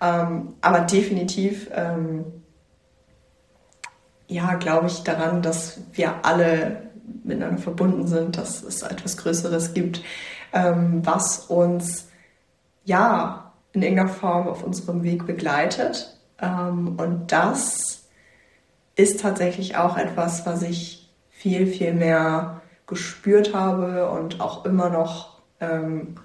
Ähm, 0.00 0.54
aber 0.60 0.80
definitiv, 0.80 1.68
ähm, 1.74 2.24
ja, 4.28 4.54
glaube 4.54 4.86
ich 4.86 5.02
daran, 5.02 5.42
dass 5.42 5.80
wir 5.92 6.24
alle 6.24 6.90
miteinander 7.24 7.60
verbunden 7.60 8.06
sind, 8.06 8.36
dass 8.36 8.62
es 8.62 8.82
etwas 8.82 9.16
Größeres 9.16 9.74
gibt, 9.74 10.02
ähm, 10.52 11.00
was 11.04 11.40
uns, 11.40 12.08
ja, 12.84 13.52
in 13.72 13.82
irgendeiner 13.82 14.08
Form 14.08 14.46
auf 14.46 14.62
unserem 14.62 15.02
Weg 15.02 15.26
begleitet. 15.26 16.13
Ähm, 16.40 16.96
und 16.98 17.32
das 17.32 18.04
ist 18.96 19.20
tatsächlich 19.20 19.76
auch 19.76 19.96
etwas, 19.96 20.46
was 20.46 20.62
ich 20.62 21.10
viel, 21.30 21.66
viel 21.66 21.92
mehr 21.92 22.62
gespürt 22.86 23.54
habe 23.54 24.08
und 24.10 24.40
auch 24.40 24.64
immer 24.64 24.88
noch 24.90 25.40
ähm, 25.60 26.16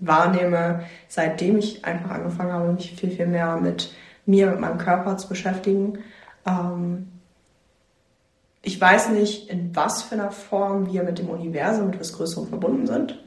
wahrnehme, 0.00 0.84
seitdem 1.08 1.58
ich 1.58 1.84
einfach 1.84 2.10
angefangen 2.10 2.52
habe, 2.52 2.72
mich 2.72 2.94
viel, 2.94 3.10
viel 3.10 3.26
mehr 3.26 3.56
mit 3.56 3.92
mir, 4.26 4.50
mit 4.50 4.60
meinem 4.60 4.78
Körper 4.78 5.16
zu 5.16 5.28
beschäftigen. 5.28 5.98
Ähm, 6.46 7.08
ich 8.62 8.80
weiß 8.80 9.10
nicht, 9.10 9.48
in 9.48 9.74
was 9.74 10.02
für 10.02 10.14
einer 10.14 10.30
Form 10.30 10.92
wir 10.92 11.02
mit 11.02 11.18
dem 11.18 11.28
Universum, 11.28 11.86
mit 11.86 11.94
etwas 11.94 12.12
Größerem 12.12 12.48
verbunden 12.48 12.86
sind. 12.86 13.18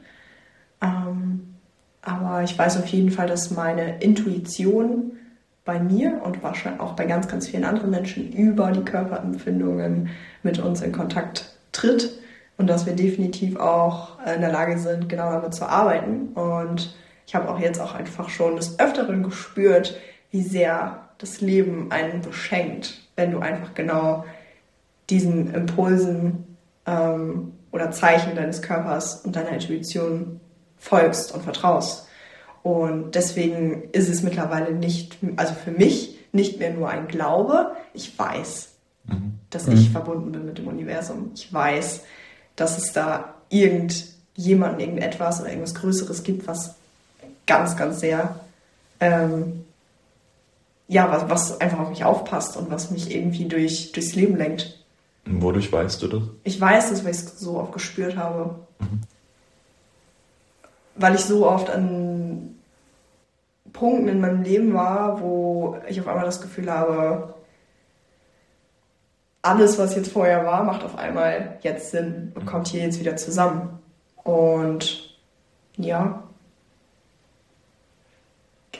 Ähm, 0.80 1.54
aber 2.02 2.42
ich 2.42 2.56
weiß 2.56 2.78
auf 2.78 2.86
jeden 2.86 3.10
Fall, 3.10 3.26
dass 3.26 3.50
meine 3.50 4.00
Intuition 4.00 5.12
bei 5.64 5.78
mir 5.78 6.20
und 6.24 6.42
wahrscheinlich 6.42 6.80
auch 6.80 6.94
bei 6.94 7.06
ganz, 7.06 7.28
ganz 7.28 7.48
vielen 7.48 7.64
anderen 7.64 7.90
Menschen 7.90 8.32
über 8.32 8.72
die 8.72 8.84
Körperempfindungen 8.84 10.10
mit 10.42 10.58
uns 10.58 10.82
in 10.82 10.92
Kontakt 10.92 11.54
tritt 11.70 12.18
und 12.58 12.66
dass 12.66 12.86
wir 12.86 12.94
definitiv 12.94 13.56
auch 13.56 14.18
in 14.26 14.40
der 14.40 14.52
Lage 14.52 14.78
sind, 14.78 15.08
genau 15.08 15.30
damit 15.30 15.54
zu 15.54 15.68
arbeiten. 15.68 16.28
Und 16.34 16.94
ich 17.26 17.34
habe 17.34 17.48
auch 17.48 17.58
jetzt 17.58 17.80
auch 17.80 17.94
einfach 17.94 18.28
schon 18.28 18.56
des 18.56 18.78
Öfteren 18.78 19.22
gespürt, 19.22 19.98
wie 20.30 20.42
sehr 20.42 21.08
das 21.18 21.40
Leben 21.40 21.90
einen 21.90 22.20
beschenkt, 22.20 23.08
wenn 23.16 23.30
du 23.30 23.38
einfach 23.38 23.74
genau 23.74 24.24
diesen 25.10 25.54
Impulsen 25.54 26.56
ähm, 26.86 27.52
oder 27.70 27.90
Zeichen 27.90 28.34
deines 28.34 28.62
Körpers 28.62 29.24
und 29.24 29.36
deiner 29.36 29.50
Intuition 29.50 30.40
folgst 30.78 31.32
und 31.32 31.42
vertraust. 31.42 32.08
Und 32.62 33.14
deswegen 33.14 33.90
ist 33.92 34.08
es 34.08 34.22
mittlerweile 34.22 34.72
nicht, 34.72 35.18
also 35.36 35.54
für 35.54 35.72
mich 35.72 36.18
nicht 36.32 36.58
mehr 36.58 36.72
nur 36.72 36.88
ein 36.88 37.08
Glaube. 37.08 37.72
Ich 37.92 38.16
weiß, 38.18 38.68
mhm. 39.04 39.34
dass 39.50 39.68
ich 39.68 39.88
mhm. 39.88 39.92
verbunden 39.92 40.32
bin 40.32 40.46
mit 40.46 40.58
dem 40.58 40.68
Universum. 40.68 41.32
Ich 41.34 41.52
weiß, 41.52 42.02
dass 42.56 42.78
es 42.78 42.92
da 42.92 43.34
irgendjemanden, 43.48 44.80
irgendetwas 44.80 45.40
oder 45.40 45.50
irgendwas 45.50 45.74
Größeres 45.74 46.22
gibt, 46.22 46.46
was 46.46 46.76
ganz, 47.46 47.76
ganz 47.76 48.00
sehr, 48.00 48.40
ähm, 49.00 49.64
ja, 50.86 51.10
was, 51.10 51.28
was 51.28 51.60
einfach 51.60 51.80
auf 51.80 51.90
mich 51.90 52.04
aufpasst 52.04 52.56
und 52.56 52.70
was 52.70 52.90
mich 52.90 53.14
irgendwie 53.14 53.46
durch, 53.46 53.92
durchs 53.92 54.14
Leben 54.14 54.36
lenkt. 54.36 54.78
Wodurch 55.24 55.72
weißt 55.72 56.02
du 56.02 56.08
das? 56.08 56.22
Ich 56.44 56.60
weiß 56.60 56.90
das, 56.90 57.04
weil 57.04 57.12
ich 57.12 57.18
es 57.18 57.38
so 57.38 57.58
oft 57.58 57.72
gespürt 57.72 58.16
habe. 58.16 58.56
Mhm. 58.78 59.00
Weil 60.94 61.14
ich 61.14 61.22
so 61.22 61.48
oft 61.48 61.70
an 61.70 62.51
Punkten 63.72 64.08
in 64.08 64.20
meinem 64.20 64.42
Leben 64.42 64.74
war, 64.74 65.20
wo 65.20 65.76
ich 65.88 66.00
auf 66.00 66.08
einmal 66.08 66.24
das 66.24 66.40
Gefühl 66.40 66.70
habe, 66.70 67.34
alles, 69.42 69.78
was 69.78 69.94
jetzt 69.96 70.12
vorher 70.12 70.44
war, 70.46 70.62
macht 70.62 70.84
auf 70.84 70.96
einmal 70.96 71.58
jetzt 71.62 71.90
Sinn 71.90 72.32
und 72.34 72.46
kommt 72.46 72.68
hier 72.68 72.82
jetzt 72.82 73.00
wieder 73.00 73.16
zusammen. 73.16 73.78
Und 74.22 75.18
Ja. 75.76 76.22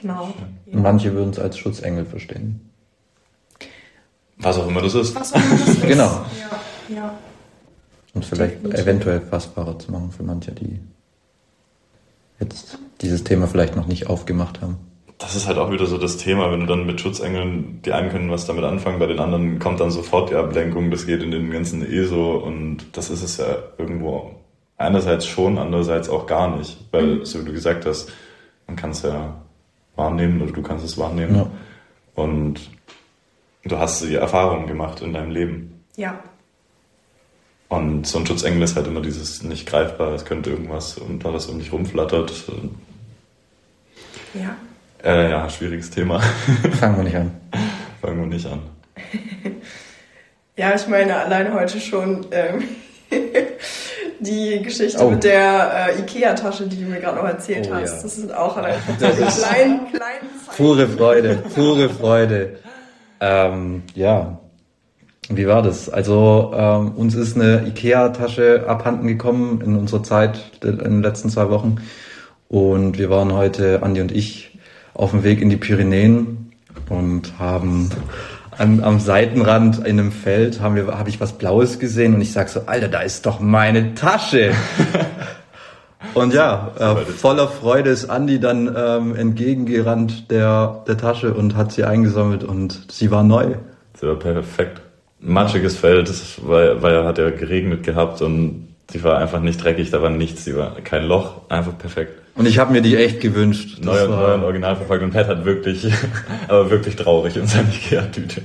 Genau. 0.00 0.32
Manche 0.66 1.12
würden 1.14 1.30
es 1.30 1.38
als 1.38 1.56
Schutzengel 1.58 2.04
verstehen. 2.04 2.68
Was 4.38 4.58
auch 4.58 4.66
immer 4.66 4.82
das 4.82 4.94
ist. 4.94 5.14
Was 5.14 5.32
auch 5.32 5.36
immer 5.36 5.56
das 5.58 5.68
ist. 5.76 5.82
Genau. 5.82 6.24
Ja, 6.88 6.94
ja. 6.96 7.14
Und 8.14 8.24
vielleicht 8.24 8.56
Definitiv. 8.56 8.80
eventuell 8.82 9.20
fassbarer 9.20 9.78
zu 9.78 9.92
machen 9.92 10.10
für 10.10 10.22
manche, 10.24 10.52
die 10.52 10.80
jetzt 12.40 12.78
dieses 13.00 13.24
Thema 13.24 13.46
vielleicht 13.46 13.76
noch 13.76 13.86
nicht 13.86 14.06
aufgemacht 14.08 14.60
haben. 14.60 14.76
Das 15.18 15.36
ist 15.36 15.46
halt 15.46 15.58
auch 15.58 15.70
wieder 15.70 15.86
so 15.86 15.98
das 15.98 16.16
Thema, 16.16 16.50
wenn 16.50 16.60
du 16.60 16.66
dann 16.66 16.84
mit 16.84 17.00
Schutzengeln, 17.00 17.80
die 17.84 17.92
einen 17.92 18.10
können 18.10 18.30
was 18.30 18.46
damit 18.46 18.64
anfangen, 18.64 18.98
bei 18.98 19.06
den 19.06 19.20
anderen 19.20 19.60
kommt 19.60 19.78
dann 19.78 19.90
sofort 19.92 20.30
die 20.30 20.34
Ablenkung, 20.34 20.90
das 20.90 21.06
geht 21.06 21.22
in 21.22 21.30
den 21.30 21.50
ganzen 21.52 21.84
ESO 21.88 22.38
und 22.38 22.78
das 22.96 23.08
ist 23.08 23.22
es 23.22 23.36
ja 23.36 23.56
irgendwo 23.78 24.32
einerseits 24.78 25.26
schon, 25.26 25.58
andererseits 25.58 26.08
auch 26.08 26.26
gar 26.26 26.56
nicht, 26.56 26.76
weil, 26.90 27.24
so 27.24 27.40
wie 27.40 27.44
du 27.44 27.52
gesagt 27.52 27.86
hast, 27.86 28.10
man 28.66 28.74
kann 28.76 28.90
es 28.90 29.02
ja 29.02 29.40
wahrnehmen 29.94 30.42
oder 30.42 30.50
du 30.50 30.62
kannst 30.62 30.84
es 30.84 30.98
wahrnehmen 30.98 31.36
Ja. 31.36 31.46
und 32.16 32.60
du 33.64 33.78
hast 33.78 34.02
die 34.02 34.14
Erfahrung 34.16 34.66
gemacht 34.66 35.02
in 35.02 35.12
deinem 35.12 35.30
Leben. 35.30 35.84
Ja. 35.96 36.18
Und 37.72 38.06
so 38.06 38.18
ein 38.18 38.26
Schutzengel 38.26 38.60
ist 38.62 38.76
halt 38.76 38.86
immer 38.86 39.00
dieses 39.00 39.42
nicht 39.42 39.66
greifbar, 39.66 40.12
es 40.12 40.26
könnte 40.26 40.50
irgendwas 40.50 40.98
und 40.98 41.24
da 41.24 41.30
das 41.32 41.46
um 41.46 41.58
dich 41.58 41.72
rumflattert. 41.72 42.30
Ja. 44.34 44.56
Äh, 45.02 45.30
ja, 45.30 45.48
schwieriges 45.48 45.88
Thema. 45.88 46.20
Fangen 46.78 46.98
wir 46.98 47.04
nicht 47.04 47.16
an. 47.16 47.30
Fangen 48.02 48.20
wir 48.20 48.26
nicht 48.26 48.46
an. 48.46 48.60
Ja, 50.54 50.74
ich 50.74 50.86
meine, 50.86 51.16
alleine 51.16 51.54
heute 51.54 51.80
schon 51.80 52.26
ähm, 52.30 52.62
die 54.20 54.60
Geschichte 54.62 55.02
Oh. 55.02 55.10
mit 55.10 55.24
der 55.24 55.94
äh, 55.96 56.00
Ikea-Tasche, 56.00 56.66
die 56.66 56.76
du 56.76 56.90
mir 56.90 57.00
gerade 57.00 57.16
noch 57.16 57.24
erzählt 57.24 57.70
Oh, 57.72 57.74
hast. 57.74 57.96
ja. 57.96 58.02
Das 58.02 58.16
sind 58.16 58.34
auch 58.34 58.58
allein 58.58 58.76
kleinen 58.98 59.28
Zeichen. 59.30 59.80
Pure 60.54 60.86
Freude, 60.88 61.42
pure 61.54 61.88
Freude. 61.88 62.58
Ähm, 63.18 63.82
ja, 63.94 64.38
wie 65.28 65.46
war 65.46 65.62
das? 65.62 65.88
Also 65.88 66.52
ähm, 66.54 66.92
uns 66.92 67.14
ist 67.14 67.36
eine 67.36 67.66
Ikea-Tasche 67.66 68.64
abhanden 68.66 69.06
gekommen 69.06 69.60
in 69.60 69.76
unserer 69.76 70.02
Zeit 70.02 70.40
in 70.62 70.78
den 70.78 71.02
letzten 71.02 71.30
zwei 71.30 71.48
Wochen 71.50 71.76
und 72.48 72.98
wir 72.98 73.08
waren 73.08 73.32
heute, 73.32 73.82
Andi 73.82 74.00
und 74.00 74.12
ich, 74.12 74.58
auf 74.94 75.12
dem 75.12 75.24
Weg 75.24 75.40
in 75.40 75.48
die 75.48 75.56
Pyrenäen 75.56 76.52
und 76.90 77.38
haben 77.38 77.88
an, 78.58 78.82
am 78.82 79.00
Seitenrand 79.00 79.78
in 79.78 79.98
einem 79.98 80.12
Feld 80.12 80.60
haben 80.60 80.76
wir, 80.76 80.86
habe 80.98 81.08
ich 81.08 81.20
was 81.20 81.32
Blaues 81.38 81.78
gesehen 81.78 82.14
und 82.14 82.20
ich 82.20 82.32
sag 82.32 82.48
so, 82.48 82.62
Alter, 82.66 82.88
da 82.88 83.00
ist 83.00 83.24
doch 83.24 83.40
meine 83.40 83.94
Tasche. 83.94 84.52
Und 86.14 86.34
ja, 86.34 86.72
äh, 86.78 86.96
voller 87.06 87.48
Freude 87.48 87.88
ist 87.88 88.10
Andi 88.10 88.38
dann 88.38 88.74
ähm, 88.76 89.14
entgegengerannt 89.16 90.30
der, 90.30 90.84
der 90.86 90.98
Tasche 90.98 91.32
und 91.32 91.56
hat 91.56 91.72
sie 91.72 91.84
eingesammelt 91.84 92.44
und 92.44 92.92
sie 92.92 93.10
war 93.10 93.22
neu. 93.22 93.54
Das 93.94 94.02
war 94.02 94.16
perfekt. 94.16 94.81
Matschiges 95.22 95.76
Feld, 95.76 96.08
das 96.08 96.44
war, 96.44 96.82
war, 96.82 97.04
hat 97.04 97.18
ja 97.18 97.30
geregnet 97.30 97.84
gehabt 97.84 98.20
und 98.22 98.68
sie 98.90 99.02
war 99.04 99.18
einfach 99.18 99.40
nicht 99.40 99.62
dreckig, 99.62 99.90
da 99.90 100.02
war 100.02 100.10
nichts, 100.10 100.44
sie 100.44 100.56
war 100.56 100.76
kein 100.82 101.04
Loch, 101.06 101.48
einfach 101.48 101.76
perfekt. 101.78 102.18
Und 102.34 102.46
ich 102.48 102.58
habe 102.58 102.72
mir 102.72 102.80
die 102.80 102.96
echt 102.96 103.20
gewünscht. 103.20 103.78
Neu 103.84 104.04
und 104.04 104.10
war- 104.10 104.28
neu 104.28 104.34
und 104.34 104.44
original 104.44 104.76
verfolgt 104.76 105.04
und 105.04 105.12
Pat 105.12 105.28
hat 105.28 105.44
wirklich, 105.44 105.86
aber 106.48 106.70
wirklich 106.70 106.96
traurig 106.96 107.36
in 107.36 107.46
seiner 107.46 107.68
Ikea-Tüte. 107.68 108.42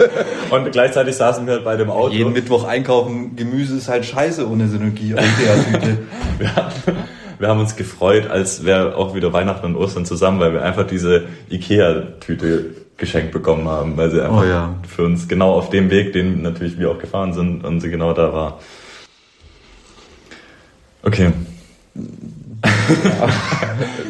und 0.50 0.72
gleichzeitig 0.72 1.16
saßen 1.16 1.46
wir 1.46 1.54
halt 1.54 1.64
bei 1.64 1.76
dem 1.76 1.90
Auto. 1.90 2.14
Jeden 2.14 2.32
Mittwoch 2.32 2.64
einkaufen, 2.64 3.36
Gemüse 3.36 3.76
ist 3.76 3.88
halt 3.88 4.04
scheiße 4.06 4.48
ohne 4.48 4.68
Synergie. 4.68 5.10
Ikea-Tüte. 5.12 5.98
wir, 6.38 6.56
haben, 6.56 6.72
wir 7.38 7.48
haben 7.48 7.60
uns 7.60 7.76
gefreut, 7.76 8.30
als 8.30 8.64
wäre 8.64 8.96
auch 8.96 9.14
wieder 9.14 9.32
Weihnachten 9.32 9.66
und 9.66 9.76
Ostern 9.76 10.06
zusammen, 10.06 10.40
weil 10.40 10.52
wir 10.54 10.62
einfach 10.62 10.86
diese 10.86 11.24
Ikea-Tüte 11.50 12.83
geschenkt 12.96 13.32
bekommen 13.32 13.68
haben, 13.68 13.96
weil 13.96 14.10
sie 14.10 14.20
einfach 14.22 14.42
Oh 14.42 14.44
ja. 14.44 14.74
für 14.88 15.04
uns 15.04 15.26
genau 15.28 15.52
auf 15.54 15.70
dem 15.70 15.90
Weg, 15.90 16.12
den 16.12 16.42
natürlich 16.42 16.78
wir 16.78 16.90
auch 16.90 16.98
gefahren 16.98 17.32
sind, 17.32 17.64
und 17.64 17.80
sie 17.80 17.90
genau 17.90 18.12
da 18.12 18.32
war. 18.32 18.60
Okay. 21.02 21.32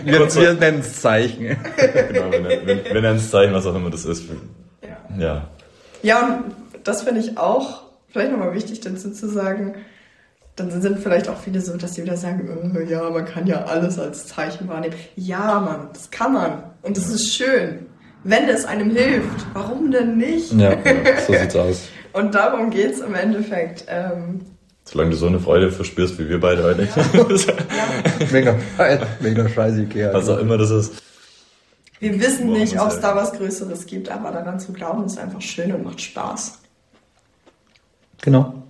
wir 0.04 0.16
Kurz- 0.18 0.36
wir 0.36 0.54
nennen 0.54 0.80
es 0.80 1.00
Zeichen. 1.00 1.40
genau, 1.76 2.30
wir, 2.30 2.40
nennen- 2.40 2.66
wir, 2.66 2.84
wir 2.84 3.00
nennen 3.00 3.16
es 3.16 3.30
Zeichen, 3.30 3.52
was 3.54 3.66
auch 3.66 3.74
immer 3.74 3.90
das 3.90 4.04
ist. 4.04 4.24
Ja. 4.82 5.18
Ja. 5.18 5.48
Ja, 6.02 6.26
und 6.26 6.54
das 6.84 7.02
finde 7.02 7.20
ich 7.20 7.38
auch 7.38 7.82
vielleicht 8.10 8.30
nochmal 8.32 8.54
wichtig 8.54 8.80
dazu 8.80 9.10
zu 9.12 9.28
sagen. 9.28 9.74
Dann 10.56 10.70
sind 10.82 11.00
vielleicht 11.00 11.28
auch 11.28 11.38
viele 11.38 11.60
so, 11.60 11.76
dass 11.76 11.94
sie 11.94 12.02
wieder 12.04 12.16
sagen, 12.16 12.76
äh, 12.76 12.84
ja, 12.88 13.10
man 13.10 13.24
kann 13.24 13.46
ja 13.48 13.64
alles 13.64 13.98
als 13.98 14.26
Zeichen 14.28 14.68
wahrnehmen. 14.68 14.94
Ja, 15.16 15.58
Mann, 15.60 15.88
das 15.92 16.10
kann 16.12 16.32
man. 16.32 16.62
Und 16.82 16.96
das 16.96 17.08
ist 17.08 17.34
schön. 17.34 17.86
Wenn 18.24 18.48
es 18.48 18.64
einem 18.64 18.90
hilft, 18.90 19.46
warum 19.52 19.90
denn 19.90 20.16
nicht? 20.16 20.52
Ja, 20.54 20.76
so 21.26 21.32
sieht's 21.38 21.54
aus. 21.56 21.88
Und 22.14 22.34
darum 22.34 22.70
geht's 22.70 23.00
im 23.00 23.14
Endeffekt. 23.14 23.84
Ähm, 23.88 24.40
Solange 24.84 25.10
du 25.10 25.16
so 25.16 25.26
eine 25.26 25.40
Freude 25.40 25.70
verspürst, 25.70 26.18
wie 26.18 26.28
wir 26.28 26.40
beide 26.40 26.62
heute. 26.62 26.88
Mega, 28.32 28.56
mega 29.20 29.48
scheiße 29.48 29.82
Ikea. 29.82 30.12
was 30.12 30.28
auch 30.28 30.38
immer 30.38 30.58
das 30.58 30.70
ist. 30.70 31.02
wir 32.00 32.20
wissen 32.20 32.48
Wollen 32.48 32.60
nicht, 32.60 32.78
ob 32.78 32.88
es 32.88 33.00
da 33.00 33.16
was 33.16 33.32
Größeres 33.32 33.86
gibt, 33.86 34.10
aber 34.10 34.30
daran 34.30 34.60
zu 34.60 34.72
glauben, 34.72 35.04
ist 35.06 35.18
einfach 35.18 35.40
schön 35.40 35.72
und 35.72 35.84
macht 35.84 36.00
Spaß. 36.02 36.58
Genau. 38.22 38.62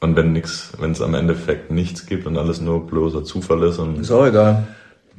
Und 0.00 0.16
wenn 0.16 0.32
nix, 0.32 0.72
wenn 0.78 0.92
es 0.92 1.00
am 1.00 1.14
Endeffekt 1.14 1.70
nichts 1.70 2.06
gibt 2.06 2.26
und 2.26 2.36
alles 2.36 2.60
nur 2.60 2.86
bloßer 2.86 3.24
Zufall 3.24 3.62
ist 3.64 3.78
und 3.78 4.00
Ist 4.00 4.10
auch 4.10 4.26
egal. 4.26 4.66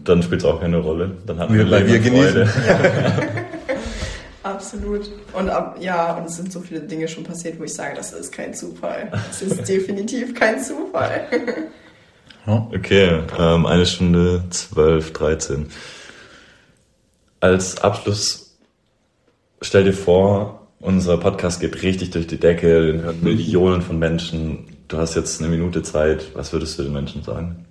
Dann 0.04 0.22
spielt 0.24 0.42
es 0.42 0.46
auch 0.46 0.60
keine 0.62 0.78
Rolle. 0.78 1.12
Dann 1.26 1.40
hat 1.40 1.52
Wir- 1.52 1.70
wir 1.70 2.00
genießen. 2.00 2.46
Freude. 2.46 2.50
Absolut. 4.44 5.10
Und 5.34 5.50
ab, 5.50 5.78
ja, 5.80 6.14
und 6.18 6.26
es 6.26 6.36
sind 6.36 6.52
so 6.52 6.60
viele 6.60 6.82
Dinge 6.82 7.08
schon 7.08 7.24
passiert, 7.24 7.58
wo 7.60 7.64
ich 7.64 7.74
sage, 7.74 7.96
das 7.96 8.12
ist 8.12 8.32
kein 8.34 8.54
Zufall. 8.54 9.10
Das 9.12 9.42
ist 9.42 9.68
definitiv 9.70 10.36
kein 10.36 10.62
Zufall. 10.62 11.28
Okay, 12.46 13.20
ähm, 13.40 13.66
eine 13.66 13.86
Stunde 13.86 14.44
zwölf, 14.50 15.14
dreizehn. 15.14 15.68
Als 17.40 17.82
Abschluss 17.82 18.58
stell 19.62 19.86
dir 19.86 19.94
vor, 19.94 20.68
unser 20.82 21.18
Podcast 21.18 21.62
geht 21.62 21.82
richtig 21.82 22.12
durch 22.12 22.28
die 22.28 22.38
Decke, 22.40 22.88
den 22.88 23.02
hören 23.04 23.24
Millionen 23.24 23.82
von 23.82 23.98
Menschen. 23.98 24.68
Du 24.90 24.98
hast 24.98 25.16
jetzt 25.16 25.40
eine 25.42 25.50
Minute 25.50 25.84
Zeit. 25.84 26.32
Was 26.36 26.52
würdest 26.52 26.78
du 26.78 26.84
den 26.84 26.92
Menschen 26.92 27.24
sagen? 27.24 27.66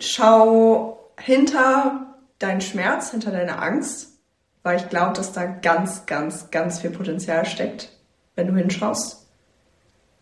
Schau 0.00 1.10
hinter 1.18 2.16
deinen 2.38 2.60
Schmerz, 2.60 3.10
hinter 3.10 3.30
deine 3.30 3.58
Angst, 3.58 4.18
weil 4.62 4.76
ich 4.76 4.88
glaube, 4.88 5.14
dass 5.14 5.32
da 5.32 5.44
ganz, 5.46 6.06
ganz, 6.06 6.50
ganz 6.50 6.80
viel 6.80 6.90
Potenzial 6.90 7.44
steckt, 7.46 7.90
wenn 8.36 8.48
du 8.48 8.54
hinschaust. 8.54 9.26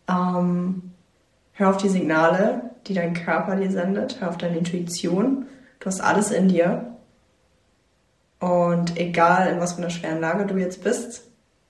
Ähm, 0.09 0.93
hör 1.53 1.69
auf 1.69 1.77
die 1.77 1.89
Signale, 1.89 2.71
die 2.87 2.93
dein 2.93 3.13
Körper 3.13 3.55
dir 3.55 3.71
sendet, 3.71 4.21
hör 4.21 4.29
auf 4.29 4.37
deine 4.37 4.57
Intuition. 4.57 5.47
Du 5.79 5.85
hast 5.87 6.01
alles 6.01 6.31
in 6.31 6.47
dir. 6.47 6.93
Und 8.39 8.97
egal, 8.97 9.47
in 9.47 9.59
was 9.59 9.73
für 9.73 9.79
einer 9.79 9.89
schweren 9.89 10.21
Lage 10.21 10.45
du 10.45 10.57
jetzt 10.57 10.83
bist, 10.83 11.23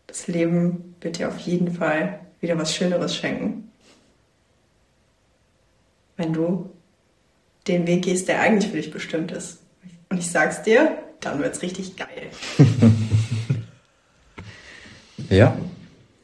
das 0.06 0.28
Leben 0.28 0.96
wird 1.02 1.18
dir 1.18 1.30
auf 1.30 1.38
jeden 1.40 1.72
Fall 1.74 2.20
wieder 2.40 2.58
was 2.58 2.74
Schöneres 2.76 3.16
schenken. 3.16 3.72
Wenn 6.18 6.34
du 6.34 6.70
den 7.68 7.88
Weg 7.88 8.04
gehst, 8.04 8.28
der 8.28 8.42
eigentlich 8.42 8.72
für 8.72 8.78
dich 8.78 8.92
bestimmt 8.92 9.32
ist. 9.32 9.60
Und 10.10 10.20
ich 10.20 10.30
sag's 10.30 10.64
dir, 10.64 10.98
dann 11.20 11.40
wird's 11.40 11.62
richtig 11.62 11.96
geil. 11.96 12.30
Ja. 15.30 15.58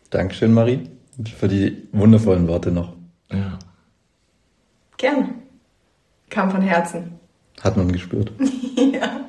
Dankeschön, 0.10 0.54
Marie, 0.54 0.90
für 1.38 1.48
die 1.48 1.88
wundervollen 1.92 2.48
Worte 2.48 2.72
noch. 2.72 2.94
Ja. 3.32 3.60
Gerne. 4.98 5.30
Kam 6.30 6.52
von 6.52 6.62
Herzen. 6.62 7.20
Hat 7.62 7.76
man 7.76 7.92
gespürt. 7.92 8.32
ja. 8.94 9.22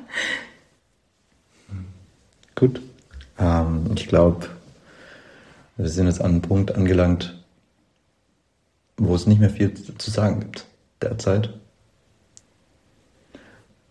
Gut. 2.55 2.81
Ähm, 3.37 3.91
ich 3.95 4.07
glaube, 4.07 4.47
wir 5.77 5.89
sind 5.89 6.07
jetzt 6.07 6.21
an 6.21 6.31
einem 6.31 6.41
Punkt 6.41 6.73
angelangt, 6.73 7.43
wo 8.97 9.15
es 9.15 9.27
nicht 9.27 9.39
mehr 9.39 9.49
viel 9.49 9.73
zu 9.73 10.11
sagen 10.11 10.39
gibt 10.39 10.65
derzeit. 11.01 11.53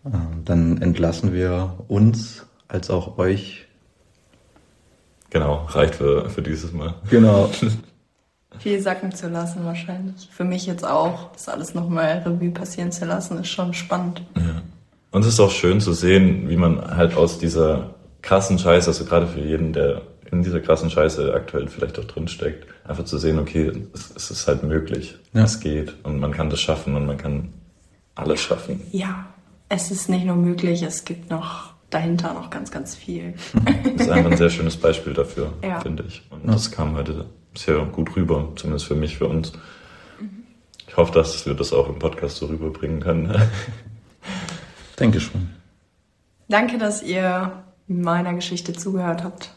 Ähm, 0.05 0.43
dann 0.45 0.81
entlassen 0.81 1.33
wir 1.33 1.73
uns 1.87 2.45
als 2.67 2.89
auch 2.89 3.17
euch. 3.17 3.65
Genau, 5.29 5.65
reicht 5.69 5.95
für, 5.95 6.29
für 6.29 6.41
dieses 6.41 6.71
Mal. 6.71 6.95
Genau. 7.09 7.49
Viel 8.59 8.81
sacken 8.81 9.11
zu 9.11 9.27
lassen 9.27 9.65
wahrscheinlich. 9.65 10.29
Für 10.31 10.45
mich 10.45 10.65
jetzt 10.65 10.85
auch, 10.85 11.31
das 11.33 11.49
alles 11.49 11.73
nochmal 11.73 12.23
Revue 12.25 12.51
passieren 12.51 12.91
zu 12.91 13.05
lassen, 13.05 13.39
ist 13.39 13.49
schon 13.49 13.73
spannend. 13.73 14.23
Ja. 14.35 14.61
Und 15.11 15.21
es 15.21 15.27
ist 15.27 15.39
auch 15.39 15.51
schön 15.51 15.81
zu 15.81 15.93
sehen, 15.93 16.47
wie 16.49 16.55
man 16.55 16.95
halt 16.95 17.17
aus 17.17 17.37
dieser 17.37 17.95
krassen 18.21 18.57
Scheiße, 18.57 18.87
also 18.87 19.05
gerade 19.05 19.27
für 19.27 19.41
jeden, 19.41 19.73
der 19.73 20.01
in 20.31 20.41
dieser 20.41 20.59
krassen 20.59 20.89
Scheiße 20.89 21.33
aktuell 21.33 21.67
vielleicht 21.67 21.99
auch 21.99 22.05
drinsteckt, 22.05 22.65
einfach 22.83 23.05
zu 23.05 23.17
sehen, 23.17 23.39
okay, 23.39 23.71
es, 23.93 24.11
es 24.15 24.31
ist 24.31 24.47
halt 24.47 24.63
möglich, 24.63 25.17
ja. 25.33 25.43
es 25.43 25.59
geht 25.59 25.93
und 26.03 26.19
man 26.19 26.31
kann 26.31 26.49
das 26.49 26.59
schaffen 26.59 26.95
und 26.95 27.05
man 27.05 27.17
kann 27.17 27.53
alles 28.15 28.41
schaffen. 28.41 28.81
Ja, 28.91 29.25
es 29.69 29.91
ist 29.91 30.09
nicht 30.09 30.25
nur 30.25 30.35
möglich, 30.35 30.83
es 30.83 31.05
gibt 31.05 31.29
noch 31.29 31.73
dahinter 31.89 32.33
noch 32.33 32.49
ganz, 32.49 32.71
ganz 32.71 32.95
viel. 32.95 33.35
Das 33.95 34.07
ist 34.07 34.09
einfach 34.09 34.31
ein 34.31 34.37
sehr 34.37 34.49
schönes 34.49 34.77
Beispiel 34.77 35.13
dafür, 35.13 35.53
ja. 35.63 35.79
finde 35.79 36.03
ich. 36.07 36.23
Und 36.29 36.47
das 36.47 36.71
kam 36.71 36.95
heute 36.95 37.25
sehr 37.55 37.85
gut 37.85 38.15
rüber, 38.15 38.51
zumindest 38.55 38.85
für 38.85 38.95
mich, 38.95 39.17
für 39.17 39.27
uns. 39.27 39.53
Ich 40.87 40.97
hoffe, 40.97 41.13
dass 41.13 41.45
wir 41.45 41.53
das 41.53 41.73
auch 41.73 41.89
im 41.89 41.99
Podcast 41.99 42.37
so 42.37 42.47
rüberbringen 42.47 43.01
können. 43.01 43.35
Denke 44.99 45.19
schon. 45.19 45.49
Danke, 46.47 46.77
dass 46.77 47.01
ihr 47.01 47.63
meiner 47.87 48.33
Geschichte 48.33 48.73
zugehört 48.73 49.23
habt. 49.23 49.51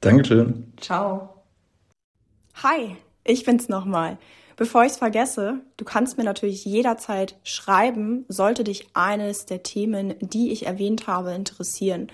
Dankeschön. 0.00 0.72
Ciao. 0.80 1.42
Hi, 2.62 2.96
ich 3.24 3.44
bin's 3.44 3.68
nochmal. 3.68 4.18
Bevor 4.60 4.84
ich 4.84 4.92
es 4.92 4.98
vergesse, 4.98 5.62
du 5.78 5.86
kannst 5.86 6.18
mir 6.18 6.24
natürlich 6.24 6.66
jederzeit 6.66 7.34
schreiben, 7.44 8.26
sollte 8.28 8.62
dich 8.62 8.88
eines 8.92 9.46
der 9.46 9.62
Themen, 9.62 10.16
die 10.20 10.52
ich 10.52 10.66
erwähnt 10.66 11.06
habe, 11.06 11.32
interessieren. 11.32 12.08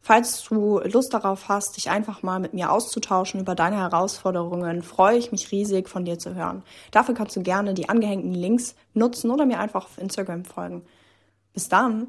Falls 0.00 0.44
du 0.44 0.78
Lust 0.78 1.12
darauf 1.12 1.48
hast, 1.48 1.76
dich 1.76 1.90
einfach 1.90 2.22
mal 2.22 2.38
mit 2.38 2.54
mir 2.54 2.70
auszutauschen 2.70 3.40
über 3.40 3.56
deine 3.56 3.78
Herausforderungen, 3.78 4.84
freue 4.84 5.18
ich 5.18 5.32
mich 5.32 5.50
riesig, 5.50 5.88
von 5.88 6.04
dir 6.04 6.20
zu 6.20 6.36
hören. 6.36 6.62
Dafür 6.92 7.16
kannst 7.16 7.34
du 7.34 7.42
gerne 7.42 7.74
die 7.74 7.88
angehängten 7.88 8.32
Links 8.32 8.76
nutzen 8.94 9.32
oder 9.32 9.44
mir 9.44 9.58
einfach 9.58 9.86
auf 9.86 9.98
Instagram 9.98 10.44
folgen. 10.44 10.84
Bis 11.52 11.68
dann! 11.68 12.06